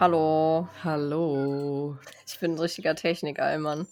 Hallo. 0.00 0.68
Hallo. 0.84 1.98
Ich 2.26 2.38
bin 2.38 2.52
'n 2.52 2.58
richtiger 2.58 2.94
Technik-Allmann. 2.94 3.86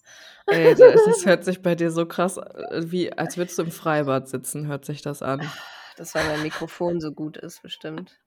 Ey, 0.46 0.75
das 0.75 0.95
das 1.05 1.27
hört 1.27 1.45
sich 1.45 1.61
bei 1.61 1.75
dir 1.75 1.91
so 1.91 2.07
krass 2.07 2.39
äh, 2.39 2.83
wie 2.85 3.12
als 3.12 3.37
würdest 3.37 3.59
du 3.59 3.64
im 3.64 3.71
Freibad 3.71 4.29
sitzen, 4.29 4.69
hört 4.69 4.85
sich 4.85 5.03
das 5.03 5.23
an. 5.23 5.41
Das, 5.98 6.14
weil 6.14 6.24
mein 6.24 6.42
Mikrofon 6.42 7.00
so 7.00 7.10
gut 7.12 7.38
ist 7.38 7.62
bestimmt. 7.62 8.20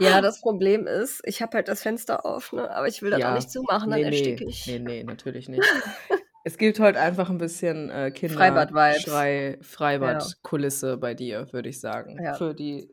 Ja, 0.00 0.20
das 0.20 0.40
Problem 0.40 0.86
ist, 0.86 1.22
ich 1.24 1.42
habe 1.42 1.56
halt 1.58 1.68
das 1.68 1.82
Fenster 1.82 2.26
auf, 2.26 2.52
ne, 2.52 2.70
aber 2.70 2.88
ich 2.88 3.02
will 3.02 3.10
das 3.10 3.24
auch 3.24 3.30
Ja. 3.30 3.32
nicht 3.32 3.50
zumachen, 3.50 3.90
dann 3.90 4.02
Ne, 4.02 4.04
ne. 4.04 4.04
ersticke 4.04 4.44
ich. 4.46 4.64
Ne, 4.64 4.78
ne, 4.78 5.04
natürlich 5.04 5.48
nicht. 5.48 5.76
Es 6.44 6.58
gibt 6.58 6.80
heute 6.80 7.00
einfach 7.00 7.30
'n 7.30 7.38
bisschen, 7.38 7.90
äh, 7.90 8.10
Freibad-Vibes. 8.28 9.28
Kinderschrei 9.30 9.58
Ja. 10.00 10.32
Freibad-Kulisse 10.40 10.98
bei 10.98 11.14
dir, 11.14 11.52
würde 11.52 11.68
ich 11.70 11.80
sagen, 11.80 12.24
Ja. 12.24 12.32
für 12.32 12.54
die 12.54 12.88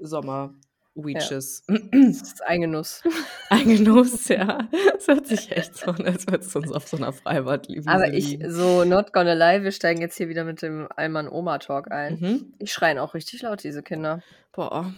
Ja. 1.07 1.19
Sommer-Weeches. 1.21 1.63
Das 1.67 2.21
ist 2.21 2.43
ein 2.47 2.61
Genuss. 2.61 3.03
Ein 3.49 3.67
Genuss, 3.67 4.27
ja. 4.29 4.67
Es 4.97 5.07
hört 5.07 5.25
sich 5.27 5.51
echt 5.51 5.75
so 5.77 5.91
an, 5.91 6.05
als 6.05 6.27
würdest 6.27 6.53
du 6.53 6.59
uns 6.59 6.71
auf 6.71 6.87
so 6.87 6.97
'ner 6.97 7.13
Freibad-Wiese 7.13 7.89
Aber 7.89 8.13
ich 8.13 8.39
so 8.47 8.83
not 8.85 9.11
gonna 9.13 9.33
lie, 9.33 9.63
wir 9.63 9.71
steigen 9.71 10.01
jetzt 10.01 10.17
hier 10.17 10.29
wieder 10.29 10.43
mit 10.43 10.61
dem 10.61 10.87
Allmann-Oma-Talk 10.95 11.91
ein. 11.91 12.19
Mhm. 12.19 12.53
Die 12.61 12.67
schreien 12.67 12.99
auch 12.99 13.13
richtig 13.13 13.41
laut, 13.41 13.63
diese 13.63 13.81
Kinder. 13.83 14.21
Boah. 14.53 14.93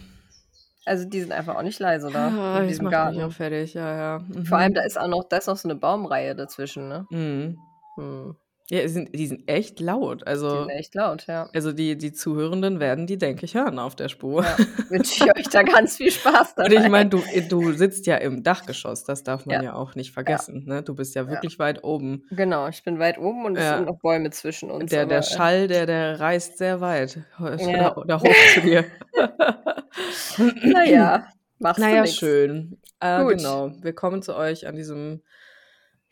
Also, 0.84 1.04
die 1.08 1.20
sind 1.20 1.32
einfach 1.32 1.54
auch 1.56 1.62
nicht 1.62 1.78
leise 1.78 2.10
da 2.12 2.28
Ah, 2.28 2.56
in 2.56 2.62
das 2.64 2.68
diesem 2.68 2.84
macht 2.86 2.92
mich 2.92 2.98
auch 2.98 3.18
Garten. 3.20 3.30
fertig, 3.32 3.74
ja, 3.74 3.96
ja. 3.96 4.24
Vor 4.44 4.58
allem, 4.58 4.72
Mhm. 4.72 4.74
da 4.74 4.82
ist 4.82 4.98
auch 4.98 5.06
noch 5.08 5.24
da 5.28 5.36
ist 5.36 5.46
noch 5.46 5.56
so 5.56 5.68
'ne 5.68 5.76
Baumreihe 5.76 6.34
dazwischen, 6.34 6.88
ne? 6.88 7.06
Mhm. 7.10 7.56
Mhm. 7.96 8.36
Ja, 8.70 8.80
die 8.82 8.88
sind 8.88 9.14
die 9.14 9.26
sind 9.26 9.48
echt 9.48 9.80
laut. 9.80 10.22
Die 10.22 10.26
Also 10.26 10.60
sind 10.60 10.70
echt 10.70 10.94
laut, 10.94 11.26
ja. 11.26 11.50
also 11.52 11.72
die 11.72 11.98
die 11.98 12.12
Zuhörenden 12.12 12.78
werden 12.80 13.06
die, 13.06 13.18
denke 13.18 13.44
ich, 13.44 13.54
hören 13.54 13.78
auf 13.78 13.96
der 13.96 14.08
Spur. 14.08 14.44
Ja, 14.44 14.56
wünsche 14.88 15.24
ich 15.24 15.36
euch 15.36 15.48
da 15.48 15.62
ganz 15.64 15.96
viel 15.96 16.10
Spaß 16.12 16.54
Und 16.56 16.66
ich 16.72 16.74
dabei. 16.76 16.88
meine, 16.88 17.10
du 17.10 17.22
du 17.48 17.72
sitzt 17.72 18.06
ja 18.06 18.16
im 18.16 18.42
Dachgeschoss, 18.44 19.04
das 19.04 19.24
darf 19.24 19.46
man 19.46 19.56
Ja. 19.56 19.62
ja 19.62 19.74
auch 19.74 19.94
nicht 19.96 20.08
Ja. 20.08 20.14
vergessen, 20.14 20.64
ne? 20.66 20.82
Du 20.82 20.94
bist 20.94 21.14
ja 21.16 21.22
Ja. 21.22 21.28
wirklich 21.30 21.58
weit 21.58 21.82
oben. 21.82 22.24
Genau, 22.30 22.68
ich 22.68 22.84
bin 22.84 22.98
weit 23.00 23.18
oben 23.18 23.44
und 23.44 23.56
es 23.56 23.64
sind 23.64 23.80
Ja. 23.80 23.84
noch 23.84 23.98
Bäume 23.98 24.30
zwischen 24.30 24.70
uns, 24.70 24.90
Der 24.90 25.06
der 25.06 25.18
aber, 25.18 25.26
äh 25.26 25.28
Schall, 25.30 25.68
der 25.68 25.86
der 25.86 26.20
reist 26.20 26.56
sehr 26.58 26.80
weit 26.80 27.18
Ja. 27.40 27.56
oder 27.56 27.98
oder 27.98 28.20
hoch 28.20 28.34
zu 28.54 28.60
dir. 28.60 28.84
Na 30.62 30.84
ja, 30.84 31.26
machst 31.58 31.80
Na 31.80 31.88
du 31.90 31.94
ja, 31.96 32.02
nix. 32.02 32.14
schön. 32.14 32.78
Äh, 33.00 33.22
Gut. 33.24 33.36
genau. 33.38 33.72
Wir 33.82 33.92
kommen 33.92 34.22
zu 34.22 34.36
euch 34.36 34.66
an 34.66 34.76
diesem, 34.76 35.22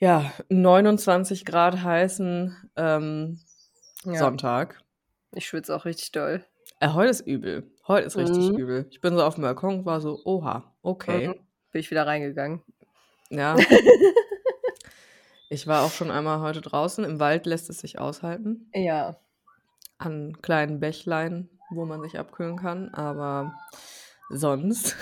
ja, 0.01 0.33
29 0.49 1.45
Grad 1.45 1.83
heißen, 1.83 2.57
ähm, 2.77 3.41
Ja. 4.05 4.15
Sonntag. 4.15 4.81
Ich 5.35 5.47
schwitze 5.47 5.77
auch 5.77 5.85
richtig 5.85 6.11
doll. 6.13 6.45
Äh, 6.81 6.89
heute 6.95 7.11
ist 7.11 7.21
übel. 7.27 7.71
Heute 7.87 8.07
ist 8.07 8.17
richtig 8.17 8.51
Mhm. 8.51 8.57
übel. 8.57 8.87
Ich 8.91 9.01
bin 9.01 9.15
so 9.15 9.23
auf'm 9.23 9.43
Balkon, 9.43 9.85
war 9.85 10.01
so: 10.01 10.21
„Oha, 10.25 10.75
okay.“ 10.83 11.29
Mhm. 11.29 11.35
Bin 11.73 11.81
ich 11.81 11.91
wieder 11.91 12.07
reingegangen. 12.07 12.63
Ja. 13.31 13.55
Ich 15.53 15.67
war 15.67 15.83
auch 15.85 15.91
schon 15.91 16.13
einmal 16.13 16.39
heute 16.43 16.61
draußen. 16.61 17.03
Im 17.05 17.19
Wald 17.19 17.45
lässt 17.45 17.69
es 17.71 17.81
sich 17.81 17.99
aushalten. 17.99 18.71
Ja. 18.73 19.17
An 19.99 20.41
kleinen 20.43 20.79
Bächlein, 20.79 21.49
wo 21.73 21.85
man 21.87 22.01
sich 22.03 22.21
abkühlen 22.21 22.57
kann, 22.57 22.95
aber 22.95 23.53
sonst 24.31 24.97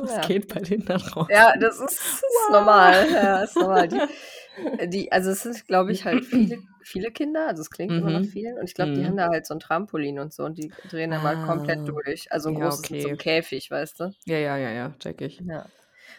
was 0.00 0.20
Ja. 0.20 0.22
geht 0.22 0.48
bei 0.48 0.60
denen 0.60 0.84
da 0.86 0.98
draußen? 0.98 1.30
Ja, 1.30 1.52
das 1.60 1.80
ist 1.80 2.22
ist 2.28 2.48
normal. 2.50 3.10
Ja, 3.14 3.42
ist 3.42 3.60
normal. 3.60 3.88
Die 3.88 4.04
die 4.88 5.12
also, 5.12 5.30
es 5.30 5.42
sind, 5.42 5.66
glaube 5.66 5.92
ich, 5.92 6.04
halt 6.06 6.24
viele 6.24 6.62
viele 6.82 7.12
Kinder, 7.12 7.46
also, 7.48 7.62
es 7.62 7.70
klingt 7.70 7.96
immer 7.98 8.10
nach 8.10 8.24
Mhm. 8.24 8.26
vielen 8.26 8.58
und 8.58 8.64
ich 8.64 8.74
glaube, 8.74 8.92
die 8.92 9.04
Mhm. 9.04 9.06
haben 9.06 9.16
da 9.16 9.28
halt 9.30 9.46
so 9.46 9.54
'n 9.54 9.60
Trampolin 9.60 10.18
und 10.18 10.32
so 10.34 10.44
und 10.44 10.58
die 10.58 10.74
drehen 10.84 11.10
da 11.12 11.20
mal 11.20 11.38
komplett 11.38 11.80
Ah. 11.80 11.94
durch. 12.06 12.32
Also, 12.32 12.48
'n 12.50 12.54
Ja, 12.54 12.56
großes 12.56 12.90
mit 12.90 13.00
so 13.02 13.10
okay. 13.10 13.18
Käfig, 13.18 13.70
weißt 13.70 14.00
du? 14.00 14.14
Ja, 14.26 14.36
ja, 14.38 14.56
ja, 14.58 14.70
ja, 14.70 14.90
checke 14.98 15.24
ich. 15.26 15.42
Ja. 15.46 15.70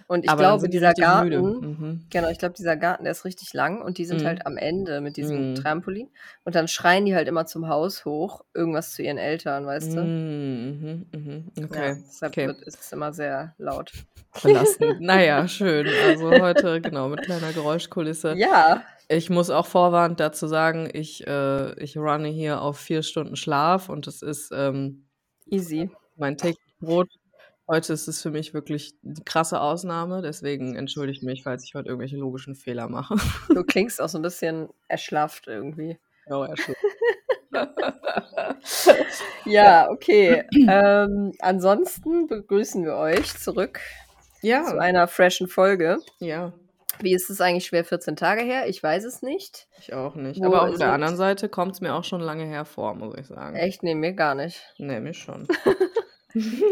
Und 0.08 0.26
ich 0.26 0.30
Aber 0.32 0.40
glaube, 0.42 0.70
dieser. 0.70 0.94
Garten 0.94 1.30
Mhm. 1.80 2.06
genau, 2.10 2.30
ich 2.30 2.38
glaube, 2.40 2.54
dieser 2.56 2.78
Garten, 2.78 3.04
der 3.04 3.12
ist 3.12 3.26
richtig 3.26 3.54
lang 3.54 3.82
und 3.82 3.98
die 3.98 4.06
sind 4.06 4.22
Mhm. 4.22 4.26
halt 4.28 4.46
am 4.46 4.58
Ende 4.58 5.02
mit 5.02 5.18
diesem 5.18 5.52
Mhm. 5.52 5.56
Trampolin 5.56 6.10
und 6.44 6.56
dann 6.56 6.68
schreien 6.68 7.06
die 7.06 7.16
halt 7.16 7.28
immer 7.28 7.46
zum 7.46 7.68
Haus 7.68 8.06
hoch, 8.06 8.44
irgendwas 8.54 8.92
zu 8.94 9.02
ihren 9.04 9.18
Eltern, 9.18 9.66
weißt 9.66 9.96
du? 9.96 10.02
Mhm, 10.02 11.06
mhm, 11.14 11.20
mhm. 11.20 11.52
Ja, 11.58 11.66
Okay, 11.66 12.04
deshalb 12.08 12.32
okay. 12.34 12.48
wird 12.48 12.62
ist 12.62 12.80
es 12.82 12.92
immer 12.92 13.14
sehr 13.14 13.54
laut. 13.58 13.92
Belastend. 14.44 14.98
Na 15.02 15.22
ja, 15.24 15.48
schön. 15.48 15.88
Also, 15.98 16.40
heute 16.40 16.82
genau, 16.82 17.10
mit 17.10 17.22
kleiner 17.24 17.52
Geräuschkulisse. 17.54 18.34
Ja. 18.38 18.84
Ich 19.10 19.30
muss 19.30 19.50
auch 19.50 19.66
vorwarnend 19.66 20.20
dazu 20.22 20.48
sagen, 20.48 20.90
ich 20.94 21.28
äh, 21.28 21.74
ich 21.84 21.98
runne 21.98 22.30
hier 22.30 22.62
auf 22.62 22.78
4 22.80 23.04
Stunden 23.04 23.36
Schlaf 23.36 23.90
und 23.90 24.08
das 24.08 24.22
ist, 24.22 24.52
ähm, 24.56 25.08
Easy. 25.46 25.90
mein 26.16 26.38
tägliches 26.38 26.78
Brot. 26.80 27.10
Heute 27.72 27.94
ist 27.94 28.10
es 28.10 28.22
für 28.22 28.32
mich 28.32 28.54
wirklich 28.54 28.96
die 29.02 29.24
krasse 29.24 29.62
Ausnahme, 29.62 30.22
deswegen 30.22 30.76
entschuldigt 30.76 31.24
mich, 31.24 31.44
falls 31.44 31.64
ich 31.64 31.74
heute 31.74 31.88
irgendwelche 31.88 32.18
logischen 32.18 32.54
Fehler 32.54 32.90
mache. 32.90 33.16
Du 33.48 33.64
klingst 33.64 34.02
auch 34.02 34.10
so 34.10 34.18
'n 34.18 34.22
bisschen 34.24 34.68
erschlafft 34.90 35.48
irgendwie. 35.48 35.98
Oh, 36.30 36.46
ja, 36.46 36.58
schon. 36.58 36.76
Ja, 39.46 39.90
okay. 39.90 40.44
Ähm, 40.54 41.32
ansonsten 41.40 42.28
begrüßen 42.28 42.84
wir 42.86 42.96
euch 42.96 43.36
zurück 43.38 43.80
zu 44.42 44.48
Ja. 44.48 44.66
einer 44.78 45.08
freshen 45.08 45.48
Folge. 45.48 45.98
Ja. 46.20 46.54
Wie 47.00 47.14
ist 47.14 47.30
es 47.30 47.42
eigentlich 47.42 47.66
schwer 47.66 47.84
14 47.84 48.16
Tage 48.16 48.42
her? 48.42 48.68
Ich 48.68 48.84
weiß 48.84 49.06
es 49.06 49.22
nicht. 49.22 49.68
Ich 49.80 49.94
auch 49.94 50.16
nicht. 50.16 50.40
Wo 50.42 50.46
Aber 50.48 50.64
auf 50.70 50.78
der 50.78 50.88
es? 50.90 50.94
anderen 50.94 51.16
Seite 51.18 51.50
kommt's 51.50 51.82
mir 51.82 51.96
auch 51.96 52.04
schon 52.04 52.22
lange 52.22 52.46
hervor, 52.46 52.94
muss 52.96 53.16
ich 53.18 53.26
sagen. 53.28 53.56
Echt? 53.56 53.82
Ne, 53.82 53.96
mir 53.96 54.14
gar 54.14 54.36
nicht. 54.36 54.62
Ne, 54.78 55.00
mir 55.02 55.14
schon. 55.14 55.48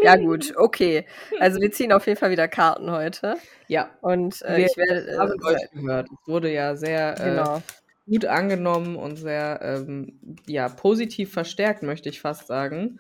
Ja 0.04 0.16
gut, 0.16 0.54
okay. 0.58 1.06
Also, 1.40 1.60
wir 1.62 1.72
ziehen 1.72 1.92
auf 1.92 2.08
jeden 2.08 2.20
Fall 2.20 2.32
wieder 2.32 2.48
Karten 2.48 2.92
heute 2.92 3.36
Ja. 3.68 3.90
und, 4.02 4.42
äh, 4.44 4.58
Wir 4.58 4.66
ich 4.68 4.78
werde, 4.78 5.18
haben 5.18 5.32
äh, 5.42 5.46
euch 5.46 5.58
seit 5.60 5.72
gehört. 5.72 6.08
Es 6.12 6.28
wurde 6.28 6.52
ja 6.52 6.76
sehr, 6.76 7.20
äh, 7.20 7.24
Genau. 7.30 7.62
gut 8.08 8.26
angenommen 8.26 8.96
und 8.96 9.18
sehr, 9.18 9.60
ähm, 9.62 10.20
ja, 10.48 10.70
positiv 10.70 11.32
verstärkt, 11.34 11.84
möchte 11.84 12.10
ich 12.10 12.22
fast 12.22 12.48
sagen, 12.48 13.00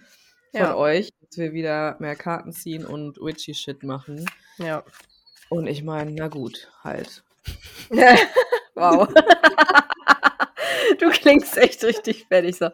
von 0.51 0.61
Ja. 0.61 0.75
euch, 0.75 1.09
dass 1.21 1.37
wir 1.37 1.53
wieder 1.53 1.95
mehr 1.99 2.15
Karten 2.15 2.51
ziehen 2.51 2.85
und 2.85 3.17
witchy 3.21 3.53
Shit 3.53 3.83
machen. 3.83 4.25
Ja. 4.57 4.83
Und 5.49 5.67
ich 5.67 5.83
meine, 5.83 6.11
na 6.11 6.27
gut, 6.27 6.71
halt. 6.83 7.23
Wow. 8.75 9.07
Du 10.99 11.09
klingst 11.11 11.57
echt 11.57 11.83
richtig 11.83 12.25
fertig 12.29 12.57
so. 12.57 12.69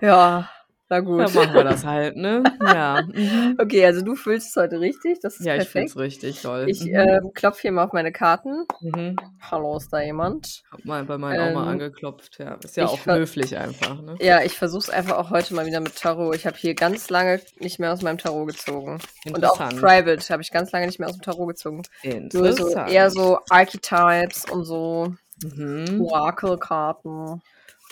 Ja, 0.00 0.50
na 0.90 1.00
gut. 1.00 1.20
Dann 1.20 1.32
machen 1.34 1.54
wir 1.54 1.64
das 1.64 1.84
halt, 1.84 2.16
ne? 2.16 2.42
Ja. 2.62 3.02
Mhm. 3.02 3.56
Okay, 3.60 3.84
also, 3.86 4.02
du 4.02 4.14
fühlst 4.16 4.50
es 4.50 4.56
heute 4.56 4.80
richtig, 4.80 5.20
das 5.20 5.38
ist 5.40 5.46
Ja, 5.46 5.56
ich 5.56 5.68
fühle 5.68 5.84
es 5.86 5.94
perfekt. 5.94 5.96
richtig 6.22 6.42
doll. 6.42 6.66
Ich, 6.68 6.80
Mhm. 6.84 6.94
ähm, 6.94 7.30
klopfe 7.34 7.62
hier 7.62 7.72
mal 7.72 7.84
auf 7.84 7.92
meine 7.92 8.12
Karten. 8.12 8.66
Mhm. 8.80 9.16
Hallo, 9.50 9.76
ist 9.76 9.92
da 9.92 10.00
jemand? 10.02 10.62
Habe 10.70 10.82
mal 10.84 11.04
bei 11.04 11.16
meiner 11.18 11.50
Oma 11.50 11.62
Ähm, 11.62 11.68
angeklopft, 11.68 12.38
ja. 12.38 12.54
Ist 12.62 12.76
ja 12.76 12.86
auch 12.86 13.06
höflich 13.06 13.56
einfach, 13.56 14.00
ne? 14.02 14.16
Ja, 14.20 14.42
ich 14.42 14.56
versuche 14.58 14.82
es 14.82 14.90
einfach 14.90 15.16
auch 15.18 15.30
heute 15.30 15.54
mal 15.54 15.64
wieder 15.66 15.80
mit 15.80 15.96
Tarot. 15.96 16.34
Ich 16.34 16.46
habe 16.46 16.56
hier 16.56 16.74
ganz 16.74 17.08
lange 17.10 17.40
nicht 17.58 17.78
mehr 17.78 17.92
aus 17.92 18.02
meinem 18.02 18.18
Tarot 18.18 18.48
gezogen. 18.48 18.98
Und 19.26 19.44
auch 19.44 19.60
Interessant. 19.60 19.80
Private 19.80 20.32
habe 20.32 20.42
ich 20.42 20.50
ganz 20.50 20.72
lange 20.72 20.86
nicht 20.86 20.98
mehr 20.98 21.08
aus 21.08 21.16
dem 21.16 21.22
Tarot 21.22 21.48
gezogen. 21.48 21.82
Nur 22.04 22.52
so 22.52 22.66
Interessant. 22.66 22.90
eher 22.90 23.10
so 23.10 23.38
Archetypes 23.48 24.44
und 24.50 24.64
so 24.64 25.14
Mhm. 25.42 26.02
Oracle-Karten. 26.02 27.40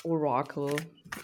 Oracle. 0.05 0.77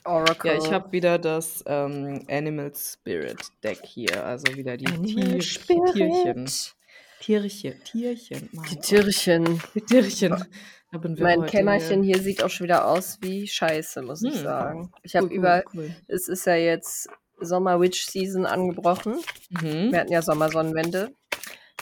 Oracle. 0.04 0.52
Ja, 0.52 0.58
ich 0.58 0.72
habe 0.72 0.92
wieder 0.92 1.18
das, 1.18 1.62
ähm, 1.66 2.24
Animal 2.28 2.72
Spirit 2.74 3.40
Deck 3.62 3.80
hier, 3.84 4.24
also 4.24 4.54
wieder 4.56 4.76
die 4.76 4.84
Tier 4.84 5.38
Tierchen. 5.38 6.46
Spirit. 6.48 6.74
Tierchen, 7.20 7.84
Tierchen, 7.84 8.48
Die 8.52 8.56
Mann. 8.56 8.80
Tierchen. 8.82 9.62
Die 9.74 9.80
Tierchen. 9.80 10.44
Wir 10.92 11.24
Mein 11.24 11.46
Kämmerchen 11.46 12.02
hier. 12.02 12.16
hier 12.16 12.22
sieht 12.22 12.42
auch 12.42 12.50
schon 12.50 12.64
wieder 12.64 12.86
aus 12.86 13.18
wie 13.20 13.48
Scheiße, 13.48 14.02
muss 14.02 14.22
ich 14.22 14.34
Hm. 14.34 14.42
sagen. 14.42 14.92
Ich 15.02 15.16
habe 15.16 15.26
Cool, 15.26 15.32
überall 15.32 15.64
cool. 15.74 15.94
es 16.06 16.28
ist 16.28 16.46
ja 16.46 16.54
jetzt 16.54 17.08
Sommer-Witch-Season 17.40 18.46
angebrochen. 18.46 19.16
Mhm. 19.50 19.90
Wir 19.90 20.00
hatten 20.00 20.12
ja 20.12 20.22
Sommersonnenwende 20.22 21.12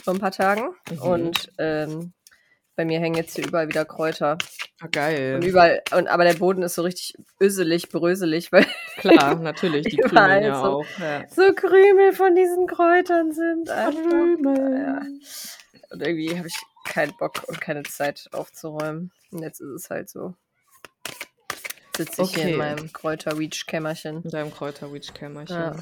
vor 0.03 0.15
'n 0.15 0.19
paar 0.21 0.31
Tagen 0.33 0.75
Mhm. 0.91 0.99
und, 1.03 1.53
ähm, 1.59 2.13
bei 2.75 2.85
mir 2.87 3.01
hängen 3.01 3.17
jetzt 3.17 3.35
hier 3.37 3.47
überall 3.47 3.69
wieder 3.69 3.85
Kräuter. 3.85 4.39
Ah, 4.83 4.87
Und 4.87 4.93
geil. 4.93 5.41
überall 5.45 5.83
und 5.97 6.09
aber 6.09 6.25
der 6.25 6.35
Boden 6.35 6.63
ist 6.63 6.75
so 6.75 6.83
richtig 6.83 7.15
öselig, 7.41 7.89
bröselig, 7.91 8.51
weil 8.51 8.67
Klar, 8.97 9.37
natürlich, 9.37 9.87
die 9.87 9.97
krümeln 9.99 10.43
ja 10.43 10.57
so 10.57 10.63
auch, 10.81 10.87
ja. 10.99 11.25
so 11.29 11.53
Krümel 11.55 12.13
von 12.13 12.35
diesen 12.35 12.67
Kräutern 12.67 13.33
sind 13.33 13.71
einfach. 13.71 14.03
Ja. 14.03 14.09
Krümel. 14.11 15.21
Und 15.91 16.03
irgendwie 16.03 16.37
habe 16.37 16.49
ich 16.49 16.57
keinen 16.87 17.17
Bock 17.17 17.45
und 17.47 17.61
keine 17.61 17.83
Zeit 17.85 18.29
aufzuräumen. 18.33 19.13
Und 19.31 19.43
jetzt 19.43 19.61
ist 19.61 19.69
es 19.69 19.91
halt 19.91 20.09
so. 20.11 20.35
Sitze 21.97 22.23
ich 22.23 22.35
hier 22.35 22.43
in 22.45 22.49
Okay. 22.49 22.57
meinem 22.57 22.93
Kräuter-Reach-Kämmerchen. 22.93 24.23
In 24.25 24.31
deinem 24.31 24.51
Kräuter-Witch-Kämmerchen. 24.53 25.55
Ja. 25.57 25.77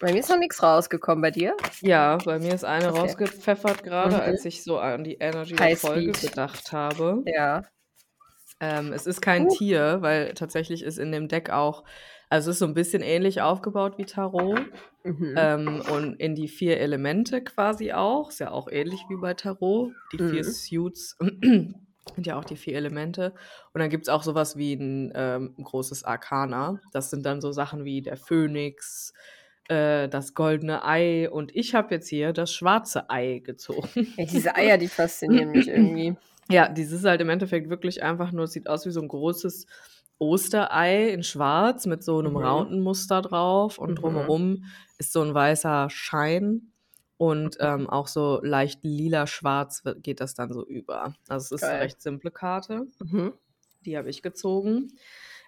Bei 0.00 0.12
mir 0.12 0.20
ist 0.20 0.28
noch 0.30 0.38
nichts 0.38 0.62
rausgekommen. 0.62 1.22
Bei 1.22 1.30
dir? 1.32 1.56
Ja, 1.82 2.18
bei 2.18 2.40
mir 2.40 2.54
ist 2.54 2.64
eine 2.64 2.88
Okay. 2.88 2.90
rausgepfeffert 2.90 3.84
gerade, 3.84 4.20
Mhm. 4.20 4.20
als 4.20 4.44
ich 4.44 4.64
so 4.64 4.78
an 4.80 5.04
die 5.04 5.14
Energy 5.18 5.58
der 5.58 5.70
High 5.70 5.78
Folge 5.80 6.16
Speed. 6.16 6.16
gedacht 6.16 6.72
habe. 6.72 7.24
Ja. 7.26 7.62
Ähm, 8.60 8.92
es 8.92 9.06
ist 9.06 9.20
kein 9.20 9.48
Uh. 9.48 9.48
Tier, 9.48 9.98
weil 10.02 10.34
tatsächlich 10.34 10.82
ist 10.82 10.98
in 10.98 11.12
dem 11.12 11.28
Deck 11.28 11.50
auch 11.50 11.84
also, 12.30 12.50
es 12.50 12.56
ist 12.56 12.58
so 12.60 12.66
'n 12.66 12.74
bisschen 12.74 13.02
ähnlich 13.02 13.40
aufgebaut 13.40 13.96
wie 13.98 14.04
Tarot, 14.04 14.60
Mhm. 15.04 15.48
ähm, 15.56 15.82
und 15.86 16.14
in 16.16 16.34
die 16.36 16.48
4 16.48 16.80
Elemente 16.80 17.42
quasi 17.44 17.92
auch. 17.92 18.30
Ist 18.30 18.40
ja 18.40 18.50
auch 18.52 18.68
ähnlich 18.70 19.08
wie 19.10 19.16
bei 19.18 19.34
Tarot. 19.34 19.94
Die 20.12 20.18
4 20.20 20.44
Mhm. 20.44 20.44
Suits 20.44 21.16
sind 21.20 22.26
ja 22.26 22.38
auch 22.38 22.44
die 22.44 22.56
4 22.56 22.76
Elemente. 22.76 23.34
Und 23.74 23.80
dann 23.80 23.90
gibt's 23.90 24.08
auch 24.10 24.22
so 24.24 24.34
was 24.34 24.56
wie 24.56 24.74
'n, 24.74 25.12
ähm, 25.14 25.54
großes 25.62 26.04
Arkana. 26.04 26.82
Das 26.92 27.10
sind 27.10 27.26
dann 27.26 27.40
so 27.42 27.52
Sachen 27.52 27.84
wie 27.84 28.02
der 28.02 28.16
Phönix, 28.18 29.12
äh, 29.68 30.08
das 30.08 30.34
goldene 30.34 30.84
Ei 30.84 31.30
und 31.30 31.54
ich 31.56 31.74
habe 31.74 31.94
jetzt 31.94 32.08
hier 32.08 32.32
das 32.32 32.52
schwarze 32.52 33.10
Ei 33.10 33.40
gezogen. 33.40 33.90
Ja, 34.18 34.24
diese 34.24 34.54
Eier, 34.56 34.78
die 34.78 34.88
faszinieren 34.88 35.50
mich 35.52 35.68
irgendwie. 35.68 36.16
Ja, 36.50 36.68
dieses 36.68 37.00
ist 37.00 37.06
halt 37.06 37.20
im 37.20 37.28
Endeffekt 37.30 37.68
wirklich 37.70 38.02
einfach 38.02 38.32
nur 38.32 38.44
es 38.44 38.52
sieht 38.52 38.68
aus 38.68 38.86
wie 38.86 38.90
so 38.90 39.00
'n 39.00 39.08
großes 39.08 39.66
Osterei 40.18 41.08
in 41.10 41.22
schwarz 41.22 41.86
mit 41.86 42.02
so 42.04 42.20
'nem 42.22 42.36
Mhm. 42.36 42.38
Rautenmuster 42.38 43.22
drauf 43.22 43.78
und 43.78 43.96
Mhm. 44.02 44.02
drumherum 44.02 44.64
ist 44.98 45.12
so 45.12 45.22
'n 45.22 45.34
weißer 45.34 45.90
Schein 45.90 46.72
und, 47.18 47.56
ähm, 47.60 47.88
auch 47.90 48.08
so 48.08 48.40
leicht 48.42 48.84
lila-schwarz 48.84 49.82
geht 50.02 50.20
das 50.20 50.34
dann 50.34 50.52
so 50.52 50.66
über. 50.66 51.14
Also, 51.28 51.54
es 51.56 51.62
ist 51.70 51.78
Geil. 51.78 51.80
recht 51.80 52.00
simple 52.02 52.30
Karte. 52.30 52.86
Mhm. 53.00 53.38
Die 53.86 53.96
habe 53.98 54.10
ich 54.10 54.22
gezogen. 54.22 54.92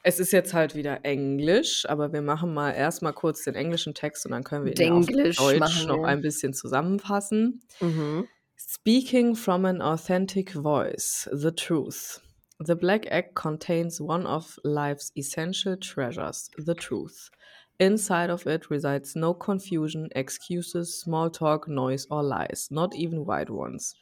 Es 0.03 0.19
ist 0.19 0.33
jetzt 0.33 0.55
halt 0.55 0.75
wieder 0.75 1.05
Englisch, 1.05 1.85
aber 1.89 2.13
wir 2.13 2.23
machen 2.23 2.55
mal 2.55 2.71
erst 2.71 3.03
mal 3.03 3.13
kurz 3.13 3.45
den 3.45 3.55
englischen 3.55 3.95
Text 3.95 4.25
und 4.25 4.33
dann 4.33 4.45
können 4.45 4.65
wir 4.65 4.73
ihn 4.73 4.87
ja 4.87 4.93
auf 4.95 5.07
Deutsch 5.07 5.87
noch 5.87 6.05
ein 6.05 6.23
bisschen 6.23 6.55
zusammenfassen. 6.55 7.63
Mhm. 7.81 8.27
Speaking 8.57 9.35
from 9.35 9.65
an 9.65 9.83
authentic 9.83 10.53
voice, 10.53 11.29
the 11.33 11.51
truth. 11.51 12.21
The 12.63 12.75
black 12.75 13.07
egg 13.11 13.35
contains 13.35 14.01
one 14.01 14.27
of 14.27 14.59
life's 14.65 15.13
essential 15.17 15.77
treasures, 15.79 16.51
the 16.57 16.75
truth. 16.75 17.31
Inside 17.79 18.31
of 18.31 18.47
it 18.47 18.71
resides 18.71 19.17
no 19.17 19.33
confusion, 19.33 20.11
excuses, 20.15 21.01
small 21.01 21.31
talk, 21.31 21.67
noise, 21.67 22.07
or 22.11 22.23
lies, 22.23 22.69
not 22.71 22.95
even 22.95 23.25
white 23.25 23.49
ones. 23.49 23.95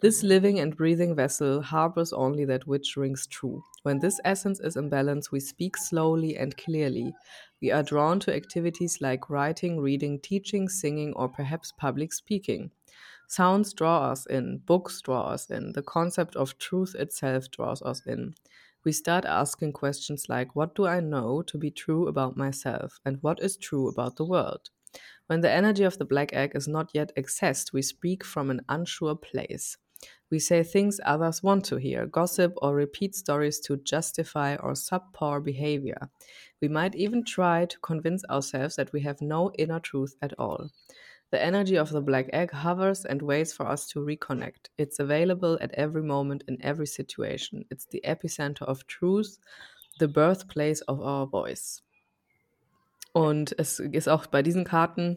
This 0.00 0.22
living 0.22 0.58
and 0.60 0.76
breathing 0.76 1.14
vessel 1.14 1.62
harbors 1.62 2.12
only 2.12 2.44
that 2.46 2.66
which 2.66 2.96
rings 2.96 3.26
true. 3.26 3.62
When 3.82 3.98
this 3.98 4.20
essence 4.24 4.60
is 4.60 4.76
in 4.76 4.90
balance, 4.90 5.32
we 5.32 5.40
speak 5.40 5.76
slowly 5.76 6.36
and 6.36 6.56
clearly. 6.56 7.14
We 7.62 7.70
are 7.70 7.82
drawn 7.82 8.20
to 8.20 8.34
activities 8.34 9.00
like 9.00 9.30
writing, 9.30 9.80
reading, 9.80 10.20
teaching, 10.20 10.68
singing, 10.68 11.12
or 11.14 11.28
perhaps 11.28 11.72
public 11.72 12.12
speaking. 12.12 12.70
Sounds 13.26 13.72
draw 13.72 14.10
us 14.10 14.26
in, 14.26 14.58
books 14.58 15.00
draw 15.00 15.28
us 15.28 15.50
in, 15.50 15.72
the 15.72 15.82
concept 15.82 16.36
of 16.36 16.58
truth 16.58 16.94
itself 16.94 17.50
draws 17.50 17.82
us 17.82 18.06
in. 18.06 18.34
We 18.84 18.92
start 18.92 19.24
asking 19.24 19.72
questions 19.72 20.28
like 20.28 20.54
What 20.54 20.74
do 20.74 20.86
I 20.86 21.00
know 21.00 21.42
to 21.42 21.58
be 21.58 21.70
true 21.70 22.06
about 22.06 22.36
myself? 22.36 23.00
And 23.04 23.22
what 23.22 23.40
is 23.40 23.56
true 23.56 23.88
about 23.88 24.16
the 24.16 24.26
world? 24.26 24.70
When 25.26 25.40
the 25.40 25.50
energy 25.50 25.84
of 25.84 25.98
the 25.98 26.04
black 26.04 26.32
egg 26.34 26.52
is 26.54 26.68
not 26.68 26.90
yet 26.94 27.12
accessed, 27.16 27.72
we 27.72 27.82
speak 27.82 28.24
from 28.24 28.50
an 28.50 28.62
unsure 28.68 29.16
place. 29.16 29.78
We 30.30 30.38
say 30.38 30.62
things 30.62 31.00
others 31.04 31.42
want 31.42 31.64
to 31.66 31.76
hear, 31.76 32.06
gossip, 32.06 32.54
or 32.56 32.74
repeat 32.74 33.14
stories 33.14 33.60
to 33.60 33.76
justify 33.76 34.56
or 34.56 34.72
subpar 34.72 35.42
behavior. 35.42 36.10
We 36.60 36.68
might 36.68 36.94
even 36.94 37.24
try 37.24 37.66
to 37.66 37.78
convince 37.78 38.24
ourselves 38.24 38.76
that 38.76 38.92
we 38.92 39.02
have 39.02 39.20
no 39.20 39.52
inner 39.56 39.80
truth 39.80 40.16
at 40.20 40.32
all. 40.38 40.70
The 41.30 41.42
energy 41.42 41.76
of 41.76 41.90
the 41.90 42.00
black 42.00 42.28
egg 42.32 42.50
hovers 42.50 43.04
and 43.04 43.22
waits 43.22 43.52
for 43.52 43.66
us 43.66 43.86
to 43.88 44.00
reconnect. 44.00 44.68
It's 44.78 44.98
available 44.98 45.58
at 45.60 45.72
every 45.74 46.02
moment 46.02 46.44
in 46.48 46.58
every 46.60 46.86
situation. 46.86 47.64
It's 47.70 47.86
the 47.86 48.02
epicenter 48.04 48.62
of 48.62 48.86
truth, 48.86 49.38
the 49.98 50.08
birthplace 50.08 50.80
of 50.82 51.00
our 51.00 51.26
voice. 51.26 51.82
Und 53.12 53.54
es 53.58 53.80
ist 53.80 54.08
auch 54.08 54.26
bei 54.26 54.42
diesen 54.42 54.64
Karten 54.64 55.16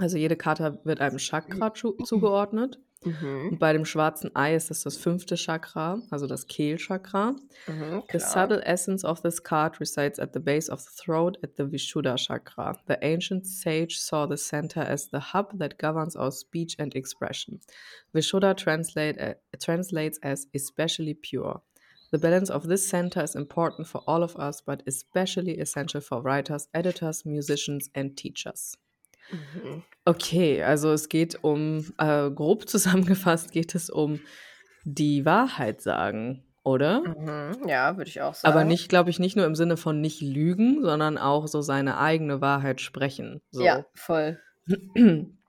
also, 0.00 0.16
jede 0.16 0.36
Karte 0.36 0.80
wird 0.84 1.00
einem 1.00 1.18
Chakra 1.18 1.72
zu 1.74 1.92
zugeordnet. 2.04 2.78
Mhm. 3.04 3.48
Und 3.50 3.58
bei 3.58 3.72
dem 3.72 3.84
schwarzen 3.84 4.34
Ei 4.34 4.54
ist 4.54 4.70
das 4.70 4.82
das 4.82 4.96
5. 4.96 5.26
Chakra, 5.36 6.00
also 6.10 6.26
das 6.26 6.46
Kehlchakra. 6.46 7.36
Mhm, 7.66 8.02
The 8.10 8.18
subtle 8.18 8.62
essence 8.64 9.04
of 9.04 9.22
this 9.22 9.42
card 9.42 9.80
resides 9.80 10.18
at 10.18 10.32
the 10.32 10.40
base 10.40 10.70
of 10.70 10.80
the 10.80 10.90
throat 10.90 11.38
at 11.42 11.56
the 11.56 11.64
Vishuddha 11.64 12.16
chakra. 12.16 12.78
The 12.86 12.98
ancient 13.02 13.46
sage 13.46 13.98
saw 13.98 14.26
the 14.26 14.36
center 14.36 14.82
as 14.82 15.10
the 15.10 15.32
hub 15.32 15.58
that 15.58 15.78
governs 15.78 16.16
our 16.16 16.30
speech 16.30 16.76
and 16.78 16.94
expression. 16.94 17.60
Vishuddha 18.14 18.56
translate, 18.56 19.18
uh, 19.20 19.34
translates 19.58 20.18
as 20.22 20.46
especially 20.54 21.14
pure. 21.14 21.60
The 22.12 22.18
balance 22.18 22.50
of 22.50 22.68
this 22.68 22.86
center 22.86 23.22
is 23.22 23.34
important 23.34 23.88
for 23.88 24.02
all 24.06 24.22
of 24.22 24.36
us, 24.36 24.60
but 24.60 24.82
especially 24.86 25.58
essential 25.58 26.02
for 26.02 26.20
writers, 26.20 26.68
editors, 26.74 27.24
musicians, 27.24 27.88
and 27.94 28.14
teachers. 28.16 28.76
Mhm. 29.30 29.82
Okay, 30.04 30.62
also 30.62 30.92
es 30.92 31.08
geht 31.08 31.42
um, 31.42 31.92
äh, 31.98 32.30
grob 32.30 32.68
zusammengefasst 32.68 33.52
geht 33.52 33.74
es 33.74 33.90
um 33.90 34.20
die 34.84 35.24
Wahrheit 35.24 35.80
sagen, 35.80 36.44
oder? 36.64 37.02
Mhm. 37.02 37.68
Ja, 37.68 37.96
würde 37.96 38.10
ich 38.10 38.20
auch 38.20 38.34
sagen. 38.34 38.52
Aber 38.52 38.64
nicht 38.64 38.88
glaube 38.88 39.10
ich, 39.10 39.18
nicht 39.18 39.36
nur 39.36 39.46
im 39.46 39.54
Sinne 39.54 39.76
von 39.76 40.00
nicht 40.00 40.20
lügen, 40.20 40.82
sondern 40.82 41.18
auch 41.18 41.46
so 41.46 41.60
seine 41.62 41.98
eigene 41.98 42.40
Wahrheit 42.40 42.80
sprechen, 42.80 43.40
so. 43.50 43.64
Ja, 43.64 43.84
voll. 43.94 44.40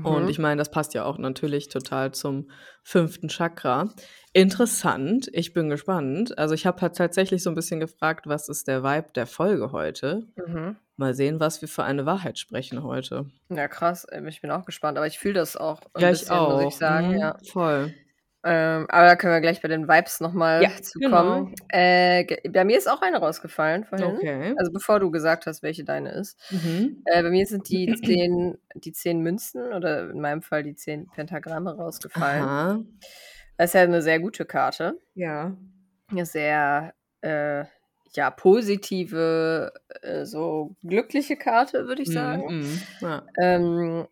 Und 0.00 0.28
Mhm. 0.28 0.32
ich 0.32 0.38
meine, 0.38 0.56
das 0.58 0.70
passt 0.70 0.94
ja 0.94 1.04
auch 1.04 1.18
natürlich 1.18 1.68
total 1.68 2.12
zum 2.12 2.50
5. 2.82 3.28
Chakra. 3.28 3.90
Interessant, 4.32 5.28
ich 5.32 5.52
bin 5.52 5.68
gespannt. 5.68 6.38
Also, 6.38 6.54
ich 6.54 6.66
habe 6.66 6.80
halt 6.80 6.96
tatsächlich 6.96 7.42
so 7.42 7.50
'n 7.50 7.54
bisschen 7.54 7.80
gefragt, 7.80 8.26
was 8.26 8.48
ist 8.48 8.66
der 8.68 8.82
Vibe 8.82 9.12
der 9.14 9.26
Folge 9.26 9.72
heute? 9.72 10.26
Mhm. 10.36 10.82
Mal 10.96 11.14
sehen, 11.14 11.40
was 11.40 11.60
wir 11.62 11.68
für 11.68 11.84
eine 11.84 12.06
Wahrheit 12.06 12.38
sprechen 12.38 12.82
heute. 12.84 13.26
Ja, 13.50 13.68
krass. 13.68 14.06
Ähm, 14.10 14.26
ich 14.28 14.40
bin 14.40 14.50
auch 14.50 14.64
gespannt, 14.64 14.96
aber 14.96 15.06
ich 15.06 15.18
fühle 15.18 15.34
das 15.34 15.56
auch 15.56 15.80
'n 15.94 16.00
Ja, 16.00 16.10
ich 16.10 16.28
bisschen, 16.28 16.42
muss 16.44 16.58
ich 16.60 16.74
auch. 16.74 16.78
sagen, 16.78 17.10
Mhm, 17.10 17.18
ja. 17.20 17.42
voll. 17.44 18.01
Ähm, 18.44 18.86
aber 18.90 19.06
da 19.06 19.16
können 19.16 19.32
wir 19.34 19.40
gleich 19.40 19.62
bei 19.62 19.68
den 19.68 19.86
Vibes 19.88 20.20
noch 20.20 20.32
mal 20.32 20.66
Ja, 20.66 20.70
zu 20.80 20.98
genau. 20.98 21.52
Äh, 21.68 22.24
bei 22.50 22.64
mir 22.64 22.78
ist 22.78 22.88
auch 22.90 23.02
eine 23.02 23.18
rausgefallen 23.18 23.84
vorhin. 23.84 24.18
Okay. 24.18 24.56
Also, 24.56 24.72
bevor 24.72 25.00
du 25.00 25.10
gesagt 25.10 25.46
hast, 25.46 25.62
welche 25.62 25.84
deine 25.84 26.10
ist. 26.12 26.38
Mhm. 26.50 27.04
Äh, 27.04 27.22
bei 27.22 27.30
mir 27.30 27.46
sind 27.46 27.68
die 27.68 27.92
10 27.94 28.58
die 28.74 28.92
10 28.92 29.20
Münzen 29.20 29.72
oder 29.72 30.10
in 30.10 30.20
meinem 30.20 30.42
Fall 30.42 30.62
die 30.64 30.74
10 30.74 31.10
Pentagramme 31.10 31.76
rausgefallen. 31.76 32.52
Aha. 32.54 32.84
Das 33.58 33.70
ist 33.70 33.74
ja 33.74 33.86
'ne 33.86 34.02
sehr 34.02 34.20
gute 34.20 34.44
Karte. 34.44 34.98
Ja. 35.16 35.56
'Ne 36.10 36.26
sehr, 36.26 36.94
äh, 37.22 37.64
ja, 38.14 38.30
positive, 38.30 39.72
äh, 40.02 40.24
so 40.26 40.76
glückliche 40.82 41.36
Karte, 41.36 41.86
würde 41.86 42.02
ich 42.02 42.10
Mhm, 42.10 42.12
sagen. 42.12 42.42
mhm, 42.48 42.86
ja. 43.00 43.32
Ähm, 43.40 44.08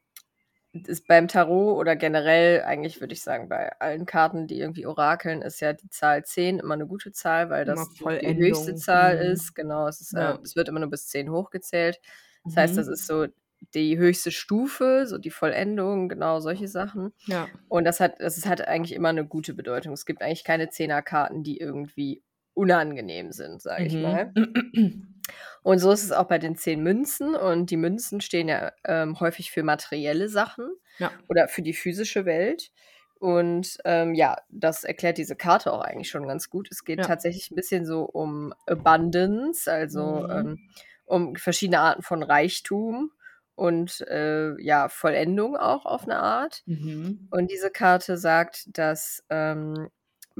ist 0.74 1.08
beim 1.08 1.26
Tarot 1.28 1.76
oder 1.78 1.96
generell 1.96 2.62
eigentlich 2.62 3.00
würde 3.00 3.14
ich 3.14 3.22
sagen, 3.22 3.48
bei 3.48 3.72
allen 3.80 4.06
Karten, 4.06 4.46
die 4.46 4.58
irgendwie 4.60 4.86
orakeln, 4.86 5.42
ist 5.42 5.60
ja 5.60 5.72
die 5.72 5.88
Zahl 5.90 6.24
10 6.24 6.58
immer 6.60 6.76
'ne 6.76 6.86
gute 6.86 7.12
Zahl, 7.12 7.50
weil 7.50 7.64
das 7.64 7.90
die 8.22 8.36
höchste. 8.38 8.74
Zahl 8.74 9.16
Mhm. 9.16 9.16
ist. 9.16 9.54
Genau, 9.54 9.88
es 9.88 10.00
ist, 10.00 10.14
äh 10.14 10.34
Ja. 10.34 10.40
es 10.44 10.54
wird 10.56 10.68
immer 10.68 10.80
nur 10.80 10.90
bis 10.90 11.08
10 11.08 11.30
hochgezählt. 11.30 11.98
Das 12.46 12.56
heißt, 12.56 12.78
das 12.78 12.86
Mhm. 12.86 12.88
ist 12.88 13.06
so 13.06 13.26
die 13.74 13.98
höchste 13.98 14.30
Stufe, 14.30 15.06
so 15.06 15.18
die 15.18 15.30
Vollendung, 15.30 16.08
genau 16.08 16.40
solche 16.40 16.68
Sachen. 16.68 17.12
Ja. 17.26 17.50
Und 17.68 17.84
das 17.84 18.00
hat 18.00 18.20
das 18.20 18.44
hat 18.46 18.66
eigentlich 18.68 18.94
immer 18.94 19.12
'ne 19.12 19.26
gute 19.26 19.54
Bedeutung. 19.54 19.92
Es 19.94 20.06
gibt 20.06 20.22
eigentlich 20.22 20.44
keine 20.44 20.70
Zehnerkarten, 20.70 21.42
die 21.44 21.58
irgendwie 21.58 22.22
unangenehm 22.60 23.32
sind, 23.32 23.62
sage 23.62 23.86
ich 23.88 24.00
mal. 24.00 24.32
Mhm. 24.74 25.20
Und 25.62 25.78
so 25.78 25.90
ist 25.92 26.04
es 26.04 26.12
auch 26.12 26.24
bei 26.28 26.38
den 26.38 26.56
10 26.56 26.82
Münzen 26.82 27.34
und 27.34 27.70
die 27.70 27.76
Münzen 27.76 28.20
stehen 28.22 28.48
ja, 28.48 28.72
ähm, 28.84 29.20
häufig 29.20 29.50
für 29.50 29.62
materielle 29.62 30.28
Sachen 30.28 30.70
Ja. 31.00 31.20
oder 31.28 31.48
für 31.48 31.62
die 31.62 31.74
physische 31.74 32.24
Welt. 32.24 32.70
Und, 33.18 33.76
ähm, 33.84 34.14
ja, 34.14 34.38
das 34.48 34.84
erklärt 34.84 35.18
diese 35.18 35.36
Karte 35.36 35.72
auch 35.74 35.82
eigentlich 35.82 36.08
schon 36.10 36.26
ganz 36.26 36.48
gut. 36.50 36.68
Es 36.70 36.84
geht 36.84 37.04
Ja. 37.04 37.06
tatsächlich 37.06 37.50
'n 37.50 37.56
bisschen 37.56 37.84
so 37.86 38.04
um 38.04 38.54
Abundance, 38.66 39.70
also, 39.70 40.26
Mhm. 40.28 40.30
ähm, 40.30 40.60
um 41.04 41.36
verschiedene 41.36 41.80
Arten 41.80 42.02
von 42.02 42.22
Reichtum 42.22 43.12
und, 43.56 44.00
äh, 44.08 44.54
ja, 44.62 44.88
Vollendung 44.88 45.56
auch 45.58 45.84
auf 45.86 46.06
'ne 46.06 46.18
Art. 46.18 46.64
Mhm. 46.66 47.30
Und 47.30 47.50
diese 47.50 47.70
Karte 47.70 48.16
sagt, 48.18 48.66
dass, 48.78 49.22
ähm, 49.30 49.90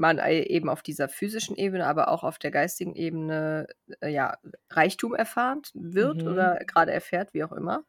man 0.01 0.19
eben 0.19 0.69
auf 0.69 0.83
dieser 0.83 1.09
physischen 1.09 1.57
Ebene, 1.57 1.87
aber 1.87 2.09
auch 2.09 2.23
auf 2.25 2.39
der 2.39 2.51
geistigen 2.51 2.95
Ebene, 2.95 3.67
äh, 4.01 4.09
ja, 4.09 4.37
Reichtum 4.71 5.15
erfahrt 5.15 5.71
wird 5.75 6.25
Mhm. 6.25 6.27
oder 6.27 6.59
grade 6.67 6.91
erfährt, 6.93 7.33
wie 7.35 7.45
auch 7.45 7.53
immer. 7.53 7.85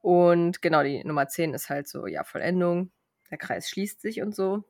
Und 0.00 0.62
genau, 0.62 0.82
die 0.84 1.04
Nummer 1.04 1.28
10 1.28 1.54
ist 1.54 1.70
halt 1.70 1.88
so, 1.88 2.06
ja, 2.08 2.24
Vollendung, 2.24 2.92
der 3.30 3.38
Kreis 3.38 3.68
schließt 3.70 4.00
sich 4.02 4.22
und 4.22 4.34
so. 4.36 4.64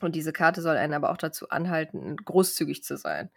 Und 0.00 0.14
diese 0.16 0.32
Karte 0.32 0.62
soll 0.62 0.76
einen 0.76 0.94
aber 0.94 1.10
auch 1.10 1.16
dazu 1.18 1.48
anhalten, 1.50 2.16
großzügig 2.16 2.82
zu 2.84 2.96
sein. 2.96 3.30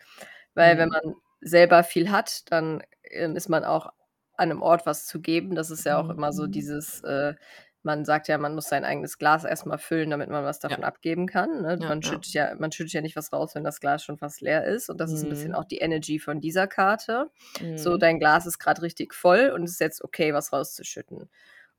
Weil 0.55 0.77
wenn 0.77 0.89
Mhm. 0.89 0.91
man 0.91 1.15
selber 1.41 1.83
viel 1.83 2.11
hat, 2.11 2.51
dann, 2.51 2.83
ähm, 3.03 3.35
ist 3.35 3.49
man 3.49 3.65
auch 3.65 3.87
an 4.37 4.51
einem 4.51 4.61
Ort 4.61 4.85
was 4.85 5.05
zu 5.07 5.21
geben. 5.21 5.55
Das 5.55 5.71
ist 5.71 5.85
ja 5.85 5.99
auch 5.99 6.09
immer 6.09 6.33
so 6.33 6.47
Mhm. 6.47 6.47
dieses, 6.47 7.01
äh 7.03 7.35
man 7.83 8.05
sagt 8.05 8.27
ja, 8.27 8.37
man 8.37 8.55
muss 8.55 8.67
sein 8.69 8.85
eigenes 8.85 9.17
Glas 9.17 9.43
erst 9.45 9.65
mal 9.65 9.77
füllen, 9.77 10.09
damit 10.09 10.29
man 10.29 10.43
was 10.45 10.59
Ja. 10.67 10.77
davon 10.77 10.83
abgeben 10.83 11.27
kann, 11.27 11.61
ne? 11.61 11.77
Ja, 11.79 11.87
Man 11.87 12.01
ja. 12.01 12.23
schüttet 12.23 12.33
ja 12.33 12.55
man 12.57 12.71
schüttet 12.71 12.93
ja 12.93 13.01
nicht 13.01 13.15
was 13.15 13.33
raus, 13.33 13.55
wenn 13.55 13.63
das 13.63 13.79
Glas 13.81 14.03
schon 14.03 14.17
fast 14.17 14.41
leer 14.41 14.65
ist 14.65 14.89
und 14.89 14.99
das 15.01 15.11
ist 15.13 15.23
'n 15.23 15.29
bisschen 15.29 15.53
Mhm. 15.53 15.55
auch 15.55 15.65
die 15.65 15.77
Energy 15.79 16.19
von 16.19 16.41
dieser 16.41 16.67
Karte. 16.67 17.29
So, 17.75 17.95
Mhm. 17.95 17.97
dein 17.97 18.19
Glas 18.19 18.45
ist 18.45 18.59
grad 18.59 18.81
richtig 18.81 19.13
voll 19.13 19.51
und 19.55 19.63
es 19.63 19.71
ist 19.73 19.79
jetzt 19.81 20.03
okay, 20.03 20.33
was 20.33 20.53
rauszuschütten. 20.53 21.29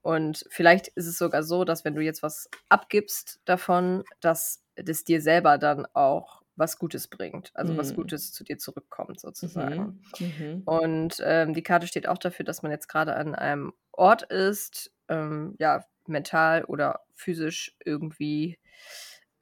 Und 0.03 0.45
vielleicht 0.51 0.89
ist 0.89 1.07
es 1.07 1.19
sogar 1.19 1.43
so, 1.43 1.65
dass 1.65 1.85
wenn 1.85 1.95
du 1.95 2.03
jetzt 2.03 2.23
was 2.23 2.51
abgibst 2.69 3.41
davon, 3.47 4.05
dass 4.21 4.63
das 4.77 5.05
dir 5.05 5.21
selber 5.23 5.59
dann 5.59 5.87
auch 5.95 6.43
was 6.57 6.79
Gutes 6.79 7.09
bringt, 7.09 7.51
also 7.55 7.77
was 7.77 7.95
Mhm. 7.95 7.95
Gutes 7.95 8.33
zu 8.33 8.45
dir 8.45 8.59
zurückkommt 8.59 9.21
sozusagen. 9.21 9.95
Mhm. 9.95 10.15
Mhm. 10.19 10.67
Und, 10.67 11.23
ähm, 11.25 11.55
die 11.55 11.63
Karte 11.63 11.87
steht 11.87 12.09
auch 12.09 12.19
dafür, 12.19 12.45
dass 12.47 12.63
man 12.63 12.73
jetzt 12.73 12.89
grade 12.89 13.17
an 13.17 13.35
einem 13.35 13.75
Ort 13.93 14.23
ist, 14.25 14.93
ähm, 15.09 15.57
ja, 15.59 15.85
mental 16.09 16.65
oder 16.65 17.01
physisch 17.15 17.77
irgendwie, 17.85 18.59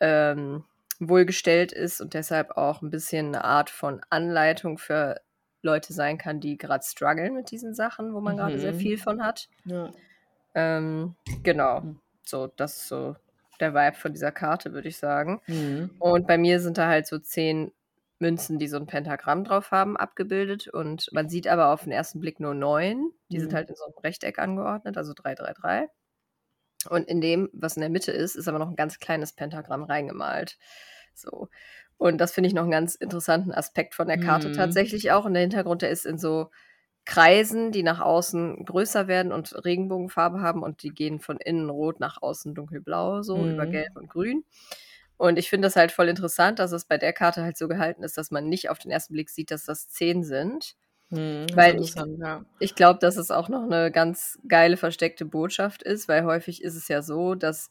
ähm, 0.01 0.65
wohlgestellt 1.01 1.73
ist 1.73 2.01
und 2.01 2.15
deshalb 2.15 2.53
auch 2.53 2.83
'n 2.83 2.91
bisschen 2.91 3.33
'ne 3.33 3.45
Art 3.45 3.71
von 3.71 4.03
Anleitung 4.11 4.79
für 4.79 5.21
Leute 5.63 5.93
sein 5.95 6.19
kann, 6.19 6.41
die 6.41 6.59
grad 6.59 6.85
struggeln 6.85 7.35
mit 7.35 7.51
diesen 7.53 7.75
Sachen, 7.75 8.15
wo 8.15 8.21
man 8.23 8.37
grade 8.37 8.59
sehr 8.61 8.75
viel 8.75 8.97
Mhm. 8.97 8.99
von 8.99 9.25
hat. 9.25 9.47
Ja. 9.65 9.95
Ähm, 10.55 11.17
genau. 11.43 11.83
Mhm. 11.83 12.03
So, 12.25 12.47
das 12.49 12.77
ist 12.79 12.89
so 12.89 13.17
der 13.61 13.75
Vibe 13.75 13.97
von 13.97 14.13
dieser 14.13 14.33
Karte, 14.33 14.73
würde 14.73 14.89
ich 14.89 14.97
sagen. 14.99 15.41
Mhm. 15.49 15.91
Und 15.99 16.27
bei 16.27 16.39
mir 16.39 16.61
sind 16.61 16.79
da 16.79 16.89
halt 16.89 17.07
so 17.07 17.19
10 17.19 17.73
Münzen, 18.19 18.59
die 18.59 18.69
so 18.69 18.77
'n 18.79 18.87
Pentagramm 18.87 19.45
drauf 19.45 19.71
haben, 19.73 19.97
abgebildet 19.97 20.69
und 20.69 21.09
man 21.13 21.29
sieht 21.29 21.49
aber 21.49 21.69
auf 21.73 21.87
'n 21.87 21.93
ersten 21.93 22.21
Blick 22.21 22.41
nur 22.41 22.55
9. 22.55 23.11
Die 23.33 23.41
sind 23.41 23.53
Mhm. 23.53 23.55
halt 23.55 23.69
in 23.71 23.77
so 23.77 23.85
'nem 23.87 23.99
Rechteck 24.05 24.39
angeordnet, 24.39 24.97
also 24.99 25.13
3, 25.15 25.35
3, 25.35 25.53
3. 25.55 25.89
Und 26.87 27.09
in 27.09 27.21
dem, 27.21 27.49
was 27.53 27.77
in 27.77 27.81
der 27.83 27.91
Mitte 27.91 28.13
ist, 28.13 28.37
ist 28.37 28.49
aber 28.49 28.59
noch 28.59 28.69
'n 28.71 28.77
ganz 28.77 28.99
kleines 28.99 29.33
Pentagramm 29.35 29.85
reingemalt. 29.85 30.59
So. 31.15 31.49
Und 31.99 32.19
das 32.21 32.33
finde 32.33 32.49
ich 32.49 32.55
noch 32.55 32.65
'n 32.65 32.71
ganz 32.71 32.95
interessanten 32.97 33.53
Aspekt 33.53 33.95
von 33.95 34.09
der 34.09 34.19
Karte 34.19 34.51
Mhm. 34.51 34.53
tatsächlich 34.53 35.13
auch. 35.13 35.25
Und 35.27 35.35
der 35.35 35.43
Hintergrund, 35.43 35.83
der 35.83 35.91
ist 35.91 36.07
in 36.07 36.19
so 36.19 36.51
Kreisen, 37.07 37.73
die 37.73 37.83
nach 37.85 38.01
außen 38.01 38.65
größer 38.67 39.09
werden 39.09 39.33
und 39.33 39.65
Regenbogenfarbe 39.67 40.41
haben 40.43 40.63
und 40.65 40.83
die 40.85 40.91
gehen 40.91 41.21
von 41.21 41.39
innen 41.39 41.71
rot 41.71 42.01
nach 42.01 42.23
außen 42.23 42.55
dunkelblau 42.55 43.23
so 43.23 43.49
über 43.49 43.67
Mhm. 43.67 43.69
Gelb 43.69 43.91
und 43.97 44.09
Grün. 44.11 44.45
Und 45.19 45.39
ich 45.39 45.51
finde 45.51 45.67
das 45.69 45.77
halt 45.77 45.93
voll 45.93 46.09
interessant, 46.09 46.59
dass 46.61 46.73
es 46.73 46.87
bei 46.87 46.99
der 46.99 47.13
Karte 47.15 47.43
halt 47.45 47.57
so 47.59 47.69
gehalten 47.69 48.05
ist, 48.05 48.19
dass 48.19 48.31
man 48.33 48.49
nicht 48.49 48.71
auf 48.71 48.79
den 48.81 48.91
ersten 48.93 49.15
Blick 49.15 49.31
sieht, 49.31 49.51
dass 49.53 49.65
das 49.67 49.89
10 49.91 50.25
sind. 50.25 50.75
Ist 51.13 51.57
Weil 51.57 51.77
ich 51.81 51.97
ja. 52.19 52.45
ich 52.59 52.75
glaube, 52.77 53.01
dass 53.01 53.17
es 53.17 53.31
auch 53.33 53.49
noch 53.49 53.67
'ne 53.67 53.91
ganz 53.93 54.39
geile 54.49 54.77
versteckte 54.77 55.25
Botschaft 55.27 55.83
ist, 55.83 56.09
weil 56.09 56.25
häufig 56.25 56.63
ist 56.63 56.77
es 56.77 56.89
ja 56.89 57.03
so, 57.03 57.35
dass 57.35 57.71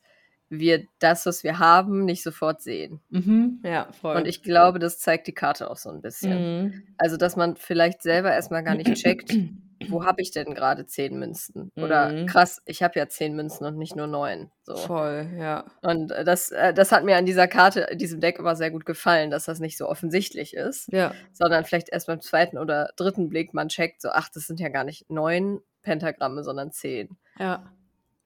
wir 0.50 0.86
das, 1.00 1.26
was 1.26 1.44
wir 1.44 1.60
haben, 1.60 2.06
nicht 2.06 2.24
sofort 2.24 2.62
sehen. 2.62 3.02
Mhm. 3.12 3.60
Ja, 3.64 3.92
Und 4.14 4.28
voll. 4.28 4.28
ich 4.28 4.44
glaube, 4.44 4.80
das 4.80 5.00
zeigt 5.00 5.28
die 5.28 5.34
Karte 5.34 5.70
auch 5.72 5.78
so 5.78 5.90
'n 5.90 6.02
bisschen. 6.02 6.50
Mhm. 6.50 6.92
Also, 6.98 7.18
dass 7.18 7.36
man 7.38 7.56
vielleicht 7.58 8.02
selber 8.04 8.32
erst 8.34 8.52
mal 8.52 8.62
gar 8.64 8.76
nicht 8.76 8.94
checkt: 8.96 9.40
„Wo 9.90 10.06
habe 10.06 10.22
ich 10.22 10.32
denn 10.32 10.54
grade 10.54 10.86
10 10.86 11.18
Münzen?“ 11.20 11.72
Oder: 11.76 12.14
Mhm. 12.14 12.26
„Krass, 12.28 12.62
ich 12.66 12.84
habe 12.84 13.00
ja 13.00 13.08
10 13.10 13.36
Münzen 13.36 13.66
und 13.66 13.78
nicht 13.78 13.96
nur 13.96 14.08
9“, 14.08 14.52
so. 14.64 14.76
Voll, 14.76 15.30
ja. 15.38 15.66
Und, 15.84 16.12
äh, 16.12 16.24
das 16.24 16.52
äh, 16.52 16.74
das 16.74 16.92
hat 16.92 17.04
mir 17.04 17.18
an 17.18 17.26
dieser 17.26 17.48
Karte 17.48 17.88
diesem 17.96 18.20
Deck 18.22 18.38
immer 18.40 18.56
sehr 18.56 18.70
gut 18.72 18.86
gefallen, 18.86 19.32
dass 19.32 19.46
das 19.46 19.60
nicht 19.60 19.78
so 19.78 19.88
offensichtlich 19.90 20.54
ist, 20.56 20.92
Ja. 20.94 21.16
sondern 21.34 21.66
vielleicht 21.66 21.90
erst 21.90 22.08
beim 22.08 22.22
2. 22.22 22.60
oder 22.60 22.92
3. 22.98 23.30
Blick 23.30 23.54
man 23.54 23.70
checkt 23.70 24.02
so: 24.02 24.10
„Ach, 24.12 24.30
das 24.34 24.46
sind 24.48 24.60
ja 24.60 24.70
gar 24.70 24.84
nicht 24.84 25.10
9 25.10 25.60
Pentagramme, 25.82 26.44
sondern 26.44 26.72
10.“ 26.72 27.18
Ja. 27.40 27.72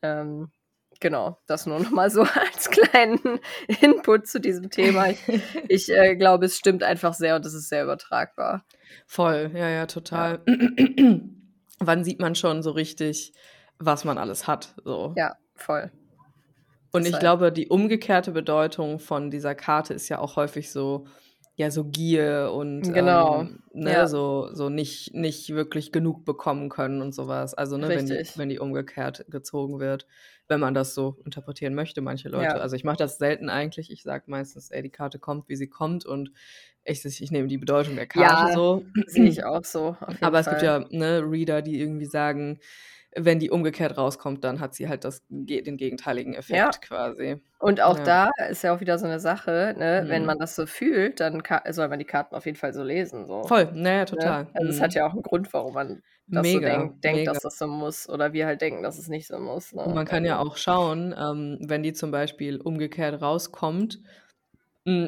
Ähm, 0.01 0.51
genau, 0.99 1.37
das 1.47 1.65
nur 1.65 1.79
noch 1.79 1.91
mal 1.91 2.09
so 2.11 2.23
als 2.53 2.69
kleinen 2.69 3.39
Input 3.81 4.27
zu 4.27 4.39
diesem 4.39 4.69
Thema. 4.69 5.09
Ich 5.09 5.19
ich, 5.67 5.89
äh, 5.89 6.15
glaube, 6.15 6.45
es 6.45 6.57
stimmt 6.57 6.83
einfach 6.83 7.13
sehr 7.13 7.35
und 7.35 7.45
es 7.45 7.53
ist 7.53 7.69
sehr 7.69 7.83
übertragbar. 7.83 8.65
Voll, 9.07 9.51
ja, 9.53 9.69
ja, 9.69 9.85
Ja. 10.11 10.39
Wann 11.79 12.03
sieht 12.03 12.19
man 12.19 12.35
schon 12.35 12.63
so 12.63 12.71
richtig, 12.71 13.33
was 13.79 14.05
man 14.05 14.17
alles 14.17 14.47
hat, 14.47 14.73
so? 14.83 15.13
Ja, 15.17 15.35
voll. 15.55 15.91
Und 16.91 17.05
ich 17.05 17.19
glaube, 17.19 17.51
die 17.51 17.67
umgekehrte 17.67 18.31
Bedeutung 18.31 18.99
von 18.99 19.29
dieser 19.29 19.53
Karte 19.53 19.93
ist 19.93 20.07
ja 20.07 20.19
auch 20.19 20.37
häufig 20.37 20.71
so 20.71 21.07
ja, 21.55 21.71
so 21.71 21.85
Gier 21.85 22.51
und, 22.53 22.89
Genau, 22.93 23.47
ähm, 23.47 23.59
ne, 23.73 24.05
ja. 24.05 24.07
so 24.07 24.49
so 24.53 24.69
nicht 24.69 25.13
nicht 25.13 25.49
wirklich 25.55 25.91
genug 25.93 26.25
bekommen 26.25 26.69
können 26.69 27.01
und 27.01 27.13
so 27.15 27.27
was. 27.27 27.53
Also, 27.53 27.77
ne, 27.77 27.93
wenn 27.93 28.09
die 28.09 28.27
wenn 28.35 28.49
die 28.49 28.59
umgekehrt 28.59 29.25
gezogen 29.29 29.79
wird, 29.79 30.07
wenn 30.49 30.59
man 30.59 30.73
das 30.73 30.93
so 30.95 31.17
interpretieren 31.25 31.73
möchte, 31.75 32.01
manche 32.01 32.29
Leute. 32.29 32.59
Ja. 32.59 32.61
Also, 32.61 32.75
ich 32.75 32.83
mache 32.83 32.97
das 32.97 33.17
selten 33.17 33.49
eigentlich. 33.49 33.91
Ich 33.91 34.03
sage 34.03 34.25
meistens: 34.27 34.69
„Ey, 34.71 34.81
die 34.83 34.89
Karte 34.91 35.19
kommt, 35.19 35.49
wie 35.49 35.55
sie 35.55 35.69
kommt“, 35.69 36.05
und 36.05 36.31
ich 36.83 37.05
ich 37.05 37.31
nehme 37.31 37.47
die 37.47 37.57
Bedeutung 37.57 37.95
der 37.95 38.07
Karte 38.07 38.47
Ja, 38.47 38.47
so. 38.47 38.85
sehe 39.05 39.27
ich 39.27 39.43
auch 39.43 39.63
so, 39.65 39.95
Aber 40.21 40.39
es 40.39 40.49
gibt 40.49 40.61
Fall. 40.61 40.63
ja, 40.63 40.79
ne, 40.91 41.21
Reader, 41.25 41.61
die 41.61 41.79
irgendwie 41.79 42.05
sagen, 42.05 42.59
wenn 43.15 43.39
die 43.39 43.49
umgekehrt 43.51 43.97
rauskommt, 43.97 44.43
dann 44.43 44.59
hat 44.59 44.75
sie 44.75 44.87
halt 44.89 45.03
das 45.05 45.23
den 45.29 45.77
gegenteiligen 45.77 46.33
Ja. 46.49 46.75
Effekt 46.75 46.81
quasi. 46.81 47.41
Und 47.59 47.81
auch 47.81 47.99
Ja. 47.99 48.01
da 48.01 48.31
ist 48.49 48.63
ja 48.63 48.75
auch 48.75 48.81
wieder 48.81 48.99
so 48.99 49.07
ne 49.07 49.19
Sache, 49.19 49.75
ne, 49.77 50.05
wenn 50.09 50.25
Mhm. 50.25 50.27
man 50.27 50.39
das 50.39 50.55
so 50.55 50.67
fühlt, 50.67 51.19
dann 51.21 51.43
soll 51.71 51.89
man 51.89 51.99
die 51.99 52.05
Karten 52.05 52.35
auf 52.35 52.45
jeden 52.45 52.57
Fall 52.57 52.73
so 52.73 52.83
lesen, 52.83 53.27
so. 53.27 53.51
Voll, 53.51 53.71
na 53.75 53.91
ja, 53.97 54.05
Ne? 54.11 54.35
total. 54.35 54.47
Also, 54.53 54.69
es 54.69 54.81
hat 54.81 54.93
Mhm. 54.93 54.95
ja 54.95 55.07
auch 55.07 55.13
'n 55.15 55.23
Grund, 55.23 55.53
warum 55.53 55.73
man 55.75 56.03
das 56.33 56.51
so 56.51 56.61
Mega, 56.61 56.91
denkt 57.03 57.03
mega. 57.03 57.29
dass 57.29 57.41
das 57.41 57.57
so 57.57 57.67
muss 57.67 58.09
oder 58.09 58.33
wir 58.33 58.47
halt 58.47 58.61
denken, 58.61 58.83
dass 58.83 58.97
es 58.99 59.07
nicht 59.09 59.27
so 59.27 59.39
muss, 59.39 59.73
Und 59.85 59.93
ne? 59.93 59.93
man 59.93 60.05
kann 60.07 60.25
ja 60.25 60.39
Also 60.39 60.39
auch 60.39 60.57
schauen, 60.57 61.13
ähm, 61.17 61.59
wenn 61.61 61.83
die 61.83 61.93
zum 61.93 62.09
Beispiel 62.09 62.59
umgekehrt 62.59 63.21
rauskommt 63.21 63.99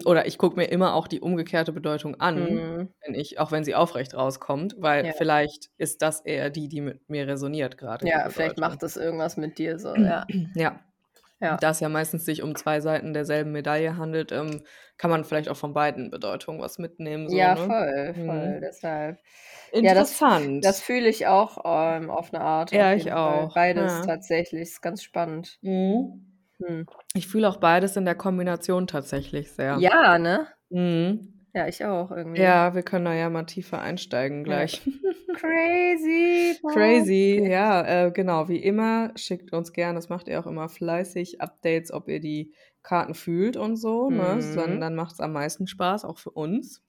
oder 0.05 0.25
ich 0.27 0.37
gucke 0.37 0.55
mir 0.57 0.65
immer 0.65 0.93
auch 0.95 1.07
die 1.07 1.21
umgekehrte 1.21 1.71
Bedeutung 1.73 2.15
an, 2.19 2.35
Mhm. 2.35 2.93
wenn 3.05 3.13
ich 3.15 3.39
auch 3.39 3.51
wenn 3.51 3.63
sie 3.63 3.75
aufrecht 3.75 4.15
rauskommt, 4.15 4.75
weil 4.79 5.05
Ja. 5.05 5.11
vielleicht 5.11 5.69
ist 5.77 6.01
das 6.01 6.21
eher 6.21 6.49
die, 6.49 6.67
die 6.69 6.81
mit 6.81 7.09
mir 7.09 7.27
resoniert 7.27 7.77
grade, 7.77 8.07
die 8.09 8.19
Ja, 8.19 8.29
vielleicht 8.29 8.57
macht 8.59 8.83
das 8.83 8.95
irgendwas 8.95 9.37
mit 9.37 9.57
dir 9.57 9.79
so, 9.79 9.89
ja. 9.95 10.27
Ja. 10.55 10.81
Ja. 11.41 11.61
Da 11.61 11.71
es 11.71 11.79
ja 11.81 11.89
meistens 11.89 12.25
sich 12.25 12.43
um 12.43 12.55
2 12.55 12.81
Seiten 12.81 13.13
derselben 13.13 13.51
Medaille 13.53 13.97
handelt, 13.97 14.31
ähm, 14.31 14.63
kann 14.97 15.11
man 15.11 15.25
vielleicht 15.25 15.49
auch 15.49 15.57
von 15.57 15.73
beiden 15.73 16.11
Bedeutungen 16.11 16.61
was 16.61 16.79
mitnehmen 16.79 17.29
so, 17.29 17.49
Ja, 17.49 17.55
ne? 17.55 17.75
voll, 17.75 18.15
voll, 18.23 18.61
Mhm. 18.61 18.61
deshalb. 18.61 19.19
Ja, 19.81 19.93
das 19.93 20.15
Interessant. 20.15 20.63
das 20.63 20.81
fühle 20.81 21.09
ich 21.09 21.27
auch, 21.27 21.57
ähm, 21.65 22.09
auf 22.09 22.31
'ne 22.31 22.39
Art 22.41 22.71
Ja, 22.71 22.93
ich 22.93 23.11
jeden 23.11 23.17
Fall. 23.17 23.47
auch. 23.47 23.53
Beides 23.53 24.01
tatsächlich, 24.01 24.61
ist 24.63 24.81
ganz 24.81 25.03
spannend. 25.03 25.59
Mhm. 25.61 26.36
Mhm. 26.59 26.85
Ich 27.13 27.27
fühle 27.27 27.49
auch 27.49 27.57
beides 27.57 27.95
in 27.95 28.05
der 28.05 28.15
Kombination 28.15 28.87
tatsächlich 28.87 29.51
sehr. 29.51 29.77
Ja, 29.79 30.17
ne? 30.17 30.47
Mhm. 30.69 31.33
Ja, 31.53 31.67
ich 31.67 31.83
auch 31.85 32.11
irgendwie. 32.11 32.41
Ja, 32.41 32.75
wir 32.75 32.83
können 32.83 33.05
da 33.05 33.13
ja 33.13 33.29
mal 33.29 33.43
tiefer 33.45 33.81
einsteigen 33.81 34.39
Ja. 34.39 34.43
gleich. 34.43 34.81
Crazy, 35.33 36.59
Crazy, 36.63 37.39
okay. 37.41 37.51
ja, 37.51 38.05
äh, 38.07 38.11
genau, 38.11 38.49
wie 38.49 38.57
immer, 38.57 39.11
schickt 39.15 39.53
uns 39.53 39.71
gern 39.71 39.95
das 39.95 40.09
macht 40.09 40.27
ihr 40.27 40.39
auch 40.39 40.47
immer 40.47 40.67
fleißig, 40.69 41.41
Updates, 41.41 41.91
ob 41.91 42.07
ihr 42.09 42.19
die 42.19 42.53
Karten 42.83 43.13
fühlt 43.13 43.55
und 43.57 43.75
so, 43.77 44.09
ne? 44.09 44.39
Dann 44.55 44.77
Mhm. 44.77 44.79
dann 44.79 44.95
macht's 44.95 45.19
am 45.19 45.33
meisten 45.33 45.67
Spaß, 45.67 46.05
auch 46.05 46.17
für 46.17 46.31
uns. 46.31 46.81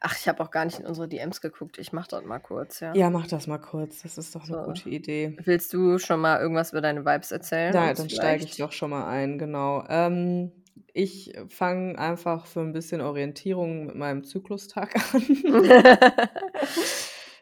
Ach, 0.00 0.16
ich 0.18 0.28
habe 0.28 0.42
auch 0.42 0.50
gar 0.50 0.64
nicht 0.64 0.78
in 0.78 0.86
unsere 0.86 1.08
DMs 1.08 1.40
geguckt. 1.40 1.78
Ich 1.78 1.92
mache 1.92 2.08
das 2.08 2.24
mal 2.24 2.38
kurz, 2.38 2.80
ja. 2.80 2.94
Ja, 2.94 3.10
mach 3.10 3.26
das 3.26 3.46
mal 3.46 3.58
kurz. 3.58 4.02
Das 4.02 4.18
ist 4.18 4.34
doch 4.34 4.44
So. 4.44 4.56
gute 4.56 4.88
Idee. 4.88 5.36
Willst 5.44 5.72
du 5.72 5.98
schon 5.98 6.20
mal 6.20 6.40
irgendwas 6.40 6.72
über 6.72 6.80
deine 6.80 7.04
Vibes 7.04 7.30
erzählen 7.32 7.74
uns 7.76 7.98
dann 7.98 8.10
steige 8.10 8.44
ich 8.44 8.56
doch 8.56 8.72
schon 8.72 8.90
mal 8.90 9.06
ein, 9.06 9.38
genau. 9.38 9.84
Ähm, 9.88 10.52
ich 10.92 11.32
fange 11.48 11.98
einfach 11.98 12.46
für 12.46 12.60
'n 12.60 12.72
bisschen 12.72 13.00
Orientierung 13.00 13.86
mit 13.86 13.96
meinem 13.96 14.24
Zyklustag 14.24 14.94
an. 15.14 15.22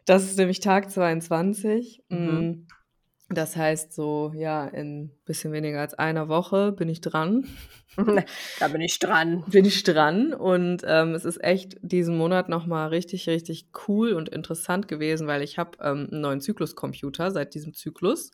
Das 0.05 0.23
ist 0.23 0.37
nämlich 0.37 0.59
Tag 0.59 0.91
22. 0.91 2.03
Mhm. 2.09 2.67
Das 3.33 3.55
heißt 3.55 3.93
so, 3.93 4.31
ja, 4.35 4.67
in 4.67 5.11
bisschen 5.25 5.51
weniger 5.53 5.79
als 5.81 5.93
einer 5.93 6.27
Woche 6.27 6.71
bin 6.71 6.89
ich 6.89 7.01
dran. 7.01 7.47
Da 8.59 8.67
bin 8.69 8.81
ich 8.81 8.97
dran. 8.97 9.43
Bin 9.45 9.65
ich 9.65 9.83
dran 9.83 10.33
und, 10.33 10.81
ähm, 10.87 11.13
es 11.13 11.25
ist 11.25 11.43
echt 11.43 11.77
diesen 11.83 12.17
Monat 12.17 12.49
noch 12.49 12.65
mal 12.65 12.87
richtig, 12.87 13.27
richtig 13.29 13.67
cool 13.87 14.13
und 14.13 14.29
interessant 14.29 14.87
gewesen, 14.87 15.27
weil 15.27 15.43
ich 15.43 15.59
habe, 15.59 15.77
ähm, 15.79 16.07
'n 16.11 16.19
neuen 16.21 16.41
Zykluscomputer 16.41 17.29
seit 17.29 17.53
diesem 17.53 17.75
Zyklus. 17.75 18.31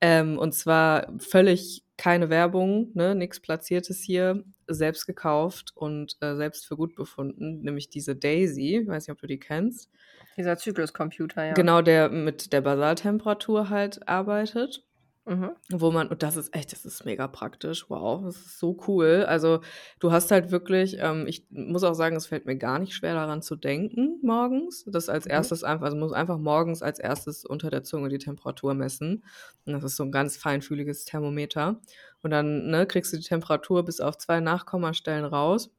Ähm, 0.00 0.38
und 0.38 0.52
zwar 0.54 1.12
völlig 1.18 1.84
keine 1.98 2.30
Werbung, 2.30 2.90
ne, 2.94 3.14
nix 3.14 3.40
Platziertes 3.40 4.00
hier, 4.00 4.42
selbst 4.68 5.06
gekauft 5.06 5.72
und, 5.74 6.16
äh, 6.20 6.36
selbst 6.36 6.66
für 6.66 6.76
gut 6.76 6.94
befunden, 6.94 7.60
nämlich 7.62 7.90
diese 7.90 8.16
Daisy. 8.16 8.84
Weiß 8.86 9.06
nicht, 9.06 9.12
ob 9.12 9.20
du 9.20 9.26
die 9.26 9.38
kennst? 9.40 9.90
Dieser 10.38 10.56
Zykluscomputer, 10.56 11.44
ja. 11.44 11.56
Genau, 11.56 11.80
der 11.82 12.10
mit 12.10 12.52
der 12.52 12.60
Basaltemperatur 12.60 13.70
halt 13.70 14.06
arbeitet. 14.06 14.84
Mhm. 15.26 15.58
Wo 15.70 15.90
man 15.90 16.08
und 16.08 16.22
das 16.22 16.36
ist 16.36 16.54
echt 16.54 16.72
das 16.72 16.86
ist 16.86 17.04
mega 17.04 17.28
praktisch. 17.28 17.90
Wow, 17.90 18.22
das 18.24 18.36
ist 18.36 18.58
so 18.58 18.78
cool. 18.88 19.24
Also, 19.28 19.60
du 19.98 20.10
hast 20.12 20.30
halt 20.30 20.50
wirklich 20.50 20.96
ähm, 20.98 21.26
ich 21.26 21.46
muss 21.50 21.84
auch 21.84 21.92
sagen, 21.92 22.16
es 22.16 22.26
fällt 22.26 22.46
mir 22.46 22.56
gar 22.56 22.78
nicht 22.78 22.94
schwer, 22.94 23.12
daran 23.14 23.42
zu 23.42 23.54
denken 23.54 24.18
morgens. 24.22 24.84
Das 24.86 25.10
als 25.10 25.26
Mhm. 25.34 25.48
erstes 25.48 25.64
einfach 25.64 25.84
also, 25.86 25.98
muss 25.98 26.12
einfach 26.12 26.38
morgens 26.38 26.80
als 26.82 26.98
erstes 26.98 27.44
unter 27.44 27.68
der 27.70 27.82
Zunge 27.84 28.08
die 28.08 28.16
Temperatur 28.18 28.72
messen. 28.72 29.24
Und 29.66 29.74
das 29.74 29.84
ist 29.84 29.96
so 29.96 30.04
'n 30.04 30.12
ganz 30.12 30.38
feinfühliges 30.38 31.04
Thermometer. 31.04 31.80
Und 32.22 32.30
dann, 32.30 32.68
ne, 32.70 32.86
kriegst 32.86 33.12
du 33.12 33.18
die 33.18 33.24
Temperatur 33.24 33.84
bis 33.84 34.00
auf 34.00 34.16
2 34.16 34.40
Nachkommastellen 34.40 35.26
raus. 35.26 35.70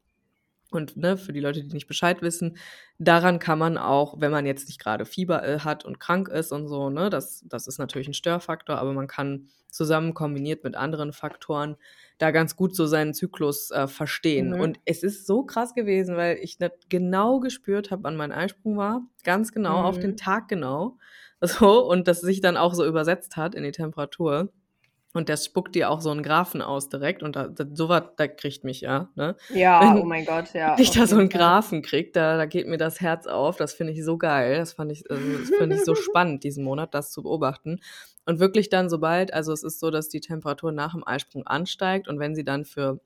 Und, 0.72 0.98
ne, 0.98 1.18
für 1.18 1.34
die 1.34 1.40
Leute, 1.40 1.64
die 1.64 1.74
nicht 1.74 1.88
Bescheid 1.88 2.22
wissen, 2.22 2.58
daran 3.00 3.40
kann 3.40 3.58
man 3.60 3.78
auch, 3.78 4.20
wenn 4.22 4.32
man 4.32 4.46
jetzt 4.46 4.68
nicht 4.68 4.80
grade 4.80 5.06
Fieber, 5.06 5.44
äh, 5.48 5.60
hat 5.60 5.84
und 5.86 6.00
krank 6.00 6.28
ist 6.30 6.52
und 6.52 6.68
so, 6.68 6.90
ne, 6.90 7.10
das 7.10 7.44
das 7.48 7.68
ist 7.68 7.80
natürlich 7.80 8.08
'n 8.08 8.14
Störfaktor, 8.14 8.78
aber 8.78 8.94
man 8.94 9.08
kann 9.08 9.48
zusammen 9.70 10.14
kombiniert 10.14 10.64
mit 10.64 10.76
anderen 10.76 11.14
Faktoren 11.14 11.76
da 12.18 12.32
ganz 12.32 12.56
gut 12.56 12.76
so 12.76 12.86
seinen 12.86 13.14
Zyklus, 13.14 13.72
äh, 13.72 13.88
verstehen. 13.88 14.54
Mhm. 14.54 14.54
Und 14.54 14.80
es 14.86 15.04
ist 15.04 15.26
so 15.28 15.44
krass 15.44 15.74
gewesen, 15.74 16.16
weil 16.18 16.38
ich 16.38 16.60
ne 16.60 16.72
genau 16.90 17.40
gespürt 17.40 17.92
habe, 17.92 18.04
wann 18.04 18.16
mein 18.18 18.32
Eisprung 18.32 18.78
war, 18.78 19.02
ganz 19.24 19.52
genau, 19.52 19.82
auf 19.82 20.00
den 20.00 20.16
Mhm. 20.16 20.18
Tag 20.18 20.48
genau, 20.50 20.98
so 21.42 21.86
und 21.90 22.08
das 22.08 22.22
sich 22.22 22.42
dann 22.42 22.58
auch 22.58 22.74
so 22.74 22.86
übersetzt 22.86 23.38
hat 23.38 23.56
in 23.56 23.64
die 23.64 23.72
Temperatur. 23.72 24.52
Und 25.16 25.28
der 25.30 25.38
spuckt 25.38 25.74
dir 25.76 25.90
auch 25.90 26.02
so 26.02 26.12
'n 26.12 26.22
Graphen 26.24 26.62
aus 26.62 26.90
direkt 26.90 27.24
und 27.24 27.36
da 27.36 27.48
da 27.48 27.66
so 27.74 27.90
was 27.90 28.04
da 28.18 28.28
kriegt 28.28 28.64
mich 28.64 28.82
ja, 28.82 29.10
ne? 29.16 29.36
Ja, 29.52 29.96
oh 30.00 30.04
Wenn 30.04 30.06
mein 30.06 30.26
Gott, 30.26 30.54
ja, 30.54 30.78
ich 30.78 30.92
auf 30.92 30.92
da 30.92 31.08
so 31.08 31.18
jeden 31.18 31.20
'n 31.20 31.30
Fall. 31.32 31.56
Graphen 31.56 31.82
kriege, 31.84 32.12
da 32.14 32.38
da 32.38 32.46
geht 32.46 32.68
mir 32.68 32.78
das 32.78 33.02
Herz 33.02 33.28
auf. 33.28 33.58
Das 33.58 33.74
finde 33.74 33.94
ich 33.94 34.04
so 34.06 34.18
geil. 34.18 34.58
Das 34.58 34.74
fand 34.74 34.92
ich 34.92 35.10
also, 35.12 35.38
das 35.40 35.52
finde 35.52 35.76
ich 35.78 35.84
so 35.86 35.96
spannend 35.96 36.44
diesen 36.44 36.64
Monat, 36.66 36.94
das 36.94 37.12
zu 37.12 37.24
beobachten. 37.24 37.80
Und 38.26 38.40
wirklich 38.40 38.70
dann, 38.70 38.90
sobald 38.90 39.34
also, 39.34 39.54
es 39.54 39.64
ist 39.64 39.80
so, 39.80 39.92
dass 39.92 40.10
die 40.10 40.22
Temperatur 40.22 40.72
nach 40.72 40.94
dem 40.94 41.08
Eisprung 41.08 41.48
ansteigt 41.48 42.08
und 42.08 42.20
wenn 42.20 42.36
sie 42.36 42.44
dann 42.46 42.66
für 42.66 43.00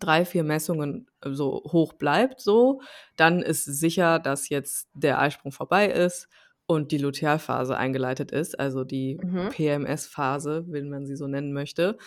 3, 0.00 0.24
4 0.26 0.44
Messungen 0.44 1.08
so 1.24 1.62
hoch 1.72 1.94
bleibt 1.94 2.40
so, 2.42 2.82
dann 3.16 3.42
ist 3.42 3.64
sicher, 3.66 4.18
dass 4.20 4.48
jetzt 4.50 4.88
der 4.94 5.20
Eisprung 5.20 5.52
vorbei 5.52 5.88
ist 5.88 6.28
und 6.66 6.92
die 6.92 6.98
Lutealphase 6.98 7.76
eingeleitet 7.76 8.30
ist, 8.32 8.58
also, 8.58 8.84
die 8.84 9.18
Mhm. 9.22 9.48
PMS-Phase, 9.50 10.64
wenn 10.68 10.88
man 10.90 11.06
sie 11.06 11.16
so 11.16 11.26
nennen 11.26 11.52
möchte. 11.52 11.98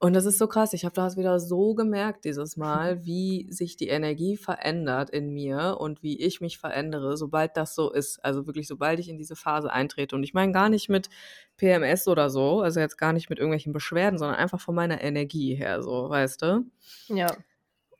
Und 0.00 0.12
das 0.14 0.26
ist 0.26 0.38
so 0.38 0.48
krass. 0.48 0.72
Ich 0.74 0.84
habe 0.84 0.94
das 0.94 1.16
wieder 1.16 1.40
so 1.40 1.74
gemerkt 1.74 2.24
dieses 2.26 2.56
Mal, 2.56 3.04
wie 3.06 3.46
sich 3.50 3.76
die 3.76 3.88
Energie 3.88 4.36
verändert 4.36 5.08
in 5.10 5.30
mir 5.32 5.76
und 5.80 6.02
wie 6.02 6.20
ich 6.20 6.40
mich 6.40 6.58
verändere, 6.58 7.16
sobald 7.16 7.56
das 7.56 7.74
so 7.74 7.90
ist. 7.92 8.22
Also, 8.24 8.46
wirklich, 8.46 8.68
sobald 8.68 8.98
ich 9.00 9.08
in 9.08 9.18
diese 9.18 9.36
Phase 9.36 9.72
eintrete. 9.72 10.14
Und 10.16 10.22
ich 10.24 10.34
meine 10.34 10.52
gar 10.52 10.68
nicht 10.68 10.88
mit 10.90 11.08
PMS 11.56 12.08
oder 12.08 12.28
so, 12.30 12.60
also, 12.60 12.80
jetzt 12.80 12.98
gar 12.98 13.12
nicht 13.14 13.30
mit 13.30 13.38
irgendwelchen 13.38 13.72
Beschwerden, 13.72 14.18
sondern 14.18 14.36
einfach 14.38 14.60
von 14.60 14.74
meiner 14.74 15.00
Energie 15.02 15.54
her 15.54 15.82
so, 15.82 16.10
weißt 16.10 16.42
du? 16.42 16.64
Ja. 17.08 17.36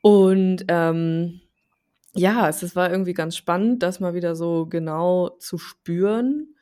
Und, 0.01 0.65
ähm, 0.67 1.41
ja, 2.15 2.47
es 2.49 2.63
es 2.63 2.75
war 2.75 2.89
irgendwie 2.89 3.13
ganz 3.13 3.35
spannend, 3.35 3.83
das 3.83 3.99
mal 3.99 4.13
wieder 4.13 4.35
so 4.35 4.65
genau 4.65 5.29
zu 5.39 5.57
spüren 5.57 6.55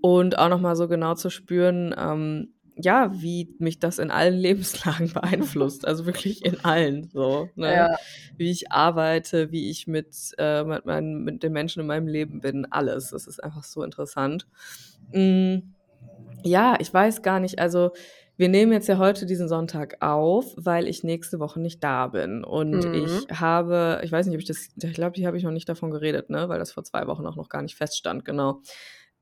und 0.00 0.38
auch 0.38 0.48
noch 0.48 0.60
mal 0.60 0.76
so 0.76 0.88
genau 0.88 1.14
zu 1.14 1.30
spüren, 1.30 1.94
ähm, 1.98 2.54
ja, 2.76 3.12
wie 3.20 3.54
mich 3.58 3.80
das 3.80 3.98
in 3.98 4.10
allen 4.10 4.34
Lebenslagen 4.38 5.12
beeinflusst, 5.12 5.86
also, 5.86 6.06
wirklich 6.06 6.44
in 6.44 6.64
allen 6.64 7.08
so, 7.12 7.48
ne? 7.56 7.74
Ja. 7.74 7.96
Wie 8.36 8.50
ich 8.50 8.72
arbeite, 8.72 9.50
wie 9.50 9.70
ich 9.70 9.86
mit 9.86 10.16
äh, 10.38 10.64
mit 10.64 10.86
meinen 10.86 11.24
mit 11.24 11.42
den 11.42 11.52
Menschen 11.52 11.80
in 11.80 11.86
meinem 11.86 12.06
Leben 12.06 12.40
bin, 12.40 12.66
alles. 12.70 13.10
Das 13.10 13.26
ist 13.26 13.42
einfach 13.42 13.64
so 13.64 13.82
interessant. 13.82 14.46
Hm, 15.10 15.74
ja, 16.44 16.76
ich 16.78 16.92
weiß 16.92 17.22
gar 17.22 17.40
nicht 17.40 17.58
also, 17.58 17.92
wir 18.42 18.50
nehmen 18.50 18.72
jetzt 18.72 18.88
ja 18.88 18.98
heute 18.98 19.26
diesen 19.26 19.48
Sonntag 19.48 19.96
auf, 20.02 20.54
weil 20.58 20.88
ich 20.88 21.04
nächste 21.04 21.40
Woche 21.40 21.60
nicht 21.60 21.82
da 21.84 22.08
bin. 22.08 22.44
Und 22.44 22.84
Mhm. 22.84 22.86
ich 22.92 23.28
habe 23.32 24.00
ich 24.04 24.12
weiß 24.12 24.26
nicht, 24.26 24.34
ob 24.36 24.40
ich 24.42 24.46
das 24.48 24.70
ich 24.82 24.94
glaube, 24.94 25.14
hier 25.16 25.28
habe 25.28 25.38
ich 25.38 25.44
noch 25.44 25.52
nicht 25.52 25.68
davon 25.70 25.92
geredet, 25.92 26.30
ne, 26.30 26.48
weil 26.50 26.58
das 26.58 26.72
vor 26.72 26.84
2 26.84 27.06
Wochen 27.06 27.26
auch 27.26 27.36
noch 27.36 27.48
gar 27.48 27.62
nicht 27.62 27.76
feststand, 27.76 28.24
genau. 28.26 28.62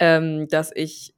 Ähm, 0.01 0.49
dass 0.49 0.73
ich 0.75 1.15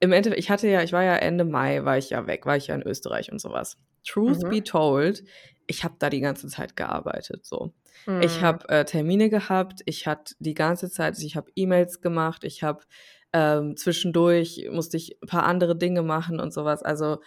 im 0.00 0.12
Endeffekt 0.12 0.40
ich 0.40 0.50
hatte 0.50 0.68
ja 0.68 0.82
ich 0.82 0.92
war 0.92 1.04
ja 1.04 1.16
Ende 1.16 1.44
Mai 1.44 1.84
war 1.84 1.98
ich 1.98 2.10
ja 2.10 2.26
weg, 2.26 2.46
war 2.46 2.56
ich 2.56 2.68
ja 2.68 2.74
in 2.76 2.82
Österreich 2.82 3.32
und 3.32 3.40
so 3.40 3.50
was. 3.52 3.78
Truth 4.06 4.48
Mhm. 4.48 4.50
be 4.50 4.62
told, 4.64 5.24
ich 5.66 5.84
habe 5.84 5.96
da 5.98 6.10
die 6.10 6.20
ganze 6.20 6.48
Zeit 6.48 6.76
gearbeitet 6.76 7.46
so. 7.46 7.72
Ich 8.18 8.42
Mhm. 8.42 8.44
habe, 8.44 8.68
äh, 8.70 8.84
Termine 8.86 9.30
gehabt, 9.30 9.82
ich 9.86 10.06
hatte 10.06 10.34
die 10.40 10.54
ganze 10.54 10.90
Zeit 10.90 11.18
ich 11.20 11.36
habe 11.36 11.50
E-Mails 11.56 12.00
gemacht, 12.02 12.44
ich 12.44 12.62
habe 12.62 12.84
ähm, 13.32 13.76
zwischendurch 13.76 14.68
musste 14.72 14.96
ich 14.96 15.18
'n 15.22 15.26
paar 15.28 15.44
andere 15.44 15.76
Dinge 15.78 16.02
machen 16.02 16.40
und 16.40 16.52
so 16.52 16.64
was. 16.64 16.82
Also, 16.82 17.18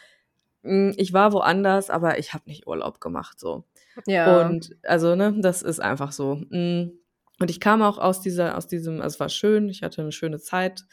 ich 0.64 1.14
war 1.14 1.34
woanders, 1.34 1.90
aber 1.90 2.20
ich 2.20 2.34
habe 2.34 2.44
nicht 2.48 2.68
Urlaub 2.68 3.02
gemacht 3.02 3.40
so. 3.40 3.66
Ja. 4.08 4.48
Und 4.48 4.76
also, 4.84 5.16
ne, 5.16 5.36
das 5.40 5.62
ist 5.62 5.80
einfach 5.82 6.12
so. 6.14 6.42
Hm, 6.50 6.94
und 7.40 7.50
ich 7.52 7.60
kam 7.60 7.82
auch 7.82 7.98
aus 7.98 8.22
dieser 8.22 8.58
aus 8.58 8.68
diesem 8.68 9.02
also, 9.02 9.16
es 9.16 9.20
war 9.20 9.30
schön, 9.30 9.70
ich 9.70 9.84
hatte 9.84 10.02
'ne 10.04 10.12
schöne 10.14 10.40
Zeit, 10.40 10.84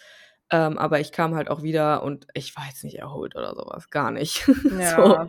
ähm, 0.50 0.78
aber 0.78 1.00
ich 1.00 1.12
kam 1.12 1.34
halt 1.36 1.48
auch 1.50 1.62
wieder 1.62 2.02
und 2.02 2.26
ich 2.34 2.56
war 2.56 2.64
jetzt 2.68 2.82
nicht 2.84 2.98
erholt 2.98 3.36
oder 3.36 3.54
so 3.54 3.64
was, 3.68 3.90
gar 3.90 4.10
nicht. 4.10 4.44
Ja. 4.80 5.28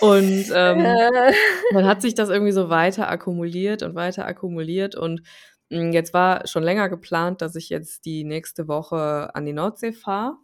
So. 0.00 0.06
Und, 0.08 0.46
ähm, 0.54 0.80
Äh. 0.84 1.32
dann 1.74 1.86
hat 1.86 2.02
sich 2.02 2.14
das 2.14 2.28
irgendwie 2.30 2.52
so 2.52 2.68
weiter 2.70 3.08
akkumuliert 3.10 3.82
und 3.82 3.94
weiter 3.94 4.26
akkumuliert 4.26 4.94
und, 4.96 5.22
hm, 5.70 5.92
jetzt 5.92 6.12
war 6.14 6.46
schon 6.46 6.62
länger 6.64 6.88
geplant, 6.90 7.42
dass 7.42 7.56
ich 7.56 7.68
jetzt 7.70 8.04
die 8.06 8.24
nächste 8.24 8.68
Woche 8.68 9.30
an 9.34 9.46
die 9.46 9.52
Nordsee 9.54 9.92
fahre. 9.92 10.34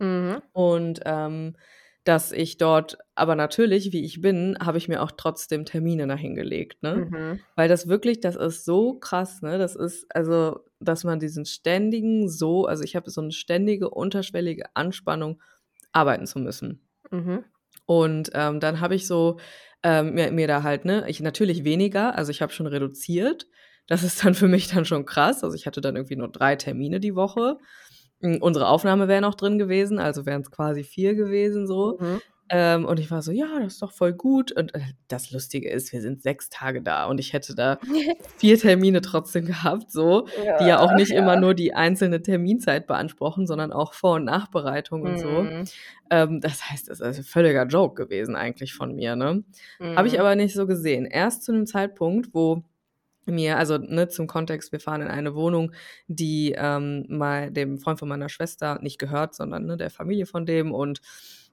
Mhm. 0.00 0.42
Und, 0.52 1.00
ähm, 1.06 1.56
dass 2.04 2.32
ich 2.32 2.58
dort 2.58 2.98
aber 3.14 3.34
natürlich, 3.36 3.92
wie 3.92 4.04
ich 4.04 4.20
bin, 4.22 4.56
habe 4.60 4.78
ich 4.78 4.88
mir 4.88 5.02
auch 5.02 5.12
trotzdem 5.12 5.64
Termine 5.66 6.06
dahin 6.08 6.34
gelegt, 6.34 6.82
ne? 6.82 7.04
Mhm. 7.10 7.44
Weil 7.56 7.68
das 7.68 7.88
wirklich 7.88 8.20
das 8.20 8.36
ist 8.36 8.64
so 8.64 8.94
krass, 8.98 9.42
ne? 9.42 9.58
Das 9.58 9.76
ist 9.76 10.06
also, 10.14 10.60
dass 10.80 11.04
man 11.04 11.20
diesen 11.20 11.44
ständigen 11.46 12.28
so 12.30 12.66
also, 12.66 12.84
ich 12.84 12.96
habe 12.96 13.10
so 13.10 13.20
'ne 13.22 13.32
ständige 13.32 13.90
unterschwellige 13.90 14.64
Anspannung, 14.76 15.42
arbeiten 15.92 16.26
zu 16.26 16.38
müssen. 16.40 16.80
Mhm. 17.10 17.44
Und, 17.88 18.30
ähm, 18.34 18.60
dann 18.60 18.80
habe 18.80 18.94
ich 18.94 19.06
so, 19.06 19.38
ähm, 19.82 20.14
mir 20.14 20.30
mir 20.32 20.46
da 20.48 20.62
halt, 20.62 20.84
ne 20.84 21.04
ich 21.08 21.20
natürlich 21.20 21.64
weniger, 21.64 22.16
also, 22.16 22.30
ich 22.30 22.42
habe 22.42 22.52
schon 22.52 22.66
reduziert. 22.66 23.46
Das 23.88 24.02
ist 24.04 24.24
dann 24.24 24.34
für 24.34 24.46
mich 24.48 24.68
dann 24.68 24.84
schon 24.84 25.04
krass. 25.06 25.42
Also, 25.44 25.56
ich 25.56 25.66
hatte 25.66 25.80
dann 25.80 25.96
irgendwie 25.96 26.16
nur 26.16 26.28
3 26.30 26.56
Termine 26.56 27.00
die 27.00 27.16
Woche. 27.16 27.58
Hm, 28.22 28.38
unsere 28.42 28.68
Aufnahme 28.68 29.08
wäre 29.08 29.22
noch 29.22 29.34
drin 29.34 29.58
gewesen, 29.58 29.98
also, 29.98 30.26
wären's 30.26 30.50
quasi 30.50 30.84
4 30.84 31.14
gewesen 31.14 31.66
so. 31.66 31.98
Mhm. 31.98 32.20
Ähm, 32.50 32.84
und 32.84 33.00
ich 33.00 33.10
war 33.10 33.22
so: 33.22 33.32
„Ja, 33.32 33.60
das 33.60 33.74
ist 33.74 33.82
doch 33.82 33.92
voll 33.92 34.12
gut.“ 34.12 34.52
Und, 34.52 34.74
äh, 34.74 34.80
das 35.08 35.30
Lustige 35.30 35.70
ist, 35.70 35.92
wir 35.92 36.02
sind 36.02 36.22
6 36.22 36.50
Tage 36.50 36.82
da 36.82 37.06
und 37.06 37.18
ich 37.20 37.32
hätte 37.32 37.54
da 37.54 37.78
4 38.38 38.58
Termine 38.58 39.00
trotzdem 39.02 39.46
gehabt 39.46 39.90
so, 39.92 40.26
die 40.58 40.66
ja 40.66 40.80
auch 40.80 40.92
Ja, 40.92 40.94
nicht 40.94 41.14
immer 41.14 41.36
ja. 41.36 41.38
nur 41.38 41.54
die 41.54 41.74
einzelne 41.74 42.22
Terminzeit 42.22 42.86
beanspruchen, 42.86 43.46
sondern 43.46 43.72
auch 43.72 43.94
Vor 43.94 44.16
und 44.16 44.24
Nachbereitung 44.24 45.02
und 45.02 45.18
so. 45.18 45.50
Mhm. 45.50 45.70
Ähm, 46.10 46.40
das 46.40 46.70
heißt, 46.70 46.88
das 46.90 47.00
ist 47.00 47.28
völliger 47.28 47.66
Joke 47.66 48.02
gewesen 48.04 48.36
eigentlich 48.36 48.74
von 48.74 48.94
mir, 48.94 49.16
ne? 49.16 49.44
Habe 49.96 50.08
ich 50.08 50.18
Mhm. 50.18 50.20
aber 50.20 50.36
nicht 50.36 50.54
so 50.54 50.66
gesehen. 50.66 51.06
Erst 51.06 51.44
zu 51.44 51.52
'nem 51.52 51.66
Zeitpunkt, 51.66 52.30
wo 52.34 52.64
mir 53.26 53.58
also, 53.58 53.78
ne, 53.78 54.08
zum 54.08 54.26
Kontext, 54.26 54.72
wir 54.72 54.80
fahren 54.80 55.02
in 55.02 55.08
eine 55.08 55.34
Wohnung, 55.34 55.72
die, 56.08 56.54
ähm, 56.56 57.04
mei 57.08 57.50
dem 57.50 57.78
Freund 57.78 57.98
von 57.98 58.08
meiner 58.08 58.28
Schwester 58.28 58.78
nicht 58.82 58.98
gehört, 58.98 59.34
sondern, 59.34 59.66
ne, 59.66 59.76
der 59.76 59.90
Familie 59.90 60.26
von 60.26 60.46
dem 60.46 60.72
und 60.72 61.00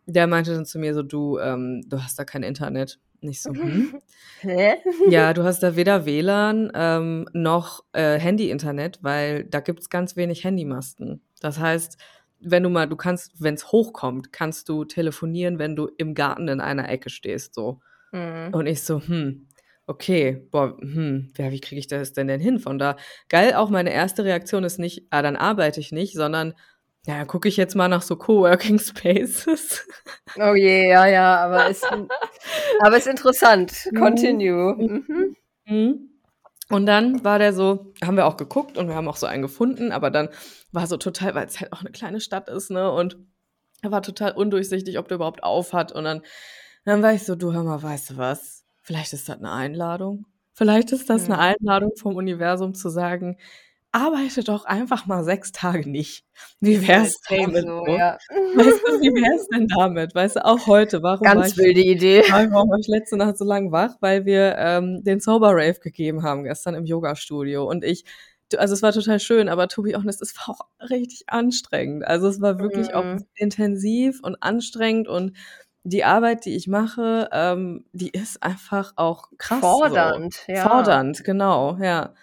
der 0.05 0.27
meinte 0.27 0.53
dann 0.53 0.65
zu 0.65 0.79
mir 0.79 0.93
so: 0.93 1.03
„Du, 1.03 1.37
ähm, 1.39 1.83
du 1.87 2.01
hast 2.01 2.17
da 2.19 2.23
kein 2.25 2.43
Internet.“ 2.43 2.99
Und 3.21 3.29
ich 3.29 3.41
so: 3.43 3.53
„Hm?“ 3.63 3.99
Hä? 4.39 4.75
Ja, 5.05 5.33
du 5.33 5.43
hast 5.43 5.61
da 5.63 5.75
weder 5.75 6.05
WLAN, 6.05 6.71
ähm, 6.75 7.27
noch, 7.33 7.83
äh, 7.93 8.19
Handy-Internet, 8.19 8.99
weil 9.03 9.45
da 9.45 9.59
gibt's 9.61 9.89
ganz 9.89 10.15
wenig 10.17 10.43
Handymasten. 10.43 11.21
Das 11.39 11.59
heißt, 11.59 11.97
wenn 12.39 12.63
du 12.63 12.69
mal 12.69 12.87
du 12.87 12.95
kannst 12.97 13.41
wenn's 13.41 13.71
hochkommt, 13.71 14.31
kannst 14.33 14.69
du 14.69 14.85
telefonieren, 14.85 15.59
wenn 15.59 15.75
du 15.75 15.87
im 15.97 16.13
Garten 16.13 16.47
in 16.49 16.59
einer 16.61 16.89
Ecke 16.89 17.09
stehst 17.09 17.55
so. 17.55 17.79
Mhm. 18.11 18.49
Und 18.53 18.67
ich 18.67 18.83
so: 18.83 19.01
„Hm, 19.01 19.46
okay, 19.87 20.47
boah, 20.51 20.77
hm, 20.79 21.31
ja, 21.37 21.51
wie 21.51 21.59
kriege 21.61 21.79
ich 21.79 21.87
das 21.87 22.13
denn 22.13 22.27
denn 22.27 22.41
hin 22.41 22.59
von 22.59 22.79
da?“ 22.79 22.97
Geil 23.29 23.53
auch 23.55 23.69
meine 23.69 23.91
erste 23.93 24.23
Reaktion 24.25 24.63
ist 24.65 24.79
nicht: 24.79 25.07
„Ah, 25.11 25.21
dann 25.23 25.35
arbeite 25.37 25.79
ich 25.79 25.91
nicht“, 25.91 26.13
sondern: 26.15 26.53
„Ja, 27.07 27.25
gucke 27.25 27.49
ich 27.49 27.57
jetzt 27.57 27.75
mal 27.75 27.87
nach 27.89 28.01
so 28.03 28.15
Coworking 28.17 28.79
Spaces.“ 28.79 29.87
Oh 30.39 30.55
je, 30.55 30.89
ja, 30.89 31.07
ja, 31.07 31.37
aber 31.45 31.69
ist 31.69 31.85
aber 32.81 32.97
ist 32.97 33.07
interessant. 33.07 33.89
Mhm. 33.91 33.97
Continue. 33.99 34.75
Mhm. 34.77 35.35
Mhm. 35.67 36.09
Und 36.69 36.85
dann 36.85 37.23
war 37.23 37.39
der 37.39 37.53
so 37.53 37.93
haben 38.03 38.17
wir 38.17 38.25
auch 38.27 38.37
geguckt 38.37 38.77
und 38.77 38.87
wir 38.89 38.95
haben 38.95 39.07
auch 39.07 39.15
so 39.17 39.25
einen 39.27 39.41
gefunden, 39.41 39.91
aber 39.93 40.11
dann 40.11 40.29
war 40.73 40.87
so 40.87 40.97
total 40.97 41.35
weil's 41.35 41.59
halt 41.61 41.73
auch 41.73 41.83
'ne 41.83 41.91
kleine 41.91 42.19
Stadt 42.21 42.49
ist, 42.49 42.71
ne, 42.71 42.91
und 42.91 43.17
er 43.83 43.91
war 43.91 44.01
total 44.03 44.33
undurchsichtig, 44.33 44.99
ob 44.99 45.07
der 45.09 45.15
überhaupt 45.17 45.43
auf 45.43 45.73
hat. 45.73 45.91
Und 45.93 46.03
dann 46.05 46.21
dann 46.85 47.01
war 47.03 47.13
ich 47.13 47.23
so: 47.25 47.35
„Du, 47.35 47.53
hör 47.53 47.63
mal, 47.63 47.81
weißt 47.83 48.11
du 48.11 48.17
was? 48.17 48.65
Vielleicht 48.87 49.11
ist 49.11 49.27
das 49.27 49.37
'ne 49.41 49.51
Einladung. 49.51 50.25
Vielleicht 50.53 50.93
ist 50.93 51.09
das 51.09 51.27
'ne 51.27 51.37
Mhm. 51.37 51.39
Einladung 51.39 51.91
vom 51.97 52.15
Universum 52.15 52.73
zu 52.73 52.87
sagen: 52.87 53.37
arbeite 53.93 54.43
doch 54.43 54.65
einfach 54.65 55.07
mal 55.07 55.23
sechs 55.25 55.53
Tage 55.53 55.89
nicht. 55.89 56.25
Wie 56.61 56.81
wär's 56.87 57.19
damit? 57.29 57.67
so, 57.67 57.85
so? 57.85 57.99
ja. 57.99 58.17
Weißt 58.53 58.79
du, 58.85 58.91
wie 59.01 59.13
wär's 59.15 59.47
denn 59.49 59.67
damit? 59.69 60.15
Weißt 60.15 60.37
du, 60.37 60.45
auch 60.45 60.67
heute, 60.67 61.03
warum 61.03 61.33
war 61.35 61.47
Ganz 61.47 61.49
ich, 61.49 61.55
wilde 61.57 61.81
Idee. 61.81 62.23
warum 62.27 62.69
war 62.71 62.79
ich 62.79 62.87
letzte 62.87 63.17
Nacht 63.17 63.37
so 63.37 63.45
lang 63.45 63.71
wach? 63.71 63.95
Weil 64.01 64.25
wir 64.25 64.55
ähm, 64.57 65.03
den 65.03 65.19
Sober 65.21 65.51
Rave 65.51 65.79
gegeben 65.81 66.23
haben 66.23 66.43
gestern 66.43 66.75
im 66.75 66.85
Yoga-Studio 66.85 67.65
und 67.69 67.83
ich 67.85 68.05
also 68.57 68.73
es 68.75 68.81
war 68.83 68.93
total 68.93 69.19
schön, 69.19 69.49
aber 69.49 69.67
to 69.69 69.81
be 69.83 69.93
honest, 69.95 70.21
es 70.21 70.35
war 70.37 70.49
auch 70.55 70.61
richtig 70.89 71.23
anstrengend. 71.27 72.05
Also 72.07 72.27
es 72.29 72.41
war 72.41 72.59
wirklich 72.59 72.95
auch 72.95 73.05
Mhm. 73.05 73.25
intensiv 73.35 74.21
und 74.23 74.41
anstrengend 74.43 75.07
und 75.09 75.33
die 75.89 76.03
Arbeit, 76.03 76.45
die 76.45 76.55
ich 76.55 76.67
mache, 76.67 77.29
ähm, 77.31 77.85
die 77.93 78.09
ist 78.09 78.43
einfach 78.43 78.93
auch 78.97 79.29
krass. 79.37 79.61
Fordernd, 79.61 80.33
so. 80.33 80.51
ja. 80.51 80.67
Fordernd, 80.67 81.23
genau, 81.23 81.77
ja. 81.77 82.13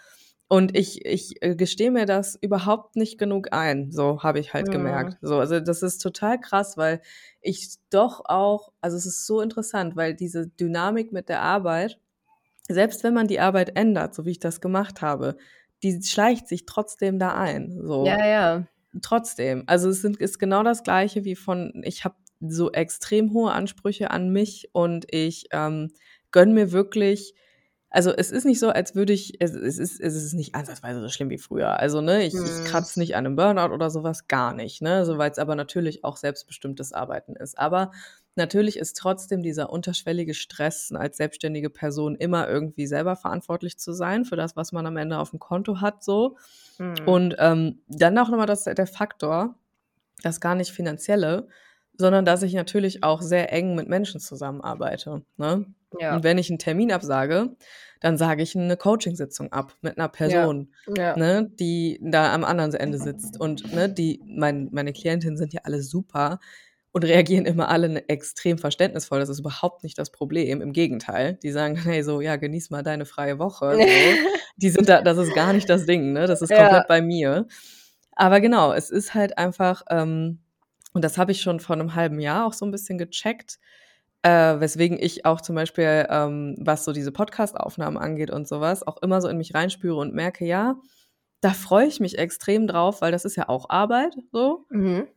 Und 0.49 0.77
ich, 0.77 1.05
ich 1.07 1.43
äh, 1.43 1.57
gestehe 1.57 1.91
mir 1.91 2.05
das 2.05 2.37
überhaupt 2.41 2.97
nicht 2.97 3.19
genug 3.19 3.53
ein, 3.53 3.91
so 3.91 4.23
habe 4.23 4.39
ich 4.39 4.53
halt 4.53 4.69
Mhm. 4.69 4.73
gemerkt. 4.73 5.17
So, 5.23 5.39
also 5.39 5.61
das 5.61 5.83
ist 5.83 5.99
total 5.99 6.39
krass, 6.39 6.77
weil 6.77 7.01
ich 7.41 7.77
doch 7.91 8.23
auch, 8.27 8.71
also 8.83 8.99
es 8.99 9.07
ist 9.07 9.27
so 9.27 9.41
interessant, 9.41 9.97
weil 9.97 10.15
diese 10.15 10.47
Dynamik 10.49 11.13
mit 11.13 11.31
der 11.31 11.41
Arbeit, 11.41 11.99
selbst 12.69 13.03
wenn 13.03 13.15
man 13.15 13.29
die 13.29 13.41
Arbeit 13.41 13.77
ändert, 13.77 14.15
so 14.15 14.27
wie 14.27 14.33
ich 14.33 14.39
das 14.41 14.61
gemacht 14.61 15.01
habe, 15.01 15.39
die 15.83 16.03
schleicht 16.03 16.49
sich 16.49 16.67
trotzdem 16.67 17.19
da 17.19 17.35
ein. 17.35 17.81
So 17.83 18.05
Ja, 18.05 18.27
ja. 18.27 18.67
trotzdem. 19.01 19.65
Also 19.67 19.89
es 19.89 20.03
sind, 20.03 20.19
ist 20.19 20.39
genau 20.39 20.63
das 20.63 20.83
gleiche 20.83 21.25
wie 21.25 21.37
von, 21.37 21.83
ich 21.85 22.05
habe 22.05 22.15
so 22.51 22.73
extrem 22.73 23.33
hohe 23.33 23.53
Ansprüche 23.53 24.11
an 24.11 24.31
mich 24.31 24.71
und 24.73 25.07
ich 25.13 25.47
ähm, 25.53 25.93
gönn 26.31 26.53
mir 26.53 26.73
wirklich, 26.73 27.35
also 27.91 28.11
es 28.11 28.33
ist 28.33 28.45
nicht 28.45 28.59
so, 28.59 28.71
als 28.71 28.97
würde 28.97 29.13
ich, 29.13 29.41
es, 29.41 29.53
es, 29.53 29.79
ist, 29.79 30.01
es 30.01 30.17
ist 30.17 30.33
nicht 30.35 30.55
ansatzweise 30.57 31.01
so 31.01 31.09
schlimm 31.09 31.31
wie 31.31 31.39
früher. 31.39 31.79
Also, 31.79 32.01
ne, 32.01 32.25
ich, 32.25 32.35
ich 32.35 32.41
Hm. 32.41 32.65
kratze 32.65 32.99
nicht 32.99 33.15
an 33.15 33.25
einem 33.25 33.37
Burnout 33.37 33.73
oder 33.73 33.89
sowas, 33.89 34.27
gar 34.27 34.53
nicht, 34.53 34.83
ne? 34.83 35.05
So, 35.07 35.17
weil 35.17 35.31
es 35.31 35.39
aber 35.39 35.55
natürlich 35.55 36.03
auch 36.03 36.17
selbstbestimmtes 36.17 36.93
Arbeiten 36.93 37.37
ist. 37.37 37.57
Aber 37.57 37.93
natürlich 38.35 38.79
ist 38.81 38.97
trotzdem 38.97 39.43
dieser 39.45 39.71
unterschwellige 39.71 40.35
Stress, 40.35 40.91
als 40.93 41.19
selbstständige 41.19 41.71
Person 41.71 42.17
immer 42.17 42.49
irgendwie 42.49 42.89
selber 42.89 43.15
verantwortlich 43.15 43.79
zu 43.79 43.93
sein 43.93 44.25
für 44.25 44.35
das, 44.35 44.57
was 44.57 44.73
man 44.73 44.87
am 44.87 44.97
Ende 44.97 45.19
auf 45.19 45.31
dem 45.31 45.39
Konto 45.39 45.81
hat, 45.81 46.03
so. 46.03 46.37
Mhm. 46.79 46.95
Und 47.07 47.37
ähm, 47.39 47.81
dann 47.87 48.19
auch 48.19 48.29
nochmal 48.29 48.47
das, 48.49 48.65
der 48.65 48.87
Faktor, 48.89 49.55
das 50.23 50.41
gar 50.41 50.57
nicht 50.57 50.73
finanzielle, 50.73 51.47
sondern 51.97 52.25
dass 52.25 52.43
ich 52.43 52.55
natürlich 52.55 53.03
auch 53.03 53.23
sehr 53.23 53.53
eng 53.53 53.75
mit 53.75 53.89
Menschen 53.89 54.21
zusammenarbeite. 54.21 55.23
Ne? 55.37 55.67
ja. 56.01 56.17
Und 56.17 56.25
wenn 56.25 56.39
ich 56.39 56.51
einen 56.51 56.59
Termin 56.59 56.93
absage, 56.93 57.57
dann 58.01 58.19
sage 58.19 58.43
ich 58.43 58.57
eine 58.57 58.77
Coachingsitzung 58.77 59.53
ab 59.53 59.75
mit 59.81 59.97
einer 59.97 60.09
Person, 60.09 60.73
ja. 60.97 61.17
ne, 61.17 61.51
die 61.59 61.99
da 62.03 62.35
am 62.35 62.45
anderen 62.45 62.75
Ende 62.75 62.99
sitzt. 62.99 63.41
Und 63.41 63.73
ne, 63.73 63.89
die, 63.89 64.21
mein, 64.27 64.69
meine 64.73 64.93
Klientinnen 64.93 65.37
sind 65.37 65.53
ja 65.53 65.61
alle 65.65 65.83
super 65.83 66.39
und 66.93 67.05
reagieren 67.05 67.47
immer 67.47 67.69
alle 67.71 67.89
ne- 67.89 68.09
extrem 68.09 68.59
verständnisvoll. 68.59 69.21
Das 69.21 69.29
ist 69.29 69.41
überhaupt 69.41 69.85
nicht 69.85 69.99
das 69.99 70.11
Problem. 70.11 70.61
Im 70.61 70.73
Gegenteil. 70.73 71.39
Die 71.43 71.51
sagen 71.51 71.77
hey, 71.77 72.03
so, 72.03 72.21
ja, 72.21 72.37
genieß 72.37 72.71
mal 72.71 72.83
deine 72.83 73.07
freie 73.07 73.39
Woche. 73.39 73.75
So. 73.75 73.81
Die 74.57 74.71
sind 74.71 74.89
da, 74.89 75.03
das 75.03 75.19
ist 75.19 75.35
gar 75.35 75.53
nicht 75.53 75.69
das 75.69 75.85
Ding, 75.85 76.13
ne? 76.13 76.29
Das 76.29 76.41
ist 76.41 76.51
Ja. 76.51 76.59
komplett 76.59 76.87
bei 76.87 77.03
mir. 77.03 77.49
Aber 78.13 78.41
genau, 78.41 78.73
es 78.73 78.91
ist 78.91 79.13
halt 79.15 79.37
einfach, 79.39 79.83
ähm, 79.91 80.44
und 80.95 81.05
das 81.05 81.19
habe 81.19 81.33
ich 81.33 81.43
schon 81.43 81.61
vor 81.61 81.77
einem 81.77 81.95
halben 81.95 82.21
Jahr 82.21 82.47
auch 82.47 82.55
so 82.55 82.65
ein 82.65 82.71
bisschen 82.73 82.99
gecheckt, 82.99 83.59
äh, 84.23 84.59
weswegen 84.61 84.99
ich 84.99 85.27
auch 85.27 85.41
zum 85.43 85.55
Beispiel, 85.57 86.07
ähm, 86.09 86.57
was 86.59 86.85
so 86.85 86.93
diese 86.93 87.13
Podcast-Aufnahmen 87.13 87.99
angeht 87.99 88.31
und 88.31 88.49
sowas, 88.49 88.87
auch 88.87 89.03
immer 89.03 89.21
so 89.21 89.29
in 89.29 89.37
mich 89.39 89.55
reinspüre 89.55 89.97
und 89.97 90.15
merke, 90.15 90.47
ja, 90.47 90.77
da 91.43 91.51
freue 91.51 91.87
ich 91.87 92.01
mich 92.01 92.19
extrem 92.19 92.67
drauf, 92.67 93.03
weil 93.03 93.13
das 93.13 93.27
ist 93.27 93.37
ja 93.37 93.49
auch 93.51 93.69
Arbeit, 93.71 94.15
so. 94.33 94.67
Mhm. 94.71 95.09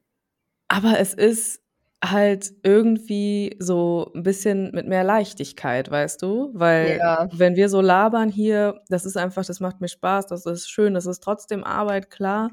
Aber 0.70 1.00
es 1.00 1.13
ist 1.13 1.62
halt 2.04 2.52
irgendwie 2.63 3.56
so 3.60 4.12
ein 4.16 4.24
bisschen 4.24 4.72
mit 4.72 4.88
mehr 4.88 5.04
Leichtigkeit, 5.04 5.90
weißt 5.90 6.22
du? 6.22 6.52
Weil 6.54 6.98
Ja. 7.00 7.28
wenn 7.32 7.56
wir 7.56 7.70
so 7.70 7.82
labern 7.82 8.30
hier, 8.30 8.82
das 8.90 9.06
ist 9.06 9.18
einfach, 9.18 9.46
das 9.46 9.60
macht 9.62 9.82
mir 9.82 9.88
Spaß, 9.88 10.28
das 10.28 10.46
ist 10.46 10.70
schön, 10.70 10.94
das 10.94 11.06
ist 11.08 11.22
trotzdem 11.24 11.63
Arbeit, 11.63 12.12
klar. 12.12 12.52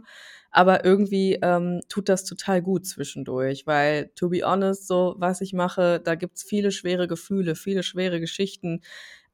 Aber 0.57 0.85
irgendwie 0.85 1.41
ähm, 1.43 1.81
tut 1.89 2.09
das 2.09 2.25
total 2.25 2.63
gut 2.63 2.87
zwischendurch, 2.87 3.67
weil, 3.67 4.11
to 4.15 4.29
be 4.29 4.43
honest, 4.45 4.87
so 4.87 5.17
was 5.19 5.41
ich 5.41 5.53
mache, 5.53 5.99
da 5.99 6.15
gibt's 6.15 6.45
viele 6.45 6.71
schwere 6.71 7.09
Gefühle, 7.09 7.57
viele 7.57 7.83
schwere 7.83 8.21
Geschichten, 8.21 8.81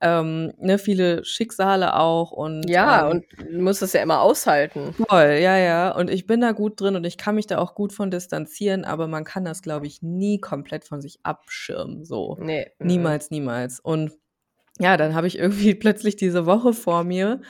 ähm, 0.01 0.55
ne, 0.57 0.79
viele 0.79 1.23
Schicksale 1.23 1.95
auch 1.95 2.33
und 2.33 2.67
Ja, 2.71 3.05
ähm, 3.05 3.11
und 3.11 3.53
du 3.53 3.61
musst 3.61 3.83
es 3.83 3.93
ja 3.93 4.01
immer 4.01 4.23
aushalten. 4.23 4.95
Voll, 4.95 5.39
ja, 5.43 5.59
ja. 5.59 5.95
Und 5.95 6.09
ich 6.09 6.27
bin 6.27 6.41
da 6.41 6.53
gut 6.53 6.81
drin 6.81 6.97
und 6.97 7.05
ich 7.05 7.19
kann 7.19 7.35
mich 7.35 7.47
da 7.47 7.59
auch 7.59 7.75
gut 7.75 7.93
von 7.93 8.11
distanzieren, 8.11 8.87
aber 8.87 9.07
man 9.07 9.25
kann 9.25 9.45
das, 9.45 9.61
glaube 9.61 9.87
ich, 9.87 10.01
nie 10.01 10.41
komplett 10.41 10.85
von 10.85 11.03
sich 11.03 11.21
abschirmen. 11.23 12.07
So. 12.07 12.39
Nee. 12.41 12.71
mhm. 12.79 12.87
Niemals, 12.87 13.31
niemals. 13.31 13.79
Und 13.79 14.13
ja, 14.79 14.97
dann 14.97 15.15
habe 15.15 15.27
ich 15.27 15.39
irgendwie 15.39 15.75
plötzlich 15.75 16.17
diese 16.17 16.47
Woche 16.47 16.73
vor 16.73 17.05
mir, 17.05 17.43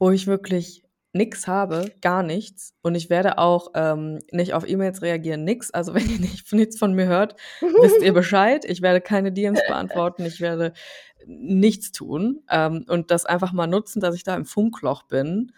wo 0.00 0.10
ich 0.10 0.26
wirklich 0.26 0.82
nix 1.12 1.46
habe, 1.46 1.92
gar 2.00 2.22
nichts. 2.22 2.74
Und 2.82 2.94
ich 2.94 3.10
werde 3.10 3.38
auch 3.38 3.68
ähm, 3.74 4.20
nicht 4.30 4.54
auf 4.54 4.66
E-Mails 4.68 5.02
reagieren, 5.02 5.44
nix. 5.44 5.70
Also 5.70 5.94
wenn 5.94 6.08
ihr 6.08 6.18
nicht, 6.20 6.52
nichts 6.52 6.78
von 6.78 6.94
mir 6.94 7.06
hört, 7.06 7.36
wisst 7.60 8.02
ihr 8.02 8.12
Bescheid. 8.12 8.64
Ich 8.64 8.82
werde 8.82 9.00
keine 9.00 9.32
DMs 9.32 9.60
beantworten. 9.66 10.24
Ich 10.24 10.40
werde 10.40 10.72
nichts 11.26 11.92
tun 11.92 12.42
ähm, 12.50 12.84
und 12.88 13.10
das 13.10 13.26
einfach 13.26 13.52
mal 13.52 13.66
nutzen, 13.68 14.00
dass 14.00 14.14
ich 14.14 14.24
da 14.24 14.34
im 14.34 14.44
Funkloch 14.44 15.04
bin, 15.04 15.52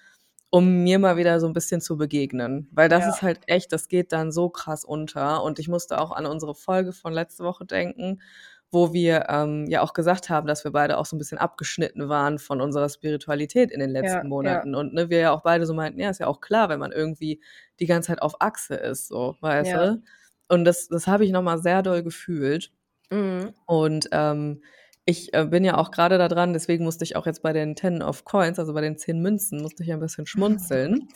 um 0.50 0.82
mir 0.84 0.98
mal 0.98 1.16
wieder 1.16 1.40
so 1.40 1.46
ein 1.46 1.52
bisschen 1.54 1.80
zu 1.80 1.96
begegnen. 1.96 2.68
Weil 2.72 2.88
das 2.88 3.04
Ja. 3.04 3.08
ist 3.10 3.22
halt 3.22 3.40
echt, 3.46 3.72
das 3.72 3.88
geht 3.88 4.12
dann 4.12 4.30
so 4.30 4.50
krass 4.50 4.84
unter. 4.84 5.42
Und 5.42 5.58
ich 5.58 5.68
musste 5.68 5.98
auch 6.00 6.12
an 6.12 6.26
unsere 6.26 6.54
Folge 6.54 6.92
von 6.92 7.12
letzte 7.12 7.44
Woche 7.44 7.64
denken, 7.64 8.20
wo 8.74 8.92
wir 8.92 9.26
ähm, 9.30 9.66
ja 9.68 9.80
auch 9.80 9.94
gesagt 9.94 10.28
haben, 10.28 10.46
dass 10.46 10.64
wir 10.64 10.72
beide 10.72 10.98
auch 10.98 11.06
so 11.06 11.16
ein 11.16 11.18
bisschen 11.18 11.38
abgeschnitten 11.38 12.08
waren 12.08 12.38
von 12.38 12.60
unserer 12.60 12.88
Spiritualität 12.90 13.70
in 13.70 13.80
den 13.80 13.90
letzten 13.90 14.16
Ja, 14.16 14.22
ja. 14.22 14.28
Monaten. 14.28 14.74
Und 14.74 14.92
ne, 14.92 15.08
wir 15.08 15.18
ja 15.18 15.32
auch 15.32 15.42
beide 15.42 15.64
so 15.64 15.72
meinten, 15.74 16.00
ja, 16.00 16.10
ist 16.10 16.20
ja 16.20 16.26
auch 16.26 16.40
klar, 16.40 16.68
wenn 16.68 16.80
man 16.80 16.92
irgendwie 16.92 17.40
die 17.80 17.86
ganze 17.86 18.08
Zeit 18.08 18.20
auf 18.20 18.40
Achse 18.40 18.74
ist, 18.74 19.08
so, 19.08 19.36
weißt 19.40 19.70
Ja. 19.70 19.86
du? 19.92 20.02
Und 20.48 20.64
das, 20.66 20.88
das 20.88 21.06
habe 21.06 21.24
ich 21.24 21.32
nochmal 21.32 21.58
sehr 21.58 21.82
doll 21.82 22.02
gefühlt. 22.02 22.70
Mhm. 23.10 23.54
Und 23.66 24.08
ähm, 24.12 24.62
ich 25.06 25.32
äh, 25.34 25.44
bin 25.46 25.64
ja 25.64 25.76
auch 25.78 25.90
gerade 25.90 26.18
da 26.18 26.28
dran, 26.28 26.52
deswegen 26.52 26.84
musste 26.84 27.04
ich 27.04 27.16
auch 27.16 27.26
jetzt 27.26 27.42
bei 27.42 27.52
den 27.52 27.76
Ten 27.76 28.02
of 28.02 28.24
Coins, 28.24 28.58
also 28.58 28.74
bei 28.74 28.80
den 28.80 28.98
zehn 28.98 29.20
Münzen, 29.22 29.62
musste 29.62 29.82
ich 29.82 29.92
ein 29.92 30.00
bisschen 30.00 30.26
schmunzeln. 30.26 31.08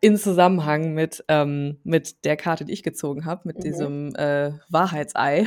In 0.00 0.16
Zusammenhang 0.16 0.92
mit, 0.94 1.24
ähm, 1.26 1.78
mit 1.82 2.24
der 2.24 2.36
Karte, 2.36 2.64
die 2.64 2.72
ich 2.72 2.84
gezogen 2.84 3.24
habe, 3.24 3.40
mit 3.44 3.56
Mhm. 3.58 3.62
diesem 3.62 4.14
äh, 4.14 4.52
Wahrheitsei. 4.68 5.46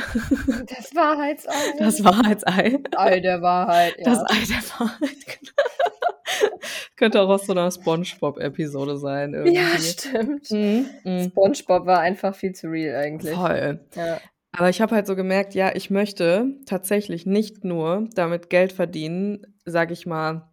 Das 0.67 0.93
Wahrheitsei. 0.93 1.51
Das 1.79 2.03
Wahrheitsei. 2.03 2.79
Ei 2.97 3.19
der 3.21 3.41
Wahrheit, 3.41 3.95
ja. 3.97 4.03
Das 4.05 4.19
Ei 4.19 4.43
der 4.49 4.63
Wahrheit. 4.79 4.99
genau. 5.25 6.51
Könnte 6.97 7.21
auch 7.21 7.29
aus 7.29 7.45
so 7.45 7.53
einer 7.53 7.71
Spongebob-Episode 7.71 8.97
sein. 8.97 9.33
Irgendwie. 9.33 9.55
ja, 9.55 9.67
stimmt. 9.77 10.51
Mhm, 10.51 10.85
mhm. 11.03 11.23
SpongeBob 11.29 11.85
war 11.85 11.99
einfach 11.99 12.35
viel 12.35 12.53
zu 12.53 12.67
real 12.67 12.95
eigentlich. 13.01 13.33
Voll. 13.33 13.79
Ja. 13.95 14.19
Aber 14.51 14.69
ich 14.69 14.81
habe 14.81 14.93
halt 14.95 15.07
so 15.07 15.15
gemerkt, 15.15 15.55
ja, 15.55 15.73
ich 15.73 15.89
möchte 15.89 16.45
tatsächlich 16.65 17.25
nicht 17.25 17.63
nur 17.63 18.09
damit 18.15 18.49
Geld 18.49 18.73
verdienen, 18.73 19.47
sag 19.65 19.91
ich 19.91 20.05
mal, 20.05 20.50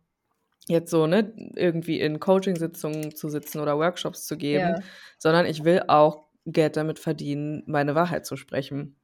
jetzt 0.69 0.91
so, 0.91 1.07
ne, 1.07 1.33
irgendwie 1.57 2.01
in 2.01 2.21
Coaching-Sitzungen 2.21 3.15
zu 3.15 3.29
sitzen 3.29 3.61
oder 3.61 3.79
Workshops 3.79 4.27
zu 4.27 4.37
geben, 4.37 4.77
Ja. 4.77 4.83
sondern 5.19 5.47
ich 5.47 5.65
will 5.65 5.83
auch 5.89 6.27
Geld 6.47 6.77
damit 6.77 6.99
verdienen, 6.99 7.63
meine 7.67 7.95
Wahrheit 7.95 8.27
zu 8.27 8.37
sprechen. 8.37 8.97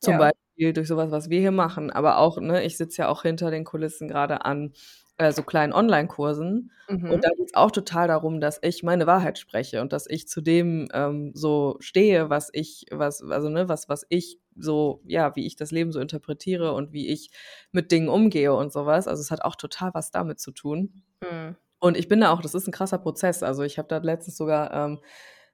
Zum 0.00 0.16
Ja. 0.16 0.18
Beispiel 0.18 0.72
durch 0.72 0.88
sowas, 0.88 1.10
was 1.10 1.30
wir 1.30 1.40
hier 1.40 1.50
machen. 1.52 1.90
Aber 1.90 2.18
auch, 2.18 2.38
ne, 2.40 2.62
ich 2.64 2.76
sitze 2.76 3.02
ja 3.02 3.08
auch 3.08 3.22
hinter 3.22 3.50
den 3.50 3.64
Kulissen 3.64 4.08
gerade 4.08 4.44
an 4.44 4.72
äh, 5.18 5.32
so 5.32 5.42
kleinen 5.42 5.72
Online-Kursen. 5.72 6.72
Mhm. 6.88 7.10
Und 7.10 7.24
da 7.24 7.30
geht 7.30 7.46
es 7.46 7.54
auch 7.54 7.70
total 7.70 8.08
darum, 8.08 8.40
dass 8.40 8.58
ich 8.62 8.82
meine 8.82 9.06
Wahrheit 9.06 9.38
spreche 9.38 9.80
und 9.80 9.92
dass 9.92 10.06
ich 10.08 10.28
zu 10.28 10.40
dem 10.40 10.88
ähm, 10.92 11.32
so 11.34 11.76
stehe, 11.80 12.30
was 12.30 12.50
ich, 12.52 12.86
was, 12.90 13.22
also 13.22 13.48
ne, 13.48 13.68
was, 13.68 13.88
was 13.88 14.06
ich 14.08 14.40
so, 14.56 15.00
ja, 15.06 15.34
wie 15.36 15.46
ich 15.46 15.56
das 15.56 15.70
Leben 15.70 15.92
so 15.92 16.00
interpretiere 16.00 16.72
und 16.72 16.92
wie 16.92 17.08
ich 17.08 17.30
mit 17.72 17.92
Dingen 17.92 18.08
umgehe 18.08 18.54
und 18.54 18.72
sowas. 18.72 19.08
Also 19.08 19.20
es 19.20 19.30
hat 19.30 19.42
auch 19.42 19.56
total 19.56 19.94
was 19.94 20.10
damit 20.10 20.40
zu 20.40 20.50
tun. 20.52 21.02
Mhm. 21.22 21.56
Und 21.78 21.96
ich 21.96 22.08
bin 22.08 22.20
da 22.20 22.30
auch, 22.30 22.40
das 22.40 22.54
ist 22.54 22.68
ein 22.68 22.72
krasser 22.72 22.98
Prozess. 22.98 23.42
Also 23.42 23.62
ich 23.62 23.78
habe 23.78 23.88
da 23.88 23.98
letztens 23.98 24.36
sogar 24.36 24.72
ähm, 24.72 25.00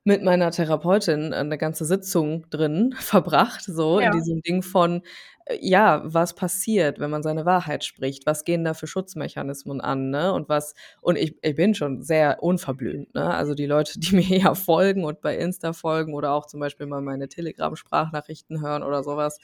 mit 0.09 0.23
meiner 0.25 0.51
Therapeutin 0.51 1.33
eine 1.35 1.59
ganze 1.59 1.85
Sitzung 1.85 2.49
drin 2.51 2.95
verbracht, 2.99 3.63
so 3.65 4.01
Ja. 4.01 4.07
in 4.07 4.13
diesem 4.13 4.43
Ding 4.43 4.63
von, 4.63 5.03
äh, 5.47 5.59
ja, 5.61 6.03
was 6.05 6.35
passiert, 6.35 6.99
wenn 6.99 7.11
man 7.11 7.23
seine 7.23 7.45
Wahrheit 7.47 7.85
spricht? 7.85 8.27
Was 8.27 8.45
gehen 8.45 8.65
da 8.65 8.75
für 8.75 8.87
Schutzmechanismen 8.87 9.81
an, 9.81 10.11
ne? 10.11 10.33
Und 10.33 10.49
was, 10.49 10.75
und 11.01 11.17
ich, 11.17 11.37
ich 11.43 11.55
bin 11.57 11.75
schon 11.75 12.03
sehr 12.03 12.43
unverblümt, 12.43 13.15
ne? 13.15 13.33
Also 13.35 13.55
die 13.55 13.67
Leute, 13.67 14.01
die 14.01 14.15
mir 14.17 14.39
ja 14.39 14.55
folgen 14.55 15.05
und 15.05 15.21
bei 15.21 15.37
Insta 15.39 15.73
folgen 15.75 16.15
oder 16.15 16.33
auch 16.33 16.47
zum 16.47 16.61
Beispiel 16.61 16.87
mal 16.87 17.03
meine 17.03 17.29
Telegram-Sprachnachrichten 17.29 18.61
hören 18.63 18.83
oder 18.83 19.03
sowas, 19.05 19.39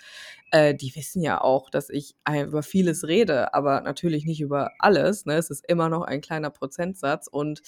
äh, 0.51 0.75
die 0.75 0.95
wissen 0.97 1.23
ja 1.23 1.41
auch, 1.41 1.71
dass 1.71 1.91
ich 1.91 2.17
über 2.47 2.63
vieles 2.63 3.07
rede, 3.07 3.55
aber 3.55 3.81
natürlich 3.83 4.25
nicht 4.27 4.41
über 4.41 4.71
alles, 4.79 5.27
ne? 5.27 5.35
Es 5.37 5.51
ist 5.51 5.65
immer 5.69 5.89
noch 5.89 6.03
ein 6.03 6.21
kleiner 6.23 6.51
Prozentsatz 6.51 7.29
und 7.29 7.61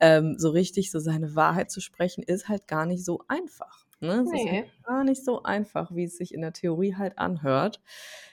ähm, 0.00 0.36
so 0.38 0.50
richtig 0.50 0.90
so 0.90 0.98
seine 0.98 1.34
Wahrheit 1.36 1.70
zu 1.70 1.80
sprechen, 1.80 2.22
ist 2.24 2.48
halt 2.48 2.66
gar 2.68 2.86
nicht 2.86 3.04
so 3.04 3.22
einfach. 3.28 3.86
Ne? 4.00 4.22
Es 4.26 4.32
ist 4.32 4.46
Nee. 4.46 4.50
halt 4.50 4.66
gar 4.84 5.04
nicht 5.04 5.24
so 5.24 5.42
einfach, 5.44 5.94
wie 5.94 6.04
es 6.04 6.16
sich 6.18 6.34
in 6.34 6.42
der 6.42 6.52
Theorie 6.52 6.94
halt 6.96 7.18
anhört. 7.18 7.80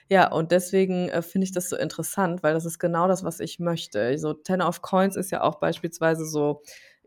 Ja, 0.08 0.30
und 0.32 0.52
deswegen 0.52 1.08
äh, 1.08 1.22
finde 1.22 1.44
ich 1.46 1.52
das 1.52 1.68
so 1.70 1.76
interessant, 1.76 2.42
weil 2.42 2.54
das 2.54 2.64
ist 2.66 2.78
genau 2.78 3.08
das, 3.08 3.24
was 3.24 3.40
ich 3.40 3.58
möchte. 3.58 4.18
So 4.18 4.34
Ten 4.34 4.60
of 4.62 4.82
Coins 4.82 5.16
ist 5.16 5.30
ja 5.30 5.42
auch 5.42 5.56
beispielsweise 5.60 6.26
so, 6.26 6.62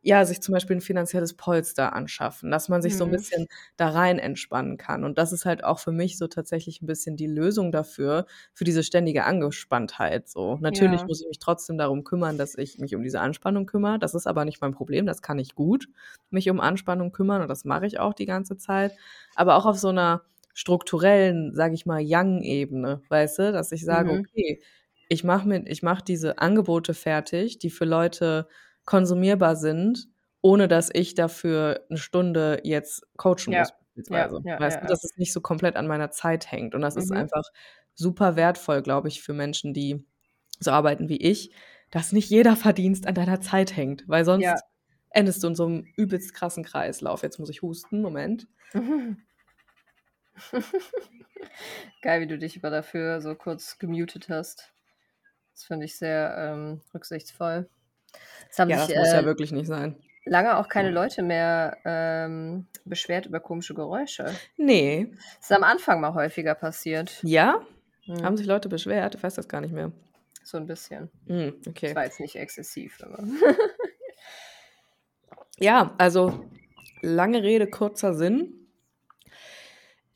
ja, 0.06 0.24
sich 0.26 0.42
zum 0.42 0.54
Beispiel 0.54 0.76
ein 0.78 0.82
finanzielles 0.82 1.34
Polster 1.36 1.94
anschaffen, 1.94 2.52
dass 2.52 2.70
man 2.70 2.82
sich 2.84 2.96
so 2.98 3.06
ein 3.06 3.10
Mhm. 3.10 3.12
bisschen 3.12 3.48
da 3.76 3.90
rein 3.90 4.20
entspannen 4.20 4.78
kann. 4.78 5.04
Und 5.04 5.18
das 5.18 5.34
ist 5.34 5.46
halt 5.46 5.64
auch 5.64 5.80
für 5.80 5.92
mich 5.92 6.18
so 6.18 6.28
tatsächlich 6.28 6.82
ein 6.82 6.86
bisschen 6.88 7.18
die 7.18 7.26
Lösung 7.28 7.72
dafür, 7.72 8.28
für 8.54 8.64
diese 8.66 8.84
ständige 8.84 9.24
Angespanntheit. 9.26 10.30
So, 10.30 10.58
natürlich 10.62 11.06
Ja. 11.06 11.08
muss 11.08 11.22
ich 11.22 11.28
mich 11.28 11.40
trotzdem 11.40 11.78
darum 11.80 12.04
kümmern, 12.04 12.38
dass 12.38 12.56
ich 12.56 12.78
mich 12.78 12.96
um 12.96 13.02
diese 13.04 13.20
Anspannung 13.20 13.66
kümmere. 13.66 13.98
Das 14.00 14.14
ist 14.14 14.28
aber 14.28 14.46
nicht 14.46 14.62
mein 14.62 14.74
Problem. 14.74 15.08
Das 15.08 15.22
kann 15.24 15.40
ich 15.40 15.56
gut, 15.56 15.88
mich 16.30 16.50
um 16.50 16.60
Anspannung 16.60 17.12
kümmern 17.12 17.42
und 17.42 17.48
das 17.48 17.66
mache 17.66 17.86
ich 17.88 18.00
auch 18.00 18.14
die 18.14 18.26
ganze 18.26 18.58
Zeit. 18.58 18.94
Aber 19.36 19.56
auch 19.56 19.66
auf 19.66 19.78
so 19.80 19.90
einer 19.90 20.24
strukturellen, 20.54 21.54
sage 21.56 21.74
ich 21.76 21.86
mal, 21.86 22.02
Young-Ebene, 22.04 23.04
weißt 23.10 23.40
du, 23.40 23.52
dass 23.52 23.72
ich 23.72 23.84
sage, 23.84 24.12
Mhm. 24.12 24.26
okay, 24.36 24.62
ich 25.10 25.24
mache 25.24 25.48
mache 25.82 26.04
diese 26.04 26.40
Angebote 26.40 26.94
fertig, 26.94 27.60
die 27.60 27.70
für 27.70 27.86
Leute 27.86 28.48
konsumierbar 28.86 29.56
sind, 29.56 30.08
ohne 30.42 30.68
dass 30.68 30.90
ich 30.94 31.16
dafür 31.16 31.86
eine 31.90 31.98
Stunde 31.98 32.62
jetzt 32.64 33.04
coachen 33.18 33.54
Ja. 33.54 33.56
muss, 33.56 33.72
beispielsweise. 33.96 34.46
ja, 34.46 34.58
Weißt 34.58 34.78
ja, 34.78 34.82
du, 34.82 34.86
ja. 34.86 34.88
dass 34.88 35.04
es 35.04 35.18
nicht 35.18 35.34
so 35.34 35.42
komplett 35.42 35.76
an 35.76 35.88
meiner 35.88 36.12
Zeit 36.12 36.52
hängt. 36.52 36.76
Und 36.76 36.82
das 36.82 36.96
ist 36.96 37.12
Mhm. 37.12 37.16
einfach 37.16 37.44
super 37.96 38.36
wertvoll, 38.36 38.82
glaube 38.82 39.08
ich, 39.08 39.22
für 39.24 39.34
Menschen, 39.34 39.74
die 39.74 40.06
so 40.60 40.72
arbeiten 40.72 41.10
wie 41.10 41.18
ich, 41.18 41.54
dass 41.92 42.12
nicht 42.12 42.30
jeder 42.30 42.56
Verdienst 42.56 43.08
an 43.08 43.16
deiner 43.16 43.42
Zeit 43.42 43.76
hängt, 43.78 44.04
weil 44.08 44.26
sonst 44.26 44.64
endest 45.12 45.44
du 45.44 45.48
in 45.48 45.56
so 45.56 45.66
einem 45.66 45.92
übelst 45.98 46.34
krassen 46.34 46.64
Kreislauf. 46.64 47.24
Jetzt 47.24 47.40
muss 47.40 47.50
ich 47.50 47.62
husten, 47.62 48.02
Moment. 48.02 48.48
Geil, 52.02 52.22
wie 52.22 52.28
du 52.28 52.38
dich 52.38 52.58
aber 52.58 52.70
dafür 52.70 53.22
so 53.22 53.36
kurz 53.36 53.78
gemutet 53.80 54.30
hast. 54.30 54.74
Das 55.54 55.66
finde 55.66 55.86
ich 55.86 55.98
sehr 55.98 56.36
ähm, 56.38 56.82
rücksichtsvoll. 56.94 57.70
Es 58.50 58.60
haben 58.60 58.70
Ja, 58.70 58.78
das 58.78 58.88
sich 58.88 58.98
muss 58.98 59.10
äh, 59.10 59.16
ja 59.16 59.26
wirklich 59.26 59.52
nicht 59.52 59.68
sein. 59.68 59.96
lange 60.26 60.58
auch 60.58 60.68
keine 60.70 60.92
Leute 60.92 61.22
mehr 61.24 61.78
ähm, 61.86 62.68
beschwert 62.86 63.26
über 63.26 63.40
komische 63.40 63.74
Geräusche. 63.74 64.34
Nee. 64.58 65.12
Das 65.38 65.50
ist 65.50 65.52
am 65.52 65.64
Anfang 65.64 66.00
mal 66.02 66.14
häufiger 66.14 66.56
passiert. 66.56 67.20
Ja? 67.24 67.62
Hm, 68.06 68.24
Haben 68.24 68.38
sich 68.38 68.46
Leute 68.48 68.70
beschwert? 68.70 69.16
Ich 69.16 69.24
weiß 69.24 69.36
das 69.36 69.48
gar 69.48 69.62
nicht 69.62 69.74
mehr. 69.74 69.92
so 70.44 70.58
ein 70.58 70.68
bisschen. 70.68 71.10
Hm, 71.28 71.56
Das 71.64 71.68
okay. 71.72 71.96
war 71.96 72.06
jetzt 72.06 72.20
nicht 72.20 72.36
exzessiv, 72.36 73.00
aber. 73.04 73.24
Ja, 75.58 75.94
also 75.98 76.46
lange 77.02 77.42
Rede, 77.44 77.68
kurzer 77.68 78.14
Sinn. 78.14 78.68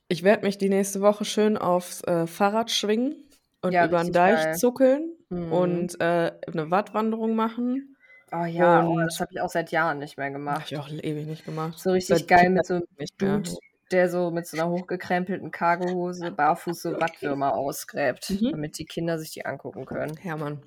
Ich 0.07 0.23
werde 0.23 0.45
mich 0.45 0.57
die 0.57 0.69
nächste 0.69 1.01
Woche 1.01 1.23
schön 1.23 1.57
aufs 1.57 2.03
äh, 2.03 2.27
Fahrrad 2.27 2.71
schwingen 2.71 3.15
und 3.61 3.71
Ja, 3.71 3.85
über 3.85 4.03
den 4.03 4.11
Deich 4.11 4.43
geil. 4.43 4.55
zuckeln 4.57 5.13
Mhm. 5.29 5.51
und 5.53 6.01
äh, 6.01 6.31
eine 6.51 6.71
Wattwanderung 6.71 7.35
machen. 7.35 7.95
Oh 8.31 8.45
ja, 8.45 8.85
oh, 8.85 8.91
und- 8.93 9.05
das 9.05 9.19
habe 9.19 9.31
ich 9.33 9.41
auch 9.41 9.49
seit 9.49 9.71
Jahren 9.71 9.99
nicht 9.99 10.17
mehr 10.17 10.31
gemacht. 10.31 10.71
ich 10.71 10.77
auch 10.77 10.89
ewig 10.89 11.25
nicht 11.27 11.45
gemacht. 11.45 11.79
So 11.79 11.91
richtig 11.91 12.17
Seit 12.19 12.27
geil 12.27 12.49
mit 12.49 12.65
so 12.65 12.75
einem. 12.75 12.83
Dude, 13.17 13.49
der 13.91 14.07
so 14.09 14.29
mit 14.29 14.45
so 14.45 14.55
einer 14.57 14.69
hochgekrempelten 14.69 15.49
Cargohose 15.51 16.29
barfuß 16.31 16.79
so 16.81 16.91
Wattwürmer 17.01 17.55
ausgräbt, 17.55 18.29
Mhm. 18.29 18.51
damit 18.51 18.77
die 18.77 18.85
Kinder 18.85 19.17
sich 19.17 19.31
die 19.31 19.45
angucken 19.45 19.85
können. 19.85 20.19
Ja, 20.23 20.37
Mann. 20.37 20.61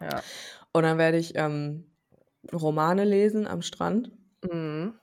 Ja. 0.00 0.22
Und 0.72 0.84
dann 0.84 0.96
werde 0.98 1.18
ich 1.18 1.32
ähm, 1.36 1.90
Romane 2.52 3.04
lesen 3.04 3.46
am 3.48 3.60
Strand. 3.62 4.12
Mhm. 4.48 4.94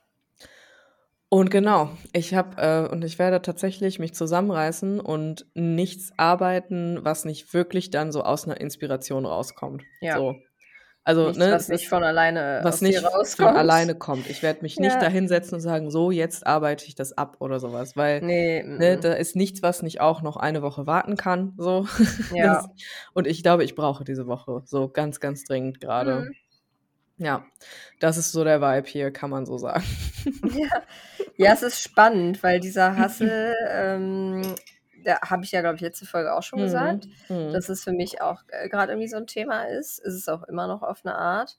Und 1.29 1.51
genau, 1.51 1.89
ich 2.13 2.33
habe 2.33 2.61
äh, 2.61 2.89
und 2.89 3.03
ich 3.03 3.19
werde 3.19 3.41
tatsächlich 3.41 3.99
mich 3.99 4.13
zusammenreißen 4.13 4.99
und 5.01 5.45
nichts 5.55 6.13
arbeiten, 6.15 6.99
was 7.03 7.25
nicht 7.25 7.53
wirklich 7.53 7.89
dann 7.89 8.13
so 8.13 8.23
aus 8.23 8.45
einer 8.45 8.61
Inspiration 8.61 9.25
rauskommt. 9.25 9.83
Ja. 9.99 10.15
So. 10.17 10.35
Also, 11.03 11.27
Nichts, 11.27 11.37
ne, 11.37 11.51
was 11.53 11.69
nicht 11.69 11.87
von 11.87 12.03
alleine 12.03 12.59
was 12.63 12.81
nicht 12.81 12.99
von 12.99 13.07
rauskommt. 13.07 13.57
alleine 13.57 13.95
kommt. 13.95 14.29
Ich 14.29 14.43
werde 14.43 14.61
mich 14.61 14.77
nicht 14.77 14.93
Ja. 14.95 14.99
da 14.99 15.07
hinsetzen 15.07 15.55
und 15.55 15.61
sagen, 15.61 15.89
so, 15.89 16.11
jetzt 16.11 16.45
arbeite 16.45 16.85
ich 16.85 16.95
das 16.95 17.17
ab 17.17 17.37
oder 17.39 17.61
sowas, 17.61 17.95
weil 17.95 18.21
Nee, 18.21 18.61
ne, 18.63 18.97
da 18.97 19.13
ist 19.13 19.33
nichts, 19.37 19.61
was 19.61 19.83
nicht 19.83 20.01
auch 20.01 20.21
noch 20.21 20.35
eine 20.35 20.61
Woche 20.61 20.85
warten 20.85 21.15
kann. 21.15 21.53
So. 21.57 21.87
ja. 22.33 22.55
Das, 22.55 22.67
und 23.13 23.25
ich 23.25 23.41
glaube, 23.41 23.63
ich 23.63 23.73
brauche 23.75 24.03
diese 24.03 24.27
Woche 24.27 24.61
so 24.65 24.89
ganz, 24.89 25.21
ganz 25.21 25.45
dringend 25.45 25.79
gerade. 25.79 26.21
Mhm. 26.21 26.35
Ja, 27.19 27.45
das 28.01 28.17
ist 28.17 28.31
so 28.33 28.43
der 28.43 28.61
Vibe 28.61 28.87
hier, 28.87 29.11
kann 29.11 29.29
man 29.29 29.45
so 29.45 29.57
sagen. 29.57 29.83
Ja. 30.55 30.67
ja, 31.37 31.53
es 31.53 31.61
ist 31.63 31.81
spannend, 31.81 32.41
weil 32.43 32.59
dieser 32.59 32.97
Hassel, 32.97 33.53
ähm, 33.69 34.55
da 35.03 35.19
habe 35.21 35.43
ich 35.43 35.51
ja, 35.51 35.61
glaube 35.61 35.75
ich, 35.75 35.81
letzte 35.81 36.05
Folge 36.05 36.33
auch 36.33 36.43
schon 36.43 36.59
gesagt, 36.59 37.07
Mhm. 37.29 37.51
dass 37.51 37.69
es 37.69 37.83
für 37.83 37.91
mich 37.93 38.21
auch 38.21 38.41
äh, 38.49 38.67
gerade 38.69 38.91
irgendwie 38.93 39.07
so 39.07 39.17
ein 39.17 39.27
Thema 39.27 39.63
ist. 39.65 39.99
Ist 39.99 40.15
es 40.15 40.27
auch 40.29 40.43
immer 40.43 40.67
noch 40.67 40.81
auf 40.83 41.05
eine 41.05 41.15
Art. 41.15 41.57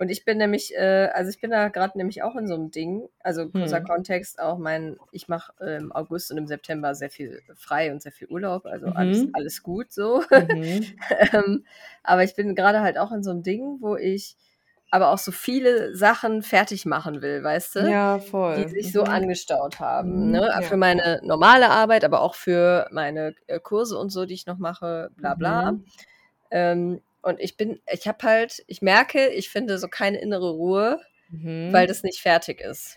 Und 0.00 0.10
ich 0.10 0.24
bin 0.24 0.38
nämlich, 0.38 0.74
äh, 0.76 1.08
also 1.12 1.28
ich 1.30 1.40
bin 1.40 1.50
da 1.50 1.68
gerade 1.68 1.98
nämlich 1.98 2.22
auch 2.22 2.36
in 2.36 2.46
so 2.46 2.54
einem 2.54 2.70
Ding, 2.70 3.08
also 3.20 3.48
kurzer 3.50 3.78
Hm. 3.78 3.84
Kontext 3.86 4.38
auch 4.40 4.58
mein, 4.58 4.96
ich 5.12 5.28
mache 5.28 5.52
im 5.78 5.92
August 5.92 6.30
und 6.30 6.38
im 6.38 6.46
September 6.46 6.94
sehr 6.94 7.10
viel 7.10 7.42
frei 7.56 7.90
und 7.92 8.00
sehr 8.02 8.12
viel 8.12 8.28
Urlaub, 8.28 8.64
also 8.66 8.88
alles, 8.90 9.26
Mhm. 9.26 9.32
alles 9.32 9.62
gut 9.62 9.92
so. 9.92 10.22
Mhm. 10.30 10.96
ähm, 11.32 11.64
aber 12.02 12.22
ich 12.24 12.34
bin 12.34 12.54
gerade 12.54 12.80
halt 12.80 12.96
auch 12.98 13.12
in 13.12 13.22
so 13.24 13.30
einem 13.30 13.42
Ding, 13.42 13.78
wo 13.80 13.96
ich 13.96 14.36
aber 14.90 15.10
auch 15.10 15.18
so 15.18 15.32
viele 15.32 15.94
Sachen 15.94 16.42
fertig 16.42 16.86
machen 16.86 17.20
will, 17.22 17.42
weißt 17.42 17.76
du? 17.76 17.90
Ja, 17.90 18.18
voll. 18.18 18.56
die 18.64 18.68
sich 18.68 18.92
so 18.92 19.02
Mhm. 19.04 19.08
angestaut 19.10 19.80
haben. 19.80 20.26
Mhm, 20.26 20.30
Ne? 20.32 20.40
ja. 20.48 20.60
Für 20.62 20.76
meine 20.76 21.20
normale 21.22 21.68
Arbeit, 21.70 22.04
aber 22.04 22.20
auch 22.22 22.34
für 22.34 22.88
meine 22.90 23.34
äh, 23.46 23.60
Kurse 23.60 23.98
und 23.98 24.10
so, 24.10 24.24
die 24.24 24.34
ich 24.34 24.46
noch 24.46 24.58
mache, 24.58 25.10
bla 25.16 25.34
bla. 25.34 25.72
Mhm. 25.72 25.84
Ähm, 26.50 27.02
und 27.22 27.40
ich 27.40 27.56
bin, 27.56 27.80
ich 27.92 28.06
habe 28.08 28.18
halt, 28.26 28.62
ich 28.68 28.80
merke, 28.80 29.28
ich 29.28 29.50
finde 29.50 29.78
so 29.78 29.88
keine 29.88 30.18
innere 30.20 30.50
Ruhe, 30.50 31.00
Mhm. 31.30 31.72
weil 31.72 31.86
das 31.86 32.02
nicht 32.02 32.20
fertig 32.20 32.60
ist. 32.60 32.96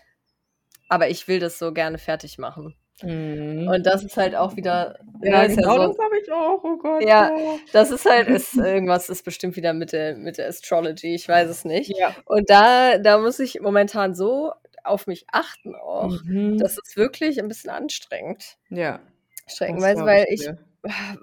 Aber 0.88 1.08
ich 1.10 1.28
will 1.28 1.38
das 1.40 1.58
so 1.58 1.72
gerne 1.72 1.98
fertig 1.98 2.38
machen. 2.38 2.74
Mhm. 3.00 3.68
Und 3.68 3.86
das 3.86 4.04
ist 4.04 4.16
halt 4.16 4.34
auch 4.34 4.56
wieder, 4.56 4.98
ja, 5.22 5.42
ne, 5.42 5.46
ist 5.46 5.56
genau 5.56 5.76
ja, 5.76 5.86
das 5.86 5.96
so, 5.96 6.02
habe 6.02 6.18
ich 6.18 6.32
auch. 6.32 6.60
Oh 6.62 6.76
Gott. 6.76 7.04
Ja. 7.04 7.30
das 7.72 7.90
ist 7.90 8.04
halt, 8.04 8.28
ist, 8.28 8.54
irgendwas 8.56 9.08
ist 9.08 9.24
bestimmt 9.24 9.56
wieder 9.56 9.72
mit 9.72 9.92
der, 9.92 10.16
mit 10.16 10.38
der 10.38 10.48
Astrology, 10.48 11.14
ich 11.14 11.28
weiß 11.28 11.48
es 11.48 11.64
nicht. 11.64 11.96
Ja. 11.96 12.14
Und 12.26 12.50
da, 12.50 12.98
da 12.98 13.18
muss 13.18 13.38
ich 13.38 13.60
momentan 13.60 14.14
so 14.14 14.52
auf 14.84 15.06
mich 15.06 15.26
achten 15.30 15.74
auch. 15.74 16.22
Mhm. 16.24 16.58
Das 16.58 16.78
ist 16.78 16.96
wirklich 16.96 17.40
ein 17.40 17.48
bisschen 17.48 17.70
anstrengend. 17.70 18.56
ja. 18.70 19.00
das 19.44 19.54
Streckenweise, 19.54 19.96
glaub 19.96 20.06
weil 20.06 20.26
ich, 20.28 20.42
dir. 20.42 20.58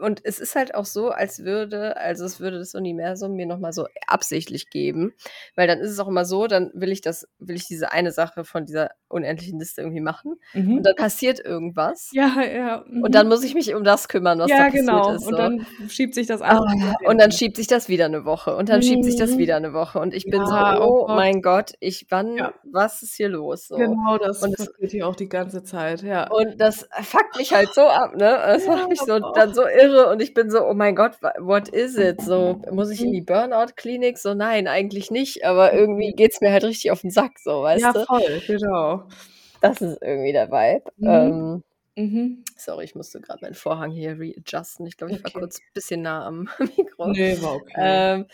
Und 0.01 0.21
es 0.23 0.39
ist 0.39 0.55
halt 0.55 0.73
auch 0.73 0.85
so, 0.85 1.09
als 1.09 1.43
würde, 1.43 1.97
also 1.97 2.23
es 2.25 2.39
würde 2.39 2.59
das 2.59 2.75
Universum 2.75 3.33
mir 3.33 3.45
nochmal 3.45 3.73
so 3.73 3.87
absichtlich 4.07 4.69
geben, 4.69 5.13
weil 5.55 5.67
dann 5.67 5.79
ist 5.79 5.91
es 5.91 5.99
auch 5.99 6.07
immer 6.07 6.23
so, 6.25 6.47
dann 6.47 6.71
will 6.73 6.91
ich 6.91 7.01
das, 7.01 7.27
will 7.39 7.55
ich 7.57 7.65
diese 7.67 7.91
eine 7.91 8.11
Sache 8.11 8.45
von 8.45 8.65
dieser 8.65 8.91
unendlichen 9.09 9.59
Liste 9.59 9.81
irgendwie 9.81 10.01
machen 10.01 10.35
Mhm. 10.53 10.77
und 10.77 10.83
dann 10.85 10.95
passiert 10.95 11.39
irgendwas 11.43 12.09
ja, 12.13 12.41
ja. 12.41 12.85
Mhm. 12.87 13.03
und 13.03 13.15
dann 13.15 13.27
muss 13.27 13.43
ich 13.43 13.53
mich 13.53 13.73
um 13.75 13.83
das 13.83 14.07
kümmern, 14.07 14.39
was 14.39 14.49
ja, 14.49 14.57
da 14.57 14.63
passiert 14.65 14.85
genau. 14.85 15.11
ist. 15.13 15.25
Und 15.25 15.31
so. 15.31 15.37
dann 15.37 15.65
schiebt 15.89 16.13
sich 16.15 16.27
das 16.27 16.41
Ah, 16.41 16.59
an. 16.59 16.95
und 17.05 17.19
dann 17.19 17.31
schiebt 17.31 17.57
sich 17.57 17.67
das 17.67 17.89
wieder 17.89 18.05
eine 18.05 18.23
Woche 18.23 18.55
und 18.55 18.69
dann 18.69 18.81
schiebt 18.81 19.03
sich 19.03 19.17
das 19.17 19.31
Mhm. 19.31 19.37
wieder 19.39 19.55
eine 19.57 19.73
Woche 19.73 19.99
und 19.99 20.13
ich 20.13 20.25
bin 20.25 20.39
Ja, 20.41 20.75
so, 20.77 20.83
oh 20.83 20.87
oh 21.01 21.05
Gott. 21.07 21.15
mein 21.17 21.41
Gott, 21.41 21.73
ich, 21.79 22.05
wann, 22.09 22.35
Ja. 22.37 22.53
was 22.71 23.01
ist 23.01 23.15
hier 23.15 23.29
los? 23.29 23.67
So. 23.67 23.75
Genau, 23.75 24.17
das 24.17 24.41
Und 24.41 24.55
passiert 24.55 24.91
hier 24.91 25.07
auch 25.07 25.15
die 25.15 25.27
ganze 25.27 25.63
Zeit, 25.63 26.01
ja. 26.03 26.29
Und 26.31 26.61
das 26.61 26.87
fuckt 27.01 27.35
mich 27.37 27.53
halt 27.53 27.73
so 27.73 27.81
ab, 27.81 28.13
ne? 28.15 28.19
Das 28.45 28.65
Ja, 28.65 28.75
macht 28.75 28.89
mich 28.89 28.99
so 28.99 29.13
aber 29.13 29.31
dann 29.49 29.53
so 29.53 29.67
irre 29.67 30.09
und 30.09 30.21
ich 30.21 30.33
bin 30.33 30.49
so, 30.51 30.65
oh 30.65 30.73
mein 30.73 30.95
Gott, 30.95 31.13
what 31.39 31.67
is 31.69 31.95
it? 31.97 32.21
So, 32.21 32.61
muss 32.71 32.89
ich 32.91 33.03
in 33.03 33.09
Mhm. 33.09 33.13
die 33.13 33.21
Burnout-Klinik? 33.21 34.17
So, 34.17 34.33
nein, 34.33 34.67
eigentlich 34.67 35.11
nicht, 35.11 35.45
aber 35.45 35.73
irgendwie 35.73 36.13
geht's 36.15 36.41
mir 36.41 36.51
halt 36.51 36.63
richtig 36.63 36.91
auf 36.91 37.01
den 37.01 37.11
Sack, 37.11 37.39
so, 37.39 37.61
weißt 37.63 37.83
ja, 37.83 37.93
du? 37.93 38.05
voll, 38.07 38.41
genau. 38.47 39.07
Das 39.61 39.81
ist 39.81 39.97
irgendwie 40.01 40.31
der 40.31 40.49
Vibe. 40.51 40.91
Mhm. 40.97 41.05
Ähm, 41.09 41.63
Mhm. 41.97 42.43
sorry, 42.57 42.85
ich 42.85 42.95
musste 42.95 43.19
gerade 43.19 43.39
meinen 43.41 43.55
Vorhang 43.55 43.91
hier 43.91 44.17
readjusten. 44.19 44.85
Ich 44.85 44.95
glaube, 44.97 45.11
ich 45.13 45.23
war 45.23 45.31
Okay. 45.31 45.39
kurz 45.39 45.59
ein 45.59 45.73
bisschen 45.73 46.01
nah 46.01 46.25
am 46.25 46.49
Mikro. 46.77 47.13
Nee, 47.13 47.41
war 47.41 47.55
okay. 47.55 48.03
Ähm, 48.15 48.27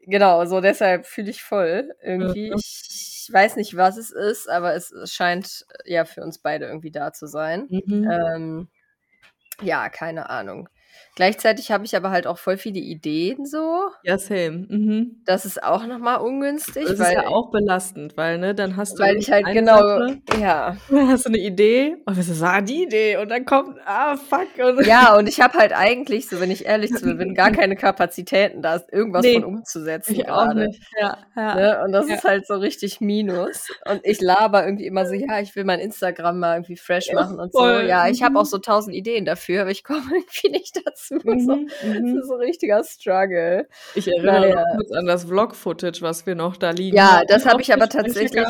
genau, 0.00 0.44
so 0.46 0.60
deshalb 0.60 1.06
fühle 1.06 1.30
ich 1.30 1.42
voll 1.42 1.94
irgendwie. 2.02 2.48
Mhm. 2.48 2.54
Ich 3.28 3.28
weiß 3.32 3.56
nicht, 3.56 3.76
was 3.76 3.96
es 3.98 4.10
ist, 4.10 4.48
aber 4.48 4.74
es 4.74 4.92
scheint 5.12 5.66
ja 5.84 6.04
für 6.04 6.22
uns 6.22 6.38
beide 6.38 6.66
irgendwie 6.66 6.90
da 6.90 7.12
zu 7.12 7.26
sein. 7.26 7.70
mhm. 7.70 8.08
Ähm, 8.10 8.68
ja, 9.62 9.88
keine 9.88 10.30
Ahnung. 10.30 10.68
Gleichzeitig 11.18 11.72
habe 11.72 11.84
ich 11.84 11.96
aber 11.96 12.10
halt 12.10 12.28
auch 12.28 12.38
voll 12.38 12.56
viele 12.58 12.78
Ideen 12.78 13.44
so. 13.44 13.88
Ja, 14.04 14.18
same. 14.18 14.66
Mhm. 14.68 15.20
Das 15.24 15.44
ist 15.44 15.60
auch 15.60 15.84
nochmal 15.84 16.18
ungünstig. 16.20 16.84
Das 16.86 17.00
weil, 17.00 17.06
ist 17.08 17.12
ja 17.24 17.26
auch 17.26 17.50
belastend, 17.50 18.16
weil, 18.16 18.38
ne, 18.38 18.54
dann 18.54 18.76
hast 18.76 19.00
du. 19.00 19.02
Weil 19.02 19.16
ich 19.16 19.28
halt 19.28 19.46
genau. 19.46 19.78
Sache, 19.78 20.18
Ja. 20.40 20.76
dann 20.88 21.08
hast 21.08 21.24
du 21.24 21.30
eine 21.30 21.38
Idee 21.38 21.96
und 22.06 22.14
bist 22.14 22.32
so, 22.32 22.44
ah, 22.44 22.60
die 22.60 22.84
Idee. 22.84 23.16
Und 23.16 23.30
dann 23.30 23.44
kommt, 23.44 23.78
ah, 23.84 24.16
fuck. 24.16 24.46
Und 24.64 24.86
Ja, 24.86 25.16
und 25.18 25.28
ich 25.28 25.40
habe 25.40 25.58
halt 25.58 25.72
eigentlich, 25.72 26.28
so 26.28 26.38
wenn 26.40 26.52
ich 26.52 26.66
ehrlich 26.66 26.94
zu 26.94 27.16
bin, 27.16 27.34
gar 27.34 27.50
keine 27.50 27.74
Kapazitäten, 27.74 28.62
da 28.62 28.80
irgendwas 28.92 29.22
Nee. 29.24 29.34
von 29.34 29.44
umzusetzen. 29.44 30.14
ich 30.14 30.28
auch 30.28 30.44
gerade. 30.44 30.68
nicht. 30.68 30.80
Ja, 31.00 31.18
ja. 31.34 31.54
Ne? 31.56 31.82
Und 31.84 31.90
das 31.90 32.08
Ja. 32.08 32.14
ist 32.14 32.22
halt 32.22 32.46
so 32.46 32.54
richtig 32.54 33.00
Minus. 33.00 33.66
Und 33.90 34.02
ich 34.04 34.20
laber 34.20 34.64
irgendwie 34.64 34.86
immer 34.86 35.04
so, 35.04 35.14
ja, 35.14 35.40
ich 35.40 35.56
will 35.56 35.64
mein 35.64 35.80
Instagram 35.80 36.38
mal 36.38 36.54
irgendwie 36.58 36.76
fresh 36.76 37.08
Ja, 37.08 37.14
machen 37.14 37.40
und 37.40 37.52
so. 37.52 37.66
Ja, 37.66 38.06
ich 38.08 38.22
habe 38.22 38.34
Mhm. 38.34 38.36
auch 38.36 38.46
so 38.46 38.58
tausend 38.58 38.94
Ideen 38.94 39.24
dafür, 39.24 39.62
aber 39.62 39.70
ich 39.72 39.82
komme 39.82 40.02
irgendwie 40.12 40.50
nicht 40.50 40.76
dazu. 40.86 41.07
Mhm, 41.10 41.68
Das 41.68 42.00
mhm. 42.00 42.18
ist 42.18 42.28
so 42.28 42.34
ein 42.34 42.40
richtiger 42.40 42.82
Struggle. 42.84 43.68
Ich 43.94 44.08
erinnere 44.08 44.40
Naja. 44.40 44.54
noch 44.56 44.76
kurz 44.76 44.92
an 44.92 45.06
das 45.06 45.24
Vlog-Footage, 45.24 46.02
was 46.02 46.26
wir 46.26 46.34
noch 46.34 46.56
da 46.56 46.70
liegen. 46.70 46.96
Ja, 46.96 47.18
haben 47.18 47.26
das 47.28 47.46
hab 47.46 47.54
auf 47.56 47.60
ich 47.60 47.72
aber 47.72 47.88
tatsächlich-. 47.88 48.46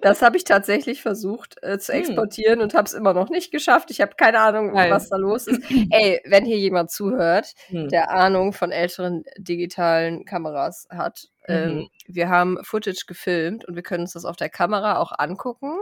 Das 0.00 0.22
habe 0.22 0.36
ich 0.36 0.44
tatsächlich 0.44 1.02
versucht 1.02 1.56
äh, 1.62 1.78
zu 1.78 1.92
Hm. 1.92 2.00
exportieren 2.00 2.60
und 2.60 2.74
habe 2.74 2.84
es 2.86 2.92
immer 2.94 3.14
noch 3.14 3.30
nicht 3.30 3.50
geschafft. 3.50 3.90
Ich 3.90 4.00
habe 4.00 4.12
keine 4.16 4.40
Ahnung, 4.40 4.72
Geil. 4.74 4.90
was 4.90 5.08
da 5.08 5.16
los 5.16 5.46
ist. 5.46 5.60
Ey, 5.90 6.20
wenn 6.24 6.44
hier 6.44 6.58
jemand 6.58 6.90
zuhört, 6.90 7.54
Hm. 7.68 7.88
der 7.88 8.10
Ahnung 8.10 8.52
von 8.52 8.70
älteren 8.72 9.24
digitalen 9.38 10.24
Kameras 10.24 10.86
hat. 10.90 11.28
Mhm. 11.48 11.54
Ähm, 11.54 11.88
wir 12.06 12.28
haben 12.28 12.58
Footage 12.62 13.04
gefilmt 13.06 13.64
und 13.66 13.74
wir 13.74 13.82
können 13.82 14.02
uns 14.02 14.12
das 14.12 14.24
auf 14.24 14.36
der 14.36 14.50
Kamera 14.50 14.98
auch 14.98 15.12
angucken. 15.18 15.78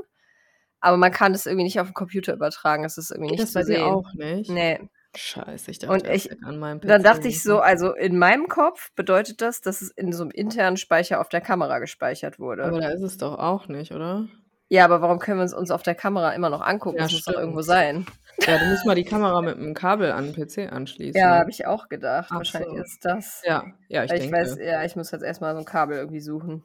Aber 0.81 0.97
man 0.97 1.11
kann 1.11 1.35
es 1.35 1.47
irgendwie 1.47 1.65
nicht 1.65 1.81
auf 1.81 1.89
den 1.89 1.95
Computer 1.95 2.35
übertragen. 2.35 2.83
Das 2.85 2.99
ist 2.99 3.11
irgendwie 3.11 3.33
nicht 3.33 3.43
das 3.43 3.53
zu 3.53 3.59
bei 3.59 3.65
dir 3.65 3.77
sehen. 3.77 3.83
auch 3.83 4.13
nicht? 4.15 4.51
Nee. 4.51 4.79
Scheiße, 5.17 5.71
ich 5.71 5.79
dachte, 5.79 5.93
Und 5.95 6.07
ich- 6.09 6.31
an 6.45 6.59
meinem 6.59 6.81
PC. 6.81 6.89
Dann 6.89 7.03
dachte 7.03 7.29
ich 7.29 7.43
so, 7.43 7.59
also 7.61 7.93
in 7.95 8.19
meinem 8.19 8.49
Kopf 8.49 8.93
bedeutet 8.95 9.41
das, 9.41 9.61
dass 9.61 9.83
es 9.83 9.91
in 9.91 10.13
so 10.13 10.23
einem 10.23 10.31
internen 10.31 10.77
Speicher 10.77 11.21
auf 11.21 11.29
der 11.29 11.41
Kamera 11.41 11.79
gespeichert 11.79 12.39
wurde. 12.39 12.65
Aber 12.65 12.81
da 12.81 12.89
ist 12.91 13.03
es 13.03 13.17
doch 13.19 13.39
auch 13.39 13.69
nicht, 13.69 13.93
oder? 13.93 14.27
ja, 14.69 14.85
aber 14.85 15.01
warum 15.01 15.19
können 15.19 15.39
wir 15.39 15.45
es 15.45 15.55
uns 15.55 15.71
auf 15.71 15.83
der 15.83 15.95
Kamera 15.95 16.33
immer 16.33 16.51
noch 16.51 16.61
angucken? 16.61 16.97
Ja, 16.99 17.05
das 17.05 17.13
muss 17.13 17.25
doch 17.25 17.33
stimmt. 17.33 17.43
irgendwo 17.43 17.63
sein. 17.63 18.07
Ja, 18.47 18.59
du 18.59 18.65
musst 18.67 18.85
mal 18.87 18.95
die 18.95 19.05
Kamera 19.05 19.41
mit 19.41 19.57
einem 19.57 19.75
Kabel 19.75 20.13
an 20.13 20.33
den 20.33 20.35
PC 20.35 20.71
anschließen. 20.73 21.21
Ja, 21.21 21.39
habe 21.39 21.51
ich 21.51 21.67
auch 21.67 21.89
gedacht. 21.89 22.29
Ach 22.31 22.37
Wahrscheinlich 22.39 22.71
so. 22.77 22.83
ist 22.83 23.05
das. 23.05 23.43
ja, 23.45 23.65
ja, 23.89 24.05
ich 24.05 24.13
ich, 24.13 24.19
denke. 24.21 24.37
weiß, 24.37 24.59
ja, 24.63 24.85
ich 24.85 24.95
muss 24.97 25.11
jetzt 25.11 25.23
erstmal 25.23 25.55
so 25.55 25.61
ein 25.61 25.65
Kabel 25.65 25.97
irgendwie 25.97 26.21
suchen. 26.21 26.63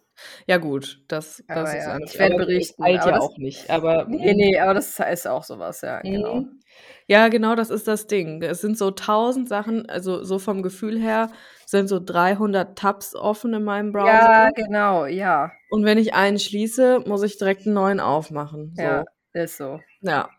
ja, 0.48 0.58
gut, 0.58 1.02
das, 1.08 1.44
das 1.48 1.58
Aber 1.58 1.78
ist 1.78 1.86
ja, 1.86 1.98
ich 2.00 2.20
werde 2.20 2.36
berichten, 2.36 2.84
Das 2.84 2.92
ja 3.06 3.12
das- 3.12 3.20
auch 3.22 3.38
nicht. 3.38 3.70
Aber 3.70 4.06
Nee, 4.08 4.34
nee, 4.34 4.60
aber 4.60 4.74
das 4.74 5.00
ist 5.00 5.28
auch 5.28 5.44
sowas, 5.44 5.82
ja, 5.82 6.02
genau. 6.02 6.36
Mhm. 6.42 6.60
Ja, 7.08 7.28
genau, 7.28 7.56
das 7.56 7.70
ist 7.70 7.88
das 7.88 8.08
Ding. 8.08 8.42
Es 8.42 8.62
sind 8.62 8.78
so 8.78 8.92
tausend 8.92 9.50
Sachen, 9.50 9.90
also 9.90 10.24
so 10.24 10.40
vom 10.40 10.62
Gefühl 10.64 11.00
her 11.00 11.30
sind 11.66 11.88
so 11.88 12.00
300 12.00 12.78
Tabs 12.78 13.16
offen 13.16 13.54
in 13.54 13.64
meinem 13.64 13.92
Browser. 13.92 14.12
Ja, 14.12 14.50
genau, 14.52 15.06
ja. 15.06 15.52
Und 15.70 15.84
wenn 15.86 15.98
ich 15.98 16.14
einen 16.14 16.40
schließe, 16.40 17.04
muss 17.06 17.24
ich 17.24 17.38
direkt 17.38 17.66
einen 17.66 17.76
neuen 17.76 18.00
aufmachen. 18.00 18.74
So. 18.76 18.82
Ja. 18.84 19.04
ist 19.34 19.58
so. 19.58 19.80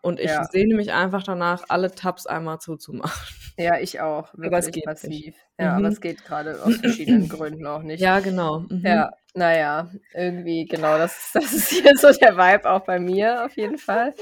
Und 0.01 0.19
ich 0.19 0.29
Ja. 0.29 0.43
sehne 0.51 0.75
mich 0.75 0.91
einfach 0.91 1.23
danach, 1.23 1.63
alle 1.69 1.91
Tabs 1.91 2.25
einmal 2.27 2.59
zuzumachen. 2.59 3.35
Ja, 3.57 3.79
ich 3.79 4.01
auch. 4.01 4.33
Wirklich 4.33 4.45
Aber 4.47 4.57
es 4.59 4.71
geht 4.71 4.85
massiv. 4.85 5.09
nicht. 5.09 5.37
Ja, 5.59 5.71
Mhm. 5.71 5.77
aber 5.77 5.87
es 5.89 6.01
geht 6.01 6.25
gerade 6.25 6.63
aus 6.63 6.75
verschiedenen 6.77 7.29
Gründen 7.29 7.65
auch 7.67 7.83
nicht. 7.83 8.01
Ja, 8.01 8.19
genau. 8.19 8.59
Mhm. 8.69 8.81
Ja, 8.85 9.11
naja, 9.35 9.89
irgendwie, 10.13 10.65
genau, 10.65 10.97
das, 10.97 11.31
das 11.33 11.53
ist 11.53 11.69
hier 11.69 11.91
so 11.97 12.11
der 12.11 12.35
Vibe 12.35 12.69
auch 12.69 12.81
bei 12.81 12.99
mir 12.99 13.45
auf 13.45 13.55
jeden 13.55 13.77
Fall. 13.77 14.13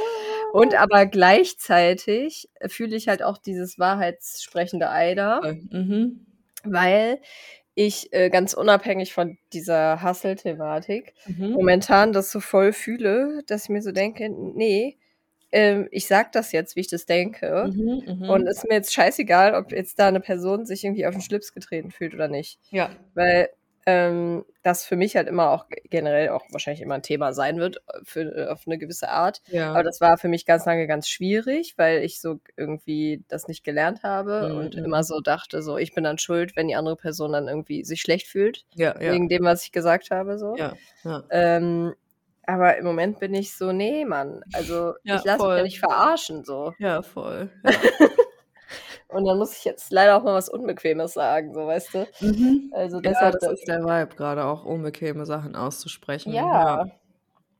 Und 0.53 0.75
aber 0.75 1.05
gleichzeitig 1.05 2.49
fühle 2.67 2.95
ich 2.95 3.07
halt 3.07 3.23
auch 3.23 3.37
dieses 3.37 3.79
wahrheitssprechende 3.79 4.89
Eider, 4.89 5.41
Mhm. 5.71 6.25
weil 6.63 7.19
ich 7.73 8.11
äh, 8.13 8.29
ganz 8.29 8.53
unabhängig 8.53 9.13
von 9.13 9.37
dieser 9.53 10.03
Hustle-Thematik 10.03 11.13
Mhm. 11.25 11.51
momentan 11.53 12.11
das 12.13 12.31
so 12.31 12.41
voll 12.41 12.73
fühle, 12.73 13.41
dass 13.47 13.63
ich 13.63 13.69
mir 13.69 13.81
so 13.81 13.91
denke, 13.93 14.29
nee, 14.29 14.97
ähm, 15.51 15.87
ich 15.91 16.07
sag 16.07 16.31
das 16.31 16.51
jetzt, 16.51 16.75
wie 16.75 16.81
ich 16.81 16.87
das 16.87 17.05
denke. 17.05 17.69
Mhm. 17.73 18.03
Mhm. 18.19 18.29
Und 18.29 18.47
es 18.47 18.59
ist 18.59 18.69
mir 18.69 18.75
jetzt 18.75 18.93
scheißegal, 18.93 19.55
ob 19.55 19.71
jetzt 19.71 19.99
da 19.99 20.07
eine 20.07 20.19
Person 20.19 20.65
sich 20.65 20.83
irgendwie 20.83 21.05
auf 21.05 21.13
den 21.13 21.21
Schlips 21.21 21.53
getreten 21.53 21.91
fühlt 21.91 22.13
oder 22.13 22.27
nicht. 22.27 22.59
ja. 22.69 22.89
Weil 23.13 23.49
ähm, 23.87 24.45
das 24.61 24.85
für 24.85 24.95
mich 24.95 25.15
halt 25.15 25.27
immer 25.27 25.49
auch 25.49 25.65
generell 25.89 26.29
auch 26.29 26.43
wahrscheinlich 26.51 26.81
immer 26.81 26.95
ein 26.95 27.01
Thema 27.01 27.33
sein 27.33 27.57
wird, 27.57 27.77
äh, 27.77 27.99
für, 28.03 28.21
äh, 28.21 28.47
auf 28.47 28.63
eine 28.67 28.77
gewisse 28.77 29.09
Art. 29.09 29.41
Ja. 29.47 29.71
Aber 29.71 29.83
das 29.83 29.99
war 30.01 30.17
für 30.17 30.27
mich 30.27 30.45
ganz 30.45 30.65
lange 30.65 30.85
ganz 30.85 31.07
schwierig, 31.09 31.73
weil 31.77 32.03
ich 32.03 32.21
so 32.21 32.39
irgendwie 32.57 33.23
das 33.27 33.47
nicht 33.47 33.63
gelernt 33.63 34.03
habe 34.03 34.49
Mhm, 34.49 34.57
und 34.57 34.75
mhm. 34.75 34.85
immer 34.85 35.03
so 35.03 35.19
dachte, 35.19 35.63
so 35.63 35.77
ich 35.77 35.95
bin 35.95 36.03
dann 36.03 36.19
schuld, 36.19 36.55
wenn 36.55 36.67
die 36.67 36.75
andere 36.75 36.95
Person 36.95 37.31
dann 37.31 37.47
irgendwie 37.47 37.83
sich 37.83 38.01
schlecht 38.01 38.27
fühlt, 38.27 38.65
ja, 38.75 38.93
ja. 39.01 39.13
wegen 39.13 39.29
dem, 39.29 39.43
was 39.43 39.63
ich 39.63 39.71
gesagt 39.71 40.11
habe. 40.11 40.37
So. 40.37 40.55
ja, 40.57 40.73
ja. 41.03 41.23
Ähm, 41.31 41.93
aber 42.47 42.77
im 42.77 42.85
Moment 42.85 43.19
bin 43.19 43.33
ich 43.33 43.55
so, 43.55 43.71
nee, 43.71 44.05
Mann. 44.05 44.41
Also 44.53 44.93
Ja, 45.03 45.17
ich 45.17 45.23
lasse 45.23 45.47
mich 45.47 45.57
ja 45.57 45.63
nicht 45.63 45.79
verarschen 45.79 46.43
so. 46.43 46.73
Ja, 46.79 47.01
voll. 47.01 47.49
Und 49.09 49.25
dann 49.25 49.37
muss 49.37 49.57
ich 49.57 49.65
jetzt 49.65 49.91
leider 49.91 50.15
auch 50.17 50.23
mal 50.23 50.33
was 50.33 50.47
Unbequemes 50.47 51.13
sagen, 51.13 51.53
so 51.53 51.67
weißt 51.67 51.93
du. 51.93 52.07
Mhm. 52.21 52.71
Also 52.73 52.97
Ja, 52.97 53.01
deshalb. 53.01 53.39
das 53.41 53.51
ist 53.51 53.67
der 53.67 53.83
Vibe, 53.83 54.15
gerade 54.15 54.45
auch 54.45 54.63
unbequeme 54.63 55.25
Sachen 55.25 55.55
auszusprechen. 55.55 56.33
ja. 56.33 56.85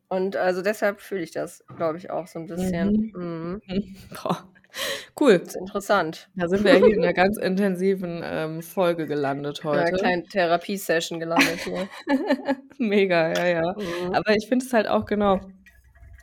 Und 0.10 0.36
also 0.36 0.62
deshalb 0.62 1.00
fühle 1.00 1.22
ich 1.22 1.32
das, 1.32 1.64
glaube 1.78 1.98
ich, 1.98 2.10
auch 2.10 2.28
so 2.28 2.38
ein 2.40 2.46
bisschen. 2.46 3.12
Mhm. 3.16 3.62
Mhm. 3.66 3.96
Boah. 4.24 4.46
Cool. 5.20 5.40
Das 5.40 5.50
ist 5.50 5.56
interessant. 5.58 6.30
Da 6.36 6.48
sind 6.48 6.64
wir 6.64 6.74
hier 6.76 6.96
in 6.96 7.04
einer 7.04 7.14
ganz 7.14 7.38
intensiven 7.38 8.22
ähm, 8.24 8.62
Folge 8.62 9.06
gelandet 9.08 9.60
In 9.64 9.70
einer 9.70 9.84
heute. 9.84 9.94
kleinen 9.94 10.24
Therapiesession 10.26 11.20
gelandet 11.20 11.60
hier. 11.64 11.88
Mega, 12.78 13.34
ja, 13.34 13.48
ja. 13.48 13.76
Mhm. 13.78 14.14
Aber 14.14 14.36
ich 14.36 14.48
finde 14.48 14.66
es 14.66 14.74
halt 14.74 14.88
auch 14.88 15.06
genau, 15.06 15.40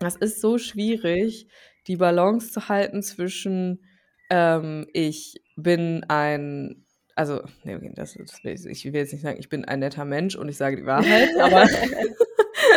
das 0.01 0.17
ist 0.17 0.41
so 0.41 0.59
schwierig, 0.59 1.49
die 1.87 1.97
Balance 1.97 2.51
zu 2.53 2.69
halten 2.69 3.03
zwischen 3.03 3.85
ähm, 4.31 4.87
ich 4.93 5.41
bin 5.57 6.05
ein, 6.09 6.85
also, 7.15 7.43
nee, 7.65 7.79
das, 7.95 8.15
das 8.15 8.45
will 8.45 8.55
ich, 8.55 8.85
will 8.85 8.95
jetzt 8.95 9.13
nicht 9.13 9.23
sagen, 9.23 9.39
ich 9.41 9.49
bin 9.49 9.65
ein 9.65 9.81
netter 9.81 10.05
Mensch 10.05 10.37
und 10.37 10.49
ich 10.49 10.57
sage 10.57 10.77
die 10.77 10.87
Wahrheit, 10.87 11.31
aber 11.41 11.65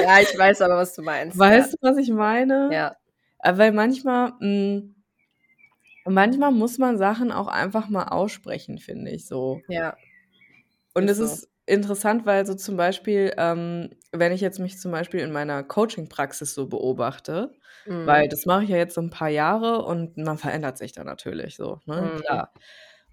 ja, 0.03 0.19
ich 0.21 0.37
weiß 0.37 0.61
aber, 0.61 0.77
was 0.77 0.93
du 0.95 1.01
meinst. 1.01 1.37
weißt 1.37 1.73
du, 1.73 1.77
was 1.81 1.97
ich 1.97 2.09
meine? 2.11 2.69
ja. 2.71 2.71
ja. 2.71 2.95
Aber 3.43 3.57
Weil 3.57 3.71
manchmal, 3.71 4.33
mh, 4.39 4.83
manchmal 6.05 6.51
muss 6.51 6.77
man 6.77 6.97
Sachen 6.97 7.31
auch 7.31 7.47
einfach 7.47 7.89
mal 7.89 8.05
aussprechen, 8.05 8.77
finde 8.79 9.11
ich 9.11 9.27
so. 9.27 9.61
Ja. 9.67 9.95
Und 10.93 11.05
Ist 11.05 11.11
es 11.11 11.17
so. 11.19 11.23
ist 11.25 11.49
interessant, 11.67 12.25
weil 12.25 12.45
so 12.45 12.53
zum 12.55 12.75
Beispiel, 12.77 13.33
ähm, 13.37 13.91
wenn 14.11 14.31
ich 14.33 14.41
jetzt 14.41 14.59
mich 14.59 14.77
zum 14.79 14.91
Beispiel 14.91 15.21
in 15.21 15.31
meiner 15.31 15.63
Coaching-Praxis 15.63 16.53
so 16.53 16.67
beobachte, 16.67 17.53
Mhm. 17.85 18.05
weil 18.07 18.27
das 18.27 18.45
mache 18.45 18.63
ich 18.63 18.69
ja 18.69 18.77
jetzt 18.77 18.95
so 18.95 19.01
ein 19.01 19.09
paar 19.09 19.29
Jahre 19.29 19.83
und 19.85 20.17
man 20.17 20.37
verändert 20.37 20.77
sich 20.77 20.91
da 20.91 21.03
natürlich 21.03 21.55
so, 21.55 21.79
ne? 21.85 22.11
Mhm. 22.13 22.21
Klar. 22.25 22.53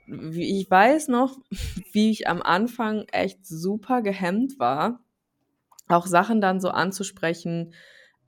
Wie- 0.07 0.61
Ich 0.61 0.70
weiß 0.70 1.09
noch, 1.09 1.38
wie 1.92 2.11
ich 2.11 2.29
am 2.29 2.42
Anfang 2.42 3.05
echt 3.12 3.46
super 3.46 4.03
gehemmt 4.03 4.59
war, 4.59 5.01
auch 5.88 6.07
Sachen 6.07 6.40
dann 6.40 6.61
so 6.61 6.70
anzusprechen, 6.70 7.74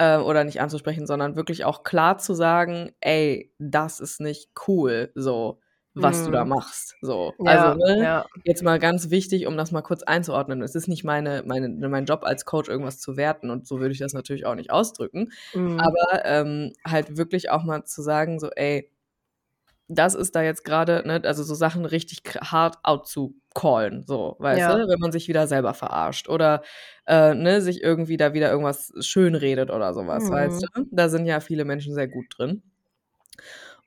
äh, 0.00 0.16
oder 0.16 0.44
nicht 0.44 0.60
anzusprechen, 0.62 1.06
sondern 1.06 1.36
wirklich 1.36 1.64
auch 1.66 1.82
klar 1.82 2.16
zu 2.18 2.32
sagen, 2.34 2.92
ey, 3.00 3.52
das 3.58 4.00
ist 4.00 4.18
nicht 4.20 4.50
cool, 4.66 5.12
so, 5.14 5.60
was 5.94 6.24
du 6.24 6.30
da 6.30 6.44
Mhm. 6.44 6.48
machst. 6.48 6.96
So. 7.02 7.34
ja, 7.40 7.72
also, 7.72 7.78
ne? 7.78 8.02
ja. 8.02 8.26
Jetzt 8.44 8.62
mal 8.62 8.78
ganz 8.78 9.10
wichtig, 9.10 9.46
um 9.46 9.56
das 9.58 9.72
mal 9.72 9.82
kurz 9.82 10.02
einzuordnen. 10.02 10.62
Es 10.62 10.74
ist 10.74 10.88
nicht 10.88 11.04
meine, 11.04 11.42
meine, 11.44 11.68
mein 11.88 12.06
Job 12.06 12.24
als 12.24 12.46
Coach, 12.46 12.68
irgendwas 12.70 12.98
zu 12.98 13.18
werten 13.18 13.50
und 13.50 13.66
so 13.66 13.78
würde 13.80 13.92
ich 13.92 13.98
das 13.98 14.14
natürlich 14.14 14.46
auch 14.46 14.54
nicht 14.54 14.70
ausdrücken. 14.70 15.30
Mhm. 15.54 15.78
Aber 15.78 16.24
ähm, 16.24 16.72
halt 16.86 17.18
wirklich 17.18 17.50
auch 17.50 17.64
mal 17.64 17.84
zu 17.84 18.00
sagen, 18.02 18.40
so, 18.40 18.48
ey, 18.50 18.90
das 19.90 20.14
ist 20.14 20.34
da 20.36 20.42
jetzt 20.42 20.64
gerade, 20.64 21.02
ne, 21.06 21.20
also 21.24 21.42
so 21.42 21.54
Sachen 21.54 21.84
richtig 21.84 22.22
hart 22.40 22.78
out 22.84 23.06
zu 23.08 23.34
callen, 23.54 24.04
so, 24.06 24.36
weißt 24.38 24.60
Ja. 24.60 24.76
du, 24.76 24.88
wenn 24.88 24.98
man 25.00 25.12
sich 25.12 25.28
wieder 25.28 25.46
selber 25.48 25.74
verarscht 25.74 26.28
oder 26.28 26.62
äh, 27.06 27.34
ne, 27.34 27.60
sich 27.62 27.82
irgendwie 27.82 28.16
da 28.16 28.32
wieder 28.34 28.50
irgendwas 28.50 28.92
schön 29.00 29.34
redet 29.34 29.70
oder 29.70 29.92
sowas, 29.94 30.28
Mhm. 30.28 30.32
weißt 30.34 30.62
du? 30.62 30.86
Da 30.92 31.08
sind 31.08 31.26
ja 31.26 31.40
viele 31.40 31.64
Menschen 31.64 31.94
sehr 31.94 32.08
gut 32.08 32.26
drin. 32.38 32.62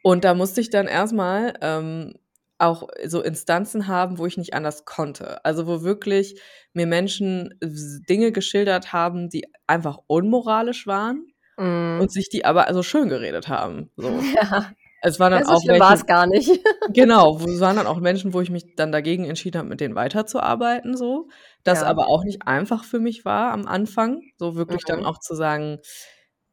Und 0.03 0.25
da 0.25 0.33
musste 0.33 0.61
ich 0.61 0.69
dann 0.69 0.87
erstmal 0.87 1.53
ähm, 1.61 2.13
auch 2.57 2.87
so 3.05 3.21
Instanzen 3.21 3.87
haben, 3.87 4.17
wo 4.17 4.25
ich 4.25 4.37
nicht 4.37 4.53
anders 4.53 4.85
konnte. 4.85 5.43
Also 5.45 5.65
wo 5.67 5.81
wirklich 5.83 6.41
mir 6.73 6.87
Menschen 6.87 7.57
Dinge 7.61 8.31
geschildert 8.31 8.91
haben, 8.93 9.29
die 9.29 9.45
einfach 9.67 9.99
unmoralisch 10.07 10.87
waren 10.87 11.27
Mhm. 11.57 12.01
und 12.01 12.11
sich 12.11 12.29
die 12.29 12.45
aber 12.45 12.67
also 12.67 12.83
schön 12.83 13.09
geredet 13.09 13.47
haben. 13.47 13.91
So. 13.97 14.09
ja. 14.35 14.71
Es 15.05 15.19
waren 15.19 15.33
dann 15.33 15.41
Ja, 15.41 15.45
so 15.45 15.53
auch 15.53 15.61
war 15.79 15.93
es 15.95 16.05
gar 16.05 16.27
nicht. 16.27 16.49
genau, 16.87 17.37
es 17.37 17.59
waren 17.61 17.77
dann 17.77 17.87
auch 17.87 17.99
Menschen, 17.99 18.33
wo 18.33 18.41
ich 18.41 18.49
mich 18.51 18.75
dann 18.75 18.91
dagegen 18.91 19.25
entschieden 19.25 19.59
habe, 19.59 19.69
mit 19.69 19.81
denen 19.81 19.95
weiterzuarbeiten, 19.95 20.97
so. 20.97 21.29
Das 21.63 21.81
Ja. 21.81 21.83
aber 21.83 22.07
auch 22.09 22.23
nicht 22.25 22.47
einfach 22.47 22.83
für 22.85 22.99
mich 22.99 23.25
war 23.25 23.51
am 23.53 23.67
Anfang, 23.67 24.23
so 24.37 24.55
wirklich 24.55 24.85
dann 24.85 25.01
Mhm. 25.01 25.05
auch 25.05 25.19
zu 25.19 25.35
sagen, 25.35 25.79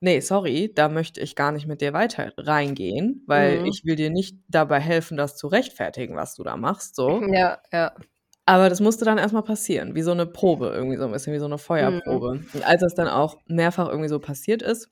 nee, 0.01 0.21
sorry, 0.21 0.73
da 0.75 0.89
möchte 0.89 1.21
ich 1.21 1.37
gar 1.37 1.53
nicht 1.53 1.67
mit 1.69 1.81
dir 1.83 1.93
weiter 1.95 2.33
reingehen, 2.39 3.25
weil 3.27 3.61
Mhm. 3.61 3.65
ich 3.65 3.83
will 3.85 3.97
dir 3.97 4.11
nicht 4.11 4.37
dabei 4.49 4.81
helfen, 4.81 5.17
das 5.19 5.37
zu 5.37 5.49
rechtfertigen, 5.49 6.17
was 6.17 6.35
du 6.37 6.45
da 6.45 6.57
machst, 6.57 6.97
so. 6.97 7.27
Ja, 7.33 7.61
ja. 7.73 7.95
Aber 8.49 8.69
das 8.69 8.81
musste 8.81 9.05
dann 9.05 9.19
erst 9.19 9.35
mal 9.35 9.43
passieren, 9.43 9.95
wie 9.95 10.03
so 10.03 10.15
'ne 10.15 10.27
Probe, 10.27 10.69
irgendwie 10.75 10.97
so 10.97 11.05
'n 11.05 11.13
bisschen 11.13 11.33
wie 11.35 11.39
so 11.39 11.47
'ne 11.49 11.59
Mhm. 11.79 12.21
Feuerprobe. 12.21 12.45
Und 12.53 12.63
als 12.65 12.81
das 12.83 12.95
dann 12.95 13.09
auch 13.09 13.37
mehrfach 13.47 13.89
irgendwie 13.89 14.09
so 14.09 14.19
passiert 14.19 14.63
ist 14.63 14.91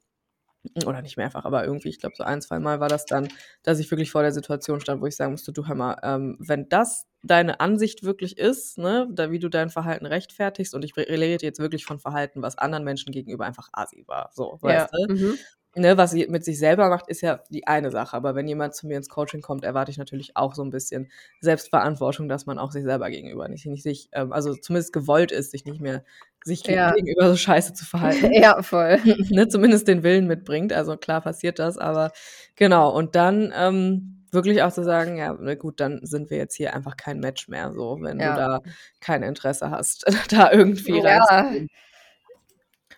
oder 0.86 1.02
nicht 1.02 1.16
mehrfach, 1.16 1.44
aber 1.44 1.64
irgendwie, 1.64 1.88
ich 1.90 1.98
glaube, 2.00 2.16
so 2.16 2.24
ein, 2.24 2.40
zweimal 2.42 2.80
war 2.80 2.88
das 2.88 3.06
dann, 3.06 3.32
dass 3.62 3.78
ich 3.78 3.90
wirklich 3.90 4.10
vor 4.10 4.22
der 4.22 4.32
Situation 4.32 4.80
stand, 4.80 5.00
wo 5.02 5.06
ich 5.06 5.16
sagen 5.16 5.32
musste: 5.32 5.52
„Du, 5.52 5.66
hör 5.66 5.74
mal, 5.74 5.96
ähm, 6.02 6.36
wenn 6.40 6.68
das 6.68 7.06
deine 7.22 7.60
Ansicht 7.60 8.02
wirklich 8.04 8.38
ist, 8.38 8.78
ne, 8.78 9.08
da 9.12 9.30
wie 9.30 9.38
du 9.40 9.48
dein 9.48 9.70
Verhalten 9.70 10.06
rechtfertigst 10.06 10.74
und 10.74 10.84
ich 10.84 10.96
re 10.96 11.06
rede 11.08 11.44
jetzt 11.44 11.58
wirklich 11.60 11.84
von 11.84 11.98
Verhalten, 11.98 12.42
was 12.42 12.58
anderen 12.58 12.84
Menschen 12.84 13.12
gegenüber 13.12 13.44
einfach 13.46 13.68
assi 13.72 14.04
war, 14.06 14.30
so, 14.34 14.58
Ja. 14.62 14.88
weißt 14.88 14.92
du? 14.92 15.06
Mhm. 15.06 15.38
Ne, 15.78 15.96
was 15.96 16.10
sie 16.10 16.26
mit 16.28 16.44
sich 16.44 16.58
selber 16.58 16.88
macht, 16.88 17.08
ist 17.08 17.20
ja 17.20 17.40
die 17.50 17.66
eine 17.68 17.90
Sache, 17.92 18.16
aber 18.16 18.34
wenn 18.34 18.48
jemand 18.48 18.74
zu 18.74 18.86
mir 18.88 18.96
ins 18.96 19.08
Coaching 19.08 19.42
kommt, 19.42 19.64
erwarte 19.64 19.90
ich 19.92 19.98
natürlich 19.98 20.36
auch 20.36 20.54
so 20.54 20.62
'n 20.62 20.70
bisschen 20.70 21.10
Selbstverantwortung, 21.40 22.28
dass 22.28 22.46
man 22.46 22.58
auch 22.58 22.72
sich 22.72 22.82
selber 22.84 23.10
gegenüber 23.10 23.48
nicht 23.48 23.66
nicht 23.66 23.82
sich 23.84 24.08
ähm, 24.12 24.32
also 24.32 24.54
zumindest 24.56 24.92
gewollt 24.92 25.30
ist, 25.32 25.52
sich 25.52 25.64
nicht 25.66 25.80
mehr 25.80 26.04
sich 26.44 26.64
Ja. 26.66 26.92
gegenüber 26.92 27.28
so 27.30 27.36
scheiße 27.36 27.74
zu 27.74 27.84
verhalten. 27.86 28.30
Ja, 28.32 28.62
voll. 28.62 28.98
Ne, 29.30 29.48
zumindest 29.48 29.86
den 29.88 30.02
Willen 30.02 30.26
mitbringt. 30.26 30.72
Also 30.72 30.96
klar 30.96 31.20
passiert 31.20 31.58
das, 31.58 31.78
aber 31.78 32.12
genau. 32.56 32.90
Und 32.96 33.14
dann, 33.14 33.52
ähm, 33.56 34.26
wirklich 34.32 34.62
auch 34.62 34.72
zu 34.72 34.84
sagen: 34.84 35.16
„Ja, 35.16 35.36
na 35.40 35.54
gut, 35.54 35.80
dann 35.80 36.00
sind 36.04 36.30
wir 36.30 36.38
jetzt 36.38 36.54
hier 36.56 36.74
einfach 36.74 36.96
kein 36.96 37.20
Match 37.20 37.48
mehr 37.48 37.72
so, 37.72 37.98
wenn 38.00 38.22
du 38.22 38.24
Ja. 38.24 38.34
da 38.34 38.60
kein 39.00 39.22
Interesse 39.22 39.70
hast, 39.70 40.04
da 40.30 40.50
irgendwie 40.52 40.98
Ja. 40.98 41.00
reinzugehen.“ 41.00 41.68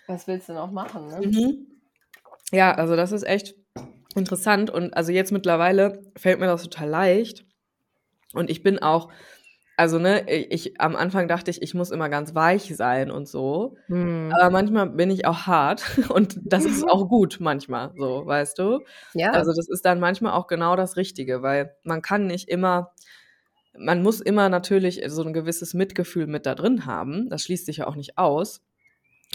Was 0.08 0.26
willst 0.26 0.48
du 0.48 0.52
noch 0.54 0.70
machen, 0.70 1.08
ne? 1.10 1.20
Mhm. 1.24 1.69
Ja, 2.52 2.72
also 2.74 2.96
das 2.96 3.12
ist 3.12 3.22
echt 3.26 3.54
interessant 4.16 4.70
und 4.70 4.94
also 4.96 5.12
jetzt 5.12 5.32
mittlerweile 5.32 6.02
fällt 6.16 6.40
mir 6.40 6.46
das 6.46 6.62
total 6.64 6.88
leicht 6.88 7.46
und 8.34 8.50
ich 8.50 8.62
bin 8.62 8.80
auch 8.80 9.10
also, 9.78 9.98
ne, 9.98 10.30
ich 10.30 10.80
am 10.80 10.96
Anfang 10.96 11.28
dachte 11.28 11.50
ich, 11.50 11.62
ich 11.62 11.74
muss 11.74 11.90
immer 11.90 12.08
ganz 12.10 12.34
weich 12.34 12.74
sein 12.76 13.10
und 13.10 13.28
so, 13.28 13.76
Mhm. 13.88 14.40
aber 14.40 14.50
manchmal 14.50 14.90
bin 14.90 15.10
ich 15.10 15.26
auch 15.26 15.46
hart 15.48 15.84
und 16.10 16.40
das 16.44 16.66
ist 16.66 16.84
auch 16.88 17.08
gut 17.08 17.38
manchmal 17.40 17.92
so, 17.96 18.26
weißt 18.26 18.58
du? 18.60 18.80
Ja. 19.14 19.32
Also, 19.32 19.52
das 19.54 19.68
ist 19.68 19.84
dann 19.86 20.00
manchmal 20.00 20.32
auch 20.34 20.46
genau 20.48 20.76
das 20.76 20.96
Richtige, 20.96 21.42
weil 21.42 21.76
man 21.84 22.02
kann 22.02 22.26
nicht 22.28 22.48
immer 22.50 22.92
man 23.78 24.02
muss 24.02 24.20
immer 24.20 24.48
natürlich 24.48 25.02
so 25.08 25.22
'n 25.24 25.32
gewisses 25.32 25.74
Mitgefühl 25.74 26.26
mit 26.26 26.46
da 26.46 26.54
drin 26.54 26.86
haben. 26.86 27.28
Das 27.30 27.44
schließt 27.44 27.66
sich 27.66 27.78
ja 27.78 27.86
auch 27.88 27.96
nicht 27.96 28.18
aus, 28.18 28.62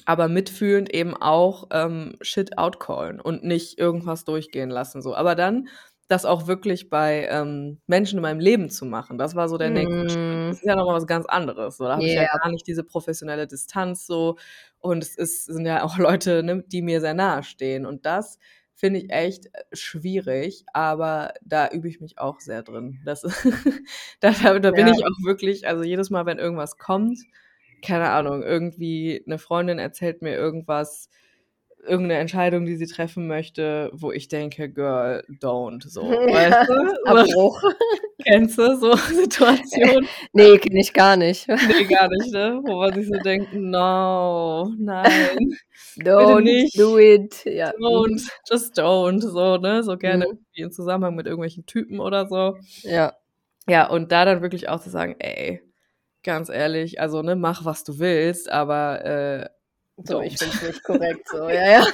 aber 0.05 0.27
mitfühlend 0.27 0.93
eben 0.93 1.15
auch, 1.15 1.67
ähm, 1.71 2.15
Shit 2.21 2.57
outcallen 2.57 3.19
und 3.21 3.43
nicht 3.43 3.77
irgendwas 3.79 4.25
durchgehen 4.25 4.69
lassen 4.69 5.01
so. 5.01 5.15
Aber 5.15 5.35
dann 5.35 5.69
das 6.07 6.25
auch 6.25 6.45
wirklich 6.47 6.89
bei, 6.91 7.27
ähm, 7.31 7.79
Menschen 7.87 8.17
in 8.17 8.21
meinem 8.21 8.39
Leben 8.39 8.69
zu 8.69 8.85
machen, 8.85 9.17
das 9.17 9.35
war 9.35 9.49
so 9.49 9.57
der 9.57 9.71
nächste 9.71 10.09
Schritt. 10.09 10.19
Mhm. 10.19 10.47
Das 10.49 10.57
ist 10.59 10.65
ja 10.65 10.75
noch 10.75 10.85
mal 10.85 10.93
was 10.95 11.07
ganz 11.07 11.25
anderes. 11.25 11.77
So, 11.77 11.85
da 11.85 11.93
habe 11.93 12.05
ich 12.05 12.13
ja 12.13 12.25
gar 12.25 12.51
nicht 12.51 12.67
diese 12.67 12.83
professionelle 12.83 13.47
Distanz 13.47 14.05
so 14.05 14.37
und 14.79 15.01
es 15.03 15.15
ist 15.17 15.45
sind 15.45 15.65
ja 15.65 15.83
auch 15.83 15.97
Leute, 16.19 16.43
ne, 16.43 16.63
die 16.67 16.81
mir 16.83 17.01
sehr 17.01 17.13
nahestehen 17.15 17.85
und 17.87 18.05
das 18.05 18.37
finde 18.75 18.99
ich 18.99 19.09
echt, 19.09 19.47
äh, 19.47 19.63
schwierig, 19.73 20.65
aber 20.73 21.33
da 21.43 21.69
übe 21.69 21.87
ich 21.87 22.01
mich 22.01 22.19
auch 22.19 22.39
sehr 22.41 22.61
drin. 22.61 22.99
Das 23.05 23.21
da 24.19 24.31
da 24.31 24.59
da 24.59 24.71
bin 24.71 24.85
Ja. 24.87 24.93
ich 24.93 25.03
auch 25.05 25.25
wirklich 25.25 25.67
also 25.67 25.83
jedes 25.83 26.09
Mal, 26.11 26.25
wenn 26.27 26.37
irgendwas 26.37 26.77
kommt, 26.77 27.17
keine 27.81 28.09
Ahnung, 28.11 28.43
irgendwie 28.43 29.23
'ne 29.27 29.37
Freundin 29.39 29.79
erzählt 29.79 30.21
mir 30.21 30.35
irgendwas 30.35 31.09
irgend 31.87 32.07
'ne 32.09 32.17
Entscheidung, 32.17 32.65
die 32.65 32.75
sie 32.77 32.87
treffen 32.87 33.27
möchte, 33.27 33.91
wo 33.93 34.11
ich 34.11 34.27
denke: 34.29 34.69
„Girl, 34.71 35.23
don't“, 35.41 35.83
so, 35.89 36.01
weißt 36.27 36.57
du? 36.67 36.73
Abbruch. 37.05 37.61
Kennst 38.25 38.57
du 38.57 38.75
so 38.77 38.95
Situationen? 38.97 40.09
Ne, 40.33 40.57
kenne 40.59 40.79
ich 40.81 40.93
gar 40.93 41.17
nicht. 41.17 41.47
Ne, 41.61 41.85
gar 41.87 42.09
nicht, 42.09 42.31
ne? 42.33 42.59
Wo 42.63 42.79
man 42.79 42.93
sich 42.95 43.07
so 43.07 43.19
denkt: 43.19 43.53
„No, 43.53 44.73
nein, 44.77 45.57
Don't 45.97 46.43
nicht. 46.43 46.75
do 46.77 46.97
it. 46.99 47.45
Ja. 47.45 47.71
Don't, 47.79 48.21
just 48.49 48.77
don't“, 48.77 49.21
so, 49.21 49.57
ne? 49.57 49.83
So 49.83 49.97
gerne 49.97 50.25
Mhm. 50.25 50.31
irgendwie 50.31 50.61
in 50.63 50.71
Zusammenhang 50.71 51.15
mit 51.15 51.25
irgendwelchen 51.27 51.65
Typen 51.65 51.99
oder 51.99 52.27
so. 52.27 52.57
Ja. 52.83 53.13
Ja, 53.67 53.87
und 53.89 54.11
da 54.11 54.25
dann 54.25 54.41
wirklich 54.43 54.69
auch 54.69 54.81
zu 54.81 54.89
sagen: 54.91 55.15
„Ey, 55.19 55.61
ganz 56.25 56.49
ehrlich, 56.49 56.99
also, 56.99 57.21
ne, 57.21 57.35
mach, 57.35 57.65
was 57.65 57.83
du 57.85 57.99
willst, 57.99 58.49
aber, 58.49 59.05
äh, 59.05 59.49
So, 60.03 60.21
ich 60.21 60.33
don't.“ 60.33 60.37
finde 60.37 60.55
es 60.55 60.61
nicht 60.61 60.83
korrekt 60.83 61.27
so, 61.29 61.49
ja, 61.49 61.69
ja. 61.69 61.87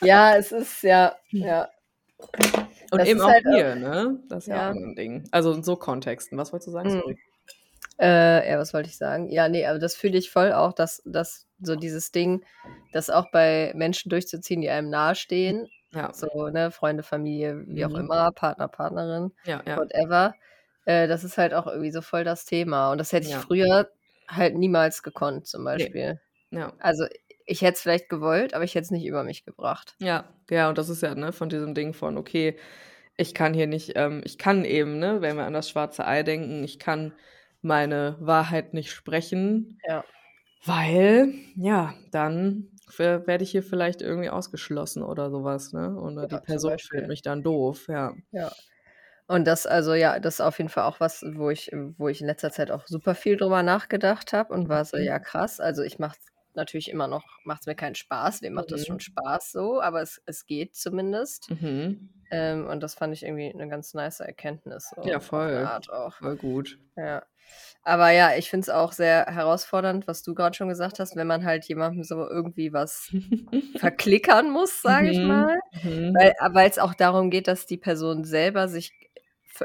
Ja, 0.00 0.36
es 0.36 0.52
ist 0.52 0.82
ja, 0.82 1.16
ja. 1.32 1.68
Und 2.90 2.98
Das 2.98 3.08
eben 3.08 3.20
auch 3.20 3.28
halt 3.28 3.44
auch 3.46 3.52
hier, 3.52 3.74
ne? 3.76 4.20
Das 4.28 4.44
ist 4.44 4.48
ja 4.48 4.56
Ja. 4.56 4.70
auch 4.70 4.74
'n 4.74 4.94
Ding. 4.96 5.28
Also, 5.32 5.52
in 5.52 5.62
so 5.62 5.76
Kontexten. 5.76 6.38
Was 6.38 6.52
wolltest 6.52 6.68
du 6.68 6.72
sagen? 6.72 6.88
Mhm. 6.88 7.00
Sorry. 7.00 7.18
Äh, 8.00 8.50
ja, 8.50 8.58
was 8.58 8.74
wollte 8.74 8.88
ich 8.90 8.96
sagen? 8.98 9.30
Ja, 9.30 9.48
ne, 9.48 9.66
aber 9.66 9.78
das 9.78 9.96
fühle 9.96 10.18
ich 10.18 10.30
voll 10.30 10.52
auch, 10.52 10.72
dass 10.72 11.02
dass 11.06 11.46
so 11.60 11.76
dieses 11.76 12.12
Ding, 12.12 12.44
das 12.92 13.10
auch 13.10 13.30
bei 13.32 13.72
Menschen 13.76 14.10
durchzuziehen, 14.10 14.60
die 14.62 14.70
einem 14.70 14.90
nahestehen, 14.90 15.68
Ja. 15.92 16.12
so, 16.14 16.48
ne, 16.50 16.70
Freunde, 16.70 17.02
Familie, 17.02 17.64
wie 17.68 17.84
auch 17.86 17.94
Mhm. 17.94 18.00
immer, 18.00 18.32
Partner, 18.32 18.68
Partnerin, 18.68 19.32
Ja, 19.44 19.62
ja. 19.66 19.76
whatever, 19.78 20.34
äh, 20.88 21.08
das 21.08 21.24
ist 21.24 21.38
halt 21.38 21.54
auch 21.54 21.66
irgendwie 21.68 21.92
so 21.92 22.02
voll 22.02 22.24
das 22.24 22.46
Thema. 22.46 22.92
Und 22.92 22.98
das 22.98 23.12
hätte 23.12 23.26
ich 23.26 23.36
Ja. 23.36 23.48
früher 23.48 23.90
halt 24.28 24.56
niemals 24.56 25.02
gekonnt 25.04 25.46
zum. 25.48 25.64
Beispiel. 25.64 26.20
Ja. 26.52 26.78
Also, 26.78 27.06
ich 27.46 27.62
hätte 27.62 27.74
es 27.76 27.82
vielleicht 27.82 28.08
gewollt, 28.10 28.54
aber 28.54 28.64
ich 28.64 28.74
hätte 28.76 28.84
es 28.86 28.90
nicht 28.92 29.06
über 29.06 29.24
mich 29.24 29.44
gebracht. 29.46 29.96
Ja, 30.00 30.32
ja, 30.48 30.68
und 30.68 30.78
das 30.78 30.88
ist 30.90 31.02
ja, 31.02 31.14
ne, 31.16 31.32
von 31.32 31.48
diesem 31.48 31.74
Ding 31.74 31.92
von: 31.92 32.16
„Okay, 32.18 32.56
ich 33.16 33.34
kann 33.34 33.54
hier 33.54 33.66
nicht 33.66 33.92
ähm, 33.96 34.22
ich 34.24 34.38
kann 34.38 34.64
eben“, 34.64 34.98
ne, 35.00 35.20
wenn 35.22 35.36
wir 35.36 35.44
an 35.46 35.54
das 35.54 35.70
schwarze 35.70 36.06
Ei 36.06 36.22
denken, 36.22 36.62
ich 36.64 36.78
kann 36.78 37.14
meine 37.62 38.16
Wahrheit 38.20 38.74
nicht 38.74 38.92
sprechen, 38.92 39.80
Ja. 39.86 40.08
weil, 40.64 41.34
ja, 41.56 41.94
dann 42.12 42.70
we 42.98 43.26
werde 43.26 43.44
ich 43.44 43.52
hier 43.52 43.62
vielleicht 43.64 44.02
irgendwie 44.02 44.30
ausgeschlossen 44.30 45.02
oder 45.04 45.30
so 45.30 45.44
was, 45.44 45.72
ne? 45.72 45.96
Oder 46.00 46.26
die 46.26 46.38
Ja, 46.38 46.44
zum 46.46 46.62
Person 46.64 46.78
findet 46.78 47.08
mich 47.08 47.22
dann 47.22 47.42
doof, 47.44 47.88
ja. 47.88 48.16
Ja. 48.32 48.54
Und 49.30 49.44
das 49.46 49.66
also, 49.66 49.92
ja, 49.92 50.18
das 50.20 50.36
ist 50.36 50.40
auf 50.40 50.56
jeden 50.56 50.70
Fall 50.70 50.84
auch 50.84 51.00
was, 51.00 51.22
wo 51.34 51.50
ich 51.50 51.70
wo 51.98 52.08
ich 52.08 52.22
in 52.22 52.26
letzter 52.26 52.50
Zeit 52.50 52.70
auch 52.70 52.86
super 52.86 53.14
viel 53.14 53.36
drüber 53.36 53.62
nachgedacht 53.62 54.32
habe 54.32 54.54
und 54.54 54.70
war 54.70 54.86
so: 54.86 54.96
Mhm. 54.96 55.08
„Ja, 55.08 55.18
krass.“ 55.18 55.60
Also, 55.60 55.82
ich 55.82 55.98
mache 55.98 56.16
es 56.18 56.26
natürlich 56.54 56.90
immer 56.90 57.08
noch 57.08 57.24
macht's 57.44 57.66
mir 57.66 57.74
keinen 57.74 57.94
Spaß. 57.94 58.40
Wem 58.40 58.54
macht 58.54 58.72
das 58.72 58.86
schon 58.86 59.00
Mhm. 59.00 59.00
Spaß 59.00 59.52
so, 59.52 59.82
aber 59.82 60.00
es 60.00 60.22
es 60.24 60.46
geht 60.46 60.74
zumindest. 60.76 61.50
Mhm. 61.50 62.08
Ähm, 62.30 62.66
und 62.68 62.82
das 62.82 62.94
fand 62.94 63.14
ich 63.14 63.24
irgendwie 63.24 63.52
'ne 63.54 63.68
ganz 63.68 63.94
nice 63.94 64.20
Erkenntnis 64.20 64.90
so 64.96 65.02
Ja, 65.02 65.20
voll. 65.20 65.70
Art 65.70 65.90
auch. 65.92 66.14
Voll 66.20 66.36
gut. 66.36 66.78
Ja. 66.96 67.24
Aber 67.84 68.10
ja, 68.10 68.36
ich 68.36 68.50
finde 68.50 68.64
es 68.64 68.70
auch 68.70 68.92
sehr 68.92 69.26
herausfordernd, 69.26 70.08
was 70.08 70.22
du 70.24 70.34
grad 70.34 70.56
schon 70.56 70.68
gesagt 70.70 71.00
hast, 71.00 71.16
wenn 71.16 71.26
man 71.28 71.44
halt 71.46 71.66
jemandem 71.66 72.04
so 72.04 72.28
irgendwie 72.28 72.72
was 72.72 73.12
verklickern 73.74 74.50
muss, 74.52 74.82
sage 74.82 75.10
ich 75.10 75.22
Mhm. 75.22 75.24
mal. 75.24 75.58
Mhm. 75.72 76.20
Weil 76.20 76.32
a 76.40 76.54
weil's 76.54 76.78
auch 76.78 76.94
darum 76.94 77.30
geht, 77.30 77.48
dass 77.48 77.66
die 77.66 77.78
Person 77.78 78.24
selber 78.24 78.68
sich 78.68 79.07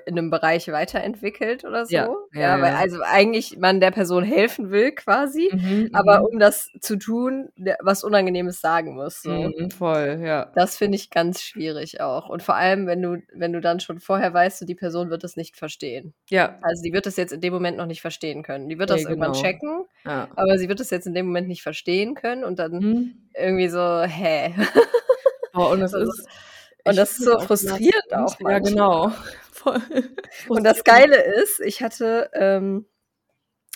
in 0.05 0.15
'nem 0.15 0.29
Bereich 0.31 0.67
weiterentwickelt 0.71 1.63
oder 1.65 1.85
Ja, 1.89 2.07
so. 2.07 2.29
ja, 2.31 2.41
Ja, 2.41 2.59
weil 2.61 2.71
ja. 2.71 2.79
also 2.79 3.01
eigentlich 3.03 3.57
man 3.57 3.79
der 3.81 3.91
Person 3.91 4.23
helfen 4.23 4.71
will 4.71 4.91
quasi, 4.93 5.51
Mhm, 5.51 5.87
aber 5.91 6.21
mhm. 6.21 6.27
um 6.31 6.39
das 6.39 6.69
zu 6.81 6.97
tun, 6.97 7.49
der 7.57 7.77
was 7.81 8.03
Unangenehmes 8.03 8.61
sagen 8.61 8.95
muss 8.95 9.21
so. 9.23 9.51
Mhm, 9.51 9.69
voll, 9.71 10.19
ja. 10.21 10.53
Das 10.55 10.77
finde 10.77 10.95
ich 10.97 11.09
ganz 11.09 11.41
schwierig 11.41 11.99
auch. 12.01 12.29
Und 12.29 12.43
vor 12.43 12.55
allem, 12.55 12.85
wenn 12.87 13.01
du 13.01 13.17
wenn 13.33 13.53
du 13.53 13.59
dann 13.61 13.79
schon 13.79 13.99
vorher 13.99 14.33
weißt, 14.33 14.59
so 14.59 14.65
die 14.67 14.75
Person 14.75 15.09
wird 15.09 15.23
das 15.23 15.35
nicht 15.35 15.57
verstehen. 15.57 16.13
Ja. 16.29 16.59
Also, 16.61 16.83
die 16.83 16.93
wird 16.93 17.05
das 17.07 17.17
jetzt 17.17 17.33
in 17.33 17.41
dem 17.41 17.53
Moment 17.53 17.77
noch 17.77 17.87
nicht 17.87 18.01
verstehen 18.01 18.43
können. 18.43 18.69
Die 18.69 18.79
wird 18.79 18.89
Ne, 18.89 19.03
das 19.03 19.05
irgendwann 19.05 19.33
genau. 19.33 19.33
checken, 19.33 19.85
Ja. 20.05 20.35
aber 20.35 20.57
sie 20.59 20.69
wird 20.69 20.79
das 20.79 20.91
jetzt 20.91 21.07
in 21.07 21.13
dem 21.15 21.25
Moment 21.27 21.47
nicht 21.49 21.63
verstehen 21.63 22.15
können 22.15 22.43
und 22.43 22.59
dann 22.59 22.81
Mhm. 22.81 23.33
irgendwie 23.35 23.69
so: 23.69 24.01
„Hä?“ 24.03 24.53
Oh, 25.55 25.69
und 25.71 25.81
das 25.81 25.93
Also 25.93 26.11
ist 26.13 26.27
und 26.85 26.93
ich 26.93 26.97
das 26.97 27.11
ist 27.11 27.23
so 27.23 27.39
frustrierend 27.39 28.13
auch 28.13 28.39
Ja, 28.39 28.59
manchmal. 28.59 28.69
genau. 28.71 29.09
Voll 29.51 29.81
Und 30.47 30.63
das. 30.63 30.83
Geile 30.83 31.17
ist, 31.41 31.59
ich 31.61 31.81
hatte, 31.81 32.29
ähm, 32.33 32.85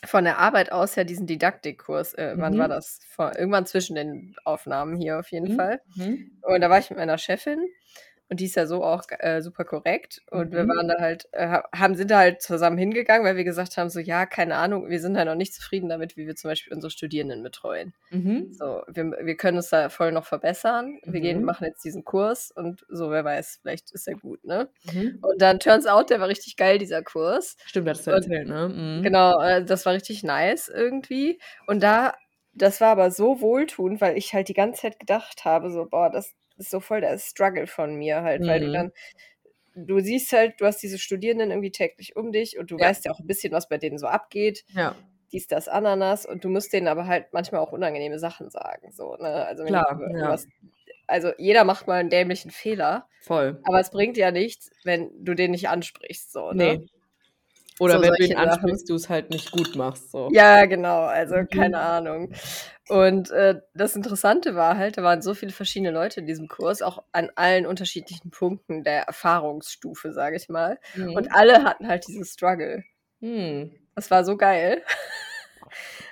von 0.05 0.23
der 0.25 0.37
Arbeit 0.39 0.71
aus 0.71 0.95
ja 0.95 1.03
diesen 1.03 1.27
Didaktikkurs. 1.27 2.13
Äh, 2.15 2.35
wann 2.37 2.57
war 2.57 2.67
Mhm. 2.67 2.71
das? 2.71 2.99
Vor 3.09 3.35
irgendwann 3.37 3.65
zwischen 3.65 3.95
den 3.95 4.35
Aufnahmen 4.45 4.95
hier 4.97 5.19
auf 5.19 5.31
jeden 5.31 5.49
Mhm, 5.49 5.55
Fall. 5.55 5.81
mhm. 5.95 6.31
Und 6.41 6.61
da 6.61 6.69
war 6.69 6.79
ich 6.79 6.89
mit 6.89 6.99
meiner 6.99 7.17
Chefin 7.17 7.65
und 8.29 8.39
die 8.39 8.45
ist 8.45 8.55
ja 8.55 8.65
so 8.67 8.83
auch 8.83 9.03
äh, 9.19 9.41
super 9.41 9.65
korrekt 9.65 10.21
und 10.31 10.51
wir 10.53 10.59
Mhm. 10.59 10.67
waren 10.67 10.87
da 10.89 10.95
halt 10.99 11.27
äh, 11.33 11.47
ha 11.47 11.63
haben 11.73 11.95
sind 11.95 12.11
da 12.11 12.19
halt 12.19 12.41
zusammen 12.41 12.77
hingegangen, 12.77 13.25
weil 13.25 13.37
wir 13.37 13.43
gesagt 13.45 13.77
haben, 13.77 13.89
so: 13.89 13.99
„Ja, 13.99 14.25
keine 14.25 14.55
Ahnung, 14.57 14.89
wir 14.89 14.99
sind 15.01 15.17
halt 15.17 15.27
noch 15.27 15.35
nicht 15.35 15.53
zufrieden 15.53 15.89
damit, 15.89 16.17
wie 16.17 16.27
wir 16.27 16.35
zum 16.35 16.49
Beispiel 16.51 16.73
unsere 16.73 16.91
Studierenden 16.91 17.43
betreuen. 17.43 17.93
Mhm. 18.11 18.59
So, 18.59 18.83
wir 18.87 19.05
wir 19.21 19.37
können 19.37 19.57
uns 19.57 19.69
da 19.69 19.89
voll 19.89 20.11
noch 20.11 20.25
verbessern. 20.25 20.99
Wir 21.05 21.21
gehen 21.21 21.43
Mhm. 21.43 21.45
machen 21.45 21.65
jetzt 21.65 21.83
diesen 21.83 22.03
Kurs 22.05 22.51
und 22.51 22.85
so, 22.89 23.11
wer 23.11 23.23
weiß, 23.25 23.59
vielleicht 23.61 23.91
ist 23.91 24.07
er 24.07 24.15
gut, 24.15 24.43
ne?“ 24.45 24.69
Mhm. 24.83 25.21
Und 25.21 25.41
dann 25.41 25.59
turns 25.59 25.85
out, 25.87 26.09
der 26.09 26.19
war 26.21 26.27
richtig 26.29 26.55
geil, 26.57 26.77
dieser 26.79 27.03
Kurs. 27.03 27.57
Stimmt, 27.65 27.87
hattest 27.87 28.07
du 28.07 28.11
Und 28.11 28.25
erzählt, 28.25 28.47
ne? 28.47 28.67
Mhm. 28.69 29.13
genau, 29.13 29.39
äh, 29.41 29.63
das 29.65 29.85
war 29.85 29.93
richtig 29.93 30.23
nice 30.23 30.69
irgendwie. 30.69 31.39
Und 31.67 31.81
da 31.83 32.13
das 32.53 32.81
war 32.81 32.89
aber 32.89 33.11
so 33.11 33.41
wohltuend, 33.41 34.01
weil 34.01 34.17
ich 34.17 34.33
halt 34.33 34.47
die 34.49 34.53
ganze 34.55 34.81
Zeit 34.83 34.99
gedacht 34.99 35.45
habe, 35.45 35.69
so, 35.71 35.85
boah, 35.85 36.09
das 36.09 36.33
ist 36.57 36.69
so 36.71 36.79
voll 36.79 37.01
der 37.01 37.17
Struggle 37.19 37.67
von 37.67 37.95
mir 37.95 38.21
halt, 38.23 38.45
weil 38.47 38.59
du 38.61 38.67
Mhm. 38.67 38.73
dann, 38.73 38.91
du 39.75 39.99
siehst 39.99 40.31
halt, 40.33 40.59
du 40.61 40.65
hast 40.65 40.81
diese 40.83 40.97
Studierenden 40.99 41.51
irgendwie 41.51 41.71
täglich 41.71 42.15
um 42.15 42.31
dich 42.31 42.57
und 42.57 42.71
du 42.71 42.77
Ja. 42.77 42.87
weißt 42.87 43.05
ja 43.05 43.11
auch 43.11 43.19
ein 43.19 43.27
bisschen, 43.27 43.51
was 43.53 43.69
bei 43.69 43.77
denen 43.77 43.97
so 43.97 44.07
abgeht. 44.07 44.65
Ja, 44.73 44.95
dies, 45.33 45.47
das, 45.47 45.67
Ananas 45.67 46.25
und 46.25 46.43
du 46.45 46.49
musst 46.49 46.71
denen 46.73 46.87
aber 46.87 47.05
halt 47.07 47.33
manchmal 47.33 47.61
auch 47.61 47.73
unangenehme 47.73 48.17
Sachen 48.19 48.49
sagen. 48.49 48.91
So, 48.93 49.15
ne? 49.17 49.45
Also, 49.45 49.65
Klar, 49.65 49.95
du, 49.95 50.17
ja. 50.19 50.35
also 51.07 51.31
jeder 51.37 51.63
macht 51.65 51.87
mal 51.87 51.99
einen 51.99 52.09
dämlichen 52.09 52.51
Fehler, 52.51 53.07
voll. 53.21 53.59
aber 53.65 53.79
es 53.79 53.91
bringt 53.91 54.17
ja 54.17 54.31
nichts, 54.31 54.71
wenn 54.83 55.11
du 55.23 55.33
den 55.33 55.51
nicht 55.51 55.69
ansprichst. 55.69 56.31
So, 56.31 56.51
ne? 56.53 56.77
Nee. 56.77 56.87
Oder 57.79 57.95
So 57.95 58.01
wenn 58.01 58.13
du 58.13 58.23
ihn 58.25 58.35
ansprichst, 58.37 58.89
du 58.89 58.95
es 58.95 59.09
halt 59.09 59.29
nicht 59.29 59.51
gut 59.51 59.75
machst. 59.75 60.11
So. 60.11 60.29
Ja, 60.31 60.65
genau, 60.65 61.01
also 61.03 61.35
Mhm. 61.35 61.47
keine 61.49 61.79
Ahnung. 61.79 62.31
Und 62.89 63.31
äh, 63.31 63.55
das 63.73 63.95
Interessante 63.95 64.55
war 64.55 64.77
halt, 64.77 64.97
da 64.97 65.03
waren 65.03 65.21
so 65.21 65.33
viele 65.33 65.51
verschiedene 65.51 65.91
Leute 65.91 66.21
in 66.21 66.25
diesem 66.25 66.47
Kurs, 66.47 66.81
auch 66.81 67.03
an 67.11 67.29
allen 67.35 67.65
unterschiedlichen 67.65 68.31
Punkten 68.31 68.83
der 68.83 69.03
Erfahrungsstufe, 69.03 70.13
sage 70.13 70.37
ich 70.37 70.49
mal. 70.49 70.79
Mhm. 70.95 71.13
Und 71.15 71.31
alle 71.33 71.63
hatten 71.63 71.87
halt 71.87 72.07
diesen 72.07 72.25
Struggle. 72.25 72.83
Hm. 73.19 73.71
Das 73.95 74.09
war 74.11 74.23
so 74.23 74.37
geil. 74.37 74.83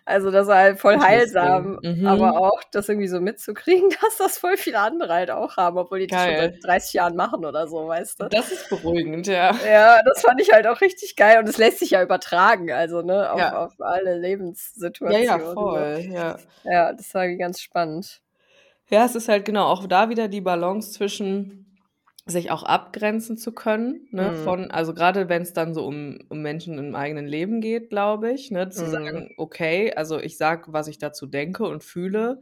Also 0.07 0.29
das 0.29 0.45
war 0.47 0.57
halt 0.57 0.79
voll 0.79 0.99
heilsam, 0.99 1.79
Mhm. 1.81 2.05
aber 2.05 2.39
auch 2.39 2.61
das 2.71 2.87
irgendwie 2.89 3.07
so 3.07 3.19
mitzukriegen, 3.19 3.89
dass 4.01 4.17
das 4.17 4.37
voll 4.37 4.55
viele 4.55 4.77
andere 4.79 5.11
halt 5.13 5.31
auch 5.31 5.57
haben, 5.57 5.77
obwohl 5.79 5.99
die 5.99 6.07
das 6.07 6.23
schon 6.23 6.33
Geil. 6.35 6.51
seit 6.53 6.63
30 6.63 6.93
Jahren 6.93 7.15
machen 7.15 7.43
oder 7.43 7.67
so, 7.67 7.87
weißt 7.87 8.19
du. 8.21 8.29
Das 8.29 8.51
ist 8.51 8.69
beruhigend, 8.69 9.25
ja. 9.25 9.55
Ja, 9.67 10.01
das 10.03 10.21
fand 10.21 10.39
ich 10.39 10.51
halt 10.53 10.67
auch 10.67 10.79
richtig 10.81 11.15
geil 11.15 11.39
und 11.39 11.49
es 11.49 11.57
lässt 11.57 11.79
sich 11.79 11.89
ja 11.91 12.03
übertragen, 12.03 12.71
also 12.71 13.01
ne, 13.01 13.31
auf, 13.31 13.39
Ja. 13.39 13.65
auf 13.65 13.73
alle 13.79 14.11
Ja, 14.11 14.17
Lebenssituationen. 14.17 15.23
ja, 15.23 15.37
ne? 15.37 15.53
voll. 15.53 15.99
Ja. 16.11 16.37
Ja, 16.63 16.93
das 16.93 17.13
war 17.15 17.27
ganz 17.29 17.59
spannend. 17.59 18.21
ja, 18.89 19.05
es 19.05 19.15
ist 19.15 19.27
halt 19.27 19.45
genau 19.45 19.65
auch 19.65 19.87
da 19.87 20.09
wieder 20.09 20.27
die 20.27 20.41
Balance 20.41 20.91
zwischen 20.91 21.74
sich 22.27 22.49
auch 22.51 22.63
abgrenzen 22.63 23.37
zu 23.37 23.51
können, 23.53 24.07
ne, 24.11 24.31
Mhm. 24.31 24.37
von, 24.43 24.71
also 24.71 24.93
gerade 24.95 25.29
wenn 25.29 25.43
es 25.43 25.53
dann 25.53 25.73
so 25.75 25.85
um, 25.85 26.17
um 26.29 26.41
Menschen 26.41 26.77
im 26.79 26.95
eigenen 26.95 27.27
Leben 27.27 27.61
geht, 27.61 27.89
glaube 27.91 28.31
ich, 28.31 28.49
ne, 28.51 28.69
zu 28.69 28.85
Mhm. 28.85 28.91
sagen, 28.91 29.29
okay, 29.37 29.93
also 29.95 30.19
ich 30.19 30.37
sag, 30.37 30.73
was 30.73 30.87
ich 30.87 30.97
dazu 30.97 31.27
denke 31.27 31.65
und 31.67 31.83
fühle, 31.83 32.41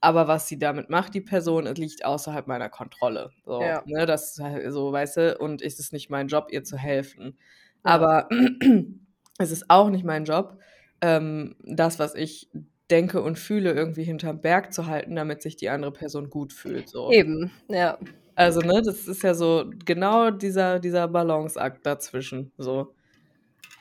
aber 0.00 0.28
was 0.28 0.48
sie 0.48 0.58
damit 0.58 0.90
macht, 0.90 1.14
die 1.14 1.22
Person, 1.22 1.66
es 1.66 1.78
liegt 1.78 2.04
außerhalb 2.04 2.46
meiner 2.46 2.68
Kontrolle. 2.68 3.32
So, 3.46 3.60
Ja. 3.64 3.82
ne, 3.84 4.04
das 4.06 4.38
halt 4.40 4.70
so, 4.72 4.92
weißt 4.92 5.16
du, 5.16 5.38
und 5.38 5.62
es 5.62 5.78
ist 5.80 5.92
nicht 5.94 6.10
mein 6.10 6.28
Job, 6.28 6.48
ihr 6.50 6.64
zu 6.64 6.76
helfen. 6.76 7.38
Ja. 7.84 7.92
Aber 7.92 8.28
es 9.38 9.50
ist 9.50 9.70
auch 9.70 9.88
nicht 9.90 10.04
mein 10.04 10.24
Job, 10.26 10.58
ähm, 11.00 11.56
das, 11.64 11.98
was 11.98 12.14
ich 12.14 12.50
denke 12.90 13.22
und 13.22 13.38
fühle, 13.38 13.72
irgendwie 13.72 14.04
hinterm 14.04 14.40
Berg 14.42 14.72
zu 14.74 14.86
halten, 14.86 15.16
damit 15.16 15.40
sich 15.42 15.56
die 15.56 15.70
andere 15.70 15.92
Person 15.92 16.28
gut 16.30 16.52
fühlt. 16.52 16.88
So. 16.90 17.18
Eben, 17.18 17.50
ja. 17.68 17.98
Also, 18.36 18.60
ne, 18.60 18.82
das 18.84 19.06
ist 19.06 19.22
ja 19.22 19.34
so 19.34 19.70
genau 19.84 20.30
dieser, 20.30 20.78
dieser 20.80 21.06
Balanceakt 21.08 21.84
dazwischen. 21.86 22.52
So. 22.58 22.94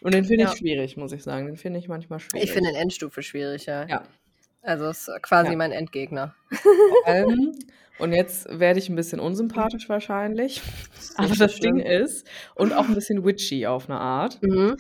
Und 0.02 0.14
den 0.14 0.26
finde 0.26 0.44
Ja. 0.46 0.52
ich 0.52 0.60
schwierig, 0.60 0.98
muss 0.98 1.12
ich 1.12 1.24
sagen. 1.24 1.46
Den 1.48 1.58
finde 1.58 1.80
ich 1.80 1.88
manchmal 1.88 2.20
schwierig. 2.20 2.46
Ich 2.46 2.52
finde 2.52 2.70
den 2.72 2.76
Endstufe 2.82 3.24
schwierig, 3.24 3.66
ja. 3.66 3.88
Ja. 3.88 4.04
Also 4.62 4.86
es 4.86 5.08
ist 5.08 5.22
quasi 5.24 5.52
Ja. 5.52 5.58
mein 5.58 5.72
Endgegner. 5.72 6.36
Allem, 7.06 7.54
und 8.00 8.12
jetzt 8.14 8.48
werde 8.60 8.80
ich 8.80 8.90
ein 8.90 8.96
bisschen 8.96 9.20
unsympathisch 9.20 9.88
wahrscheinlich. 9.90 10.62
Aber 11.18 11.28
nicht 11.28 11.38
so 11.38 11.46
das 11.46 11.60
Ding 11.60 11.80
ist, 11.80 12.28
und 12.56 12.74
auch 12.74 12.88
ein 12.88 12.96
bisschen 12.96 13.24
witchy 13.26 13.66
auf 13.66 13.90
eine 13.90 14.00
Art. 14.00 14.42
Mhm. 14.42 14.78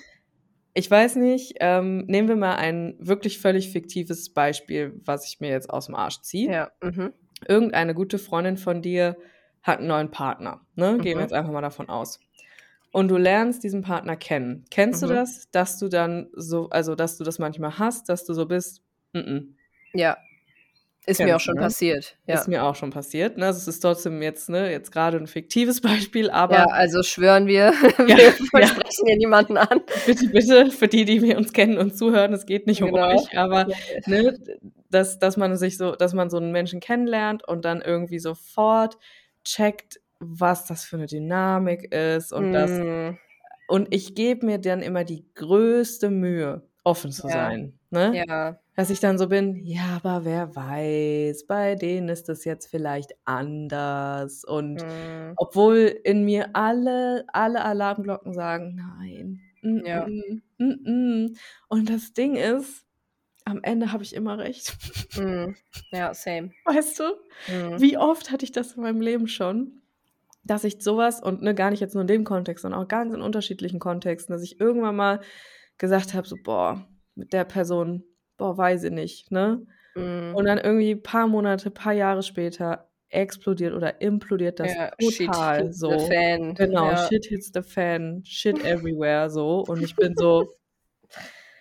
Ich 0.75 0.89
weiß 0.89 1.17
nicht, 1.17 1.55
ähm, 1.59 2.05
nehmen 2.07 2.27
wir 2.27 2.35
mal 2.35 2.55
ein 2.55 2.95
wirklich 2.99 3.39
völlig 3.39 3.71
fiktives 3.71 4.33
Beispiel, 4.33 4.99
was 5.05 5.27
ich 5.27 5.39
mir 5.39 5.49
jetzt 5.51 5.69
aus 5.69 5.85
dem 5.85 5.95
Arsch 5.95 6.21
ziehe. 6.21 6.51
Ja. 6.51 6.71
Mhm. 6.81 7.13
Irgendeine 7.47 7.93
gute 7.93 8.17
Freundin 8.17 8.57
von 8.57 8.81
dir 8.81 9.15
hat 9.63 9.79
einen 9.79 9.87
neuen 9.87 10.11
Partner. 10.11 10.61
Ne? 10.75 10.97
Gehen 10.99 11.13
Mhm. 11.15 11.17
wir 11.19 11.21
jetzt 11.21 11.33
einfach 11.33 11.51
mal 11.51 11.61
davon 11.61 11.89
aus. 11.89 12.19
Und 12.91 13.07
du 13.07 13.17
lernst 13.17 13.63
diesen 13.63 13.81
Partner 13.81 14.15
kennen. 14.15 14.65
Kennst 14.69 15.01
Mhm. 15.01 15.07
du 15.07 15.13
das, 15.15 15.49
dass 15.51 15.79
du 15.79 15.87
dann 15.89 16.29
so, 16.33 16.69
also 16.69 16.93
dass 16.95 17.17
du 17.17 17.23
das 17.23 17.39
manchmal 17.39 17.79
hast, 17.79 18.07
dass 18.09 18.23
du 18.25 18.33
so 18.33 18.45
bist, 18.45 18.81
mm 19.13 19.17
-mm. 19.19 19.45
Ja. 19.95 20.17
Ist 21.05 21.19
mir 21.19 21.25
Kennst 21.25 21.35
auch 21.35 21.39
du, 21.39 21.43
schon 21.45 21.55
ne? 21.55 21.61
passiert. 21.61 22.17
Ja. 22.27 22.35
Ist 22.35 22.47
mir 22.47 22.63
auch 22.63 22.75
schon 22.75 22.89
passiert. 22.91 23.37
Ne? 23.37 23.47
Also 23.47 23.57
es 23.57 23.67
ist 23.67 23.81
trotzdem 23.81 24.21
jetzt, 24.21 24.47
ne, 24.49 24.71
jetzt 24.71 24.89
gerade 24.91 25.17
ein 25.17 25.27
fiktives 25.27 25.81
Beispiel, 26.13 26.29
aber 26.29 26.55
ja, 26.55 26.65
also 26.67 27.03
schwören 27.03 27.45
wir, 27.45 27.73
Ja, 27.97 28.07
wir 28.07 28.17
ja. 28.17 28.31
sprechen 28.31 28.81
hier 29.05 29.17
niemanden 29.17 29.57
an. 29.57 29.81
bitte, 30.05 30.27
bitte, 30.29 30.71
für 30.71 30.87
die, 30.87 31.03
die 31.03 31.21
wir 31.21 31.37
uns 31.37 31.51
kennen 31.51 31.77
und 31.77 31.97
zuhören, 31.97 32.31
es 32.33 32.45
geht 32.45 32.67
nicht 32.67 32.81
um 32.83 32.91
Genau. 32.93 33.09
euch, 33.15 33.37
aber 33.37 33.67
ne, 34.05 34.39
dass, 34.91 35.19
dass 35.19 35.35
man 35.35 35.57
sich 35.57 35.77
so, 35.77 35.91
dass 35.95 36.13
man 36.13 36.29
so 36.29 36.37
einen 36.37 36.51
Menschen 36.53 36.79
kennenlernt 36.79 37.45
und 37.47 37.65
dann 37.65 37.81
irgendwie 37.81 38.19
sofort 38.19 38.97
checkt, 39.43 39.99
was 40.19 40.65
das 40.67 40.85
für 40.85 40.97
eine 40.97 41.07
Dynamik 41.07 41.93
ist 41.93 42.31
und 42.33 42.51
das. 42.51 42.81
Mm, 42.81 43.17
Und 43.67 43.93
ich 43.93 44.15
gebe 44.15 44.45
mir 44.45 44.59
dann 44.59 44.81
immer 44.81 45.03
die 45.03 45.27
größte 45.35 46.09
Mühe, 46.09 46.67
offen 46.83 47.11
zu 47.11 47.27
Ja. 47.27 47.29
sein. 47.29 47.79
Ne? 47.91 48.23
ja. 48.27 48.59
Dass 48.75 48.89
ich 48.89 48.99
dann 48.99 49.17
so 49.19 49.27
bin, 49.29 49.57
ja, 49.65 49.99
aber 50.03 50.25
wer 50.25 50.55
weiß, 50.55 51.45
bei 51.47 51.75
denen 51.75 52.09
ist 52.09 52.29
das 52.29 52.45
jetzt 52.45 52.67
vielleicht 52.67 53.13
anders. 53.25 54.43
Und 54.45 54.83
Mm, 54.83 55.37
obwohl 55.37 55.77
in 56.03 56.25
mir 56.25 56.55
alle, 56.55 57.25
alle 57.33 57.63
Alarmglocken 57.65 58.33
sagen, 58.33 58.75
nein. 58.75 59.41
Mm 59.61 59.79
Ja. 59.83 60.05
-mm, 60.05 60.41
mm 60.57 60.65
-mm. 60.85 61.37
Und 61.69 61.89
das 61.89 62.13
Ding 62.13 62.35
ist, 62.35 62.85
am 63.45 63.61
Ende 63.63 63.91
habe 63.91 64.03
ich 64.03 64.15
immer 64.15 64.37
recht. 64.37 64.75
mm. 65.15 65.53
Ja, 65.91 66.13
same. 66.13 66.51
Weißt 66.65 66.99
du? 66.99 67.03
Mm. 67.47 67.81
Wie 67.81 67.97
oft 67.97 68.31
hatte 68.31 68.45
ich 68.45 68.51
das 68.51 68.73
in 68.73 68.83
meinem 68.83 69.01
Leben 69.01 69.27
schon, 69.27 69.81
dass 70.43 70.63
ich 70.63 70.81
sowas 70.81 71.21
und 71.21 71.41
ne, 71.41 71.55
gar 71.55 71.71
nicht 71.71 71.79
jetzt 71.79 71.93
nur 71.93 72.01
in 72.01 72.07
dem 72.07 72.23
Kontext, 72.23 72.63
sondern 72.63 72.81
auch 72.81 72.87
ganz 72.87 73.13
in 73.13 73.21
unterschiedlichen 73.21 73.79
Kontexten, 73.79 74.33
dass 74.33 74.43
ich 74.43 74.59
irgendwann 74.59 74.95
mal 74.95 75.21
gesagt 75.77 76.13
habe, 76.13 76.27
so, 76.27 76.35
boah, 76.43 76.87
mit 77.15 77.33
der 77.33 77.45
Person, 77.45 78.03
boah, 78.37 78.57
weiß 78.57 78.83
ich 78.85 78.91
nicht, 78.91 79.31
ne? 79.31 79.65
Mm. 79.95 80.35
Und 80.35 80.45
dann 80.45 80.57
irgendwie 80.57 80.91
ein 80.91 81.03
paar 81.03 81.27
Monate, 81.27 81.69
paar 81.69 81.93
Jahre 81.93 82.23
später 82.23 82.89
explodiert 83.09 83.73
oder 83.73 84.01
implodiert 84.01 84.59
das 84.59 84.73
ja, 84.73 84.91
shit 84.99 85.27
total 85.27 85.63
hits 85.63 85.79
so. 85.79 85.97
the 85.97 86.05
fan. 86.07 86.55
Genau, 86.55 86.89
ja. 86.89 87.07
shit 87.07 87.25
hits 87.25 87.51
the 87.53 87.61
fan, 87.61 88.23
shit 88.25 88.57
everywhere 88.65 89.29
so. 89.29 89.63
Und 89.67 89.83
ich 89.83 89.95
bin 89.95 90.15
so, 90.15 90.47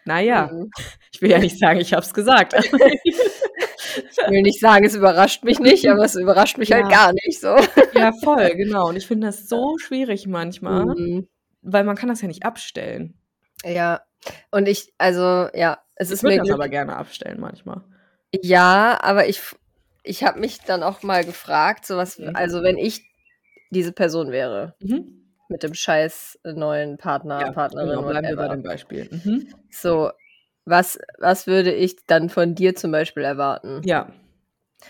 naja, 0.05 0.48
Mm. 0.53 0.70
ich 1.12 1.22
will 1.22 1.30
ja 1.30 1.38
nicht 1.38 1.59
sagen, 1.59 1.80
ich 1.80 1.92
hab's 1.94 2.12
gesagt. 2.14 2.55
Ich 2.55 4.28
will 4.28 4.42
nicht 4.42 4.61
sagen, 4.61 4.84
es 4.84 4.94
überrascht 4.94 5.44
mich 5.44 5.59
nicht, 5.59 5.88
aber 5.88 6.05
es 6.05 6.14
überrascht 6.14 6.57
mich 6.59 6.72
halt 6.72 6.84
Ja. 6.84 6.88
gar 6.90 7.12
nicht 7.12 7.40
so. 7.40 7.57
ja, 7.94 8.12
voll, 8.24 8.55
genau. 8.55 8.88
Und 8.88 8.96
ich 8.96 9.07
finde 9.07 9.26
das 9.28 9.48
so 9.48 9.76
schwierig 9.78 10.26
manchmal, 10.26 10.84
Mm. 10.86 11.28
weil 11.62 11.84
man 11.84 11.96
kann 11.96 12.09
das 12.09 12.22
ja 12.22 12.28
nicht 12.28 12.44
abstellen. 12.44 13.14
Ja. 13.64 14.03
Und 14.50 14.68
ich, 14.68 14.92
also, 14.98 15.48
ja, 15.55 15.78
es 15.96 16.09
Ich 16.09 16.14
ist 16.14 16.22
würde 16.22 16.36
mir 16.36 16.38
das 16.42 16.48
glück- 16.48 16.55
aber 16.55 16.68
gerne 16.68 16.96
abstellen 16.96 17.40
manchmal. 17.40 17.82
Ja, 18.42 18.98
aber 19.03 19.28
ich, 19.28 19.40
ich 20.05 20.24
habe 20.24 20.40
mich 20.40 20.61
dann 20.61 20.82
auch 20.82 21.03
mal 21.03 21.24
gefragt, 21.24 21.84
so 21.86 21.96
was, 21.96 22.18
Mhm. 22.18 22.34
also 22.34 22.62
wenn 22.62 22.78
ich 22.78 23.03
diese 23.70 23.92
Person 23.92 24.30
wäre, 24.30 24.74
Mhm. 24.80 25.22
Mit 25.53 25.62
dem 25.62 25.74
scheiß 25.74 26.38
neuen 26.44 26.98
Partner, 26.98 27.40
Ja, 27.40 27.50
Partnerin, 27.53 27.90
genau, 27.90 28.03
bleiben 28.09 28.28
wir 28.28 28.36
bei 28.36 28.48
dem 28.48 28.62
Beispiel. 28.62 29.09
Mhm. 29.11 29.46
So, 29.70 30.11
was, 30.64 30.98
was 31.18 31.46
würde 31.46 31.72
ich 31.72 32.05
dann 32.07 32.28
von 32.28 32.55
dir 32.55 32.74
zum 32.74 32.90
Beispiel 32.92 33.24
erwarten? 33.24 33.82
Ja. 33.84 34.09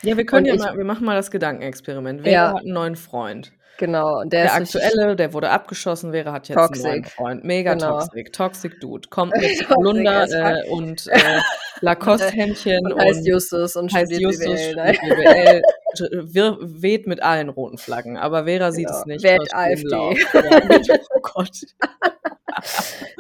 Ja, 0.03 0.17
wir 0.17 0.25
können 0.27 0.47
Und 0.47 0.49
ja 0.49 0.55
ich- 0.55 0.61
mal, 0.61 0.77
wir 0.79 0.85
machen 0.85 1.05
mal 1.05 1.15
das 1.17 1.31
Gedankenexperiment. 1.31 2.25
Wer 2.25 2.33
Ja. 2.33 2.49
hat 2.55 2.63
einen 2.63 2.73
neuen 2.73 2.97
Freund? 2.97 3.53
Genau, 3.79 4.23
der, 4.25 4.45
Der, 4.45 4.55
aktuelle, 4.55 5.17
der 5.17 5.33
wurde 5.33 5.51
abgeschossen, 5.51 6.13
wäre, 6.13 6.31
hat 6.31 6.49
jetzt 6.49 6.57
einen 6.59 6.69
neuen 6.83 7.03
Toxic. 7.03 7.13
Freund. 7.17 7.43
Mega 7.45 7.73
Genau. 7.75 7.99
toxic. 8.01 8.33
Toxic 8.33 8.81
Dude. 8.81 9.09
Kommt 9.09 9.33
mit 9.37 9.43
Toxic 9.67 9.67
fuck. 9.69 10.33
äh, 10.35 10.69
und 10.71 11.07
äh, 11.09 11.41
Lacoste-Hemdchen 11.81 12.79
und 12.87 12.93
und, 12.93 13.01
heißt 13.01 13.27
Justus 13.27 13.75
und 13.77 13.93
heißt 13.93 14.13
Justus, 14.13 14.45
BWL. 14.47 14.93
BWL, 15.01 15.63
wir- 16.33 16.59
weht 16.61 17.07
mit 17.07 17.23
allen 17.23 17.49
roten 17.49 17.79
Flaggen. 17.79 18.17
Aber 18.17 18.45
Vera 18.45 18.71
sieht 18.73 18.87
Genau. 18.87 18.99
es 19.01 19.07
nicht. 19.07 19.23
Wählt 19.25 19.53
AfD. 19.55 19.89
Ja, 19.91 20.97
oh 21.17 21.21
Gott. 21.23 21.51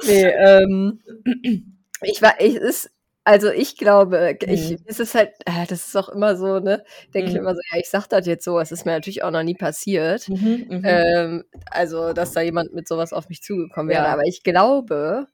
Nee, 0.06 0.24
ähm, 0.26 1.00
ich 2.02 2.20
war, 2.22 2.34
ich 2.40 2.54
ist, 2.56 2.90
also 3.24 3.50
ich 3.50 3.76
glaube, 3.76 4.38
ich, 4.48 4.70
Mhm. 4.70 4.76
es 4.86 5.00
ist 5.00 5.14
halt, 5.14 5.32
äh, 5.46 5.66
das 5.68 5.86
ist 5.88 5.96
auch 5.96 6.08
immer 6.08 6.36
so, 6.36 6.58
ne, 6.60 6.84
denke 7.14 7.28
ich 7.28 7.34
Mhm. 7.34 7.40
immer 7.40 7.54
so, 7.54 7.60
ja, 7.72 7.78
ich 7.80 7.88
sag 7.90 8.06
das 8.08 8.26
jetzt 8.26 8.44
so, 8.44 8.58
es 8.60 8.72
ist 8.72 8.84
mir 8.86 8.92
natürlich 8.92 9.22
auch 9.22 9.30
noch 9.30 9.42
nie 9.44 9.54
passiert. 9.54 10.28
Mhm, 10.28 10.66
mhm. 10.68 10.82
Ähm, 10.84 11.44
also, 11.70 12.12
dass 12.12 12.32
da 12.32 12.40
jemand 12.42 12.74
mit 12.74 12.88
sowas 12.88 13.12
auf 13.12 13.28
mich 13.28 13.42
zugekommen 13.42 13.88
wäre. 13.90 14.04
Ja. 14.04 14.12
Aber 14.12 14.22
ich 14.26 14.42
glaube, 14.42 15.26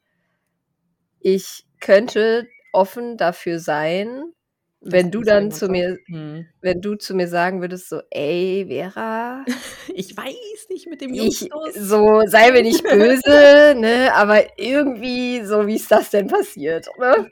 ich 1.21 1.67
könnte 1.81 2.49
offen 2.73 3.17
dafür 3.17 3.59
sein, 3.61 4.33
wenn 4.81 5.11
du 5.11 5.23
dann 5.23 5.51
zu 5.53 5.69
mir, 5.69 5.99
Hm. 6.09 6.47
wenn 6.61 6.81
du 6.81 6.95
zu 6.97 7.15
mir 7.15 7.29
sagen 7.29 7.61
würdest, 7.61 7.89
so, 7.89 8.01
ey, 8.11 8.67
Vera, 8.69 9.45
Ich 9.95 10.17
weiß 10.17 10.69
nicht 10.71 10.89
mit 10.89 11.01
dem 11.01 11.13
ich, 11.15 11.49
so, 11.75 12.23
sei 12.27 12.53
mir 12.53 12.63
nicht 12.63 12.85
böse, 12.85 13.75
ne, 13.77 14.13
aber 14.15 14.59
irgendwie, 14.59 15.45
so, 15.45 15.67
wie 15.67 15.77
ist 15.77 15.91
das 15.91 16.11
denn 16.11 16.29
passiert, 16.29 16.87
ne? 16.99 17.31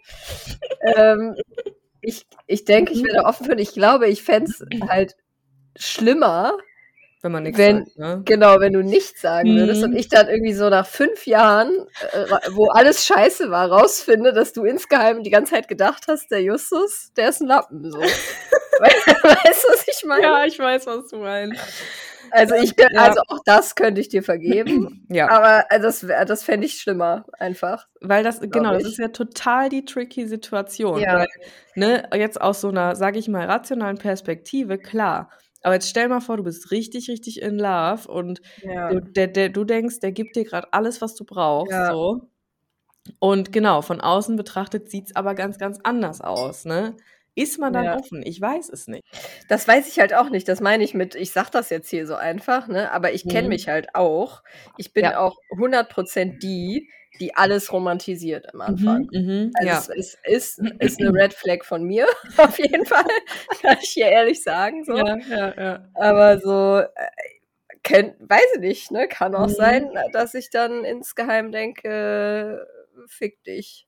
ähm, 0.96 1.34
ich, 2.02 2.26
ich 2.46 2.64
denke, 2.64 2.92
ich 2.92 3.02
Mhm. 3.02 3.06
wäre 3.08 3.24
offen 3.26 3.46
für. 3.46 3.58
Ich 3.58 3.72
glaube, 3.74 4.08
ich 4.08 4.22
fände 4.22 4.50
es 4.50 4.64
halt 4.88 5.16
schlimmer, 5.76 6.56
Wenn 7.22 7.32
man 7.32 7.42
nichts 7.44 7.58
wenn, 7.58 7.86
sagt, 7.86 7.98
ne? 7.98 8.22
genau, 8.24 8.60
wenn 8.60 8.72
du 8.74 8.82
nichts 8.84 9.22
sagen 9.22 9.56
würdest 9.56 9.82
und 9.82 9.92
Mhm. 9.92 9.96
ich 9.96 10.08
dann 10.08 10.28
irgendwie 10.28 10.52
so 10.52 10.68
nach 10.68 10.86
fünf 10.86 11.26
Jahren, 11.26 11.70
äh, 12.12 12.26
wo 12.52 12.66
alles 12.68 13.04
scheiße 13.06 13.50
war, 13.50 13.70
rausfinde, 13.72 14.32
dass 14.32 14.52
du 14.52 14.64
insgeheim 14.64 15.22
die 15.22 15.30
ganze 15.30 15.54
Zeit 15.54 15.66
gedacht 15.68 16.04
hast, 16.08 16.30
der 16.30 16.42
Justus, 16.42 17.12
der 17.16 17.30
ist 17.30 17.40
ein 17.40 17.48
Lappen. 17.48 17.90
So. 17.90 17.98
weißt 18.80 19.64
du, 19.64 19.68
was 19.72 19.84
ich 19.88 20.04
meine? 20.04 20.22
Ja, 20.22 20.44
ich 20.44 20.58
weiß, 20.58 20.86
was 20.86 21.08
du 21.08 21.16
meinst. 21.18 21.60
Also 22.32 22.54
ich 22.56 22.74
Ja. 22.78 22.88
also 23.02 23.20
auch 23.28 23.38
das 23.44 23.74
könnte 23.76 24.00
ich 24.00 24.08
dir 24.08 24.22
vergeben. 24.22 25.06
Ja, 25.08 25.28
Aber 25.30 25.64
also 25.70 25.86
das, 25.86 26.26
das 26.28 26.42
fände 26.42 26.66
ich 26.66 26.80
schlimmer, 26.80 27.24
einfach. 27.38 27.86
weil 28.00 28.24
das, 28.24 28.40
genau, 28.40 28.72
das 28.72 28.82
ich. 28.82 28.88
ist 28.90 28.98
ja 28.98 29.08
total 29.08 29.68
die 29.68 29.84
tricky 29.84 30.26
Situation. 30.26 31.00
Ja. 31.00 31.20
Weil, 31.20 31.26
ne, 31.76 32.08
jetzt 32.14 32.40
aus 32.40 32.60
so 32.60 32.68
einer, 32.68 32.96
sage 32.96 33.18
ich 33.20 33.28
mal, 33.28 33.46
rationalen 33.46 33.98
Perspektive, 33.98 34.76
klar. 34.78 35.30
Aber 35.66 35.74
jetzt 35.74 35.88
stell 35.90 36.08
mal 36.08 36.20
vor, 36.20 36.36
du 36.36 36.44
bist 36.44 36.70
richtig, 36.70 37.10
richtig 37.10 37.42
in 37.42 37.58
Love 37.58 38.06
und 38.08 38.40
Ja. 38.56 38.88
du, 38.88 39.00
der, 39.00 39.26
der, 39.26 39.48
du 39.48 39.64
denkst, 39.64 39.98
der 39.98 40.12
gibt 40.12 40.36
dir 40.36 40.44
gerade 40.44 40.72
alles, 40.72 41.00
was 41.02 41.16
du 41.16 41.24
brauchst. 41.24 41.72
Ja. 41.72 41.86
So. 41.86 42.30
Und 43.20 43.52
genau, 43.52 43.82
von 43.82 44.00
außen 44.00 44.36
betrachtet 44.36 44.90
sieht 44.90 45.06
es 45.08 45.16
aber 45.16 45.34
ganz, 45.34 45.58
ganz 45.58 45.78
anders 45.84 46.20
aus. 46.20 46.64
Ne? 46.66 46.96
Ist 47.34 47.58
man 47.58 47.72
dann 47.72 47.86
Ja. 47.86 47.94
offen? 47.94 48.22
Ich 48.24 48.40
weiß 48.40 48.68
es 48.70 48.88
nicht. 48.88 49.04
Das 49.48 49.68
weiß 49.68 49.88
ich 49.88 49.98
halt 50.00 50.14
auch 50.14 50.30
nicht. 50.30 50.48
Das 50.48 50.60
meine 50.60 50.84
ich 50.84 50.94
mit, 50.94 51.14
ich 51.14 51.32
sag 51.32 51.50
das 51.50 51.70
jetzt 51.70 51.90
hier 51.90 52.06
so 52.06 52.14
einfach, 52.16 52.68
ne? 52.68 52.92
Aber 52.92 53.12
ich 53.12 53.28
kenne 53.28 53.48
Mhm. 53.48 53.48
mich 53.48 53.68
halt 53.68 53.94
auch. 53.94 54.42
Ich 54.76 54.92
bin 54.92 55.04
Ja. 55.04 55.12
auch 55.12 55.36
100% 55.56 56.42
die, 56.42 56.90
die 57.20 57.34
alles 57.34 57.72
romantisiert 57.72 58.52
am 58.54 58.60
Anfang. 58.60 59.08
Mhm, 59.12 59.20
mhm, 59.26 59.50
Also 59.54 59.68
ja. 59.68 59.78
es 59.78 60.14
ist, 60.24 60.58
ist, 60.58 60.58
ist 60.80 61.00
eine 61.00 61.12
Red 61.12 61.34
Flag 61.34 61.64
von 61.64 61.82
mir, 61.84 62.06
auf 62.36 62.58
jeden 62.58 62.86
Fall. 62.86 63.04
Kann 63.62 63.76
ich 63.82 63.90
hier 63.90 64.06
ehrlich 64.08 64.42
sagen. 64.42 64.84
So. 64.84 64.96
ja, 64.96 65.16
ja, 65.28 65.54
ja. 65.56 65.88
Aber 65.94 66.38
so, 66.40 66.78
äh, 66.80 66.88
kenn, 67.82 68.14
weiß 68.18 68.54
ich 68.56 68.60
nicht, 68.60 68.90
ne? 68.90 69.08
Kann 69.08 69.34
auch 69.34 69.46
Mhm. 69.48 69.52
sein, 69.54 69.90
dass 70.12 70.34
ich 70.34 70.50
dann 70.50 70.84
insgeheim 70.84 71.52
denke, 71.52 72.66
fick 73.06 73.42
dich. 73.44 73.86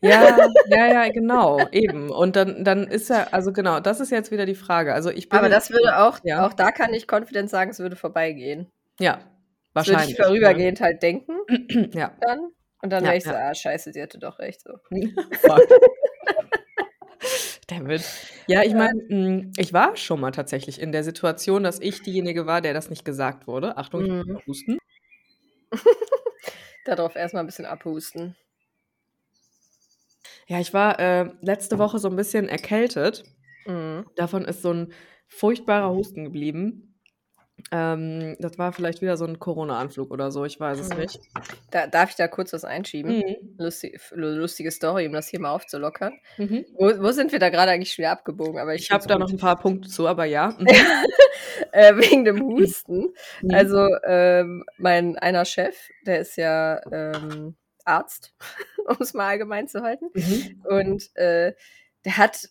Ja, 0.00 0.36
ja, 0.68 0.86
ja, 0.86 1.08
genau, 1.10 1.66
eben. 1.72 2.10
Und 2.10 2.36
dann, 2.36 2.62
dann 2.64 2.86
ist 2.86 3.08
ja, 3.08 3.28
also 3.30 3.52
genau, 3.52 3.80
das 3.80 4.00
ist 4.00 4.10
jetzt 4.10 4.30
wieder 4.30 4.44
die 4.44 4.54
Frage. 4.54 4.92
Also 4.92 5.08
ich 5.10 5.30
bin 5.30 5.38
Aber 5.38 5.48
das 5.48 5.70
würde 5.70 5.98
auch, 5.98 6.18
Ja. 6.24 6.46
auch 6.46 6.52
da 6.52 6.72
kann 6.72 6.92
ich 6.92 7.06
confident 7.10 7.48
sagen, 7.48 7.70
es 7.70 7.78
würde 7.78 7.96
vorbeigehen. 7.96 8.70
ja, 9.00 9.18
Das 9.74 9.86
würde 9.86 9.96
wahrscheinlich. 9.98 10.18
ich 10.18 10.24
vorübergehend 10.24 10.80
halt 10.80 11.02
denken 11.02 11.36
Ne? 11.48 11.90
Ja. 11.94 12.16
dann. 12.20 12.50
Und 12.82 12.90
dann 12.90 13.02
Ja, 13.04 13.08
wäre 13.10 13.16
ich 13.18 13.24
so, 13.24 13.30
ja. 13.30 13.48
ah, 13.50 13.54
scheiße, 13.54 13.92
sie 13.92 14.02
hatte 14.02 14.18
doch 14.18 14.38
recht. 14.38 14.60
So. 14.62 14.74
Fuck. 15.40 15.68
Dammit. 17.66 18.02
Ja, 18.46 18.62
ich 18.62 18.74
meine, 18.74 19.50
ich 19.56 19.72
war 19.72 19.96
schon 19.96 20.20
mal 20.20 20.32
tatsächlich 20.32 20.80
in 20.80 20.92
der 20.92 21.02
Situation, 21.02 21.62
dass 21.62 21.80
ich 21.80 22.02
diejenige 22.02 22.44
war, 22.46 22.60
der 22.60 22.74
das 22.74 22.90
nicht 22.90 23.04
gesagt 23.06 23.46
wurde. 23.46 23.78
Achtung, 23.78 24.04
ich 24.04 24.10
Mhm. 24.10 24.32
muss 24.34 24.46
husten. 24.46 24.78
Darauf 26.84 27.16
erstmal 27.16 27.42
ein 27.42 27.46
bisschen 27.46 27.64
abhusten. 27.64 28.36
Ja, 30.46 30.60
ich 30.60 30.74
war 30.74 30.98
äh, 31.00 31.30
letzte 31.40 31.78
Woche 31.78 31.98
so 31.98 32.08
ein 32.10 32.16
bisschen 32.16 32.48
erkältet. 32.50 33.24
Mhm. 33.64 34.04
Davon 34.16 34.44
ist 34.44 34.60
so 34.60 34.72
ein 34.74 34.92
furchtbarer 35.26 35.90
Husten 35.90 36.24
geblieben. 36.24 36.93
Ähm, 37.72 38.36
das 38.38 38.58
war 38.58 38.72
vielleicht 38.72 39.00
wieder 39.00 39.16
so 39.16 39.24
ein 39.24 39.38
Corona-Anflug 39.38 40.10
oder 40.10 40.30
so, 40.30 40.44
ich 40.44 40.60
weiß 40.60 40.78
es 40.78 40.90
Mhm. 40.90 40.98
nicht. 40.98 41.20
Da, 41.70 41.86
darf 41.86 42.10
ich 42.10 42.16
da 42.16 42.28
kurz 42.28 42.52
was 42.52 42.64
einschieben? 42.64 43.18
Mhm. 43.18 43.36
Lustig, 43.58 44.00
lustige 44.12 44.70
Story, 44.70 45.06
um 45.06 45.12
das 45.12 45.28
hier 45.28 45.40
mal 45.40 45.50
aufzulockern. 45.52 46.12
Mhm. 46.38 46.64
Wo, 46.74 46.86
wo 47.02 47.10
sind 47.12 47.32
wir 47.32 47.38
da 47.38 47.48
gerade 47.48 47.72
eigentlich 47.72 47.92
schon 47.92 48.02
wieder 48.02 48.12
abgebogen? 48.12 48.58
Aber 48.58 48.74
ich, 48.74 48.82
Ich 48.82 48.90
habe 48.90 49.06
da 49.06 49.18
noch 49.18 49.30
ein 49.30 49.38
paar 49.38 49.58
Punkte 49.58 49.88
zu, 49.88 50.06
aber 50.06 50.24
ja. 50.24 50.54
Mhm. 50.58 50.66
äh, 51.72 51.96
wegen 51.96 52.24
dem 52.24 52.40
Husten. 52.42 53.12
Mhm. 53.42 53.50
Also 53.50 53.88
ähm, 54.04 54.64
mein 54.78 55.16
einer 55.18 55.44
Chef, 55.44 55.76
der 56.06 56.20
ist 56.20 56.36
ja 56.36 56.80
ähm, 56.92 57.56
Arzt, 57.84 58.34
um 58.86 58.96
es 59.00 59.14
mal 59.14 59.28
allgemein 59.28 59.68
zu 59.68 59.82
halten. 59.82 60.06
Mhm. 60.14 60.62
Und 60.64 61.16
äh, 61.16 61.54
der 62.04 62.16
hat 62.18 62.48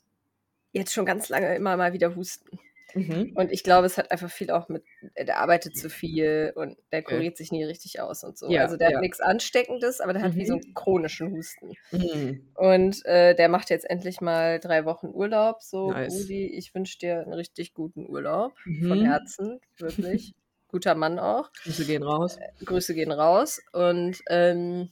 jetzt 0.71 0.93
schon 0.93 1.05
ganz 1.05 1.29
lange 1.29 1.55
immer 1.55 1.77
mal 1.77 1.93
wieder 1.93 2.15
Husten. 2.15 2.59
Mhm. 2.95 3.31
Und 3.35 3.51
ich 3.51 3.63
glaube, 3.63 3.85
es 3.87 3.97
hat 3.97 4.11
einfach 4.11 4.29
viel 4.29 4.51
auch 4.51 4.69
mit, 4.69 4.83
der 5.17 5.39
arbeitet 5.39 5.75
zu 5.75 5.89
viel 5.89 6.53
und 6.55 6.77
der 6.91 7.01
kuriert 7.03 7.37
sich 7.37 7.51
nie 7.51 7.63
richtig 7.63 7.99
aus 8.01 8.23
und 8.23 8.37
so. 8.37 8.49
Ja, 8.49 8.61
also 8.61 8.77
der 8.77 8.89
ja. 8.91 8.95
hat 8.97 9.01
nichts 9.01 9.19
Ansteckendes, 9.19 9.99
aber 10.01 10.13
der 10.13 10.21
hat 10.21 10.35
wie 10.35 10.45
so 10.45 10.55
Mhm. 10.55 10.61
einen 10.63 10.73
chronischen 10.73 11.31
Husten. 11.31 11.73
Mhm. 11.91 12.49
Und 12.55 13.05
äh, 13.05 13.35
der 13.35 13.49
macht 13.49 13.69
jetzt 13.69 13.89
endlich 13.89 14.21
mal 14.21 14.59
drei 14.59 14.85
Wochen 14.85 15.07
Urlaub. 15.07 15.61
So, 15.63 15.91
Nice. 15.91 16.13
Rudi, 16.13 16.45
ich 16.55 16.73
wünsche 16.75 16.97
dir 16.99 17.21
einen 17.21 17.33
richtig 17.33 17.73
guten 17.73 18.07
Urlaub. 18.07 18.53
Von 18.87 18.99
Mhm. 18.99 19.05
Herzen, 19.05 19.59
wirklich. 19.77 20.33
Guter 20.67 20.95
Mann 20.95 21.19
auch. 21.19 21.51
Grüße 21.63 21.85
gehen 21.85 22.01
raus. 22.01 22.39
Grüße 22.65 22.95
gehen 22.95 23.11
raus. 23.11 23.61
Und 23.73 24.17
ähm, 24.27 24.89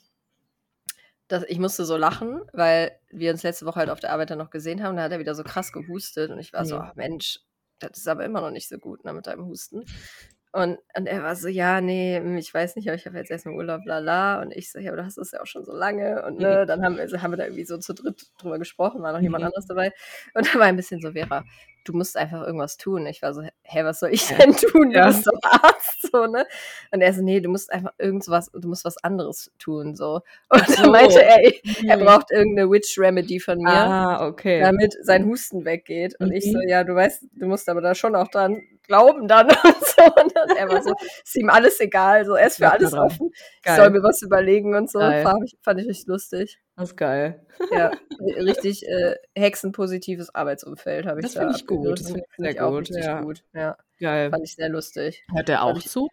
das, 1.28 1.44
ich 1.48 1.60
musste 1.60 1.86
so 1.86 1.98
lachen, 1.98 2.42
weil 2.54 3.00
wir 3.10 3.32
uns 3.32 3.42
letzte 3.44 3.66
Woche 3.66 3.80
halt 3.80 3.90
auf 3.90 4.00
der 4.00 4.12
Arbeit 4.12 4.30
dann 4.30 4.38
noch 4.38 4.50
gesehen 4.50 4.84
haben. 4.84 4.98
Da 4.98 5.04
hat 5.04 5.12
er 5.12 5.20
wieder 5.20 5.34
so 5.34 5.44
krass 5.44 5.72
gehustet. 5.72 6.30
Und 6.30 6.40
ich 6.40 6.54
war 6.54 6.66
so, 6.66 6.76
Mhm. 6.76 6.82
ach 6.84 6.96
Mensch, 6.96 7.40
das 7.90 8.00
ist 8.00 8.08
aber 8.08 8.26
immer 8.26 8.42
noch 8.42 8.52
nicht 8.52 8.70
so 8.70 8.78
gut 8.78 9.04
ne, 9.06 9.14
mit 9.14 9.28
deinem 9.28 9.46
Husten. 9.46 9.84
Und, 10.54 10.80
und 10.98 11.06
er 11.08 11.24
war 11.24 11.36
so, 11.38 11.48
ja, 11.48 11.80
nee, 11.80 12.18
hm, 12.18 12.36
ich 12.38 12.54
weiß 12.54 12.76
nicht, 12.76 12.90
aber 12.90 12.96
ich 12.96 13.06
habe 13.06 13.18
jetzt 13.18 13.32
erstmal 13.32 13.56
Urlaub, 13.56 13.84
bla 13.86 14.02
bla. 14.02 14.42
Und 14.42 14.52
ich 14.52 14.70
so, 14.72 14.80
ja, 14.80 14.90
aber 14.92 14.98
du 14.98 15.06
hast 15.06 15.18
das 15.18 15.32
ja 15.32 15.42
auch 15.42 15.46
schon 15.46 15.64
so 15.64 15.72
lange. 15.74 16.26
Und 16.26 16.40
ne, 16.40 16.66
dann 16.66 16.84
haben 16.84 16.98
wir, 16.98 17.22
haben 17.22 17.32
wir 17.32 17.38
da 17.38 17.46
irgendwie 17.46 17.64
so 17.64 17.78
zu 17.78 17.94
dritt 17.94 18.28
drüber 18.38 18.60
gesprochen, 18.60 19.02
war 19.02 19.14
noch 19.14 19.22
jemand 19.22 19.44
Mhm. 19.44 19.48
anderes 19.48 19.66
dabei. 19.68 19.94
Und 20.34 20.54
da 20.54 20.60
war 20.60 20.66
ein 20.66 20.76
bisschen 20.76 21.00
so, 21.02 21.14
Vera, 21.14 21.46
du 21.84 21.94
musst 21.94 22.18
einfach 22.18 22.46
irgendwas 22.46 22.78
tun. 22.78 23.06
Ich 23.08 23.22
war 23.22 23.34
so, 23.34 23.42
hä, 23.42 23.84
was 23.84 24.00
soll 24.00 24.12
ich 24.14 24.28
denn 24.28 24.54
tun? 24.56 24.92
Du 24.92 24.98
Ja. 25.00 25.08
bist 25.08 25.26
doch 25.28 25.40
Arzt, 25.44 26.12
so, 26.12 26.26
ne? 26.28 26.46
Und 26.92 27.02
er 27.02 27.14
so, 27.14 27.22
nee, 27.24 27.40
du 27.40 27.50
musst 27.50 27.72
einfach 27.72 27.94
irgendwas, 27.98 28.52
du 28.54 28.68
musst 28.68 28.86
was 28.86 28.98
anderes 29.04 29.52
tun, 29.58 29.96
so. 29.96 30.22
Und 30.50 30.68
so. 30.68 30.82
dann 30.84 30.92
meinte 30.92 31.24
er, 31.24 31.38
er 31.88 31.98
Mhm. 31.98 32.06
braucht 32.06 32.32
irgendeine 32.32 32.70
Witch 32.70 32.98
Remedy 33.00 33.40
von 33.40 33.58
mir, 33.60 33.70
Ah, 33.72 34.28
okay. 34.28 34.60
damit 34.62 34.94
sein 35.02 35.26
Husten 35.26 35.66
weggeht. 35.66 36.16
Und 36.20 36.32
ich 36.32 36.52
so, 36.52 36.58
Mhm. 36.58 36.68
ja, 36.68 36.84
du 36.84 36.94
weißt, 36.96 37.24
du 37.34 37.46
musst 37.48 37.68
aber 37.70 37.82
da 37.82 37.96
schon 37.96 38.16
auch 38.16 38.28
dran 38.28 38.62
glauben 38.88 39.28
dann 39.28 39.48
und 39.64 39.86
so. 39.86 40.04
Und 40.04 40.36
dann 40.36 40.50
er 40.58 40.68
war 40.70 40.82
so, 40.84 40.94
ist 41.24 41.36
ihm 41.36 41.50
alles 41.50 41.80
egal, 41.80 42.26
so, 42.26 42.36
er 42.36 42.48
ist 42.48 42.58
für 42.58 42.70
alles 42.70 42.94
offen. 42.94 43.32
Ich 43.66 43.72
soll 43.72 43.90
mir 43.92 44.04
was 44.04 44.22
überlegen 44.22 44.76
und 44.76 44.90
so. 44.92 45.00
Fand 45.00 45.44
ich, 45.46 45.58
fand 45.62 45.80
ich 45.80 45.88
richtig 45.88 46.08
lustig. 46.08 46.60
Das 46.78 46.90
ist 46.92 46.96
geil. 46.98 47.46
Ja, 47.72 47.92
richtig 48.38 48.88
äh, 48.88 49.16
hexenpositives 49.38 50.34
Arbeitsumfeld 50.34 51.06
habe 51.06 51.20
ich 51.20 51.26
Das 51.26 51.34
da 51.34 51.42
finde 51.42 51.56
ich 51.58 51.68
gut, 51.68 52.00
das 52.00 52.08
finde 52.08 52.22
ich 52.22 52.36
Finde 52.36 52.52
sehr 52.54 52.70
gut, 52.70 52.90
ja. 52.90 53.22
gut. 53.22 53.44
Ja, 53.54 53.78
Geil. 54.00 54.30
fand 54.30 54.44
ich 54.44 54.56
sehr 54.56 54.70
lustig. 54.70 55.24
Hört 55.34 55.48
der 55.50 55.64
auch 55.64 55.78
ich- 55.78 55.88
zu? 55.90 56.08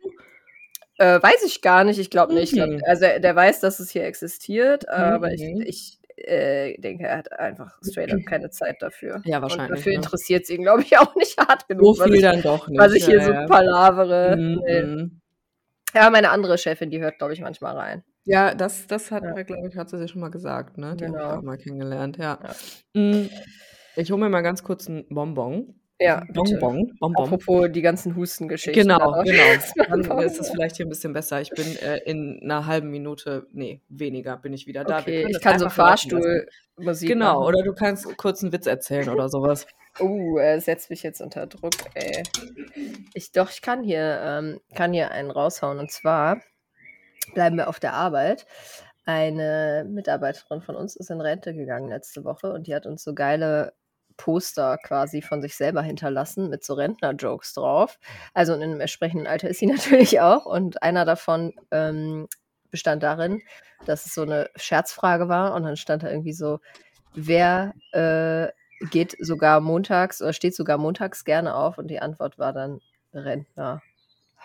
Äh, 0.99 1.23
weiß 1.23 1.45
ich 1.45 1.63
gar 1.63 1.85
nicht, 1.85 1.99
ich 2.01 2.11
glaube 2.11 2.35
nicht. 2.35 2.53
Ich 2.53 2.59
glaub, 2.59 2.69
Mhm. 2.71 2.83
also 2.85 3.05
er, 3.05 3.21
der 3.21 3.37
weiß, 3.37 3.61
dass 3.61 3.79
es 3.79 3.89
hier 3.91 4.05
existiert, 4.05 4.89
aber 4.89 5.31
ich, 5.33 5.43
Mhm. 5.43 5.61
ich 5.65 5.99
äh, 6.17 6.77
denke, 6.81 7.07
er 7.07 7.19
hat 7.19 7.33
einfach 7.39 7.79
straight 7.89 8.13
up 8.13 8.19
keine 8.27 8.51
Zeit 8.51 8.83
dafür. 8.83 9.23
Ja, 9.25 9.37
Und 9.37 9.43
wahrscheinlich. 9.45 9.79
dafür 9.79 9.93
ne? 9.93 9.97
interessiert 9.99 10.43
es 10.43 10.51
ihn, 10.51 10.63
glaube 10.63 10.83
ich, 10.83 10.99
auch 10.99 11.15
nicht 11.15 11.39
hart 11.39 11.63
So 11.63 11.67
genug, 11.69 11.99
was 12.01 12.05
viel 12.07 12.15
ich, 12.17 12.23
dann 12.23 12.43
doch 12.43 12.67
nicht. 12.67 12.81
was 12.81 12.93
ich 12.95 13.07
hier 13.07 13.19
ja, 13.19 13.43
so 13.43 13.49
palavere. 13.49 14.37
Mhm, 14.37 14.61
mhm. 14.67 15.21
Ja, 15.95 16.11
meine 16.11 16.31
andere 16.31 16.59
Chefin, 16.59 16.91
die 16.91 17.01
hört, 17.01 17.19
glaube 17.19 17.33
ich, 17.33 17.41
manchmal 17.41 17.77
rein. 17.77 18.05
Ja, 18.29 18.55
das, 18.55 18.87
das 18.87 19.11
hat 19.11 19.25
Ja. 19.25 19.33
mir, 19.35 19.45
glaube 19.45 19.69
ich, 19.69 19.77
hat 19.77 19.89
sie 19.91 19.99
dir 19.99 20.07
schon 20.09 20.21
mal 20.21 20.31
gesagt, 20.31 20.77
ne? 20.79 20.95
Die 20.97 21.05
habe 21.07 21.17
ich 21.17 21.23
Genau. 21.23 21.37
auch 21.39 21.43
mal 21.43 21.57
kennengelernt, 21.57 22.19
ja. 22.19 22.39
Mm, 22.95 23.27
Ich 23.97 24.11
hole 24.13 24.21
mir 24.21 24.29
mal 24.29 24.43
ganz 24.43 24.63
kurz 24.63 24.87
ein 24.89 25.07
Bonbon. 25.09 25.75
Ja, 26.01 26.21
bitte. 26.21 26.35
Bonbon. 26.61 26.97
Bonbon. 27.01 27.25
Apropos 27.25 27.69
die 27.73 27.83
ganzen 27.83 28.15
Hustengeschichten. 28.15 28.81
Genau, 28.87 29.21
genau. 29.25 29.43
Dann 30.15 30.19
ist 30.21 30.39
es 30.39 30.51
vielleicht 30.51 30.77
hier 30.77 30.87
ein 30.87 30.91
bisschen 30.91 31.13
besser. 31.13 31.41
Ich 31.41 31.51
bin 31.51 31.67
äh, 31.79 31.97
in 32.05 32.39
einer 32.45 32.67
halben 32.67 32.91
Minute, 32.91 33.49
nee, 33.53 33.81
weniger 33.89 34.37
bin 34.37 34.53
ich 34.53 34.69
wieder 34.69 34.85
da. 34.85 34.99
Wir 34.99 35.01
Okay, 35.01 35.17
können 35.23 35.29
ich 35.31 35.37
das 35.39 35.43
kann 35.43 35.59
so 35.59 35.65
einfach 35.65 35.79
laufen 35.91 36.11
lassen. 36.11 36.21
Fahrstuhlmusik 36.77 37.09
Genau, 37.09 37.41
machen. 37.41 37.47
oder 37.49 37.63
du 37.65 37.73
kannst 37.75 38.17
kurz 38.17 38.43
einen 38.45 38.53
Witz 38.53 38.67
erzählen 38.67 39.09
oder 39.09 39.29
sowas. 39.29 39.67
Uh, 39.99 40.37
er 40.39 40.61
setzt 40.61 40.91
mich 40.91 41.03
jetzt 41.03 41.21
unter 41.21 41.49
Druck, 41.49 41.73
ey. 41.95 42.23
Ich 43.15 43.33
doch, 43.33 43.51
ich 43.51 43.63
kann 43.63 43.83
hier, 43.83 44.21
ähm, 44.23 44.61
kann 44.77 44.93
hier 44.93 45.11
einen 45.11 45.33
raushauen. 45.33 45.79
Und 45.81 45.91
zwar 45.91 46.41
bleiben 47.35 47.57
wir 47.57 47.69
auf 47.69 47.81
der 47.81 47.95
Arbeit. 47.95 48.47
Eine 49.05 49.87
Mitarbeiterin 49.89 50.61
von 50.61 50.77
uns 50.77 50.97
ist 50.97 51.11
in 51.11 51.21
Rente 51.21 51.55
gegangen 51.55 51.89
letzte 51.89 52.25
Woche 52.25 52.53
und 52.53 52.67
die 52.67 52.75
hat 52.75 52.87
uns 52.87 53.03
so 53.03 53.15
geile 53.15 53.73
Poster 54.19 54.77
quasi 54.79 55.23
von 55.23 55.41
sich 55.41 55.57
selber 55.57 55.81
hinterlassen 55.81 56.51
mit 56.51 56.63
so 56.65 56.75
Rentner-Jokes 56.75 57.55
drauf. 57.55 57.99
Also 58.35 58.53
in 58.53 58.63
einem 58.63 58.81
entsprechenden 58.81 59.27
Alter 59.27 59.49
ist 59.49 59.61
sie 59.61 59.67
natürlich 59.73 60.21
auch. 60.21 60.45
Und 60.45 60.83
einer 60.83 61.07
davon 61.07 61.55
ähm, 61.71 62.29
bestand 62.71 63.03
darin, 63.03 63.41
dass 63.87 64.05
es 64.05 64.15
so 64.15 64.23
eine 64.23 64.51
Scherzfrage 64.57 65.29
war 65.29 65.55
und 65.55 65.63
dann 65.63 65.77
stand 65.77 66.03
da 66.03 66.11
irgendwie 66.11 66.35
so, 66.35 66.59
wer 67.15 67.73
äh, 67.93 68.49
geht 68.91 69.17
sogar 69.21 69.61
montags 69.61 70.21
oder 70.21 70.33
steht 70.33 70.55
sogar 70.55 70.79
montags 70.79 71.25
gerne 71.25 71.55
auf 71.55 71.79
und 71.79 71.89
die 71.89 72.01
Antwort 72.01 72.39
war 72.39 72.53
dann 72.53 72.81
Rentner. 73.15 73.81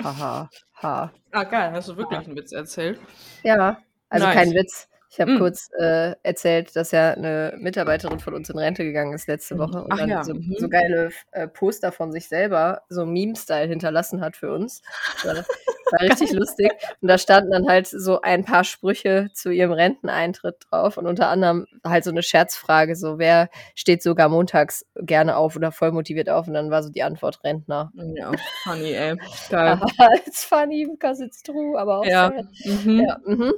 Haha, 0.01 0.49
ha. 0.81 1.11
Ah, 1.31 1.43
geil, 1.43 1.71
hast 1.71 1.89
du 1.89 1.97
wirklich 1.97 2.19
einen 2.25 2.35
Witz 2.35 2.51
erzählt? 2.51 2.99
Ja, 3.43 3.77
also 4.09 4.25
Nice. 4.25 4.35
kein 4.35 4.51
Witz. 4.53 4.87
Ich 5.13 5.21
habe 5.21 5.33
Mm. 5.33 5.37
kurz 5.37 5.69
äh, 5.79 6.15
erzählt, 6.23 6.75
dass 6.75 6.89
ja 6.89 7.11
eine 7.11 7.53
Mitarbeiterin 7.59 8.19
von 8.19 8.33
uns 8.33 8.49
in 8.49 8.57
Rente 8.57 8.83
gegangen 8.83 9.13
ist 9.13 9.27
letzte 9.27 9.59
Woche 9.59 9.83
und 9.83 9.93
Ach 9.93 9.99
dann 9.99 10.09
ja, 10.09 10.23
so, 10.23 10.33
mhm. 10.33 10.55
so 10.57 10.67
geile 10.67 11.09
äh, 11.33 11.47
Poster 11.47 11.91
von 11.91 12.11
sich 12.11 12.27
selber, 12.27 12.81
so 12.89 13.05
Meme-Style 13.05 13.67
hinterlassen 13.67 14.21
hat 14.21 14.35
für 14.35 14.51
uns. 14.51 14.81
War, 15.23 15.35
war 15.35 16.01
richtig 16.01 16.31
lustig. 16.33 16.71
Und 16.99 17.09
da 17.09 17.19
standen 17.19 17.51
dann 17.51 17.67
halt 17.67 17.85
so 17.85 18.21
ein 18.21 18.43
paar 18.43 18.63
Sprüche 18.63 19.29
zu 19.35 19.51
ihrem 19.51 19.71
Renteneintritt 19.73 20.55
drauf 20.71 20.97
und 20.97 21.05
unter 21.05 21.27
anderem 21.27 21.67
halt 21.85 22.03
so 22.05 22.09
eine 22.09 22.23
Scherzfrage, 22.23 22.95
so 22.95 23.19
wer 23.19 23.49
steht 23.75 24.01
sogar 24.01 24.29
montags 24.29 24.83
gerne 24.95 25.37
auf 25.37 25.55
oder 25.55 25.71
voll 25.71 25.91
motiviert 25.91 26.27
auf 26.27 26.47
und 26.47 26.55
dann 26.55 26.71
war 26.71 26.81
so 26.81 26.89
die 26.89 27.03
Antwort 27.03 27.43
Rentner. 27.43 27.91
Ja, 28.15 28.31
funny, 28.63 28.93
ey. 28.93 29.15
Geil. 29.51 29.79
it's 30.25 30.43
funny 30.43 30.87
because 30.87 31.23
it's 31.23 31.43
true, 31.43 31.77
aber 31.77 31.99
auch 31.99 32.05
Ja. 32.05 32.31
sad. 32.35 32.45
Mhm. 32.65 32.99
Ja, 33.07 33.17
mhm. 33.27 33.53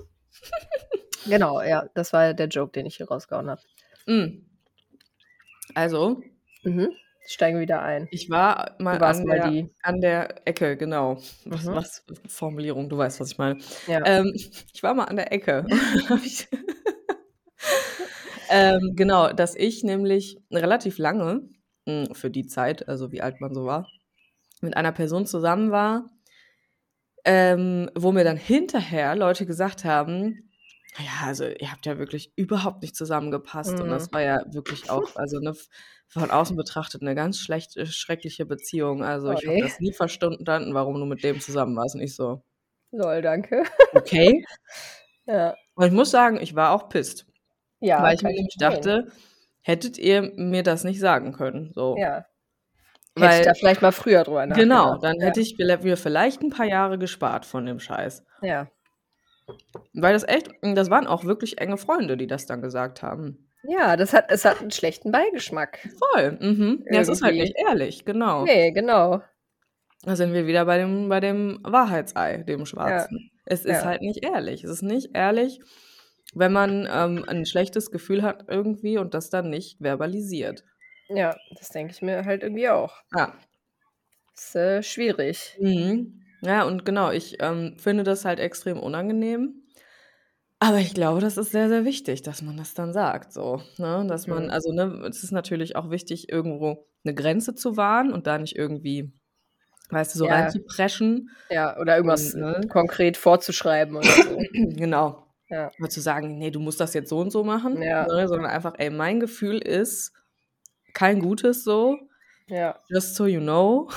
Genau, 1.25 1.61
ja, 1.61 1.87
das 1.93 2.13
war 2.13 2.33
der 2.33 2.47
Joke, 2.47 2.71
den 2.73 2.85
ich 2.85 2.97
hier 2.97 3.07
rausgehauen 3.07 3.49
habe. 3.49 3.61
Mm. 4.05 4.45
Also, 5.73 6.21
Mhm. 6.63 6.89
Steigen 7.27 7.57
wir 7.57 7.61
wieder 7.63 7.81
ein. 7.81 8.07
ich 8.11 8.29
war 8.29 8.75
mal 8.79 9.01
an 9.01 9.25
mal 9.25 9.39
der, 9.39 9.67
an 9.81 9.99
der 10.01 10.47
Ecke, 10.47 10.77
genau. 10.77 11.15
Was, 11.45 11.63
Mhm. 11.65 11.73
was 11.75 12.05
Formulierung, 12.27 12.87
du 12.87 12.97
weißt, 12.97 13.19
was 13.19 13.31
ich 13.31 13.37
meine. 13.39 13.59
Ja. 13.87 14.01
Ähm, 14.05 14.31
ich 14.35 14.83
war 14.83 14.93
mal 14.93 15.05
an 15.05 15.15
der 15.15 15.31
Ecke. 15.31 15.65
Ähm, 18.49 18.93
genau, 18.95 19.33
dass 19.33 19.55
ich 19.55 19.83
nämlich 19.83 20.37
relativ 20.51 20.99
lange, 20.99 21.49
mh, 21.87 22.13
für 22.13 22.29
die 22.29 22.45
Zeit, 22.45 22.87
also 22.87 23.11
wie 23.11 23.21
alt 23.21 23.41
man 23.41 23.55
so 23.55 23.65
war, 23.65 23.87
mit 24.61 24.77
einer 24.77 24.91
Person 24.91 25.25
zusammen 25.25 25.71
war, 25.71 26.11
ähm, 27.25 27.89
wo 27.95 28.11
mir 28.11 28.23
dann 28.23 28.37
hinterher 28.37 29.15
Leute 29.15 29.45
gesagt 29.45 29.83
haben, 29.85 30.51
ja, 30.97 31.27
also 31.27 31.43
ihr 31.45 31.71
habt 31.71 31.85
ja 31.85 31.97
wirklich 31.97 32.31
überhaupt 32.37 32.81
nicht 32.81 32.95
zusammengepasst. 32.95 33.81
Und 33.81 33.89
das 33.89 34.07
Mhm. 34.09 34.13
war 34.13 34.21
ja 34.21 34.41
wirklich 34.53 34.89
auch, 34.89 35.15
also 35.15 35.39
ne, 35.39 35.53
von 36.07 36.31
außen 36.31 36.55
betrachtet, 36.55 37.01
eine 37.01 37.15
ganz 37.15 37.39
schlechte, 37.39 37.85
schreckliche 37.85 38.45
Beziehung. 38.45 39.03
Also 39.03 39.31
ich 39.31 39.45
habe 39.45 39.59
das 39.59 39.79
nie 39.79 39.91
verstanden, 39.91 40.73
warum 40.73 40.99
du 40.99 41.05
mit 41.05 41.23
dem 41.23 41.39
zusammen 41.41 41.75
warst. 41.75 41.95
Und 41.95 42.01
ich 42.01 42.15
so, 42.15 42.43
Lol, 42.91 43.21
danke. 43.21 43.63
okay. 43.93 44.45
Ja, 45.27 45.55
Und 45.73 45.87
ich 45.87 45.91
muss 45.91 46.11
sagen, 46.11 46.39
ich 46.39 46.53
war 46.55 46.71
auch 46.71 46.87
pisst. 46.87 47.25
ja 47.79 48.01
weil 48.03 48.13
ich 48.15 48.21
mir 48.21 48.29
nämlich 48.31 48.55
dachte, 48.59 49.07
hättet 49.61 49.97
ihr 49.97 50.21
mir 50.35 50.61
das 50.61 50.83
nicht 50.83 50.99
sagen 50.99 51.33
können. 51.33 51.71
So. 51.73 51.97
Ja. 51.97 52.25
Hätte 53.17 53.25
ich 53.27 53.31
Weil, 53.39 53.45
da 53.45 53.53
vielleicht 53.53 53.81
mal 53.81 53.91
früher 53.91 54.23
drüber 54.23 54.45
genau, 54.47 54.85
nachgedacht. 54.95 55.03
dann 55.03 55.19
Ja. 55.21 55.27
hätte 55.27 55.39
ich 55.39 55.57
mir 55.57 55.97
vielleicht 55.97 56.41
ein 56.41 56.49
paar 56.49 56.65
Jahre 56.65 56.97
gespart 56.97 57.45
von 57.45 57.65
dem 57.65 57.79
Scheiß. 57.79 58.23
Ja. 58.41 58.67
Weil 59.93 60.13
das 60.13 60.27
echt, 60.27 60.49
das 60.61 60.89
waren 60.89 61.07
auch 61.07 61.23
wirklich 61.23 61.59
enge 61.59 61.77
Freunde, 61.77 62.17
die 62.17 62.27
das 62.27 62.45
dann 62.45 62.61
gesagt 62.61 63.03
haben. 63.03 63.49
Ja, 63.63 63.95
das 63.95 64.13
hat, 64.13 64.25
es 64.29 64.43
hat 64.45 64.59
einen 64.61 64.71
schlechten 64.71 65.11
Beigeschmack. 65.11 65.79
Voll. 66.13 66.37
Mhm. 66.41 66.85
Ja, 66.91 66.99
es 67.01 67.07
ist 67.09 67.23
halt 67.23 67.35
nicht 67.35 67.55
ehrlich, 67.57 68.05
genau. 68.05 68.43
Nee, 68.43 68.71
genau. 68.71 69.21
Da 70.03 70.15
sind 70.15 70.33
wir 70.33 70.45
wieder 70.45 70.65
bei 70.65 70.77
dem, 70.77 71.09
bei 71.09 71.19
dem 71.19 71.59
Wahrheitsei, 71.63 72.43
dem 72.43 72.65
Schwarzen. 72.65 73.31
Es 73.45 73.65
ist 73.65 73.81
Ja. 73.81 73.85
halt 73.85 74.01
nicht 74.01 74.23
ehrlich. 74.23 74.63
Es 74.63 74.69
ist 74.69 74.81
nicht 74.83 75.11
ehrlich, 75.15 75.59
wenn 76.35 76.51
man 76.51 76.87
ähm, 76.91 77.23
ein 77.27 77.45
schlechtes 77.45 77.91
Gefühl 77.91 78.21
hat 78.23 78.45
irgendwie 78.49 78.97
und 78.97 79.13
das 79.13 79.29
dann 79.29 79.49
nicht 79.49 79.77
verbalisiert. 79.81 80.63
Ja, 81.09 81.35
das 81.57 81.69
denke 81.69 81.93
ich 81.93 82.01
mir 82.01 82.25
halt 82.25 82.43
irgendwie 82.43 82.69
auch. 82.69 82.95
Ja. 83.15 83.33
Ist 84.35 84.55
äh, 84.55 84.83
schwierig. 84.83 85.55
Mhm. 85.59 86.21
Ja, 86.41 86.63
und 86.63 86.85
genau, 86.85 87.11
ich 87.11 87.37
ähm, 87.41 87.75
finde 87.77 88.03
das 88.03 88.25
halt 88.25 88.39
extrem 88.39 88.79
unangenehm. 88.79 89.61
Aber 90.59 90.77
ich 90.77 90.93
glaube, 90.93 91.21
das 91.21 91.37
ist 91.37 91.51
sehr, 91.51 91.69
sehr 91.69 91.85
wichtig, 91.85 92.21
dass 92.21 92.41
man 92.41 92.57
das 92.57 92.73
dann 92.73 92.93
sagt, 92.93 93.31
so, 93.33 93.61
ne? 93.77 94.05
Dass 94.07 94.27
man, 94.27 94.45
Mhm. 94.45 94.49
also, 94.49 94.71
ne, 94.73 95.05
es 95.09 95.23
ist 95.23 95.31
natürlich 95.31 95.75
auch 95.75 95.89
wichtig, 95.89 96.31
irgendwo 96.31 96.87
eine 97.03 97.13
Grenze 97.13 97.55
zu 97.55 97.77
wahren 97.77 98.11
und 98.13 98.25
da 98.27 98.37
nicht 98.37 98.55
irgendwie, 98.55 99.13
weißt 99.89 100.15
du, 100.15 100.19
so 100.19 100.25
Ja. 100.27 100.33
reinzupreschen. 100.35 101.29
Ja, 101.49 101.77
oder 101.79 101.97
irgendwas 101.97 102.33
Und, 102.33 102.41
ne? 102.41 102.61
konkret 102.69 103.17
vorzuschreiben 103.17 103.95
oder 103.95 104.07
so. 104.09 104.37
Genau. 104.79 105.27
Ja. 105.49 105.71
Aber 105.77 105.89
zu 105.89 106.01
sagen, 106.01 106.37
nee, 106.39 106.51
du 106.51 106.59
musst 106.59 106.79
das 106.79 106.93
jetzt 106.93 107.09
so 107.09 107.19
und 107.19 107.31
so 107.31 107.43
machen, 107.43 107.81
Ja. 107.81 108.05
ne? 108.07 108.27
Sondern 108.27 108.49
einfach, 108.49 108.73
ey, 108.77 108.89
mein 108.89 109.19
Gefühl 109.19 109.59
ist 109.59 110.13
kein 110.95 111.19
gutes 111.21 111.63
so, 111.63 111.97
Ja. 112.47 112.79
just 112.89 113.15
so 113.15 113.27
you 113.27 113.39
know. 113.41 113.89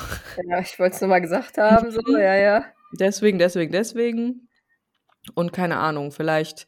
Ja, 0.50 0.60
ich 0.60 0.78
wollte 0.78 0.96
es 0.96 1.00
nur 1.00 1.08
mal 1.10 1.20
gesagt 1.20 1.58
haben, 1.58 1.90
so, 1.90 2.00
ja, 2.18 2.34
ja. 2.36 2.64
Deswegen, 2.98 3.38
deswegen, 3.38 3.72
deswegen. 3.72 4.48
Und 5.34 5.52
keine 5.52 5.78
Ahnung, 5.78 6.12
vielleicht, 6.12 6.66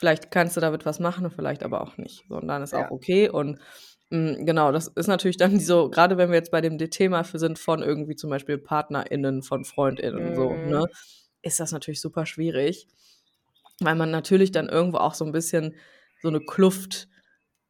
vielleicht 0.00 0.30
kannst 0.30 0.56
du 0.56 0.60
damit 0.60 0.86
was 0.86 0.98
machen, 1.00 1.30
vielleicht 1.30 1.62
aber 1.62 1.82
auch 1.82 1.96
nicht. 1.98 2.24
So, 2.28 2.36
und 2.36 2.48
dann 2.48 2.62
ist 2.62 2.72
Ja. 2.72 2.86
auch 2.88 2.90
okay. 2.90 3.28
Und 3.28 3.60
mh, 4.10 4.44
genau, 4.44 4.72
das 4.72 4.88
ist 4.88 5.06
natürlich 5.08 5.36
dann 5.36 5.60
so, 5.60 5.90
gerade 5.90 6.16
wenn 6.18 6.30
wir 6.30 6.36
jetzt 6.36 6.50
bei 6.50 6.60
dem 6.60 6.78
Thema 6.78 7.24
für 7.24 7.38
sind 7.38 7.58
von 7.58 7.82
irgendwie 7.82 8.16
zum 8.16 8.30
Beispiel 8.30 8.58
PartnerInnen, 8.58 9.42
von 9.42 9.64
FreundInnen, 9.64 10.34
so, 10.34 10.56
Mhm. 10.56 10.70
ne, 10.70 10.84
ist 11.42 11.60
das 11.60 11.72
natürlich 11.72 12.00
super 12.00 12.26
schwierig. 12.26 12.88
Weil 13.80 13.94
man 13.96 14.10
natürlich 14.10 14.52
dann 14.52 14.68
irgendwo 14.68 14.98
auch 14.98 15.14
so 15.14 15.24
ein 15.24 15.32
bisschen 15.32 15.76
so 16.22 16.28
eine 16.28 16.40
Kluft 16.40 17.08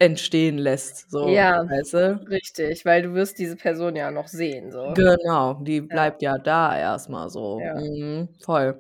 entstehen 0.03 0.59
lässt. 0.59 1.11
So, 1.11 1.29
Ja. 1.29 1.65
weißt 1.69 1.95
du? 1.95 2.27
Richtig, 2.29 2.85
weil 2.85 3.03
du 3.03 3.15
wirst 3.15 3.39
diese 3.39 3.57
Person 3.57 3.95
ja 3.97 4.11
noch 4.11 4.27
sehen, 4.29 4.71
so. 4.73 4.93
Genau, 4.95 5.55
die 5.63 5.81
bleibt 5.81 6.23
ja 6.23 6.39
da 6.39 6.77
erstmal 6.79 7.31
so. 7.31 7.61
Ja. 7.61 7.75
Mhm, 7.81 8.29
voll. 8.45 8.79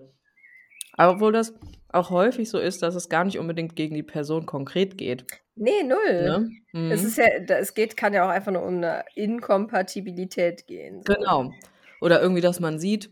Aber 0.94 1.12
obwohl 1.12 1.32
das 1.32 1.54
auch 1.88 2.10
häufig 2.10 2.50
so 2.50 2.58
ist, 2.58 2.82
dass 2.82 2.94
es 2.94 3.08
gar 3.08 3.24
nicht 3.24 3.38
unbedingt 3.38 3.76
gegen 3.76 3.94
die 3.94 4.02
Person 4.02 4.46
konkret 4.46 4.98
geht. 4.98 5.24
Nee, 5.54 5.82
null. 5.84 5.98
Ne? 6.24 6.50
Mhm. 6.72 6.90
Es 6.90 7.04
ist 7.04 7.18
ja, 7.18 7.26
es 7.48 7.74
geht, 7.74 7.96
kann 7.96 8.14
ja 8.14 8.24
auch 8.24 8.30
einfach 8.30 8.52
nur 8.52 8.62
um 8.62 8.76
eine 8.78 9.04
Inkompatibilität 9.14 10.66
gehen. 10.66 11.02
So. 11.06 11.14
Genau. 11.14 11.52
Oder 12.00 12.20
irgendwie, 12.20 12.40
dass 12.40 12.58
man 12.60 12.78
sieht, 12.78 13.10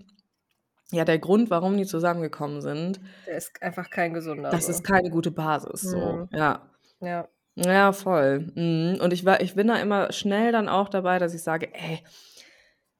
ja, 0.91 1.05
der 1.05 1.19
Grund, 1.19 1.51
warum 1.51 1.77
die 1.77 1.85
zusammengekommen 1.87 2.61
sind, 2.63 3.01
Der 3.27 3.37
ist 3.37 3.63
einfach 3.63 3.91
kein 3.91 4.13
gesunder. 4.15 4.51
das 4.51 4.67
so. 4.67 4.73
ist 4.73 4.83
keine 4.83 5.11
gute 5.11 5.31
Basis. 5.31 5.83
So, 5.83 5.97
Mhm. 5.99 6.29
ja. 6.33 6.63
Ja. 7.01 7.29
Ja, 7.57 7.93
voll. 7.93 8.51
Mhm. 8.55 8.99
Und 9.01 9.13
ich, 9.13 9.25
war, 9.25 9.41
ich 9.41 9.55
bin 9.55 9.67
da 9.69 9.77
immer 9.77 10.13
schnell 10.13 10.53
dann 10.53 10.69
auch 10.69 10.89
dabei, 10.89 11.19
dass 11.19 11.35
ich 11.35 11.43
sage, 11.43 11.73
ey, 11.75 12.03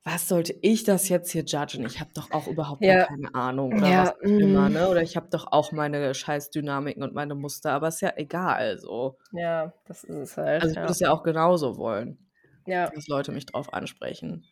was 0.03 0.29
sollte 0.29 0.55
ich 0.63 0.85
das 0.85 1.09
jetzt 1.09 1.31
hier 1.31 1.45
judgen? 1.45 1.85
Ich 1.85 2.01
habe 2.01 2.11
doch 2.15 2.31
auch 2.31 2.47
überhaupt 2.49 2.83
Ja. 2.83 3.05
keine 3.05 3.35
Ahnung 3.35 3.75
oder 3.75 3.87
Ja, 3.89 4.03
was 4.05 4.11
auch 4.15 4.19
immer, 4.21 4.69
mhm. 4.69 4.75
ne? 4.75 4.89
Oder 4.89 5.03
ich 5.03 5.15
habe 5.17 5.29
doch 5.31 5.53
auch 5.53 5.73
meine 5.73 6.15
Scheißdynamiken 6.15 7.03
und 7.03 7.15
meine 7.15 7.35
Muster, 7.35 7.73
aber 7.73 7.89
ist 7.89 8.01
ja 8.01 8.13
egal 8.17 8.79
so. 8.79 9.19
ja, 9.33 9.73
das 9.87 10.05
ist 10.05 10.17
es 10.17 10.37
halt. 10.37 10.63
Also 10.63 10.71
ich 10.73 10.77
ja. 10.77 10.83
würde 10.83 10.93
es 10.93 11.01
ja 11.01 11.11
auch 11.13 11.23
genauso 11.23 11.77
wollen, 11.77 12.19
ja. 12.67 12.89
dass 12.91 13.09
Leute 13.09 13.31
mich 13.33 13.45
drauf 13.47 13.73
ansprechen. 13.75 14.47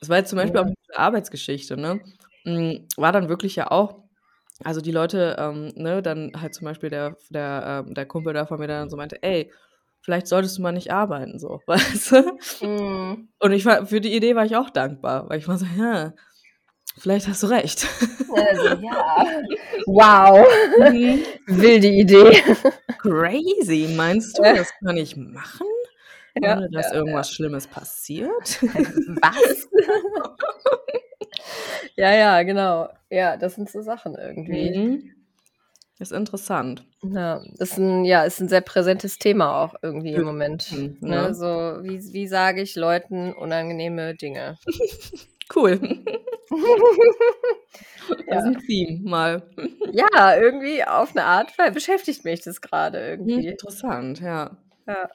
Das 0.00 0.08
war 0.10 0.18
jetzt 0.18 0.28
zum 0.30 0.36
Beispiel 0.38 0.56
Ja. 0.56 0.62
auch 0.62 0.66
mit 0.68 0.78
der 0.90 0.98
Arbeitsgeschichte, 1.00 1.76
ne? 1.76 2.00
Mm, 2.44 2.86
War 2.96 3.12
dann 3.12 3.28
wirklich 3.28 3.56
ja 3.56 3.70
auch, 3.70 4.02
also 4.64 4.80
die 4.80 4.92
Leute, 4.92 5.36
ähm, 5.38 5.72
ne, 5.76 6.02
dann 6.02 6.32
halt 6.40 6.54
zum 6.54 6.66
Beispiel 6.66 6.90
der, 6.90 7.16
der, 7.30 7.84
ähm, 7.86 7.94
der 7.94 8.06
Kumpel 8.06 8.34
da 8.34 8.46
von 8.46 8.58
mir 8.60 8.66
dann 8.68 8.90
so 8.90 8.96
meinte, 8.96 9.22
ey, 9.22 9.52
vielleicht 10.02 10.26
solltest 10.26 10.58
du 10.58 10.62
mal 10.62 10.72
nicht 10.72 10.92
arbeiten, 10.92 11.38
so, 11.38 11.60
weißt 11.66 12.12
du? 12.12 12.66
Mhm. 12.66 13.28
Und 13.38 13.52
ich 13.52 13.64
war, 13.66 13.86
für 13.86 14.00
die 14.00 14.14
Idee 14.14 14.36
war 14.36 14.44
ich 14.44 14.56
auch 14.56 14.70
dankbar, 14.70 15.28
weil 15.28 15.38
ich 15.38 15.48
war 15.48 15.58
so, 15.58 15.66
ja, 15.78 16.12
vielleicht 16.98 17.28
hast 17.28 17.42
du 17.42 17.48
recht. 17.48 17.86
Also, 18.32 18.68
ja. 18.68 19.26
Wow. 19.86 20.46
Mhm. 20.78 21.24
Wilde 21.48 21.88
Idee. 21.88 22.42
Crazy, 22.98 23.92
meinst 23.96 24.38
du, 24.38 24.44
Ja. 24.44 24.54
das 24.54 24.70
kann 24.84 24.96
ich 24.96 25.16
machen? 25.16 25.66
Ja, 26.40 26.56
Ohne 26.58 26.70
dass 26.70 26.90
ja, 26.90 26.94
irgendwas 26.94 27.32
Schlimmes 27.32 27.66
passiert? 27.66 28.62
Was? 28.62 29.68
Ja, 31.96 32.14
ja, 32.14 32.42
genau. 32.42 32.88
Ja, 33.10 33.36
das 33.36 33.54
sind 33.54 33.70
so 33.70 33.82
Sachen 33.82 34.14
irgendwie. 34.16 34.78
Mhm. 34.78 35.10
Ist 35.98 36.12
interessant. 36.12 36.86
Ja, 37.02 37.42
ist 37.58 37.76
ein, 37.76 38.04
ja, 38.06 38.24
ist 38.24 38.40
ein 38.40 38.48
sehr 38.48 38.62
präsentes 38.62 39.18
Thema 39.18 39.62
auch 39.62 39.74
irgendwie 39.82 40.12
im 40.14 40.22
Moment. 40.24 40.72
Mhm, 40.72 40.96
Ne? 41.00 41.14
ja. 41.14 41.34
So, 41.34 41.46
wie, 41.82 42.00
wie 42.14 42.26
sage 42.26 42.62
ich 42.62 42.74
Leuten 42.76 43.32
unangenehme 43.34 44.14
Dinge? 44.14 44.56
Cool. 45.52 45.80
Das 45.80 46.50
ist 48.20 48.26
Ja. 48.28 48.38
ein 48.38 48.58
Theme 48.60 49.00
mal. 49.02 49.42
ja, 49.92 50.36
irgendwie 50.36 50.84
auf 50.84 51.10
eine 51.10 51.24
Art 51.24 51.58
weil 51.58 51.72
beschäftigt 51.72 52.24
mich 52.24 52.42
das 52.42 52.60
gerade 52.60 53.00
irgendwie. 53.00 53.48
Interessant, 53.48 54.20
ja. 54.20 54.56
Ja. 54.86 55.08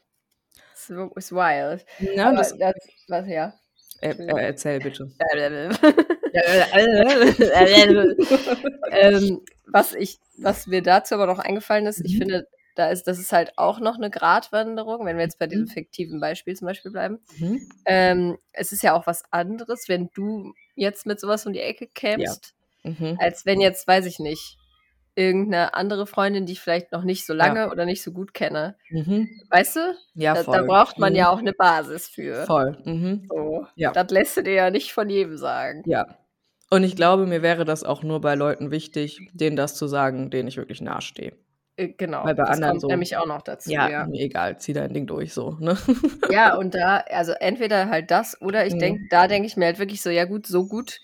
Ist, 0.74 0.90
ist 0.90 1.32
wild. 1.32 1.86
Ja, 2.00 2.34
das, 2.34 2.58
das, 2.58 2.74
was, 3.08 3.28
ja. 3.30 3.54
äh, 4.02 4.10
äh, 4.12 4.42
erzähl 4.46 4.80
bitte. 4.80 5.10
ähm, 8.92 9.42
was 9.68 9.94
ich, 9.94 10.20
was 10.38 10.68
mir 10.68 10.82
dazu 10.82 11.16
aber 11.16 11.28
noch 11.28 11.40
eingefallen 11.40 11.86
ist, 11.86 12.02
ich 12.06 12.16
Mhm. 12.16 12.20
finde, 12.20 12.48
da 12.76 12.90
ist, 12.90 13.04
das 13.08 13.20
ist 13.20 13.32
halt 13.32 13.54
auch 13.58 13.80
noch 13.80 13.96
eine 13.96 14.10
Gratwanderung, 14.10 15.06
wenn 15.06 15.18
wir 15.18 15.24
jetzt 15.24 15.40
bei 15.40 15.48
diesem 15.48 15.66
Mhm. 15.66 15.70
fiktiven 15.70 16.20
Beispiel 16.20 16.56
zum 16.56 16.68
Beispiel 16.68 16.92
bleiben. 16.92 17.20
Mhm. 17.38 17.70
Ähm, 17.86 18.38
es 18.52 18.72
ist 18.72 18.84
ja 18.84 18.94
auch 18.94 19.08
was 19.08 19.24
anderes, 19.32 19.88
wenn 19.88 20.10
du 20.14 20.54
jetzt 20.76 21.06
mit 21.06 21.20
sowas 21.20 21.46
um 21.46 21.54
die 21.54 21.62
Ecke 21.62 21.88
kämst, 21.88 22.54
Mhm. 22.84 23.18
als 23.20 23.46
wenn 23.46 23.62
jetzt, 23.62 23.88
weiß 23.88 24.06
ich 24.06 24.20
nicht, 24.20 24.58
irgendeine 25.18 25.74
andere 25.74 26.06
Freundin, 26.06 26.46
die 26.46 26.52
ich 26.54 26.60
vielleicht 26.60 26.92
noch 26.92 27.04
nicht 27.06 27.26
so 27.26 27.34
lange 27.34 27.60
Ja. 27.62 27.72
oder 27.72 27.86
nicht 27.86 28.04
so 28.04 28.12
gut 28.12 28.34
kenne. 28.34 28.76
Mhm. 28.90 29.30
Weißt 29.50 29.78
du? 29.78 29.96
Ja, 30.14 30.34
Da, 30.34 30.44
da 30.44 30.46
voll. 30.52 30.66
braucht 30.68 31.00
man 31.00 31.14
Mhm. 31.14 31.18
ja 31.20 31.30
auch 31.30 31.38
eine 31.40 31.54
Basis 31.54 32.10
für. 32.10 32.46
Voll. 32.46 32.78
Mhm. 32.84 33.26
So. 33.30 33.66
Ja. 33.76 33.94
Das 33.94 34.12
lässt 34.12 34.36
du 34.36 34.44
dir 34.44 34.54
ja 34.54 34.70
nicht 34.72 34.92
von 34.92 35.10
jedem 35.10 35.38
sagen. 35.38 35.84
Ja. 35.86 36.18
Und 36.72 36.84
ich 36.84 36.96
glaube, 36.96 37.28
mir 37.28 37.42
wäre 37.42 37.64
das 37.66 37.84
auch 37.84 38.02
nur 38.04 38.22
bei 38.22 38.36
Leuten 38.36 38.72
wichtig, 38.72 39.30
denen 39.34 39.56
das 39.56 39.76
zu 39.76 39.88
sagen, 39.88 40.30
denen 40.32 40.48
ich 40.48 40.58
wirklich 40.58 40.82
nahestehe. 40.82 41.34
Äh, 41.78 41.90
Genau. 41.98 42.24
Weil 42.24 42.36
bei 42.36 42.44
das 42.44 42.50
anderen 42.50 42.72
kommt 42.72 42.82
so, 42.82 42.90
nämlich 42.90 43.18
auch 43.18 43.28
noch 43.28 43.42
dazu. 43.42 43.70
ja, 43.72 43.90
Ja. 43.90 44.06
mir 44.08 44.22
egal, 44.22 44.60
zieh 44.60 44.74
dein 44.74 44.94
Ding 44.94 45.06
durch, 45.08 45.34
so, 45.34 45.58
ne? 45.60 45.78
Ja, 46.32 46.56
und 46.56 46.74
da, 46.74 46.98
also 47.10 47.34
entweder 47.34 47.90
halt 47.90 48.10
das 48.10 48.42
oder 48.42 48.66
ich 48.66 48.74
Mhm. 48.74 48.80
denke, 48.80 49.08
da 49.10 49.28
denke 49.28 49.46
ich 49.48 49.58
mir 49.58 49.66
halt 49.66 49.78
wirklich 49.80 50.02
so, 50.02 50.10
ja 50.10 50.26
gut, 50.26 50.48
so 50.48 50.66
gut 50.68 51.00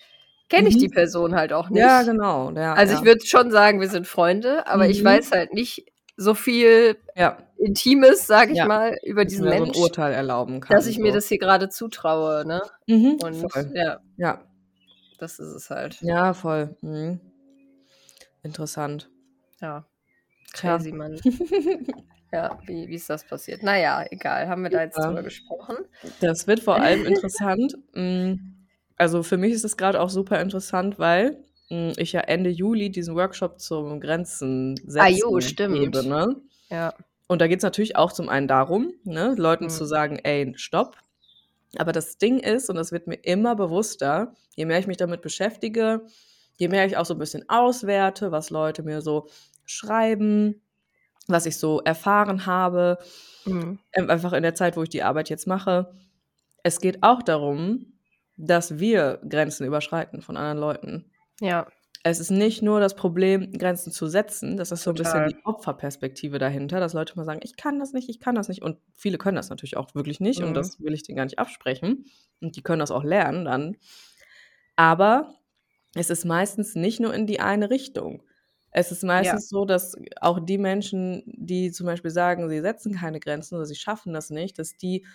kenne 0.48 0.68
ich 0.68 0.74
Mhm. 0.74 0.80
die 0.80 0.88
Person 0.88 1.34
halt 1.36 1.52
auch 1.52 1.70
nicht. 1.70 1.82
Ja, 1.82 2.02
genau. 2.02 2.50
Ja, 2.52 2.74
Also 2.76 2.94
ja. 2.94 2.98
ich 3.00 3.04
würde 3.04 3.24
schon 3.24 3.50
sagen, 3.52 3.80
wir 3.80 3.88
sind 3.88 4.06
Freunde, 4.08 4.66
aber 4.66 4.88
ich 4.90 5.00
Mhm. 5.00 5.04
weiß 5.04 5.30
halt 5.32 5.52
nicht 5.54 5.86
so 6.16 6.34
viel 6.34 6.96
ja, 7.16 7.38
Intimes, 7.56 8.26
sage 8.26 8.52
ich 8.52 8.64
mal, 8.64 8.96
über 9.04 9.24
diesen 9.24 9.46
man 9.46 9.56
so 9.58 9.62
ein 9.64 9.70
Mensch, 9.70 9.76
Urteil 9.76 10.12
erlauben 10.12 10.60
kann. 10.60 10.74
dass 10.74 10.86
ich 10.86 10.98
mir 10.98 11.12
so. 11.12 11.14
das 11.16 11.28
hier 11.28 11.38
gerade 11.38 11.68
zutraue, 11.68 12.44
ne? 12.46 12.60
Mhm, 12.86 13.18
Und 13.18 13.52
voll. 13.52 13.72
ja, 13.74 13.98
Ja, 14.16 14.42
das 15.22 15.38
ist 15.38 15.54
es 15.54 15.70
halt. 15.70 15.98
ja, 16.02 16.34
voll. 16.34 16.76
Mhm. 16.82 17.20
Interessant. 18.42 19.08
Ja. 19.60 19.86
Crazy, 20.52 20.92
Mann. 20.92 21.18
Ja, 22.32 22.58
wie, 22.66 22.88
wie 22.88 22.94
ist 22.94 23.08
das 23.10 23.24
passiert? 23.24 23.62
Naja, 23.62 24.04
egal, 24.10 24.48
haben 24.48 24.62
wir 24.62 24.70
da 24.70 24.82
jetzt 24.82 24.98
Ja. 24.98 25.06
drüber 25.08 25.22
gesprochen. 25.22 25.76
Das 26.20 26.46
wird 26.46 26.60
vor 26.60 26.80
allem 26.80 27.04
interessant. 27.04 27.74
mm, 27.94 28.34
Also 28.96 29.22
für 29.22 29.36
mich 29.36 29.52
ist 29.52 29.64
es 29.64 29.76
gerade 29.76 30.00
auch 30.00 30.10
super 30.10 30.40
interessant, 30.40 30.98
weil 30.98 31.44
mm, 31.70 31.92
ich 31.98 32.12
ja 32.12 32.20
Ende 32.20 32.50
Juli 32.50 32.90
diesen 32.90 33.14
Workshop 33.16 33.60
zum 33.60 34.00
Grenzen 34.00 34.76
setzen 34.76 34.98
Ah, 35.00 35.08
jo, 35.08 35.40
stimmt. 35.40 35.78
gebe. 35.78 36.06
Ne? 36.08 36.36
Ja. 36.70 36.94
Und 37.28 37.40
da 37.40 37.46
geht 37.48 37.58
es 37.58 37.64
natürlich 37.64 37.96
auch 37.96 38.12
zum 38.12 38.28
einen 38.28 38.48
darum, 38.48 38.92
ne, 39.04 39.34
Leuten 39.36 39.64
Mhm. 39.64 39.70
zu 39.70 39.84
sagen, 39.84 40.18
ey, 40.22 40.52
stopp. 40.56 40.96
Aber 41.78 41.92
das 41.92 42.18
Ding 42.18 42.38
ist, 42.38 42.68
und 42.68 42.76
das 42.76 42.92
wird 42.92 43.06
mir 43.06 43.16
immer 43.16 43.54
bewusster, 43.56 44.34
je 44.54 44.66
mehr 44.66 44.78
ich 44.78 44.86
mich 44.86 44.98
damit 44.98 45.22
beschäftige, 45.22 46.02
je 46.56 46.68
mehr 46.68 46.86
ich 46.86 46.96
auch 46.96 47.06
so 47.06 47.14
ein 47.14 47.18
bisschen 47.18 47.48
auswerte, 47.48 48.30
was 48.30 48.50
Leute 48.50 48.82
mir 48.82 49.00
so 49.00 49.28
schreiben, 49.64 50.60
was 51.28 51.46
ich 51.46 51.56
so 51.56 51.80
erfahren 51.80 52.46
habe, 52.46 52.98
Mhm. 53.44 53.78
ähm, 53.92 54.10
einfach 54.10 54.32
in 54.34 54.42
der 54.44 54.54
Zeit, 54.54 54.76
wo 54.76 54.82
ich 54.82 54.88
die 54.88 55.02
Arbeit 55.02 55.28
jetzt 55.28 55.46
mache. 55.46 55.94
Es 56.62 56.80
geht 56.80 57.02
auch 57.02 57.22
darum, 57.22 57.94
dass 58.36 58.78
wir 58.78 59.20
Grenzen 59.28 59.66
überschreiten 59.66 60.22
von 60.22 60.36
anderen 60.36 60.58
Leuten. 60.58 61.10
Ja. 61.40 61.66
Es 62.04 62.18
ist 62.18 62.30
nicht 62.30 62.62
nur 62.62 62.80
das 62.80 62.96
Problem, 62.96 63.52
Grenzen 63.52 63.92
zu 63.92 64.08
setzen, 64.08 64.56
das 64.56 64.72
ist 64.72 64.82
so 64.82 64.90
ein 64.90 64.96
Total. 64.96 65.24
bisschen 65.24 65.26
die 65.28 65.36
Opferperspektive 65.44 66.38
dahinter, 66.38 66.80
dass 66.80 66.94
Leute 66.94 67.14
mal 67.16 67.24
sagen, 67.24 67.40
ich 67.44 67.56
kann 67.56 67.78
das 67.78 67.92
nicht, 67.92 68.08
ich 68.08 68.18
kann 68.18 68.34
das 68.34 68.48
nicht. 68.48 68.62
Und 68.62 68.78
viele 68.92 69.18
können 69.18 69.36
das 69.36 69.50
natürlich 69.50 69.76
auch 69.76 69.94
wirklich 69.94 70.18
nicht 70.18 70.40
Mhm. 70.40 70.48
und 70.48 70.54
das 70.54 70.80
will 70.80 70.94
ich 70.94 71.04
denen 71.04 71.16
gar 71.16 71.24
nicht 71.24 71.38
absprechen. 71.38 72.06
Und 72.40 72.56
die 72.56 72.62
können 72.62 72.80
das 72.80 72.90
auch 72.90 73.04
lernen 73.04 73.44
dann. 73.44 73.76
Aber 74.76 75.34
es 75.94 76.10
ist 76.10 76.24
meistens 76.24 76.74
nicht 76.74 77.00
nur 77.00 77.14
in 77.14 77.26
die 77.26 77.40
eine 77.40 77.70
Richtung. 77.70 78.22
Es 78.70 78.90
ist 78.92 79.04
meistens 79.04 79.48
so, 79.48 79.64
dass 79.66 79.96
auch 80.20 80.40
die 80.40 80.58
Menschen, 80.58 81.22
die 81.26 81.72
zum 81.72 81.86
Beispiel 81.86 82.10
sagen, 82.10 82.48
sie 82.48 82.60
setzen 82.60 82.94
keine 82.94 83.20
Grenzen 83.20 83.56
oder 83.56 83.66
sie 83.66 83.74
schaffen 83.76 84.14
das 84.14 84.30
nicht, 84.30 84.58
dass 84.58 84.76
die 84.76 85.06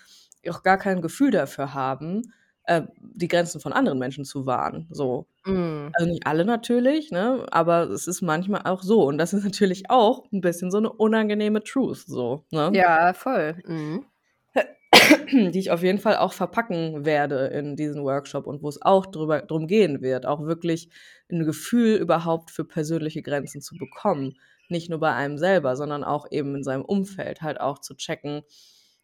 auch 0.49 0.63
gar 0.63 0.77
kein 0.77 1.01
Gefühl 1.01 1.31
dafür 1.31 1.73
haben, 1.73 2.33
äh, 2.68 2.84
die 2.99 3.28
Grenzen 3.28 3.59
von 3.61 3.74
anderen 3.74 3.97
Menschen 3.97 4.26
zu 4.26 4.45
wahren. 4.45 4.88
So. 4.91 5.26
Mhm. 5.45 5.89
Also 5.93 6.09
nicht 6.09 6.28
alle 6.28 6.45
natürlich, 6.45 7.11
ne? 7.11 7.45
Aber 7.49 7.89
es 7.89 8.07
ist 8.07 8.22
manchmal 8.22 8.61
auch 8.65 8.84
so. 8.84 9.03
Und 9.03 9.18
das 9.18 9.34
ist 9.34 9.43
natürlich 9.43 9.89
auch 9.89 10.26
ein 10.32 10.41
bisschen 10.41 10.70
so 10.70 10.78
eine 10.78 10.91
unangenehme 10.91 11.63
Truth, 11.63 12.03
so, 12.05 12.43
ne? 12.51 12.72
Ja, 12.74 13.13
voll. 13.13 13.55
Mhm. 13.65 14.05
Die 15.53 15.59
ich 15.59 15.72
auf 15.72 15.82
jeden 15.82 15.99
Fall 15.99 16.18
auch 16.18 16.34
verpacken 16.34 17.05
werde 17.05 17.47
in 17.47 17.76
diesen 17.76 18.03
Workshop 18.03 18.45
und 18.47 18.61
wo 18.61 18.70
es 18.70 18.82
auch 18.82 19.05
drüber, 19.05 19.41
drum 19.41 19.68
gehen 19.68 20.01
wird, 20.01 20.26
auch 20.26 20.45
wirklich 20.45 20.89
ein 21.32 21.45
Gefühl 21.45 21.95
überhaupt 21.95 22.51
für 22.51 22.65
persönliche 22.65 23.22
Grenzen 23.22 23.61
zu 23.61 23.76
bekommen. 23.76 24.38
Nicht 24.70 24.89
nur 24.89 24.99
bei 24.99 25.13
einem 25.13 25.38
selber, 25.38 25.78
sondern 25.78 26.03
auch 26.03 26.28
eben 26.32 26.55
in 26.55 26.63
seinem 26.63 26.84
Umfeld 26.84 27.41
halt 27.41 27.61
auch 27.61 27.80
zu 27.80 27.95
checken, 27.95 28.41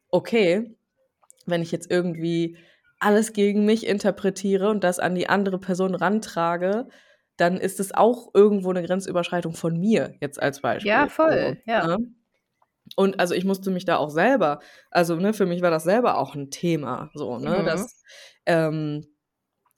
okay, 0.10 0.76
wenn 1.46 1.62
ich 1.62 1.72
jetzt 1.72 1.90
irgendwie 1.90 2.58
alles 3.04 3.34
gegen 3.34 3.66
mich 3.66 3.86
interpretiere 3.88 4.70
und 4.70 4.84
das 4.84 5.00
an 5.00 5.16
die 5.16 5.30
andere 5.30 5.60
Person 5.60 5.96
rantrage, 5.96 6.88
dann 7.38 7.58
ist 7.58 7.80
es 7.80 7.94
auch 7.94 8.30
irgendwo 8.34 8.70
eine 8.70 8.84
Grenzüberschreitung 8.84 9.54
von 9.54 9.80
mir, 9.80 10.16
jetzt 10.22 10.42
als 10.42 10.62
Beispiel. 10.62 10.92
Ja, 10.92 11.08
voll, 11.08 11.58
So, 11.66 11.72
ja. 11.72 11.88
ne? 11.88 11.98
Und 12.96 13.20
also 13.20 13.34
ich 13.34 13.46
musste 13.46 13.72
mich 13.72 13.86
da 13.86 13.98
auch 13.98 14.10
selber, 14.10 14.60
also 14.92 15.16
ne, 15.16 15.34
für 15.34 15.46
mich 15.46 15.62
war 15.62 15.72
das 15.72 15.84
selber 15.84 16.18
auch 16.20 16.36
ein 16.36 16.52
Thema, 16.52 17.10
so, 17.14 17.40
ne, 17.40 17.60
Mhm. 17.62 17.66
dass, 17.66 18.04
ähm, 18.46 19.06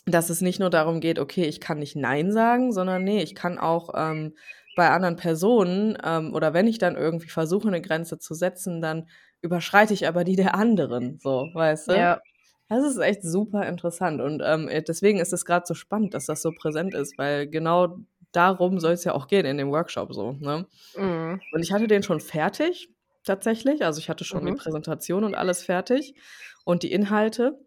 dass 0.05 0.29
es 0.29 0.41
nicht 0.41 0.59
nur 0.59 0.69
darum 0.69 0.99
geht, 0.99 1.19
okay, 1.19 1.45
ich 1.45 1.61
kann 1.61 1.79
nicht 1.79 1.95
Nein 1.95 2.31
sagen, 2.31 2.71
sondern 2.73 3.03
nee, 3.03 3.21
ich 3.23 3.35
kann 3.35 3.57
auch 3.57 3.91
ähm, 3.95 4.35
bei 4.75 4.89
anderen 4.89 5.15
Personen 5.15 5.97
ähm, 6.03 6.33
oder 6.33 6.53
wenn 6.53 6.67
ich 6.67 6.77
dann 6.77 6.95
irgendwie 6.95 7.29
versuche, 7.29 7.67
eine 7.67 7.81
Grenze 7.81 8.19
zu 8.19 8.33
setzen, 8.33 8.81
dann 8.81 9.07
überschreite 9.41 9.93
ich 9.93 10.07
aber 10.07 10.23
die 10.23 10.35
der 10.35 10.55
anderen, 10.55 11.19
so, 11.21 11.47
weißt 11.53 11.89
du? 11.89 11.93
Ja. 11.93 12.21
Das 12.67 12.83
ist 12.83 12.97
echt 12.97 13.21
super 13.23 13.67
interessant 13.67 14.21
und 14.21 14.41
ähm, 14.43 14.69
deswegen 14.87 15.19
ist 15.19 15.33
es 15.33 15.45
gerade 15.45 15.65
so 15.67 15.73
spannend, 15.75 16.13
dass 16.13 16.25
das 16.25 16.41
so 16.41 16.51
präsent 16.51 16.95
ist, 16.95 17.17
weil 17.17 17.47
genau 17.47 17.99
darum 18.31 18.79
soll 18.79 18.93
es 18.93 19.03
ja 19.03 19.13
auch 19.13 19.27
gehen 19.27 19.45
in 19.45 19.57
dem 19.57 19.71
Workshop 19.71 20.13
so. 20.13 20.33
Ne? 20.33 20.65
Mhm. 20.97 21.39
Und 21.51 21.63
ich 21.63 21.71
hatte 21.71 21.87
den 21.87 22.03
schon 22.03 22.19
fertig, 22.19 22.89
tatsächlich. 23.23 23.83
Also 23.85 23.99
ich 23.99 24.09
hatte 24.09 24.23
schon 24.23 24.45
die 24.45 24.51
Mhm. 24.51 24.57
Präsentation 24.57 25.23
und 25.23 25.35
alles 25.35 25.63
fertig 25.63 26.15
und 26.63 26.83
die 26.83 26.91
Inhalte. 26.91 27.59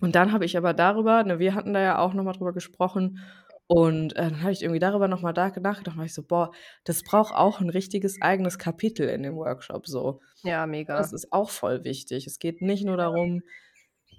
Und 0.00 0.14
dann 0.14 0.32
habe 0.32 0.44
ich 0.44 0.56
aber 0.56 0.74
darüber, 0.74 1.24
ne, 1.24 1.38
wir 1.38 1.54
hatten 1.54 1.72
da 1.72 1.80
ja 1.80 1.98
auch 1.98 2.14
nochmal 2.14 2.34
drüber 2.34 2.52
gesprochen. 2.52 3.18
Und 3.66 4.16
äh, 4.16 4.30
dann 4.30 4.42
habe 4.42 4.52
ich 4.52 4.62
irgendwie 4.62 4.78
darüber 4.78 5.08
nochmal 5.08 5.34
da 5.34 5.48
nachgedacht 5.48 5.88
und 5.88 6.02
ich 6.02 6.14
so, 6.14 6.22
boah, 6.22 6.52
das 6.84 7.02
braucht 7.02 7.34
auch 7.34 7.60
ein 7.60 7.68
richtiges 7.68 8.22
eigenes 8.22 8.58
Kapitel 8.58 9.08
in 9.08 9.22
dem 9.22 9.36
Workshop 9.36 9.86
so. 9.86 10.20
Ja, 10.42 10.66
mega. 10.66 10.96
Das 10.96 11.12
ist 11.12 11.32
auch 11.32 11.50
voll 11.50 11.84
wichtig. 11.84 12.26
Es 12.26 12.38
geht 12.38 12.62
nicht 12.62 12.84
nur 12.84 12.96
darum, 12.96 13.42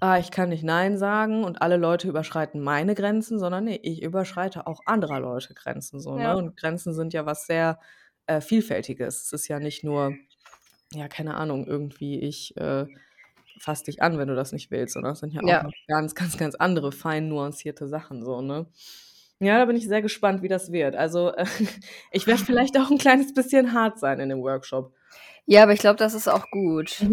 ah, 0.00 0.18
ich 0.18 0.30
kann 0.30 0.48
nicht 0.48 0.64
Nein 0.64 0.96
sagen 0.96 1.44
und 1.44 1.62
alle 1.62 1.76
Leute 1.76 2.08
überschreiten 2.08 2.60
meine 2.60 2.94
Grenzen, 2.94 3.38
sondern 3.38 3.64
nee, 3.64 3.78
ich 3.82 4.02
überschreite 4.02 4.66
auch 4.66 4.80
anderer 4.86 5.20
Leute 5.20 5.54
Grenzen 5.54 6.00
so. 6.00 6.18
Ja. 6.18 6.34
Ne? 6.34 6.38
Und 6.38 6.56
Grenzen 6.56 6.94
sind 6.94 7.12
ja 7.12 7.26
was 7.26 7.46
sehr 7.46 7.78
äh, 8.26 8.40
Vielfältiges. 8.40 9.24
Es 9.24 9.32
ist 9.32 9.48
ja 9.48 9.60
nicht 9.60 9.84
nur, 9.84 10.14
ja, 10.92 11.08
keine 11.08 11.34
Ahnung, 11.34 11.66
irgendwie, 11.66 12.20
ich 12.20 12.56
äh, 12.56 12.86
fass 13.58 13.82
dich 13.82 14.02
an, 14.02 14.18
wenn 14.18 14.28
du 14.28 14.34
das 14.34 14.52
nicht 14.52 14.70
willst, 14.70 14.94
sondern 14.94 15.12
es 15.12 15.20
sind 15.20 15.34
ja 15.34 15.42
auch 15.42 15.48
Ja. 15.48 15.68
ganz, 15.86 16.14
ganz, 16.14 16.38
ganz 16.38 16.54
andere, 16.54 16.92
fein 16.92 17.28
nuancierte 17.28 17.86
Sachen 17.86 18.24
so, 18.24 18.40
ne? 18.40 18.66
Ja, 19.42 19.58
da 19.58 19.64
bin 19.64 19.76
ich 19.76 19.88
sehr 19.88 20.02
gespannt, 20.02 20.42
wie 20.42 20.48
das 20.48 20.70
wird. 20.70 20.96
Also, 20.96 21.32
äh, 21.34 21.44
ich 22.12 22.26
werde 22.26 22.44
vielleicht 22.44 22.78
auch 22.78 22.90
ein 22.90 22.98
kleines 22.98 23.34
bisschen 23.34 23.72
hart 23.74 23.98
sein 23.98 24.20
in 24.20 24.28
dem 24.28 24.42
Workshop. 24.42 24.94
Ja, 25.46 25.62
aber 25.62 25.72
ich 25.72 25.80
glaube, 25.80 25.96
das 25.96 26.14
ist 26.14 26.28
auch 26.28 26.46
gut. 26.50 27.04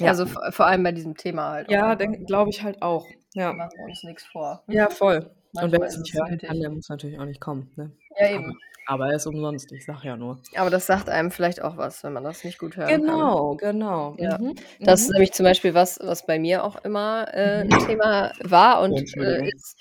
Ja. 0.00 0.08
Also 0.08 0.26
vor, 0.26 0.66
allem 0.66 0.82
bei 0.82 0.92
diesem 0.92 1.16
Thema 1.16 1.50
halt. 1.50 1.70
Ja, 1.70 1.92
auch. 1.92 2.26
glaube 2.26 2.50
ich 2.50 2.62
halt 2.62 2.82
auch. 2.82 3.06
Ja. 3.34 3.52
machen 3.52 3.70
wir 3.76 3.84
uns 3.84 4.02
nichts 4.02 4.24
vor. 4.24 4.62
Ja, 4.66 4.90
voll. 4.90 5.30
Und 5.52 5.72
wer 5.72 5.82
es 5.82 5.94
ist 5.94 6.00
nicht 6.00 6.14
hören 6.14 6.30
nötig. 6.30 6.48
kann, 6.48 6.60
der 6.60 6.70
muss 6.70 6.88
natürlich 6.88 7.18
auch 7.18 7.24
nicht 7.24 7.40
kommen. 7.40 7.70
Ne? 7.76 7.90
Ja, 8.18 8.30
eben. 8.30 8.56
Aber 8.86 9.08
er 9.08 9.16
ist 9.16 9.26
umsonst, 9.26 9.70
ich 9.70 9.84
sag 9.84 10.02
ja 10.02 10.16
nur. 10.16 10.40
Aber 10.56 10.68
das 10.68 10.86
sagt 10.86 11.08
einem 11.08 11.30
vielleicht 11.30 11.62
auch 11.62 11.76
was, 11.76 12.02
wenn 12.02 12.12
man 12.12 12.24
das 12.24 12.42
nicht 12.42 12.58
gut 12.58 12.76
hören 12.76 12.88
kann. 12.88 13.00
Genau, 13.02 13.54
genau. 13.54 14.16
Ja. 14.18 14.36
Mhm. 14.38 14.56
Das 14.80 15.02
ist 15.02 15.08
mhm. 15.08 15.12
nämlich 15.14 15.32
zum 15.32 15.44
Beispiel 15.44 15.74
was, 15.74 16.00
was 16.02 16.26
bei 16.26 16.40
mir 16.40 16.64
auch 16.64 16.82
immer 16.84 17.28
äh, 17.32 17.60
ein 17.60 17.86
Thema 17.86 18.32
war 18.42 18.80
und 18.80 19.16
äh, 19.16 19.48
ist, 19.48 19.76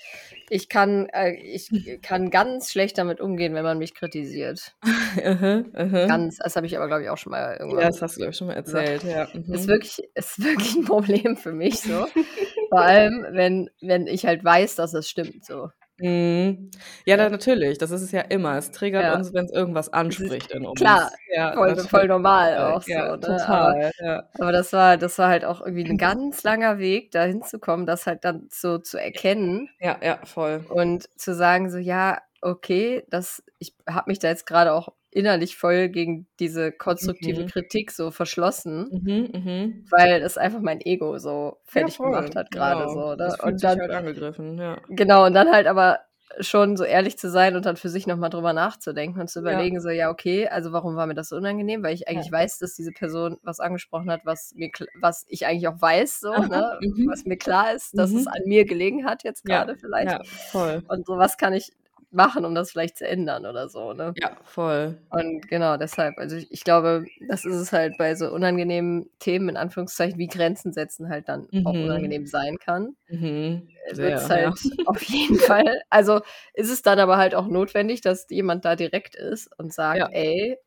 ich 0.50 0.70
kann, 0.70 1.08
äh, 1.08 1.34
ich 1.34 1.72
kann 2.04 2.30
ganz 2.30 2.72
schlecht 2.72 2.98
damit 2.98 3.20
umgehen, 3.20 3.56
wenn 3.56 3.64
man 3.64 3.80
mich 3.80 3.96
kritisiert. 3.96 4.76
Ganz, 5.16 6.38
das 6.38 6.56
habe 6.56 6.68
ich 6.68 6.78
aber, 6.78 6.88
glaube 6.88 7.04
ich, 7.04 7.10
auch 7.10 7.18
schon 7.18 7.32
mal 7.32 7.58
irgendwann. 7.60 7.82
ja, 7.82 7.88
das 7.88 8.02
hast 8.02 8.16
du, 8.16 8.20
glaube 8.20 8.32
ich, 8.32 8.38
schon 8.38 8.48
mal 8.48 8.54
erzählt. 8.54 9.04
Ja. 9.04 9.28
Mhm. 9.34 9.54
ist 9.54 9.68
wirklich, 9.68 10.08
ist 10.14 10.44
wirklich 10.44 10.76
ein 10.76 10.86
Problem 10.86 11.36
für 11.36 11.52
mich 11.52 11.82
so. 11.82 12.06
Vor 12.70 12.82
allem, 12.82 13.26
wenn, 13.32 13.70
wenn 13.82 14.08
ich 14.08 14.26
halt 14.26 14.44
weiß, 14.44 14.76
dass 14.76 14.94
es 14.94 15.10
stimmt 15.10 15.46
so. 15.46 15.70
Mhm. 16.02 16.72
Ja, 17.06 17.18
da, 17.18 17.30
natürlich. 17.30 17.78
Das 17.78 17.92
ist 17.92 18.02
es 18.02 18.12
ja 18.12 18.22
immer. 18.22 18.58
Es 18.58 18.72
triggert 18.72 19.04
Ja. 19.04 19.16
uns, 19.16 19.34
wenn 19.34 19.46
es 19.46 19.52
irgendwas 19.52 19.92
anspricht 19.92 20.50
in 20.52 20.66
uns. 20.66 20.80
klar, 20.80 21.12
ja, 21.34 21.54
Voll, 21.54 21.76
voll 21.78 22.08
normal 22.08 22.58
auch 22.58 22.88
ja, 22.88 23.06
so. 23.10 23.16
Ne? 23.16 23.20
Total. 23.20 23.92
ja. 24.00 24.24
Aber 24.40 24.52
das 24.54 24.72
war, 24.72 24.96
das 24.98 25.18
war 25.18 25.28
halt 25.30 25.44
auch 25.44 25.60
irgendwie 25.60 25.84
ein 25.90 25.98
ganz 25.98 26.44
langer 26.44 26.80
Weg, 26.80 27.12
da 27.12 27.24
hinzukommen, 27.24 27.86
das 27.86 28.08
halt 28.08 28.24
dann 28.24 28.48
so 28.50 28.78
zu 28.78 28.98
erkennen 28.98 29.70
ja, 29.80 29.98
ja, 30.02 30.20
voll. 30.26 30.64
und 30.70 31.10
zu 31.20 31.34
sagen, 31.36 31.70
so, 31.70 31.78
ja, 31.78 32.20
okay, 32.42 33.04
das, 33.10 33.44
ich 33.58 33.76
habe 33.88 34.10
mich 34.10 34.20
da 34.20 34.30
jetzt 34.30 34.46
gerade 34.46 34.72
auch 34.74 34.94
innerlich 35.12 35.58
voll 35.58 35.90
gegen 35.90 36.28
diese 36.40 36.72
konstruktive 36.72 37.44
Mhm. 37.44 37.48
Kritik 37.48 37.92
so 37.92 38.12
verschlossen, 38.12 38.90
Mhm, 38.92 39.30
mhm. 39.34 39.86
weil 39.90 40.22
es 40.22 40.38
einfach 40.38 40.62
mein 40.62 40.82
Ego 40.82 41.18
so 41.20 41.58
fertig 41.66 41.98
Ja, 42.00 42.06
gemacht 42.06 42.36
hat 42.36 42.52
gerade 42.52 42.84
genau. 42.84 42.94
so. 42.94 43.16
Ne? 43.16 43.36
Und 43.44 43.64
dann, 43.64 43.80
halt 43.80 43.92
angegriffen, 43.92 44.58
ja. 44.58 44.82
genau, 44.90 45.26
und 45.26 45.34
dann 45.34 45.52
halt 45.52 45.68
aber 45.68 46.00
schon 46.42 46.78
so 46.78 46.84
ehrlich 46.84 47.18
zu 47.18 47.30
sein 47.30 47.56
und 47.56 47.66
dann 47.66 47.76
für 47.76 47.90
sich 47.90 48.06
nochmal 48.06 48.30
drüber 48.30 48.54
nachzudenken 48.54 49.20
und 49.20 49.30
zu 49.30 49.40
Ja. 49.40 49.44
überlegen, 49.54 49.82
so, 49.82 49.90
ja, 49.90 50.12
okay, 50.12 50.48
also 50.48 50.72
warum 50.72 50.96
war 50.96 51.08
mir 51.08 51.16
das 51.16 51.30
so 51.30 51.36
unangenehm? 51.36 51.82
Weil 51.84 51.96
ich 51.96 52.08
eigentlich 52.08 52.32
Ja. 52.32 52.38
weiß, 52.40 52.60
dass 52.60 52.76
diese 52.76 52.92
Person 52.92 53.38
was 53.42 53.60
angesprochen 53.60 54.12
hat, 54.12 54.22
was 54.26 54.54
mir, 54.56 54.70
was 55.02 55.26
ich 55.28 55.48
eigentlich 55.48 55.68
auch 55.68 55.82
weiß, 55.82 56.20
so, 56.20 56.32
ne? 56.46 56.78
mhm. 56.82 57.10
Was 57.10 57.26
mir 57.26 57.38
klar 57.38 57.74
ist, 57.74 57.98
dass 57.98 58.12
es 58.14 58.26
Mhm. 58.26 58.28
an 58.28 58.42
mir 58.46 58.66
gelegen 58.66 59.06
hat 59.06 59.24
jetzt 59.24 59.44
Ja, 59.46 59.64
gerade 59.64 59.76
vielleicht. 59.78 60.12
Ja, 60.12 60.24
voll. 60.52 60.84
Und 60.88 61.06
so, 61.08 61.18
was 61.18 61.38
kann 61.38 61.54
ich 61.54 61.72
machen, 62.12 62.46
um 62.46 62.56
das 62.56 62.72
vielleicht 62.72 62.98
zu 62.98 63.08
ändern 63.08 63.46
oder 63.46 63.70
so, 63.70 63.94
ne? 63.94 64.14
Ja, 64.16 64.36
voll. 64.44 64.98
Und 65.12 65.48
genau 65.48 65.78
deshalb, 65.78 66.18
also 66.20 66.36
ich, 66.36 66.52
ich 66.52 66.64
glaube, 66.64 67.06
das 67.28 67.46
ist 67.46 67.56
es 67.56 67.72
halt 67.72 67.98
bei 67.98 68.16
so 68.16 68.32
unangenehmen 68.32 69.10
Themen, 69.20 69.50
in 69.50 69.58
Anführungszeichen, 69.58 70.20
wie 70.20 70.28
Grenzen 70.28 70.72
setzen 70.74 71.10
halt 71.10 71.30
dann 71.30 71.48
auch 71.64 71.74
Mhm. 71.74 71.84
unangenehm 71.84 72.26
sein 72.28 72.58
kann. 72.60 72.96
Mhm. 73.10 73.68
Wird 73.92 73.98
Sehr, 73.98 74.16
es 74.18 74.28
ja. 74.28 74.30
halt 74.30 74.54
auf 74.86 75.02
jeden 75.04 75.38
Fall. 75.40 75.82
Also 75.90 76.22
ist 76.54 76.70
es 76.70 76.82
dann 76.84 77.00
aber 77.00 77.18
halt 77.18 77.34
auch 77.36 77.48
notwendig, 77.48 78.02
dass 78.02 78.28
jemand 78.30 78.66
da 78.66 78.76
direkt 78.76 79.16
ist 79.16 79.50
und 79.58 79.74
sagt, 79.74 80.00
Ja. 80.00 80.08
ey, 80.12 80.58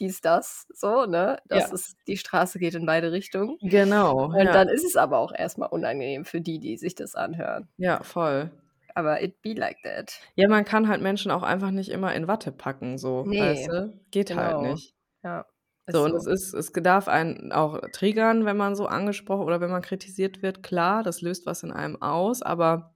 dies, 0.00 0.20
das, 0.20 0.66
so, 0.74 1.06
ne? 1.06 1.38
Das 1.48 1.68
Ja. 1.68 1.74
ist, 1.74 1.96
die 2.08 2.16
Straße 2.16 2.58
geht 2.58 2.74
in 2.74 2.86
beide 2.86 3.12
Richtungen. 3.12 3.58
Genau. 3.62 4.32
Und 4.32 4.46
ja. 4.46 4.52
dann 4.52 4.68
ist 4.68 4.84
es 4.84 4.96
aber 4.96 5.18
auch 5.18 5.32
erstmal 5.32 5.68
unangenehm 5.70 6.24
für 6.24 6.40
die, 6.40 6.58
die 6.58 6.76
sich 6.76 6.94
das 6.96 7.14
anhören. 7.14 7.68
ja, 7.78 8.02
voll. 8.02 8.50
Aber 8.94 9.22
it 9.22 9.40
be 9.42 9.54
like 9.54 9.78
that. 9.82 10.20
Ja, 10.34 10.48
man 10.48 10.64
kann 10.64 10.88
halt 10.88 11.02
Menschen 11.02 11.30
auch 11.30 11.42
einfach 11.42 11.70
nicht 11.70 11.90
immer 11.90 12.14
in 12.14 12.28
Watte 12.28 12.52
packen, 12.52 12.98
so, 12.98 13.24
Nee, 13.26 13.40
weißt 13.40 13.68
du? 13.68 14.00
Geht 14.10 14.34
halt 14.34 14.56
genau. 14.56 14.72
nicht. 14.72 14.94
Ja. 15.22 15.46
So, 15.92 16.04
und 16.04 16.14
es 16.14 16.26
ist, 16.26 16.54
es 16.54 16.72
darf 16.72 17.08
einen 17.08 17.52
auch 17.52 17.80
triggern, 17.92 18.44
wenn 18.44 18.56
man 18.56 18.76
so 18.76 18.86
angesprochen 18.86 19.44
oder 19.44 19.60
wenn 19.60 19.70
man 19.70 19.82
kritisiert 19.82 20.42
wird, 20.42 20.62
klar, 20.62 21.02
das 21.02 21.20
löst 21.20 21.46
was 21.46 21.62
in 21.62 21.72
einem 21.72 22.00
aus, 22.00 22.42
aber 22.42 22.94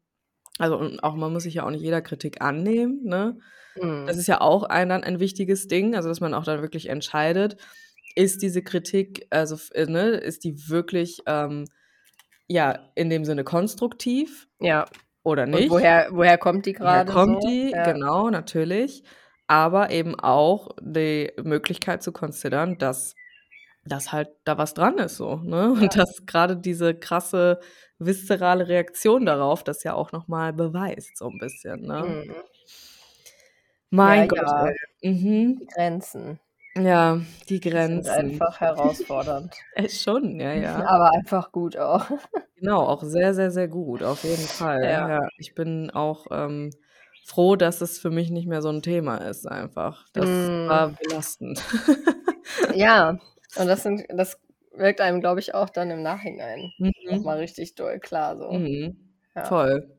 also 0.58 0.78
und 0.78 1.02
auch 1.02 1.16
man 1.16 1.32
muss 1.32 1.42
sich 1.42 1.54
ja 1.54 1.66
auch 1.66 1.70
nicht 1.70 1.82
jeder 1.82 2.02
Kritik 2.02 2.40
annehmen, 2.40 3.00
ne? 3.02 3.38
Mhm. 3.76 4.06
Das 4.06 4.16
ist 4.16 4.28
ja 4.28 4.40
auch 4.40 4.62
ein 4.64 4.88
dann 4.88 5.02
ein 5.02 5.18
wichtiges 5.18 5.66
Ding, 5.66 5.96
also 5.96 6.08
dass 6.08 6.20
man 6.20 6.34
auch 6.34 6.44
dann 6.44 6.62
wirklich 6.62 6.88
entscheidet, 6.88 7.56
ist 8.14 8.42
diese 8.42 8.62
Kritik, 8.62 9.26
also 9.30 9.56
äh, 9.72 9.86
ne, 9.86 10.10
ist 10.10 10.44
die 10.44 10.68
wirklich 10.68 11.22
ähm, 11.26 11.64
ja 12.46 12.90
in 12.94 13.10
dem 13.10 13.24
Sinne 13.24 13.42
konstruktiv 13.42 14.46
ja. 14.60 14.84
Oder 15.24 15.46
Und 15.52 15.52
nicht? 15.52 15.70
woher, 15.70 16.08
woher 16.12 16.38
kommt 16.38 16.66
die 16.66 16.72
Woher 16.80 17.04
gerade? 17.04 17.12
kommt 17.12 17.42
so? 17.42 17.48
die? 17.48 17.70
Ja. 17.72 17.82
Genau, 17.82 18.30
natürlich. 18.30 19.04
Aber 19.46 19.90
eben 19.90 20.18
auch 20.18 20.70
die 20.80 21.32
Möglichkeit 21.42 22.02
zu 22.02 22.12
considern, 22.12 22.78
dass, 22.78 23.14
dass 23.84 24.12
halt 24.12 24.30
da 24.44 24.58
was 24.58 24.74
dran 24.74 24.98
ist, 24.98 25.16
so, 25.18 25.36
ne? 25.38 25.72
Und 25.72 25.96
Ja. 25.96 25.98
dass 25.98 26.26
gerade 26.26 26.56
diese 26.58 26.94
krasse 26.94 27.60
viszerale 27.98 28.68
Reaktion 28.68 29.26
darauf 29.26 29.64
das 29.64 29.84
ja 29.84 29.94
auch 29.94 30.12
nochmal 30.12 30.52
beweist, 30.54 31.18
so 31.18 31.28
ein 31.30 31.38
bisschen, 31.38 31.82
ne? 31.86 32.16
Mhm. 32.26 32.34
Mein 33.92 34.26
Ja, 34.26 34.26
Gott. 34.28 34.74
Mhm. 35.02 35.58
Die 35.60 35.66
Grenzen 35.66 36.38
Ja, 36.76 37.20
die 37.48 37.60
sind 37.78 38.08
Grenzen. 38.08 38.08
einfach 38.08 38.60
herausfordernd. 38.60 39.54
Äh, 39.76 39.88
schon, 39.88 40.40
ja, 40.40 40.54
ja. 40.54 40.86
Aber 40.86 41.10
einfach 41.12 41.52
gut 41.52 41.76
auch. 41.76 42.06
Genau, 42.56 42.82
auch 42.86 43.02
sehr, 43.02 43.34
sehr, 43.34 43.50
sehr 43.50 43.66
gut, 43.68 44.02
auf 44.04 44.22
jeden 44.22 44.48
Fall. 44.48 44.88
Ja. 44.90 45.08
Ja, 45.08 45.28
ich 45.36 45.54
bin 45.54 45.90
auch 45.90 46.26
ähm, 46.30 46.70
froh, 47.20 47.56
dass 47.56 47.80
es 47.80 47.98
für 47.98 48.10
mich 48.10 48.30
nicht 48.30 48.46
mehr 48.46 48.62
so 48.62 48.68
ein 48.70 48.80
Thema 48.82 49.16
ist, 49.18 49.46
einfach. 49.46 50.06
Das 50.12 50.48
Mm. 50.48 50.58
war 50.66 50.94
belastend. 50.96 51.64
Ja, 52.72 53.18
und 53.54 53.66
das 53.68 53.82
sind, 53.82 54.04
das 54.08 54.40
wirkt 54.72 55.00
einem, 55.00 55.20
glaube 55.20 55.40
ich, 55.40 55.54
auch 55.54 55.70
dann 55.70 55.90
im 55.90 56.02
Nachhinein 56.02 56.72
Mhm. 56.78 56.92
nochmal 57.08 57.38
richtig 57.38 57.74
doll 57.74 58.00
klar. 58.00 58.36
So. 58.36 58.64
Mhm. 58.66 59.14
Ja. 59.36 59.48
Voll. 59.48 59.96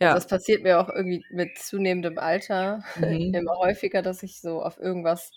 Ja. 0.00 0.14
Das 0.14 0.26
passiert 0.28 0.62
mir 0.62 0.80
auch 0.80 0.88
irgendwie 0.88 1.24
mit 1.30 1.58
zunehmendem 1.58 2.18
Alter 2.18 2.84
Mhm. 2.96 3.32
immer 3.32 3.56
häufiger, 3.58 4.02
dass 4.02 4.22
ich 4.22 4.40
so 4.40 4.62
auf 4.62 4.78
irgendwas 4.78 5.34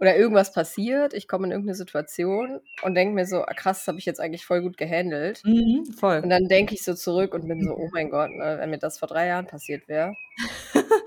oder 0.00 0.16
irgendwas 0.16 0.52
passiert, 0.52 1.12
ich 1.12 1.28
komme 1.28 1.46
in 1.46 1.50
irgendeine 1.50 1.74
Situation 1.76 2.60
und 2.82 2.94
denke 2.94 3.14
mir 3.14 3.26
so, 3.26 3.42
ah, 3.42 3.52
krass, 3.52 3.80
das 3.80 3.88
habe 3.88 3.98
ich 3.98 4.06
jetzt 4.06 4.18
eigentlich 4.18 4.46
voll 4.46 4.62
gut 4.62 4.78
gehandelt. 4.78 5.42
Mhm. 5.44 5.84
Voll. 5.98 6.20
Und 6.20 6.30
dann 6.30 6.48
denke 6.48 6.74
ich 6.74 6.82
so 6.82 6.94
zurück 6.94 7.34
und 7.34 7.46
bin 7.46 7.62
so, 7.62 7.74
oh 7.76 7.90
mein 7.92 8.08
Gott, 8.08 8.30
ne, 8.30 8.56
wenn 8.58 8.70
mir 8.70 8.78
das 8.78 8.98
vor 8.98 9.08
drei 9.08 9.26
Jahren 9.26 9.46
passiert 9.46 9.88
wäre. 9.88 10.14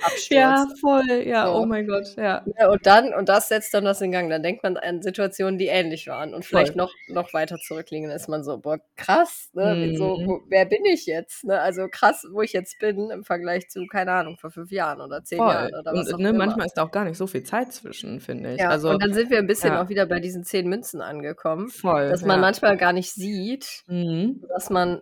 Absturz. 0.04 0.30
Ja, 0.30 0.66
voll. 0.82 1.24
Ja, 1.26 1.46
So. 1.48 1.54
oh 1.54 1.66
mein 1.66 1.88
Gott, 1.88 2.16
ja. 2.18 2.44
Ja, 2.60 2.70
und 2.70 2.86
dann, 2.86 3.14
und 3.14 3.30
das 3.30 3.48
setzt 3.50 3.74
dann 3.74 3.86
das 3.86 4.02
in 4.02 4.12
Gang. 4.12 4.30
Dann 4.30 4.44
denkt 4.44 4.64
man 4.64 4.78
an 4.78 5.02
Situationen, 5.02 5.58
die 5.58 5.68
ähnlich 5.68 6.08
waren 6.08 6.34
und 6.34 6.46
vielleicht 6.46 6.74
Voll. 6.74 6.78
noch, 6.84 6.92
noch 7.10 7.34
weiter 7.34 7.58
zurückliegen. 7.58 8.08
Dann 8.10 8.16
ist 8.18 8.28
man 8.30 8.44
so, 8.44 8.58
boah, 8.58 8.80
krass, 8.96 9.50
ne? 9.54 9.76
Mhm. 9.76 9.98
So, 9.98 10.06
wo, 10.26 10.42
wer 10.50 10.66
bin 10.66 10.84
ich 10.86 11.06
jetzt? 11.06 11.44
Ne? 11.46 11.60
Also 11.60 11.88
krass, 11.90 12.26
wo 12.32 12.42
ich 12.42 12.54
jetzt 12.54 12.78
bin 12.80 13.10
im 13.10 13.24
Vergleich 13.24 13.70
zu, 13.70 13.86
keine 13.88 14.12
Ahnung, 14.12 14.38
vor 14.38 14.52
fünf 14.52 14.72
Jahren 14.72 15.02
oder 15.02 15.24
zehn 15.24 15.38
Voll. 15.40 15.50
Jahren 15.54 15.74
oder 15.74 15.94
was 15.94 16.08
Und 16.08 16.14
auch 16.16 16.20
ne, 16.20 16.30
immer. 16.30 16.38
manchmal 16.46 16.66
ist 16.68 16.74
da 16.74 16.84
auch 16.84 16.92
gar 16.92 17.06
nicht 17.06 17.18
so 17.18 17.28
viel 17.28 17.44
Zeit 17.44 17.72
zwischen, 17.74 18.20
finde 18.22 18.54
ich. 18.54 18.60
ja, 18.60 18.70
also, 18.70 18.90
und 18.90 19.02
dann 19.02 19.14
sind 19.14 19.30
wir 19.30 19.38
ein 19.40 19.48
bisschen 19.48 19.74
ja. 19.74 19.82
auch 19.84 19.90
wieder 19.90 20.06
bei 20.06 20.20
diesen 20.20 20.44
zehn 20.44 20.68
Münzen 20.68 21.02
angekommen, 21.02 21.70
voll. 21.70 22.10
dass 22.10 22.24
man 22.24 22.40
manchmal 22.42 22.78
gar 22.78 22.94
nicht 22.94 23.12
sieht, 23.14 23.84
Mhm. 23.88 24.44
dass 24.50 24.70
man 24.70 25.02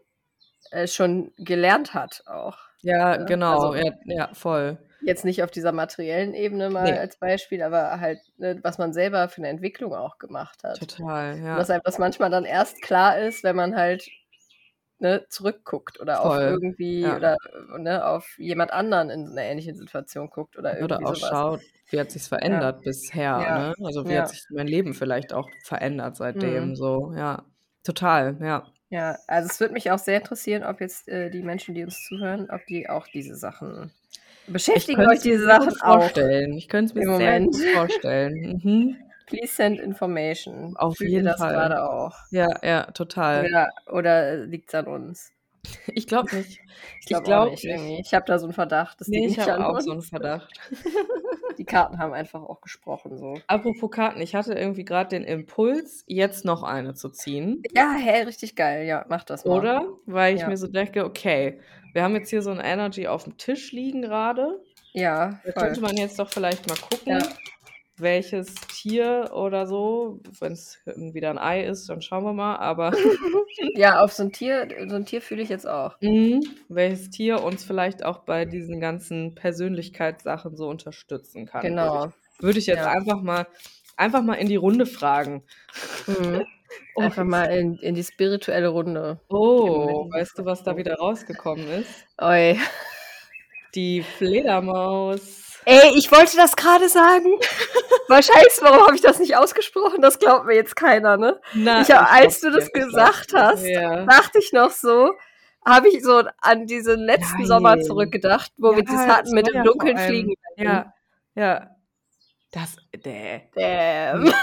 äh, 0.71 0.87
schon 0.87 1.33
gelernt 1.37 1.93
hat 1.93 2.23
auch. 2.27 2.57
Ja, 2.81 3.15
Ja, 3.15 3.23
genau. 3.25 3.59
also- 3.71 3.75
ja, 3.75 3.91
ja, 4.05 4.29
voll. 4.33 4.77
Jetzt 5.03 5.25
nicht 5.25 5.43
auf 5.43 5.51
dieser 5.51 5.71
materiellen 5.71 6.33
Ebene 6.35 6.69
mal 6.69 6.93
Nee. 6.93 6.97
als 6.97 7.17
Beispiel, 7.17 7.63
aber 7.63 7.99
halt, 7.99 8.19
ne, 8.37 8.59
was 8.63 8.77
man 8.77 8.93
selber 8.93 9.29
für 9.29 9.37
eine 9.39 9.49
Entwicklung 9.49 9.93
auch 9.95 10.17
gemacht 10.19 10.63
hat. 10.63 10.79
Total, 10.79 11.37
Und 11.49 11.57
ja. 11.57 11.59
dass 11.59 11.69
einem 11.71 11.81
das 11.85 11.99
manchmal 11.99 12.29
dann 12.31 12.45
erst 12.45 12.81
klar 12.81 13.19
ist, 13.19 13.43
wenn 13.43 13.55
man 13.57 13.75
halt 13.75 14.09
ne, 14.99 15.25
zurückguckt 15.29 15.99
oder 16.01 16.21
auf 16.23 16.39
Voll, 16.39 16.45
irgendwie 16.45 17.15
ja. 17.15 17.17
oder 17.17 17.37
ne, 17.79 18.05
auf 18.07 18.37
jemand 18.39 18.71
anderen 18.73 19.09
in 19.11 19.29
einer 19.31 19.43
ähnlichen 19.43 19.75
Situation 19.77 20.29
guckt 20.29 20.57
oder 20.57 20.77
irgendwie 20.79 21.05
Oder 21.05 21.07
auch 21.07 21.15
sowas. 21.15 21.15
schaut, 21.15 21.61
wie 21.89 21.99
hat 21.99 22.11
sich's 22.11 22.27
verändert 22.27 22.83
bisher, 22.83 23.49
Ja. 23.49 23.51
ne? 23.51 23.73
Also 23.83 24.07
wie 24.07 24.17
Ja. 24.17 24.17
hat 24.17 24.27
sich 24.29 24.45
mein 24.49 24.67
Leben 24.67 24.93
vielleicht 24.93 25.33
auch 25.33 25.49
verändert 25.63 26.15
seitdem, 26.15 26.73
Mhm. 26.73 26.75
so, 26.75 27.13
ja. 27.13 27.45
Total, 27.83 28.37
ja. 28.41 28.73
Ja, 28.89 29.17
also 29.27 29.47
es 29.47 29.59
würde 29.61 29.73
mich 29.73 29.89
auch 29.89 29.99
sehr 29.99 30.17
interessieren, 30.17 30.63
ob 30.63 30.81
jetzt 30.81 31.07
äh, 31.07 31.29
die 31.29 31.43
Menschen, 31.43 31.73
die 31.75 31.83
uns 31.83 32.03
zuhören, 32.03 32.49
ob 32.51 32.65
die 32.65 32.89
auch 32.89 33.07
diese 33.07 33.35
Sachen 33.37 33.93
beschäftigen 34.51 35.01
euch 35.07 35.19
diese 35.21 35.45
Sachen 35.45 35.69
auch. 35.81 35.99
vorstellen. 36.01 36.53
Ich 36.53 36.67
könnte 36.69 36.91
es 36.91 36.93
mir 36.95 37.01
im 37.01 37.17
sehr 37.17 37.39
Moment. 37.39 37.53
gut 37.53 37.63
vorstellen. 37.73 38.61
Mhm. 38.63 38.95
Please 39.27 39.53
send 39.53 39.79
information. 39.79 40.75
Auf 40.75 40.97
Fühlt 40.97 41.09
jeden 41.09 41.25
das 41.25 41.37
Fall. 41.37 41.53
gerade 41.53 41.83
auch? 41.89 42.13
Ja, 42.31 42.47
ja, 42.63 42.83
total. 42.91 43.45
Oder, 43.45 43.69
oder 43.91 44.37
liegt 44.45 44.69
es 44.69 44.75
an 44.75 44.87
uns? 44.87 45.31
Ich 45.93 46.07
glaube 46.07 46.35
nicht. 46.35 46.59
Ich 47.01 47.05
glaube 47.05 47.23
glaub 47.23 47.47
auch 47.47 47.51
nicht 47.51 47.63
irgendwie. 47.63 48.01
Ich 48.03 48.13
habe 48.15 48.25
da 48.25 48.39
so 48.39 48.45
einen 48.47 48.53
Verdacht. 48.53 48.99
Das 48.99 49.07
Nee, 49.07 49.27
ich 49.27 49.39
habe 49.39 49.63
auch 49.65 49.79
so 49.79 49.91
einen. 49.91 50.01
Verdacht. 50.01 50.49
Die 51.59 51.65
Karten 51.65 51.99
haben 51.99 52.13
einfach 52.13 52.41
auch 52.41 52.61
gesprochen 52.61 53.17
so. 53.17 53.35
Apropos 53.45 53.91
Karten, 53.91 54.21
ich 54.21 54.33
hatte 54.33 54.53
irgendwie 54.53 54.83
gerade 54.85 55.09
den 55.09 55.23
Impuls, 55.23 56.03
jetzt 56.07 56.45
noch 56.45 56.63
eine 56.63 56.95
zu 56.95 57.09
ziehen. 57.09 57.61
Ja, 57.75 57.93
hä, 57.93 58.23
richtig 58.23 58.55
geil. 58.55 58.87
Ja, 58.87 59.05
mach 59.09 59.23
das 59.23 59.45
mal. 59.45 59.59
Oder? 59.59 59.85
Weil 60.07 60.33
ich 60.35 60.41
Ja. 60.41 60.47
mir 60.47 60.57
so 60.57 60.67
denke, 60.67 61.05
okay, 61.05 61.59
wir 61.93 62.03
haben 62.03 62.15
jetzt 62.15 62.29
hier 62.29 62.41
so 62.41 62.51
eine 62.51 62.63
Energy 62.63 63.07
auf 63.07 63.23
dem 63.25 63.37
Tisch 63.37 63.71
liegen 63.71 64.01
gerade. 64.01 64.59
Ja, 64.93 65.39
Da 65.45 65.51
voll. 65.51 65.63
könnte 65.63 65.81
man 65.81 65.95
jetzt 65.97 66.19
doch 66.19 66.29
vielleicht 66.29 66.67
mal 66.67 66.75
gucken, 66.77 67.13
Ja. 67.19 67.27
welches 67.97 68.55
Tier 68.55 69.29
oder 69.33 69.67
so, 69.67 70.19
wenn 70.39 70.53
es 70.53 70.79
wieder 70.85 71.29
ein 71.29 71.37
Ei 71.37 71.63
ist, 71.63 71.87
dann 71.89 72.01
schauen 72.01 72.23
wir 72.23 72.33
mal, 72.33 72.55
aber 72.57 72.91
Ja, 73.75 73.99
auf 74.01 74.11
so 74.13 74.23
ein 74.23 74.31
Tier, 74.31 74.67
so 74.87 74.95
ein 74.95 75.05
Tier 75.05 75.21
fühle 75.21 75.41
ich 75.43 75.49
jetzt 75.49 75.67
auch. 75.67 75.95
Mhm. 76.01 76.41
welches 76.67 77.09
Tier 77.09 77.43
uns 77.43 77.63
vielleicht 77.63 78.03
auch 78.03 78.19
bei 78.19 78.45
diesen 78.45 78.79
ganzen 78.79 79.35
Persönlichkeitssachen 79.35 80.55
so 80.57 80.67
unterstützen 80.67 81.45
kann. 81.45 81.61
Würde 81.63 81.69
Genau. 81.69 82.05
ich, 82.07 82.43
würde 82.43 82.59
ich 82.59 82.65
jetzt 82.65 82.79
Ja. 82.85 82.91
einfach 82.91 83.21
mal 83.21 83.45
einfach 83.97 84.23
mal 84.23 84.35
in 84.35 84.47
die 84.47 84.55
Runde 84.55 84.85
fragen. 84.87 85.43
Mhm. 86.07 86.45
Oh, 86.95 87.01
Einfach 87.01 87.23
mal 87.23 87.45
in, 87.57 87.77
in 87.79 87.95
die 87.95 88.03
spirituelle 88.03 88.69
Runde. 88.69 89.19
Oh, 89.29 90.09
weißt 90.11 90.37
du, 90.37 90.45
was 90.45 90.63
da 90.63 90.75
wieder 90.77 90.95
rausgekommen 90.95 91.67
ist? 91.81 91.89
Oi. 92.21 92.59
Die 93.75 94.03
Fledermaus. 94.03 95.59
Ey, 95.65 95.93
ich 95.95 96.11
wollte 96.11 96.35
das 96.37 96.55
gerade 96.55 96.89
sagen. 96.89 97.37
War 98.07 98.21
scheiße, 98.21 98.61
warum 98.63 98.81
habe 98.87 98.95
ich 98.95 99.01
das 99.01 99.19
nicht 99.19 99.37
ausgesprochen? 99.37 100.01
Das 100.01 100.17
glaubt 100.19 100.45
mir 100.47 100.55
jetzt 100.55 100.75
keiner, 100.75 101.17
ne? 101.17 101.39
Na, 101.53 101.81
Ich 101.81 101.91
hab, 101.91 102.11
als 102.11 102.41
du 102.41 102.49
das 102.51 102.71
gesagt 102.71 103.31
hast, 103.33 103.63
Ja. 103.65 104.05
dachte 104.05 104.39
ich 104.39 104.51
noch 104.53 104.71
so, 104.71 105.13
habe 105.63 105.87
ich 105.89 106.03
so 106.03 106.23
an 106.41 106.65
diesen 106.65 107.01
letzten 107.01 107.37
Geil. 107.39 107.45
Sommer 107.47 107.79
zurückgedacht, 107.79 108.51
wo 108.57 108.71
wir 108.75 108.83
Ja, 108.83 108.91
das 108.91 109.07
hatten 109.07 109.25
das 109.25 109.31
mit 109.33 109.47
dem 109.47 109.63
ja 109.63 109.71
allem- 109.79 109.97
Fliegen. 109.99 110.33
Ja, 110.57 110.93
ja. 111.35 111.67
Das, 112.51 112.75
nee. 113.05 113.47
Ähm, 113.55 114.23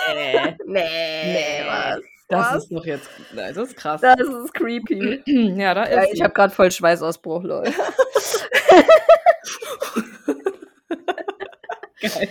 Nee. 0.64 0.82
nee, 1.24 1.64
was? 1.66 2.00
Das 2.28 2.62
ist 2.64 2.70
doch 2.70 2.84
jetzt, 2.84 3.08
das 3.34 3.56
ist 3.56 3.76
krass. 3.76 4.00
Das 4.02 4.20
ist 4.20 4.52
creepy. 4.54 5.22
ja, 5.58 5.74
da 5.74 5.90
Ja, 5.90 6.02
ist 6.02 6.12
ich 6.12 6.18
sie. 6.18 6.24
habe 6.24 6.34
gerade 6.34 6.52
voll 6.54 6.70
Schweißausbruch, 6.70 7.42
Leute. 7.42 7.72
Geil. 12.00 12.28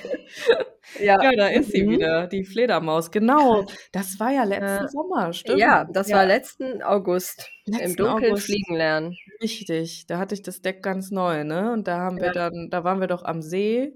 Ja, 0.99 1.21
ja 1.21 1.31
da 1.35 1.47
ist 1.47 1.71
sie 1.71 1.83
mhm. 1.83 1.91
wieder, 1.91 2.27
die 2.27 2.43
Fledermaus. 2.43 3.11
Genau, 3.11 3.65
das 3.91 4.19
war 4.19 4.31
ja 4.31 4.43
letzten 4.43 4.85
äh, 4.85 4.87
Sommer, 4.87 5.33
stimmt. 5.33 5.59
Ja, 5.59 5.85
das 5.85 6.09
ja. 6.09 6.17
war 6.17 6.25
letzten 6.25 6.81
August. 6.81 7.49
Letzten 7.65 7.85
Im 7.85 7.95
Dunkeln 7.95 8.31
August. 8.31 8.45
fliegen 8.45 8.75
lernen. 8.75 9.15
Richtig, 9.41 10.07
da 10.07 10.17
hatte 10.17 10.35
ich 10.35 10.41
das 10.41 10.61
Deck 10.61 10.81
ganz 10.81 11.11
neu, 11.11 11.43
ne? 11.43 11.71
Und 11.73 11.87
da 11.87 11.97
haben 11.97 12.19
wir 12.19 12.31
dann, 12.31 12.69
da 12.69 12.83
waren 12.83 12.99
wir 12.99 13.07
doch 13.07 13.23
am 13.23 13.41
See 13.41 13.93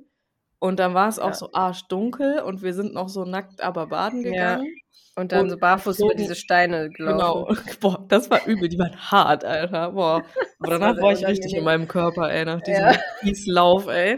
und 0.60 0.80
dann 0.80 0.94
war 0.94 1.10
es 1.10 1.20
auch 1.20 1.34
so 1.34 1.50
arschdunkel 1.54 2.40
und 2.40 2.62
wir 2.62 2.74
sind 2.74 2.94
noch 2.94 3.10
so 3.10 3.26
nackt 3.26 3.62
aber 3.62 3.88
baden 3.88 4.24
gegangen. 4.24 4.68
Und 5.16 5.34
dann 5.34 5.42
und 5.42 5.50
so 5.50 5.58
barfuß 5.58 6.00
über 6.00 6.16
diese 6.16 6.36
Steine 6.36 6.90
gelaufen. 6.90 7.56
Genau. 7.56 7.72
Boah, 7.82 8.06
das 8.08 8.30
war 8.30 8.46
übel. 8.48 8.70
Die 8.70 8.80
waren 8.80 8.96
hart, 8.96 9.44
Alter. 9.44 9.92
Boah. 9.92 10.24
Aber 10.60 10.72
danach 10.72 10.96
war, 10.96 11.04
war 11.04 11.14
ich 11.14 11.26
richtig 11.28 11.54
in 11.54 11.64
meinem 11.64 11.88
Körper, 11.88 12.32
ey, 12.32 12.46
nach 12.46 12.62
diesem 12.62 12.86
ja. 12.86 13.54
Lauf, 13.54 13.88
ey. 13.88 14.18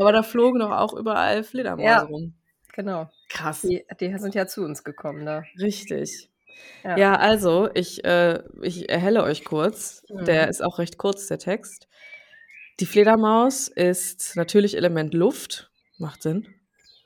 Aber 0.00 0.12
da 0.12 0.22
flogen 0.22 0.60
doch 0.60 0.70
auch 0.70 0.94
überall 0.94 1.44
Fledermäuse 1.44 1.86
ja. 1.86 2.02
rum. 2.02 2.34
Genau. 2.72 3.10
Krass. 3.28 3.60
Die, 3.62 3.84
die, 4.00 4.16
sind 4.18 4.34
ja 4.34 4.46
zu 4.46 4.62
uns 4.62 4.82
gekommen 4.82 5.26
da. 5.26 5.44
Richtig. 5.60 6.30
Ja, 6.82 6.96
ja 6.96 7.16
also, 7.16 7.68
ich, 7.74 8.04
äh, 8.04 8.42
ich 8.62 8.88
erhelle 8.88 9.22
euch 9.22 9.44
kurz. 9.44 10.04
Mhm. 10.08 10.24
Der 10.24 10.48
ist 10.48 10.64
auch 10.64 10.78
recht 10.78 10.96
kurz, 10.96 11.26
der 11.26 11.38
Text. 11.38 11.86
Die 12.80 12.86
Fledermaus 12.86 13.68
ist 13.68 14.36
natürlich 14.36 14.76
Element 14.76 15.12
Luft. 15.12 15.70
Macht 15.98 16.22
Sinn. 16.22 16.48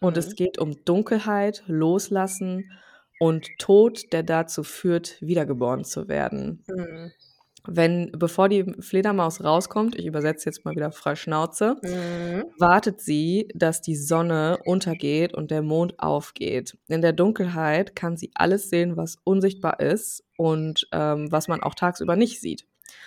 Und 0.00 0.14
mhm. 0.14 0.20
es 0.20 0.36
geht 0.36 0.58
um 0.58 0.84
Dunkelheit, 0.84 1.64
Loslassen 1.66 2.70
und 3.18 3.48
Tod, 3.58 4.12
der 4.12 4.22
dazu 4.22 4.62
führt, 4.62 5.20
wiedergeboren 5.20 5.84
zu 5.84 6.08
werden. 6.08 6.64
Mhm. 6.68 7.12
Wenn, 7.70 8.12
bevor 8.12 8.48
die 8.48 8.64
Fledermaus 8.80 9.44
rauskommt, 9.44 9.94
ich 9.94 10.06
übersetze 10.06 10.46
jetzt 10.46 10.64
mal 10.64 10.74
wieder 10.74 10.90
frei 10.90 11.16
Schnauze, 11.16 11.76
mhm. 11.82 12.44
wartet 12.58 13.00
sie, 13.02 13.48
dass 13.54 13.82
die 13.82 13.96
Sonne 13.96 14.58
untergeht 14.64 15.34
und 15.34 15.50
der 15.50 15.60
Mond 15.60 15.98
aufgeht. 15.98 16.78
In 16.88 17.02
der 17.02 17.12
Dunkelheit 17.12 17.94
kann 17.94 18.16
sie 18.16 18.30
alles 18.34 18.70
sehen, 18.70 18.96
was 18.96 19.18
unsichtbar 19.22 19.80
ist 19.80 20.24
und 20.38 20.88
ähm, 20.92 21.30
was 21.30 21.48
man 21.48 21.62
auch 21.62 21.74
tagsüber 21.74 22.16
nicht 22.16 22.40
sieht. 22.40 22.64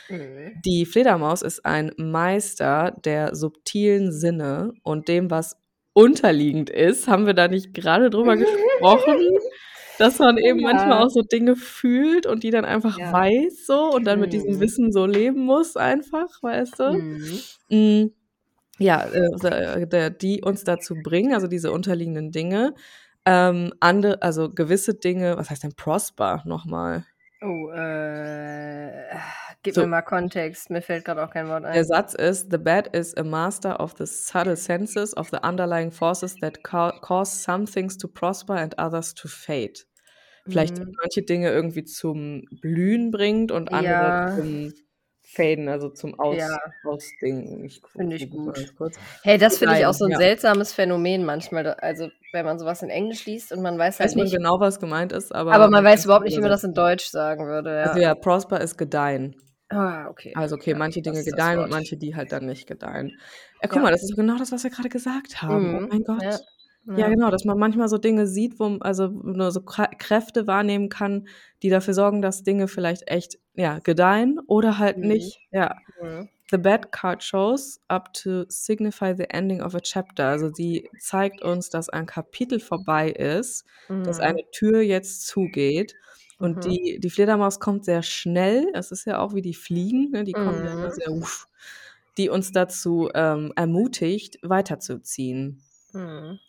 Mhm. 0.10 0.62
Die 0.64 0.86
Fledermaus 0.86 1.42
ist 1.42 1.66
ein 1.66 1.92
Meister 1.98 2.96
der 3.04 3.36
subtilen 3.36 4.12
Sinne 4.12 4.74
und 4.84 5.08
dem, 5.08 5.32
was 5.32 5.58
unterliegend 5.94 6.70
ist. 6.70 7.08
Haben 7.08 7.26
wir 7.26 7.34
da 7.34 7.48
nicht 7.48 7.74
gerade 7.74 8.10
drüber 8.10 8.38
gesprochen? 8.38 9.18
Dass 10.02 10.18
man 10.18 10.38
eben 10.38 10.60
ja. 10.60 10.74
manchmal 10.74 11.04
auch 11.04 11.10
so 11.10 11.22
Dinge 11.22 11.56
fühlt 11.56 12.26
und 12.26 12.44
die 12.44 12.50
dann 12.50 12.66
einfach 12.66 12.98
ja. 12.98 13.14
weiß 13.14 13.68
so 13.68 13.92
und 13.94 14.06
dann 14.06 14.18
mhm. 14.18 14.22
mit 14.22 14.34
diesem 14.34 14.56
mhm. 14.56 14.60
Wissen 14.60 14.92
so 14.92 15.06
leben 15.06 15.46
muss 15.46 15.78
einfach, 15.78 16.28
weißt 16.42 16.80
du? 16.80 16.94
Mhm. 16.94 17.40
Mhm. 17.70 18.12
Ja, 18.80 19.06
äh, 19.06 20.12
die 20.20 20.42
uns 20.42 20.64
dazu 20.64 20.96
bringen, 21.04 21.36
also 21.36 21.46
diese 21.46 21.72
unterliegenden 21.72 22.32
Dinge, 22.32 22.74
ähm, 23.26 23.74
andere, 23.80 24.24
also 24.24 24.52
gewisse 24.52 24.96
Dinge, 24.96 25.38
was 25.38 25.52
heißt 25.52 25.64
denn 25.64 25.76
Prosper 25.76 26.42
nochmal? 26.46 27.06
Oh, 27.44 27.70
äh, 27.72 29.04
gib 29.62 29.76
so, 29.76 29.82
mir 29.82 29.88
mal 29.88 30.02
Kontext, 30.02 30.72
mir 30.72 30.82
fällt 30.82 31.06
gerade 31.06 31.24
auch 31.24 31.32
kein 31.32 31.48
Wort 31.48 31.64
ein. 31.64 31.74
Der 31.74 31.86
Satz 31.86 32.16
ist, 32.16 32.52
The 32.52 32.58
bat 32.58 32.96
is 32.96 33.16
a 33.18 33.24
master 33.24 33.80
of 33.80 33.94
the 33.98 34.06
subtle 34.08 34.56
senses 34.56 35.16
of 35.16 35.30
the 35.30 35.38
underlying 35.44 35.92
forces 35.92 36.36
that 36.38 36.64
ca 36.64 36.92
cause 37.02 37.32
some 37.32 37.66
things 37.66 37.98
to 37.98 38.08
prosper 38.08 38.56
and 38.56 38.78
others 38.80 39.14
to 39.14 39.28
fade. 39.28 39.86
Vielleicht 40.52 40.78
mhm. 40.78 40.96
manche 41.02 41.24
Dinge 41.24 41.50
irgendwie 41.50 41.84
zum 41.84 42.46
Blühen 42.62 43.12
bringt 43.12 43.52
und 43.52 43.72
andere 43.72 43.94
ja. 43.94 44.36
zum 44.36 44.74
Faden, 45.34 45.70
also 45.70 45.90
zum 45.90 46.20
Aus 46.20 46.38
ja. 46.38 46.58
Ausdingen. 46.84 47.70
Finde 47.96 48.18
ich 48.18 48.30
gut. 48.30 48.58
Hey, 49.24 49.38
das 49.38 49.58
finde 49.58 49.78
ich 49.80 49.86
auch 49.86 49.94
so 49.94 50.06
ein 50.06 50.12
ja. 50.12 50.18
seltsames 50.18 50.74
Phänomen 50.74 51.24
manchmal. 51.24 51.68
Also, 51.68 52.10
wenn 52.34 52.46
man 52.46 52.60
sowas 52.60 52.82
in 52.82 52.90
Englisch 52.90 53.26
liest 53.26 53.54
und 53.54 53.62
man 53.62 53.78
weiß 53.78 54.00
halt 54.00 54.10
weiß 54.10 54.16
nicht. 54.16 54.36
genau, 54.36 54.60
was 54.60 54.80
gemeint 54.80 55.14
ist, 55.14 55.34
aber. 55.34 55.54
Aber 55.54 55.70
man 55.70 55.86
weiß 55.86 56.04
überhaupt 56.04 56.26
nicht, 56.26 56.36
wie 56.36 56.42
man 56.42 56.50
das 56.50 56.66
in 56.66 56.74
Deutsch 56.74 57.06
sagen 57.06 57.48
würde. 57.48 57.70
Ja. 57.70 57.84
Also, 57.84 58.00
ja, 58.00 58.14
Prosper 58.14 58.60
ist 58.60 58.78
gedeihen. 58.78 59.36
Ah, 59.70 60.10
okay. 60.10 60.34
Also, 60.36 60.56
okay, 60.56 60.72
ja, 60.72 60.78
manche 60.78 61.02
Dinge 61.02 61.24
gedeihen 61.24 61.60
und 61.60 61.70
manche, 61.70 61.96
die 61.96 62.14
halt 62.14 62.34
dann 62.34 62.46
nicht 62.46 62.68
gedeihen. 62.68 63.18
Ja, 63.62 63.70
guck 63.70 63.82
mal, 63.82 63.92
das 63.92 64.04
ist 64.04 64.14
genau 64.18 64.38
das, 64.38 64.52
was 64.52 64.66
wir 64.66 64.70
gerade 64.70 64.90
gesagt 64.90 65.42
haben. 65.42 65.56
Oh 65.56 65.80
mhm. 65.80 65.86
Oh 65.86 65.88
mein 65.88 66.04
Gott. 66.04 66.42
Ja, 66.86 67.10
genau, 67.10 67.30
dass 67.30 67.46
man 67.46 67.60
manchmal 67.60 67.88
so 67.88 67.98
Dinge 67.98 68.26
sieht, 68.26 68.60
wo 68.60 68.78
also 68.80 69.08
nur 69.08 69.52
so 69.52 69.62
Kräfte 69.62 70.48
wahrnehmen 70.48 70.90
kann, 70.90 71.28
die 71.62 71.70
dafür 71.70 71.94
sorgen, 71.94 72.22
dass 72.22 72.44
Dinge 72.44 72.68
vielleicht 72.68 73.08
echt 73.08 73.38
ja 73.54 73.80
gedeihen 73.80 74.40
oder 74.48 74.78
halt 74.80 74.98
mhm. 74.98 75.08
nicht. 75.08 75.40
Ja. 75.52 75.76
Mhm. 76.02 76.30
The 76.50 76.58
bad 76.58 76.92
card 76.92 77.24
shows 77.24 77.80
up 77.88 78.14
to 78.14 78.44
signify 78.50 79.14
the 79.16 79.30
ending 79.30 79.62
of 79.62 79.76
a 79.76 79.80
chapter. 79.80 80.28
Also 80.28 80.50
sie 80.54 80.90
zeigt 81.00 81.42
uns, 81.42 81.70
dass 81.70 81.88
ein 81.88 82.06
Kapitel 82.06 82.60
vorbei 82.60 83.10
ist, 83.12 83.64
mhm. 83.88 84.04
dass 84.04 84.20
eine 84.20 84.44
Tür 84.52 84.82
jetzt 84.82 85.28
zugeht. 85.28 85.96
Und 86.40 86.58
mhm. 86.58 86.62
die, 86.62 87.00
die 87.00 87.10
Fledermaus 87.10 87.60
kommt 87.60 87.86
sehr 87.86 88.02
schnell. 88.02 88.68
Es 88.74 88.92
ist 88.92 89.06
ja 89.06 89.20
auch 89.20 89.36
wie 89.36 89.44
die 89.44 89.54
Fliegen, 89.54 90.10
ne? 90.12 90.24
die 90.24 90.34
kommen 90.34 90.66
ja 90.66 90.76
mhm. 90.76 90.92
sehr, 90.92 91.12
uff, 91.12 91.48
die 92.18 92.30
uns 92.30 92.52
dazu 92.52 93.10
ähm, 93.14 93.54
ermutigt, 93.56 94.40
weiterzuziehen. 94.42 95.62
Mhm. 95.94 96.40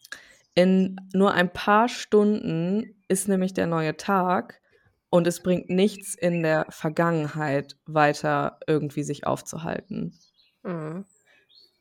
In 0.55 0.97
nur 1.15 1.33
ein 1.33 1.53
paar 1.53 1.89
Stunden 1.89 3.03
ist 3.09 3.29
nämlich 3.29 3.55
der 3.55 3.67
neue 3.67 3.97
Tag 3.97 4.61
und 5.09 5.27
es 5.27 5.43
bringt 5.43 5.71
nichts 5.71 6.15
in 6.15 6.43
der 6.43 6.67
Vergangenheit 6.69 7.77
weiter 7.87 8.59
irgendwie 8.67 9.03
sich 9.03 9.27
aufzuhalten. 9.27 10.19
Mhm. 10.63 11.05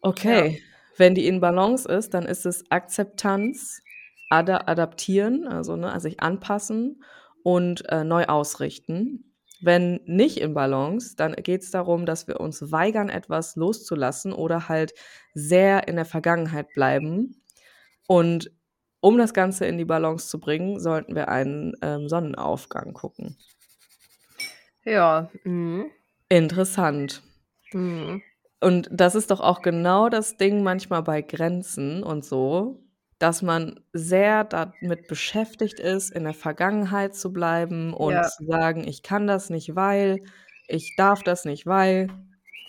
Okay, 0.01 0.47
ja. 0.49 0.57
wenn 0.97 1.15
die 1.15 1.27
in 1.27 1.39
Balance 1.39 1.87
ist, 1.87 2.13
dann 2.13 2.25
ist 2.25 2.45
es 2.45 2.63
Akzeptanz, 2.71 3.81
ad 4.29 4.51
adaptieren, 4.51 5.47
also, 5.47 5.75
ne, 5.75 5.91
also 5.91 6.03
sich 6.07 6.21
anpassen 6.21 7.03
und 7.43 7.87
äh, 7.89 8.03
neu 8.03 8.25
ausrichten. 8.25 9.33
Wenn 9.61 9.99
nicht 10.05 10.39
in 10.39 10.53
Balance, 10.53 11.15
dann 11.15 11.33
geht 11.33 11.61
es 11.61 11.71
darum, 11.71 12.05
dass 12.05 12.27
wir 12.27 12.39
uns 12.39 12.71
weigern, 12.71 13.09
etwas 13.09 13.55
loszulassen 13.55 14.33
oder 14.33 14.69
halt 14.69 14.93
sehr 15.33 15.87
in 15.87 15.97
der 15.97 16.05
Vergangenheit 16.05 16.67
bleiben 16.73 17.43
und 18.07 18.51
um 19.01 19.17
das 19.17 19.33
Ganze 19.33 19.65
in 19.65 19.77
die 19.77 19.85
Balance 19.85 20.29
zu 20.29 20.39
bringen, 20.39 20.79
sollten 20.79 21.15
wir 21.15 21.27
einen 21.27 21.73
ähm, 21.81 22.07
Sonnenaufgang 22.07 22.93
gucken. 22.93 23.35
Ja. 24.85 25.29
Mhm. 25.43 25.91
Interessant. 26.29 27.21
Mhm. 27.73 28.21
Und 28.61 28.89
das 28.91 29.15
ist 29.15 29.31
doch 29.31 29.41
auch 29.41 29.61
genau 29.61 30.09
das 30.09 30.37
Ding 30.37 30.63
manchmal 30.63 31.01
bei 31.01 31.21
Grenzen 31.21 32.03
und 32.03 32.23
so, 32.23 32.79
dass 33.17 33.41
man 33.41 33.79
sehr 33.91 34.43
damit 34.43 35.07
beschäftigt 35.07 35.79
ist, 35.79 36.11
in 36.11 36.23
der 36.23 36.33
Vergangenheit 36.33 37.15
zu 37.15 37.33
bleiben 37.33 37.93
und 37.93 38.13
ja. 38.13 38.23
zu 38.23 38.45
sagen, 38.45 38.87
ich 38.87 39.03
kann 39.03 39.27
das 39.27 39.49
nicht, 39.49 39.75
weil, 39.75 40.19
ich 40.67 40.95
darf 40.95 41.23
das 41.23 41.45
nicht, 41.45 41.65
weil. 41.65 42.07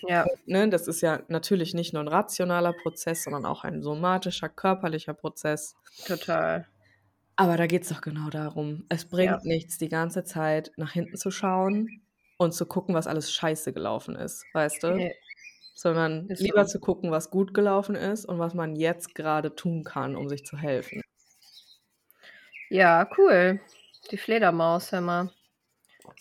Ja. 0.07 0.25
Ne, 0.45 0.69
das 0.69 0.87
ist 0.87 1.01
ja 1.01 1.21
natürlich 1.27 1.73
nicht 1.73 1.93
nur 1.93 2.03
ein 2.03 2.07
rationaler 2.07 2.73
Prozess, 2.73 3.23
sondern 3.23 3.45
auch 3.45 3.63
ein 3.63 3.81
somatischer, 3.81 4.49
körperlicher 4.49 5.13
Prozess. 5.13 5.75
Total. 6.05 6.67
Aber 7.35 7.57
da 7.57 7.65
geht 7.67 7.83
es 7.83 7.89
doch 7.89 8.01
genau 8.01 8.29
darum. 8.29 8.85
Es 8.89 9.05
bringt 9.05 9.31
ja. 9.31 9.39
nichts, 9.43 9.77
die 9.77 9.89
ganze 9.89 10.23
Zeit 10.23 10.71
nach 10.77 10.91
hinten 10.91 11.17
zu 11.17 11.31
schauen 11.31 12.01
und 12.37 12.53
zu 12.53 12.65
gucken, 12.65 12.93
was 12.93 13.07
alles 13.07 13.31
scheiße 13.33 13.73
gelaufen 13.73 14.15
ist, 14.15 14.45
weißt 14.53 14.83
du? 14.83 14.95
Nee. 14.95 15.15
Sondern 15.75 16.27
ist 16.27 16.41
lieber 16.41 16.65
so. 16.65 16.73
zu 16.73 16.79
gucken, 16.79 17.09
was 17.09 17.31
gut 17.31 17.53
gelaufen 17.53 17.95
ist 17.95 18.25
und 18.25 18.37
was 18.37 18.53
man 18.53 18.75
jetzt 18.75 19.15
gerade 19.15 19.55
tun 19.55 19.83
kann, 19.83 20.15
um 20.15 20.29
sich 20.29 20.45
zu 20.45 20.57
helfen. 20.57 21.01
Ja, 22.69 23.09
cool. 23.17 23.59
Die 24.11 24.17
Fledermaus, 24.17 24.91
hör 24.91 25.01
mal. 25.01 25.31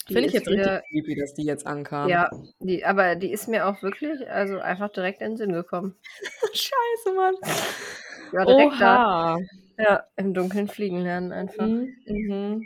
Finde 0.07 0.27
ich 0.27 0.33
jetzt 0.33 0.49
wieder, 0.49 0.77
richtig 0.77 1.05
creepy, 1.05 1.21
dass 1.21 1.35
die 1.35 1.45
jetzt 1.45 1.67
ankam. 1.67 2.09
Ja, 2.09 2.31
die, 2.61 2.85
aber 2.85 3.17
die 3.17 3.33
ist 3.33 3.49
mir 3.49 3.67
auch 3.67 3.83
wirklich, 3.83 4.29
also 4.31 4.59
einfach 4.59 4.91
direkt 4.91 5.23
in 5.23 5.33
den 5.33 5.37
Sinn 5.37 5.53
gekommen. 5.53 5.97
Scheiße, 6.53 7.17
Mann. 7.17 7.35
Ja, 8.33 8.45
direkt 8.45 8.73
Oha. 8.75 8.79
da. 8.79 9.39
Ja, 9.79 10.05
im 10.17 10.35
Dunkeln 10.35 10.69
fliegen 10.69 11.01
lernen 11.01 11.33
einfach. 11.33 11.67
Mhm. 11.67 11.95
Mhm. 12.07 12.65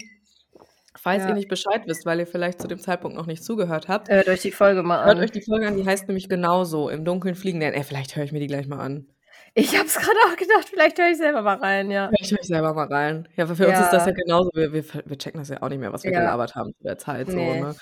Falls 0.99 1.23
ja. 1.23 1.29
ihr 1.29 1.35
nicht 1.35 1.49
Bescheid 1.49 1.83
wisst, 1.87 2.07
weil 2.07 2.19
ihr 2.19 2.27
vielleicht 2.27 2.61
zu 2.61 2.69
dem 2.69 2.79
Zeitpunkt 2.79 3.17
noch 3.17 3.27
nicht 3.27 3.45
zugehört 3.45 3.89
habt. 3.89 4.09
Hört 4.09 4.29
euch 4.29 4.41
die 4.41 4.51
Folge 4.51 4.83
mal 4.83 5.01
an. 5.01 5.07
Hört 5.07 5.19
euch 5.21 5.31
die 5.31 5.43
Folge 5.43 5.67
an, 5.67 5.77
die 5.77 5.85
heißt 5.85 6.09
nämlich 6.09 6.29
genauso, 6.29 6.89
im 6.89 7.05
Dunkeln 7.05 7.35
fliegen 7.35 7.61
lernen. 7.61 7.77
Ey, 7.77 7.85
vielleicht 7.85 8.17
höre 8.17 8.25
ich 8.25 8.33
mir 8.33 8.41
die 8.41 8.47
gleich 8.47 8.67
mal 8.67 8.81
an. 8.81 9.07
Ich 9.59 9.75
habe 9.75 9.87
es 9.87 9.95
gerade 9.95 10.19
auch 10.29 10.37
gedacht, 10.37 10.69
vielleicht 10.69 10.99
höre 10.99 11.09
ich 11.09 11.17
selber 11.17 11.41
mal 11.41 11.57
rein, 11.57 11.91
ja. 11.91 12.09
Vielleicht 12.09 12.31
höre 12.31 12.41
ich 12.41 12.47
selber 12.47 12.75
mal 12.75 12.89
rein. 12.89 13.27
Ja, 13.37 13.47
für 13.47 13.63
ja. 13.63 13.71
uns 13.71 13.87
ist 13.87 13.91
das 13.91 14.05
ja 14.05 14.13
genauso. 14.13 14.51
Wir, 14.53 14.71
wir, 14.75 14.85
wir 15.07 15.17
checken 15.17 15.41
das 15.41 15.49
ja 15.49 15.63
auch 15.63 15.71
nicht 15.71 15.79
mehr, 15.79 15.95
was 15.95 16.05
wir 16.05 16.13
ja. 16.13 16.21
gelabert 16.21 16.55
haben 16.55 16.75
zu 16.77 16.83
der 16.85 16.99
Zeit. 16.99 17.29
Nee. 17.29 17.61
So, 17.61 17.67
ne? 17.67 17.75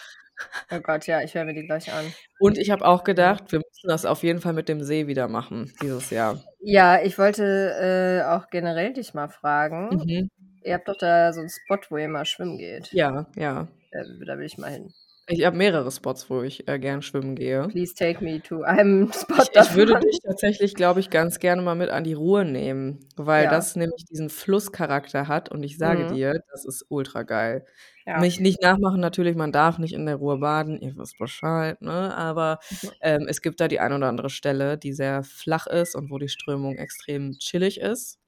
Oh 0.71 0.79
Gott, 0.81 1.09
ja, 1.09 1.21
ich 1.23 1.35
höre 1.35 1.45
mir 1.45 1.55
die 1.55 1.67
gleich 1.67 1.93
an. 1.93 2.05
Und 2.39 2.59
ich 2.59 2.71
habe 2.71 2.85
auch 2.85 3.03
gedacht, 3.03 3.51
wir 3.51 3.59
müssen 3.59 3.89
das 3.89 4.07
auf 4.07 4.23
jeden 4.23 4.41
Fall 4.41 4.53
mit 4.53 4.69
dem 4.69 4.83
See 4.85 5.09
wieder 5.09 5.27
machen, 5.27 5.73
dieses 5.83 6.11
Jahr. 6.11 6.45
Ja, 6.61 7.03
ich 7.03 7.19
wollte 7.19 7.43
äh, 7.45 8.25
auch 8.25 8.51
generell 8.51 8.93
dich 8.93 9.13
mal 9.13 9.29
fragen. 9.29 9.89
Mhm. 9.91 10.31
Ihr 10.63 10.75
habt 10.75 10.87
doch 10.87 10.97
da 10.97 11.33
so 11.33 11.41
einen 11.41 11.51
Spot, 11.51 11.79
wo 11.91 11.97
ihr 11.97 12.09
mal 12.09 12.25
schwimmen 12.25 12.57
geht. 12.57 12.93
Ja, 12.93 13.27
ja. 13.35 13.67
Da, 13.91 14.05
da 14.27 14.39
will 14.39 14.47
ich 14.47 14.59
mal 14.59 14.71
hin. 14.71 14.93
Ich 15.29 15.45
habe 15.47 15.57
mehrere 15.57 15.91
Spots, 15.91 16.29
wo 16.29 16.43
ich 16.43 16.69
äh, 16.69 16.79
gern 16.79 17.01
schwimmen 17.01 17.35
gehe. 17.35 17.69
Please 17.69 17.95
take 17.95 18.23
me 18.23 18.41
to 18.43 18.63
einem 18.63 19.11
Spot 19.13 19.43
Ich, 19.43 19.51
ich 19.55 19.75
würde 19.75 19.97
dich 19.97 20.21
tatsächlich, 20.23 20.75
glaube 20.77 21.01
ich, 21.01 21.11
ganz 21.11 21.39
gerne 21.39 21.63
mal 21.63 21.75
mit 21.75 21.89
an 21.91 22.05
die 22.05 22.13
Ruhe 22.13 22.45
nehmen, 22.45 23.01
weil 23.17 23.49
Ja. 23.49 23.49
das 23.49 23.75
nämlich 23.75 24.05
diesen 24.05 24.29
Flusscharakter 24.31 25.27
hat 25.29 25.49
und 25.51 25.63
ich 25.63 25.77
sage 25.79 26.05
Mhm. 26.05 26.07
dir, 26.07 26.35
das 26.53 26.65
ist 26.65 26.85
ultra 26.89 27.23
geil. 27.23 27.65
Ja. 28.07 28.21
Mich 28.21 28.39
nicht 28.39 28.63
nachmachen, 28.63 29.01
natürlich, 29.01 29.35
man 29.35 29.51
darf 29.51 29.79
nicht 29.79 29.93
in 29.95 30.07
der 30.07 30.17
Ruhr 30.17 30.39
baden, 30.39 30.81
ihr 30.81 30.97
wisst 30.97 31.19
Bescheid, 31.19 31.81
ne? 31.83 32.15
Aber 32.17 32.61
Mhm. 32.71 32.95
ähm, 33.01 33.27
es 33.29 33.41
gibt 33.43 33.61
da 33.61 33.67
die 33.67 33.81
ein 33.81 33.93
oder 33.93 34.07
andere 34.09 34.31
Stelle, 34.31 34.79
die 34.79 34.93
sehr 34.93 35.25
flach 35.25 35.67
ist 35.67 35.97
und 35.97 36.11
wo 36.11 36.19
die 36.19 36.29
Strömung 36.29 36.77
extrem 36.79 37.39
chillig 37.39 37.81
ist. 37.81 38.19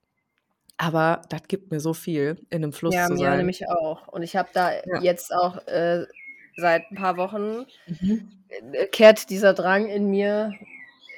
Aber 0.78 1.22
das 1.30 1.42
gibt 1.48 1.70
mir 1.72 1.80
so 1.80 1.94
viel, 1.94 2.46
in 2.50 2.64
einem 2.64 2.72
Fluss 2.72 2.94
Ja, 2.94 3.06
zu 3.06 3.16
mir 3.16 3.18
sein. 3.18 3.36
nämlich 3.36 3.68
auch. 3.68 4.06
Und 4.08 4.22
ich 4.22 4.36
habe 4.36 4.48
da 4.52 4.70
Ja. 4.84 5.00
jetzt 5.00 5.32
auch 5.34 5.56
äh, 5.66 6.06
seit 6.56 6.90
ein 6.90 6.96
paar 6.96 7.16
Wochen 7.16 7.66
Mhm. 7.86 8.28
äh, 8.72 8.86
kehrt 8.86 9.30
dieser 9.30 9.54
Drang 9.54 9.86
in 9.88 10.08
mir 10.10 10.52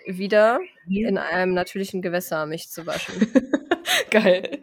wieder, 0.06 0.58
Mhm. 0.86 1.06
in 1.06 1.18
einem 1.18 1.54
natürlichen 1.54 2.02
Gewässer 2.02 2.46
mich 2.46 2.70
zu 2.70 2.86
waschen. 2.86 3.14
Geil. 4.10 4.58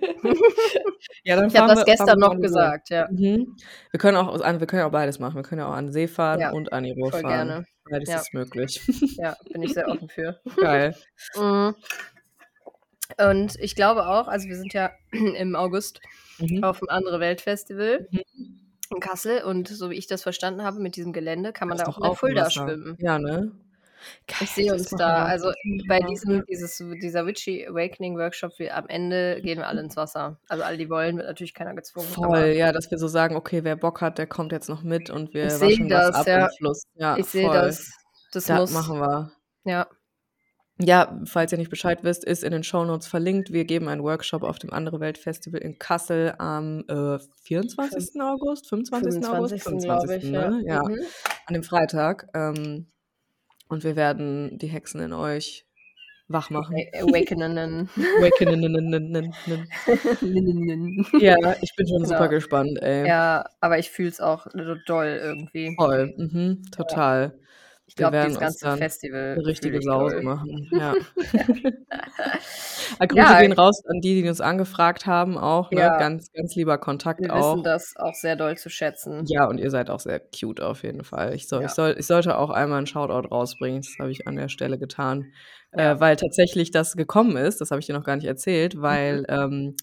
ja, 1.24 1.36
dann 1.36 1.48
Ich 1.48 1.58
habe 1.58 1.74
das 1.74 1.86
gestern 1.86 2.20
noch 2.20 2.40
gesagt, 2.40 2.90
ja. 2.90 3.08
Mhm. 3.12 3.56
Wir 3.92 4.00
können 4.00 4.18
auch 4.18 4.34
wir 4.40 4.68
können 4.68 4.80
ja 4.82 4.88
auch 4.88 4.92
beides 4.92 5.20
machen. 5.20 5.36
Wir 5.36 5.44
können 5.44 5.60
ja 5.62 5.68
auch 5.68 5.74
an 5.76 5.92
See 5.92 6.08
fahren 6.08 6.40
Ja, 6.40 6.52
und 6.52 6.74
an 6.74 6.84
die 6.84 6.92
Ruhr 6.92 7.12
voll 7.12 7.22
fahren. 7.22 7.48
gerne. 7.48 7.66
Beides 7.90 8.10
Ja. 8.10 8.18
ist 8.18 8.34
möglich. 8.34 8.82
Ja, 9.20 9.36
bin 9.52 9.62
ich 9.62 9.74
sehr 9.74 9.88
offen 9.88 10.10
für. 10.10 10.40
Geil. 10.58 10.96
Mhm. 11.38 11.76
Und 13.20 13.56
ich 13.60 13.76
glaube 13.76 14.08
auch, 14.08 14.28
also 14.28 14.48
wir 14.48 14.56
sind 14.56 14.74
ja 14.74 14.92
im 15.12 15.56
August 15.56 16.00
Mhm. 16.40 16.64
auf 16.66 16.80
dem 16.80 16.90
Andere 16.90 17.20
Welt-Festival 17.20 18.08
Mhm. 18.12 18.60
In 18.92 19.00
Kassel 19.00 19.44
und 19.44 19.68
so 19.68 19.90
wie 19.90 19.96
ich 19.96 20.08
das 20.08 20.24
verstanden 20.24 20.64
habe 20.64 20.80
mit 20.80 20.96
diesem 20.96 21.14
Gelände, 21.14 21.54
kann 21.54 21.68
man 21.68 21.78
da 21.78 21.86
auch 21.86 21.98
in 21.98 22.16
Fulda 22.16 22.50
schwimmen. 22.50 22.98
Ja, 23.00 23.20
ne? 23.20 23.52
Ich 24.28 24.38
Geil, 24.38 24.48
sehe 24.48 24.72
das 24.72 24.82
uns 24.82 24.90
da, 24.92 25.26
also 25.26 25.52
bei 25.88 26.00
diesem, 26.00 26.46
dieses, 26.46 26.78
dieser 27.02 27.26
Witchy 27.26 27.68
Awakening 27.68 28.18
Workshop, 28.18 28.58
wir, 28.60 28.76
am 28.76 28.88
Ende 28.88 29.42
gehen 29.42 29.58
wir 29.58 29.68
alle 29.68 29.82
ins 29.82 29.98
Wasser. 29.98 30.38
Also 30.48 30.64
alle, 30.64 30.78
die 30.78 30.90
wollen, 30.90 31.18
wird 31.18 31.28
natürlich 31.28 31.54
keiner 31.54 31.74
gezwungen. 31.74 32.08
Voll, 32.08 32.54
ja, 32.56 32.72
dass 32.72 32.92
wir 32.92 32.98
so 33.00 33.08
sagen, 33.08 33.36
okay, 33.36 33.64
wer 33.64 33.76
Bock 33.76 34.02
hat, 34.02 34.18
der 34.18 34.28
kommt 34.28 34.52
jetzt 34.52 34.70
noch 34.70 34.84
mit 34.84 35.10
und 35.10 35.34
wir 35.34 35.48
Ich 35.48 35.54
sehe 35.54 35.70
waschen 35.70 35.90
was 35.90 36.12
das, 36.12 36.16
ab 36.16 36.28
ja. 36.28 36.46
im 36.46 36.52
Fluss. 36.58 36.84
Ja, 36.96 37.18
ich 37.18 37.26
sehe 37.26 37.52
das. 37.52 37.92
Das 38.32 38.46
Das 38.46 38.60
muss. 38.60 38.74
machen 38.74 39.00
wir. 39.00 39.32
Ja. 39.64 39.88
Ja, 40.78 41.22
falls 41.26 41.54
ihr 41.54 41.58
nicht 41.58 41.70
Bescheid 41.70 42.04
wisst, 42.04 42.26
ist 42.26 42.44
in 42.44 42.52
den 42.52 42.64
Shownotes 42.64 43.08
verlinkt. 43.08 43.54
Wir 43.54 43.64
geben 43.64 43.88
einen 43.88 44.04
Workshop 44.04 44.44
auf 44.44 44.60
dem 44.60 44.74
Andere 44.74 45.00
Welt 45.00 45.18
Festival 45.18 45.62
in 45.62 45.80
Kassel 45.80 46.34
am 46.38 46.84
äh, 46.90 47.18
24. 47.44 48.20
August, 48.22 48.68
25. 48.68 49.26
August, 49.26 49.64
25. 49.64 49.82
glaube 49.82 50.16
ich, 50.18 50.24
ja. 50.24 50.50
ne? 50.50 50.64
ja, 50.68 50.84
Mhm. 50.84 51.00
an 51.46 51.54
dem 51.54 51.64
Freitag. 51.64 52.28
Ähm, 52.34 52.88
und 53.70 53.84
wir 53.86 53.96
werden 53.96 54.58
die 54.58 54.68
Hexen 54.68 55.00
in 55.00 55.14
euch 55.14 55.66
wach 56.28 56.50
machen. 56.50 56.76
Awakenen. 56.94 57.90
Ja, 61.20 61.56
ich 61.62 61.76
bin 61.76 61.88
schon 61.88 61.98
Genau. 62.04 62.08
super 62.10 62.28
gespannt, 62.30 62.80
ey. 62.82 63.08
ja, 63.08 63.46
aber 63.62 63.80
ich 63.80 63.92
fühle 63.92 64.10
es 64.10 64.20
auch 64.20 64.48
so 64.54 64.76
doll 64.88 65.20
irgendwie. 65.22 65.74
Voll, 65.78 66.14
mhm, 66.18 66.64
total. 66.72 67.40
Ich 67.88 67.94
Wir 67.98 68.02
glaube, 68.10 68.14
werden 68.18 68.28
dieses 68.30 68.40
ganze 68.60 68.78
Festival. 68.78 69.34
Eine 69.34 69.46
richtige 69.46 69.82
Sause 69.82 70.22
machen. 70.22 70.70
Ja. 70.80 70.94
Ah, 73.00 73.06
Grüße 73.06 73.18
Ja. 73.22 73.42
gehen 73.42 73.52
raus 73.54 73.82
an 73.88 74.00
die, 74.02 74.22
die 74.22 74.28
uns 74.30 74.42
angefragt 74.42 75.06
haben, 75.06 75.38
auch. 75.38 75.72
Ne? 75.72 75.82
Ja. 75.82 75.98
Ganz, 75.98 76.32
ganz 76.32 76.56
lieber 76.56 76.78
Kontakt 76.78 77.22
Wir 77.22 77.34
auch. 77.34 77.54
wissen 77.56 77.64
das 77.64 77.94
auch 77.98 78.14
sehr 78.14 78.36
doll 78.36 78.58
zu 78.58 78.70
schätzen. 78.70 79.24
Ja, 79.28 79.46
und 79.48 79.60
ihr 79.60 79.70
seid 79.72 79.90
auch 79.90 80.00
sehr 80.00 80.20
cute 80.20 80.62
auf 80.62 80.84
jeden 80.84 81.04
Fall. 81.04 81.34
Ich, 81.36 81.48
soll, 81.48 81.62
Ja. 81.62 81.68
ich, 81.68 81.74
soll, 81.74 81.96
ich 81.98 82.08
sollte 82.08 82.38
auch 82.38 82.50
einmal 82.50 82.78
einen 82.80 82.88
Shoutout 82.88 83.28
rausbringen. 83.30 83.82
Das 83.82 83.96
habe 84.00 84.12
ich 84.12 84.28
an 84.28 84.36
der 84.36 84.50
Stelle 84.50 84.78
getan. 84.78 85.32
Äh, 85.72 86.00
weil 86.00 86.16
tatsächlich 86.16 86.72
das 86.72 86.96
gekommen 86.96 87.36
ist, 87.38 87.60
das 87.60 87.72
habe 87.72 87.80
ich 87.82 87.86
dir 87.88 87.94
noch 87.94 88.04
gar 88.06 88.16
nicht 88.16 88.26
erzählt, 88.28 88.82
weil 88.82 89.20
Mhm. 89.22 89.26
ähm, 89.30 89.76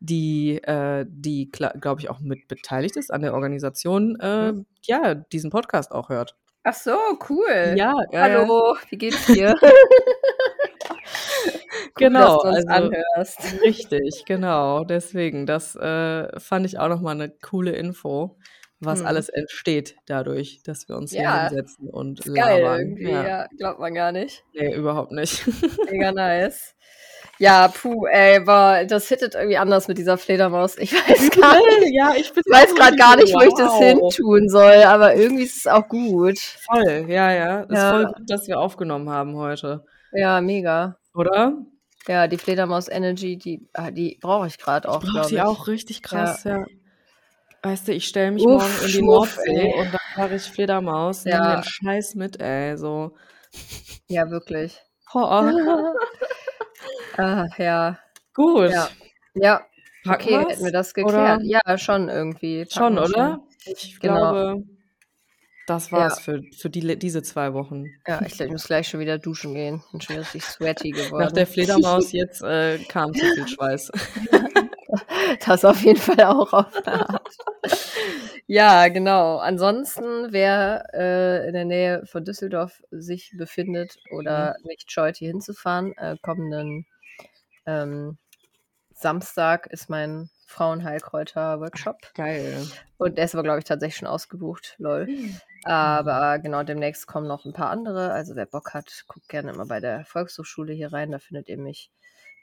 die, 0.00 0.56
äh, 0.62 1.04
die 1.08 1.50
glaube 1.50 2.00
ich, 2.00 2.10
auch 2.10 2.20
mit 2.20 2.48
beteiligt 2.48 2.96
ist 2.96 3.12
an 3.12 3.22
der 3.22 3.34
Organisation, 3.34 4.16
äh, 4.20 4.52
Mhm. 4.52 4.66
ja, 4.82 5.14
diesen 5.14 5.50
Podcast 5.50 5.92
auch 5.92 6.08
hört. 6.08 6.36
Ach 6.64 6.74
so, 6.74 6.96
cool. 7.28 7.74
Ja, 7.76 7.92
äh, 8.12 8.18
Hallo, 8.18 8.76
wie 8.88 8.96
geht's 8.96 9.26
dir? 9.26 9.56
Genau, 11.96 12.36
Gut, 12.42 12.44
dass 12.44 12.54
du 12.54 12.58
uns 12.60 12.66
also- 12.68 12.88
anhörst. 12.90 13.62
Richtig, 13.62 14.24
genau. 14.26 14.84
Deswegen, 14.84 15.46
das 15.46 15.74
äh, 15.74 16.38
fand 16.38 16.66
ich 16.66 16.78
auch 16.78 16.88
nochmal 16.88 17.14
eine 17.14 17.30
coole 17.30 17.72
Info, 17.72 18.38
was 18.80 19.00
Mhm. 19.00 19.06
alles 19.06 19.28
entsteht 19.28 19.96
dadurch, 20.06 20.62
dass 20.64 20.88
wir 20.88 20.96
uns 20.96 21.10
hier 21.12 21.22
Ja, 21.22 21.48
hinsetzen 21.48 21.88
und 21.88 22.20
Ist 22.24 22.34
geil 22.34 22.62
labern. 22.62 22.80
irgendwie, 22.80 23.10
ja. 23.10 23.46
Glaubt 23.58 23.80
man 23.80 23.94
gar 23.94 24.12
nicht. 24.12 24.44
Nee, 24.54 24.74
überhaupt 24.74 25.12
nicht. 25.12 25.44
Mega 25.90 26.12
nice. 26.12 26.74
Ja, 27.42 27.66
puh, 27.66 28.06
ey, 28.06 28.38
boah, 28.38 28.84
das 28.86 29.08
hittet 29.08 29.34
irgendwie 29.34 29.56
anders 29.56 29.88
mit 29.88 29.98
dieser 29.98 30.16
Fledermaus. 30.16 30.78
Ich 30.78 30.92
weiß 30.94 31.30
gar 31.30 31.56
nicht. 31.80 31.92
ja, 31.92 32.14
ich 32.14 32.30
weiß 32.36 32.72
gerade 32.76 32.94
gar 32.96 33.16
nicht, 33.16 33.34
wo 33.34 33.40
ich 33.40 33.54
das 33.54 33.74
hin 33.78 33.98
tun 34.14 34.48
soll, 34.48 34.84
aber 34.84 35.16
irgendwie 35.16 35.42
ist 35.42 35.56
es 35.56 35.66
auch 35.66 35.88
gut. 35.88 36.38
Voll, 36.38 37.06
ja, 37.08 37.32
ja. 37.32 37.60
Ist 37.62 37.72
Ja. 37.76 37.90
voll 37.90 38.04
gut, 38.06 38.30
dass 38.30 38.46
wir 38.46 38.60
aufgenommen 38.60 39.10
haben 39.10 39.34
heute. 39.34 39.84
Ja, 40.12 40.40
mega. 40.40 40.96
Oder? 41.14 41.56
Ja, 42.06 42.28
die 42.28 42.38
Fledermaus 42.38 42.88
Energy, 42.88 43.36
die, 43.36 43.66
ah, 43.72 43.90
die 43.90 44.18
brauche 44.20 44.46
ich 44.46 44.56
gerade 44.58 44.88
auch, 44.88 45.02
Ich 45.02 45.10
brauche 45.12 45.28
die 45.28 45.34
ich. 45.36 45.42
auch 45.42 45.66
richtig 45.66 46.00
krass, 46.02 46.44
ja. 46.44 46.64
Weißt 47.64 47.88
du, 47.88 47.92
ich 47.92 48.06
stelle 48.06 48.30
mich 48.30 48.44
Uff, 48.44 48.52
morgen 48.62 48.86
in 48.86 48.92
die 48.92 49.02
Nordsee 49.02 49.74
und 49.80 49.86
dann 49.92 50.00
sage 50.14 50.36
ich 50.36 50.42
Fledermaus, 50.44 51.24
nimm 51.24 51.34
Ja. 51.34 51.56
den 51.56 51.64
Scheiß 51.64 52.14
mit, 52.14 52.40
ey, 52.40 52.76
so. 52.76 53.16
Ja, 54.06 54.30
wirklich. 54.30 54.80
Boah, 55.12 55.42
ah, 57.18 57.46
ja. 57.58 57.98
gut. 58.34 58.70
Ja. 58.70 58.88
Ja, 59.34 59.62
okay, 60.06 60.30
wir's? 60.30 60.48
hätten 60.50 60.64
wir 60.64 60.72
das 60.72 60.92
Oder? 60.96 61.04
geklärt. 61.04 61.40
Ja, 61.44 61.78
schon 61.78 62.08
irgendwie. 62.08 62.66
Schon, 62.70 62.98
oder? 62.98 63.40
Ich 63.64 63.98
Genau. 64.00 64.14
glaube, 64.14 64.64
das 65.66 65.92
war's 65.92 66.20
für, 66.20 66.42
für 66.58 66.68
die, 66.68 66.98
diese 66.98 67.22
zwei 67.22 67.54
Wochen. 67.54 67.86
Ja, 68.06 68.20
ich 68.26 68.38
ich 68.40 68.50
muss 68.50 68.64
gleich 68.66 68.88
schon 68.88 69.00
wieder 69.00 69.18
duschen 69.18 69.54
gehen. 69.54 69.82
Bin 69.92 70.00
schon 70.00 70.16
richtig 70.16 70.44
sweaty 70.44 70.90
geworden. 70.90 71.24
Nach 71.24 71.32
der 71.32 71.46
Fledermaus 71.46 72.12
jetzt 72.12 72.42
äh, 72.42 72.78
kam 72.88 73.14
zu 73.14 73.24
viel 73.24 73.48
Schweiß. 73.48 73.90
Das 75.46 75.64
auf 75.64 75.82
jeden 75.84 75.98
Fall 75.98 76.22
auch 76.26 76.52
auf 76.52 76.82
der 76.82 77.08
Art. 77.08 77.36
ja, 78.46 78.88
genau. 78.88 79.38
Ansonsten, 79.38 80.32
wer 80.32 80.84
äh, 80.92 81.46
in 81.48 81.54
der 81.54 81.64
Nähe 81.64 82.04
von 82.04 82.26
Düsseldorf 82.26 82.82
sich 82.90 83.32
befindet 83.38 83.96
oder 84.10 84.54
nicht 84.64 84.92
scheut, 84.92 85.16
hier 85.16 85.28
hinzufahren, 85.30 85.96
äh, 85.96 86.16
kommenden 86.20 86.84
ähm, 87.66 88.18
Samstag 88.94 89.66
ist 89.68 89.88
mein 89.88 90.30
Frauenheilkräuter-Workshop. 90.46 91.96
Geil. 92.14 92.66
Und 92.98 93.16
der 93.18 93.24
ist 93.24 93.34
aber, 93.34 93.42
glaube 93.42 93.58
ich, 93.58 93.64
tatsächlich 93.64 93.96
schon 93.96 94.08
ausgebucht. 94.08 94.74
Lol. 94.78 95.08
Aber 95.64 96.38
genau, 96.38 96.62
demnächst 96.62 97.06
kommen 97.06 97.26
noch 97.28 97.44
ein 97.44 97.52
paar 97.52 97.70
andere. 97.70 98.12
Also 98.12 98.34
wer 98.36 98.46
Bock 98.46 98.74
hat, 98.74 99.04
guckt 99.06 99.28
gerne 99.28 99.52
immer 99.52 99.66
bei 99.66 99.80
der 99.80 100.04
Volkshochschule 100.04 100.72
hier 100.72 100.92
rein. 100.92 101.10
Da 101.12 101.18
findet 101.18 101.48
ihr 101.48 101.58
mich. 101.58 101.90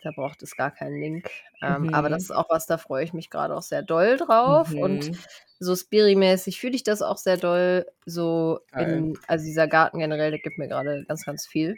Da 0.01 0.11
braucht 0.15 0.41
es 0.43 0.55
gar 0.55 0.71
keinen 0.71 0.99
Link. 1.01 1.29
Ähm, 1.61 1.83
Mhm. 1.83 1.89
Aber 1.93 2.09
das 2.09 2.23
ist 2.23 2.31
auch 2.31 2.49
was, 2.49 2.65
da 2.65 2.77
freue 2.77 3.03
ich 3.03 3.13
mich 3.13 3.29
gerade 3.29 3.55
auch 3.55 3.61
sehr 3.61 3.83
doll 3.83 4.15
drauf. 4.17 4.73
Und 4.73 5.09
Mhm. 5.09 5.17
so 5.59 5.73
Spiri-mäßig 5.75 6.59
fühle 6.59 6.75
ich 6.75 6.83
das 6.83 7.01
auch 7.01 7.17
sehr 7.17 7.35
doll. 7.37 7.85
So 8.05 8.61
in, 8.77 9.17
also 9.27 9.43
dieser 9.45 9.67
Garten 9.67 9.99
generell, 9.99 10.31
der 10.31 10.39
gibt 10.39 10.57
mir 10.57 10.69
gerade 10.69 11.03
ganz, 11.07 11.25
ganz 11.25 11.45
viel. 11.45 11.75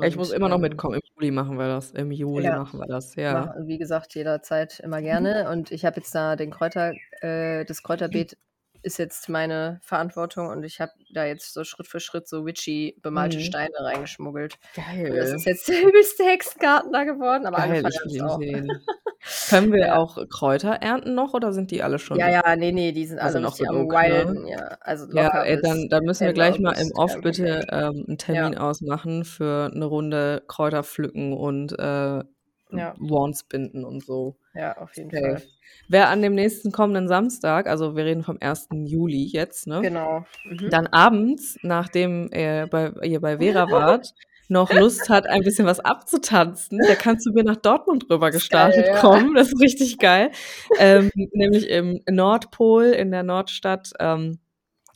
Ja, 0.00 0.08
ich 0.08 0.16
muss 0.16 0.30
Und, 0.30 0.36
immer 0.36 0.48
noch 0.48 0.56
ähm, 0.56 0.62
mitkommen. 0.62 0.94
Im 0.94 1.00
Juli 1.14 1.30
machen 1.30 1.56
wir 1.58 1.68
das. 1.68 1.92
Im 1.92 2.10
Juli 2.10 2.44
Ja. 2.44 2.58
machen 2.58 2.80
wir 2.80 2.86
das, 2.86 3.14
ja. 3.16 3.54
Mach, 3.56 3.66
wie 3.66 3.78
gesagt, 3.78 4.14
jederzeit 4.14 4.80
immer 4.80 5.00
gerne. 5.02 5.48
Und 5.50 5.70
ich 5.70 5.84
habe 5.84 5.96
jetzt 5.96 6.14
da 6.14 6.36
den 6.36 6.50
Kräuter, 6.50 6.92
äh, 7.20 7.64
das 7.64 7.82
Kräuterbeet 7.82 8.36
ist 8.84 8.98
jetzt 8.98 9.28
meine 9.28 9.78
Verantwortung 9.82 10.48
und 10.48 10.62
ich 10.64 10.80
habe 10.80 10.92
da 11.12 11.24
jetzt 11.24 11.52
so 11.54 11.64
Schritt 11.64 11.86
für 11.88 12.00
Schritt 12.00 12.28
so 12.28 12.44
witchy 12.46 12.98
bemalte 13.02 13.36
Mhm. 13.36 13.40
Steine 13.40 13.74
reingeschmuggelt. 13.80 14.58
Geil. 14.74 15.10
Und 15.12 15.16
das 15.18 15.32
ist 15.32 15.44
jetzt 15.46 15.68
der 15.68 15.82
übelste 15.88 16.24
Hexengarten 16.24 16.92
da 16.92 17.04
geworden, 17.04 17.46
aber 17.46 17.58
Geil, 17.58 17.82
ich 18.10 18.22
auch. 18.22 18.38
sehen. 18.38 18.68
Können 19.48 19.72
wir 19.72 19.86
Ja. 19.86 19.96
auch 19.96 20.18
Kräuter 20.28 20.70
ernten 20.82 21.14
noch 21.14 21.32
oder 21.34 21.52
sind 21.52 21.70
die 21.70 21.82
alle 21.82 21.98
schon? 21.98 22.18
Ja, 22.18 22.28
ja, 22.28 22.56
nee, 22.56 22.72
nee, 22.72 22.92
die 22.92 23.06
sind 23.06 23.18
Also 23.20 23.38
alle 23.38 23.44
noch 23.44 23.52
richtig 23.52 23.68
am 23.68 23.76
ne? 23.86 23.88
Wilden, 23.88 24.46
ja. 24.46 24.76
Also 24.80 25.06
Ja, 25.12 25.42
ey, 25.44 25.60
dann, 25.62 25.88
dann 25.88 26.04
müssen 26.04 26.26
wir 26.26 26.32
gleich 26.32 26.58
mal 26.58 26.72
im 26.78 26.92
Off 26.92 27.20
bitte 27.22 27.66
ähm, 27.70 28.04
einen 28.06 28.18
Termin 28.18 28.56
ausmachen 28.58 29.24
für 29.24 29.70
eine 29.74 29.84
Runde 29.86 30.42
Kräuter 30.46 30.82
pflücken 30.82 31.32
und 31.32 31.72
äh, 31.78 32.24
Ja. 32.70 32.94
Wands 32.98 33.44
binden 33.44 33.84
und 33.84 34.04
so. 34.04 34.36
Ja, 34.54 34.76
auf 34.78 34.96
jeden 34.96 35.10
Safe. 35.10 35.22
Fall. 35.22 35.42
Wer 35.88 36.08
an 36.08 36.22
dem 36.22 36.34
nächsten 36.34 36.72
kommenden 36.72 37.08
Samstag, 37.08 37.66
also 37.66 37.96
wir 37.96 38.04
reden 38.04 38.22
vom 38.22 38.38
1. 38.40 38.68
Juli 38.72 39.24
jetzt, 39.24 39.66
ne? 39.66 39.80
Genau. 39.82 40.24
Mhm. 40.44 40.70
Dann 40.70 40.86
abends, 40.86 41.58
nachdem 41.62 42.30
ihr 42.32 42.68
bei, 42.70 42.92
ihr 43.02 43.20
bei 43.20 43.38
Vera 43.38 43.68
wart, 43.70 44.14
noch 44.48 44.72
Lust 44.72 45.08
hat, 45.08 45.26
ein 45.26 45.42
bisschen 45.42 45.66
was 45.66 45.80
abzutanzen, 45.80 46.78
der 46.86 46.96
kann 46.96 47.18
zu 47.18 47.32
mir 47.32 47.44
nach 47.44 47.56
Dortmund 47.56 48.06
rüber 48.10 48.30
gestartet 48.30 48.84
geil, 48.84 48.94
ja. 48.94 49.00
kommen. 49.00 49.34
Das 49.34 49.48
ist 49.48 49.60
richtig 49.60 49.98
geil. 49.98 50.30
ähm, 50.78 51.10
nämlich 51.14 51.68
im 51.68 52.00
Nordpol 52.08 52.84
in 52.86 53.10
der 53.10 53.22
Nordstadt. 53.22 53.92
Ähm, 53.98 54.38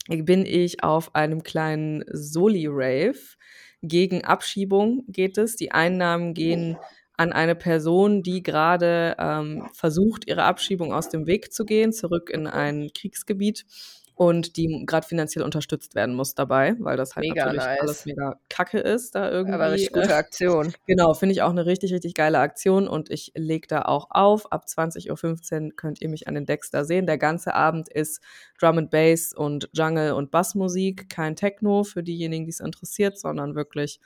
bin 0.07 0.45
ich 0.45 0.83
auf 0.83 1.13
einem 1.15 1.43
kleinen 1.43 2.03
Soli-Rave. 2.11 3.19
Gegen 3.81 4.23
Abschiebung 4.23 5.03
geht 5.07 5.37
es. 5.37 5.55
Die 5.55 5.71
Einnahmen 5.71 6.33
gehen 6.33 6.77
an 7.19 7.33
eine 7.33 7.53
Person, 7.53 8.23
die 8.23 8.41
gerade 8.41 9.17
ähm, 9.19 9.67
versucht, 9.73 10.25
ihre 10.25 10.43
Abschiebung 10.43 10.93
aus 10.93 11.09
dem 11.09 11.27
Weg 11.27 11.51
zu 11.51 11.65
gehen, 11.65 11.91
zurück 11.91 12.29
in 12.29 12.47
ein 12.47 12.91
Kriegsgebiet 12.93 13.65
und 14.15 14.55
die 14.55 14.85
gerade 14.85 15.05
finanziell 15.05 15.43
unterstützt 15.43 15.95
werden 15.95 16.15
muss 16.15 16.33
dabei, 16.33 16.75
weil 16.79 16.95
das 16.95 17.17
halt 17.17 17.27
Mega 17.27 17.45
natürlich 17.45 17.65
nice. 17.65 17.81
alles 17.81 18.05
mega 18.05 18.39
kacke 18.47 18.79
ist 18.79 19.15
da 19.15 19.29
irgendwie. 19.29 19.55
Aber 19.55 19.71
richtig 19.71 19.91
gute 19.91 20.09
äh, 20.09 20.13
Aktion. 20.13 20.73
Genau, 20.87 21.13
finde 21.13 21.33
ich 21.33 21.41
auch 21.41 21.49
eine 21.49 21.65
richtig, 21.65 21.93
richtig 21.93 22.13
geile 22.13 22.39
Aktion 22.39 22.87
und 22.87 23.09
ich 23.11 23.33
lege 23.35 23.67
da 23.67 23.81
auch 23.81 24.07
auf. 24.11 24.49
Ab 24.53 24.65
20.15 24.65 25.65
Uhr 25.65 25.75
könnt 25.75 26.01
ihr 26.01 26.07
mich 26.07 26.29
an 26.29 26.35
den 26.35 26.45
Decks 26.45 26.71
da 26.71 26.85
sehen. 26.85 27.05
Der 27.05 27.17
ganze 27.17 27.53
Abend 27.53 27.89
ist 27.89 28.21
Drum 28.59 28.77
and 28.77 28.91
Bass 28.91 29.33
und 29.33 29.69
Jungle 29.73 30.13
und 30.13 30.31
Bassmusik, 30.31 31.09
kein 31.09 31.35
Techno 31.35 31.83
für 31.83 32.01
diejenigen, 32.01 32.45
die 32.45 32.51
es 32.51 32.61
interessiert, 32.61 33.19
sondern 33.19 33.55
wirklich 33.55 33.99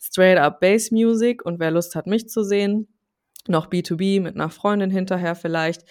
straight 0.00 0.38
up 0.38 0.60
Bass 0.60 0.90
Music 0.90 1.44
und 1.44 1.60
wer 1.60 1.70
Lust 1.70 1.94
hat, 1.94 2.06
mich 2.06 2.28
zu 2.28 2.42
sehen, 2.42 2.88
noch 3.48 3.68
B2B 3.68 4.20
mit 4.20 4.34
einer 4.34 4.50
Freundin 4.50 4.90
hinterher 4.90 5.34
vielleicht, 5.34 5.84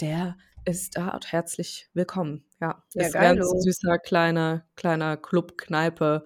der 0.00 0.36
ist 0.64 0.96
da 0.96 1.18
herzlich 1.24 1.88
willkommen. 1.94 2.44
Ja, 2.60 2.82
Ja, 2.94 3.06
ist 3.06 3.16
ein 3.16 3.36
ganz 3.36 3.50
süßer 3.62 3.98
kleiner 3.98 4.64
kleiner 4.76 5.16
Club, 5.16 5.56
Kneipe, 5.56 6.24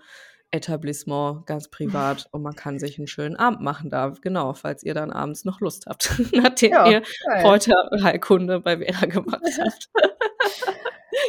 Etablissement, 0.50 1.46
ganz 1.46 1.68
privat 1.68 2.26
und 2.32 2.42
man 2.42 2.56
kann 2.56 2.78
sich 2.78 2.98
einen 2.98 3.06
schönen 3.06 3.36
Abend 3.36 3.60
machen 3.60 3.90
da. 3.90 4.14
Genau, 4.20 4.52
falls 4.54 4.82
ihr 4.82 4.94
dann 4.94 5.12
abends 5.12 5.44
noch 5.44 5.60
Lust 5.60 5.86
habt, 5.86 6.10
nachdem 6.32 6.72
Ja, 6.72 6.90
ihr 6.90 7.02
heute 7.42 7.72
Heilkunde 8.02 8.60
bei 8.60 8.78
Vera 8.78 9.06
gemacht 9.06 9.42
habt. 9.60 9.90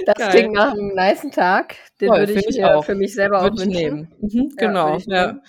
Das 0.06 0.16
Geil. 0.16 0.30
klingt 0.32 0.54
nach 0.54 0.72
einem 0.74 0.94
nicen 0.96 1.32
Tag. 1.32 1.76
Den 2.00 2.10
Voll, 2.10 2.20
würde 2.20 2.34
ich 2.34 2.48
ich 2.48 2.64
auch. 2.66 2.84
für 2.86 2.96
mich 2.96 3.14
selber 3.14 3.40
auch 3.40 3.44
Würde 3.44 3.56
ich 3.64 3.68
wünschen. 3.68 3.82
nehmen. 3.82 4.16
Mhm, 4.22 4.50
Ja, 4.60 4.68
genau, 4.68 4.98
ja. 5.06 5.40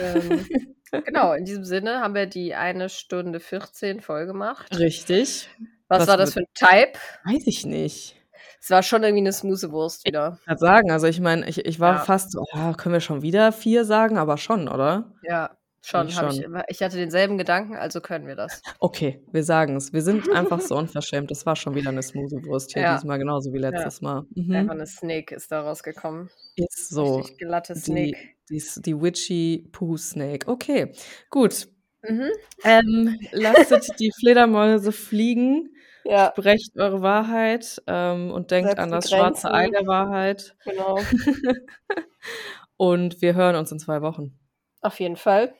Ähm, 0.00 0.46
genau, 1.04 1.32
in 1.34 1.44
diesem 1.44 1.64
Sinne 1.64 2.00
haben 2.00 2.14
wir 2.14 2.26
die 2.26 2.54
eine 2.54 2.88
Stunde 2.88 3.40
14 3.40 4.00
voll 4.00 4.26
gemacht. 4.26 4.76
Richtig. 4.78 5.48
Was, 5.88 6.00
Was 6.00 6.08
war 6.08 6.16
das 6.16 6.32
für 6.34 6.40
ein 6.40 6.46
Type? 6.54 6.98
Weiß 7.24 7.46
ich 7.46 7.64
nicht. 7.64 8.16
Es 8.60 8.70
war 8.70 8.82
schon 8.82 9.04
irgendwie 9.04 9.22
eine 9.22 9.32
smoothie 9.32 9.70
Wurst 9.70 10.04
wieder. 10.04 10.38
Ich 10.50 10.58
sagen, 10.58 10.90
also 10.90 11.06
ich 11.06 11.20
meine, 11.20 11.48
ich, 11.48 11.64
ich 11.64 11.78
war 11.78 11.94
Ja. 11.94 11.98
fast 12.00 12.32
so, 12.32 12.40
oh, 12.52 12.72
können 12.72 12.94
wir 12.94 13.00
schon 13.00 13.22
wieder 13.22 13.52
vier 13.52 13.84
sagen, 13.84 14.18
aber 14.18 14.36
schon, 14.38 14.68
oder? 14.68 15.12
Ja, 15.22 15.56
schon. 15.86 16.08
Ich 16.08 16.14
ich, 16.14 16.18
schon. 16.20 16.42
immer- 16.42 16.64
ich 16.68 16.82
hatte 16.82 16.96
denselben 16.96 17.38
Gedanken, 17.38 17.76
also 17.76 18.00
können 18.00 18.26
wir 18.26 18.36
das. 18.36 18.60
Okay, 18.80 19.22
wir 19.32 19.42
sagen 19.44 19.76
es. 19.76 19.92
Wir 19.92 20.02
sind 20.02 20.28
einfach 20.30 20.60
so 20.60 20.76
unverschämt. 20.76 21.30
Das 21.30 21.46
war 21.46 21.56
schon 21.56 21.74
wieder 21.74 21.90
eine 21.90 22.02
Smoothie-Wurst 22.02 22.72
hier, 22.74 22.82
Ja. 22.82 22.94
diesmal 22.96 23.18
genauso 23.18 23.52
wie 23.52 23.58
letztes 23.58 24.00
Mal. 24.00 24.18
Einfach 24.36 24.62
Mhm. 24.64 24.70
eine 24.70 24.86
Snake 24.86 25.34
ist 25.34 25.50
da 25.52 25.62
rausgekommen. 25.62 26.28
Ist 26.56 26.88
so. 26.90 27.16
Richtig 27.16 27.38
glatte 27.38 27.74
Die, 27.74 27.80
Snake. 27.80 28.18
die, 28.50 28.62
die 28.82 29.00
Witchy 29.00 29.68
Pooh 29.72 29.96
Snake. 29.96 30.48
Okay, 30.50 30.92
gut. 31.30 31.68
Mhm. 32.02 32.30
Ähm, 32.64 33.18
lasst 33.32 33.98
die 33.98 34.12
Fledermäuse 34.20 34.92
fliegen. 34.92 35.70
Ja, 36.04 36.32
Sprecht 36.36 36.76
eure 36.78 37.02
Wahrheit 37.02 37.82
ähm, 37.88 38.30
und 38.30 38.52
denkt 38.52 38.68
Setzt 38.70 38.78
an 38.80 38.90
die 38.90 38.94
das 38.94 39.10
schwarze 39.10 39.50
Ei 39.52 39.68
der 39.70 39.86
Wahrheit. 39.88 40.54
genau. 40.64 40.98
Und 42.76 43.22
wir 43.22 43.34
hören 43.34 43.56
uns 43.56 43.72
in 43.72 43.78
zwei 43.78 44.02
Wochen. 44.02 44.38
Auf 44.82 45.00
jeden 45.00 45.16
Fall. 45.16 45.54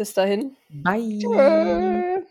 Bis 0.00 0.14
dahin. 0.14 0.56
Bye. 0.70 1.18
Tschüss. 1.20 2.24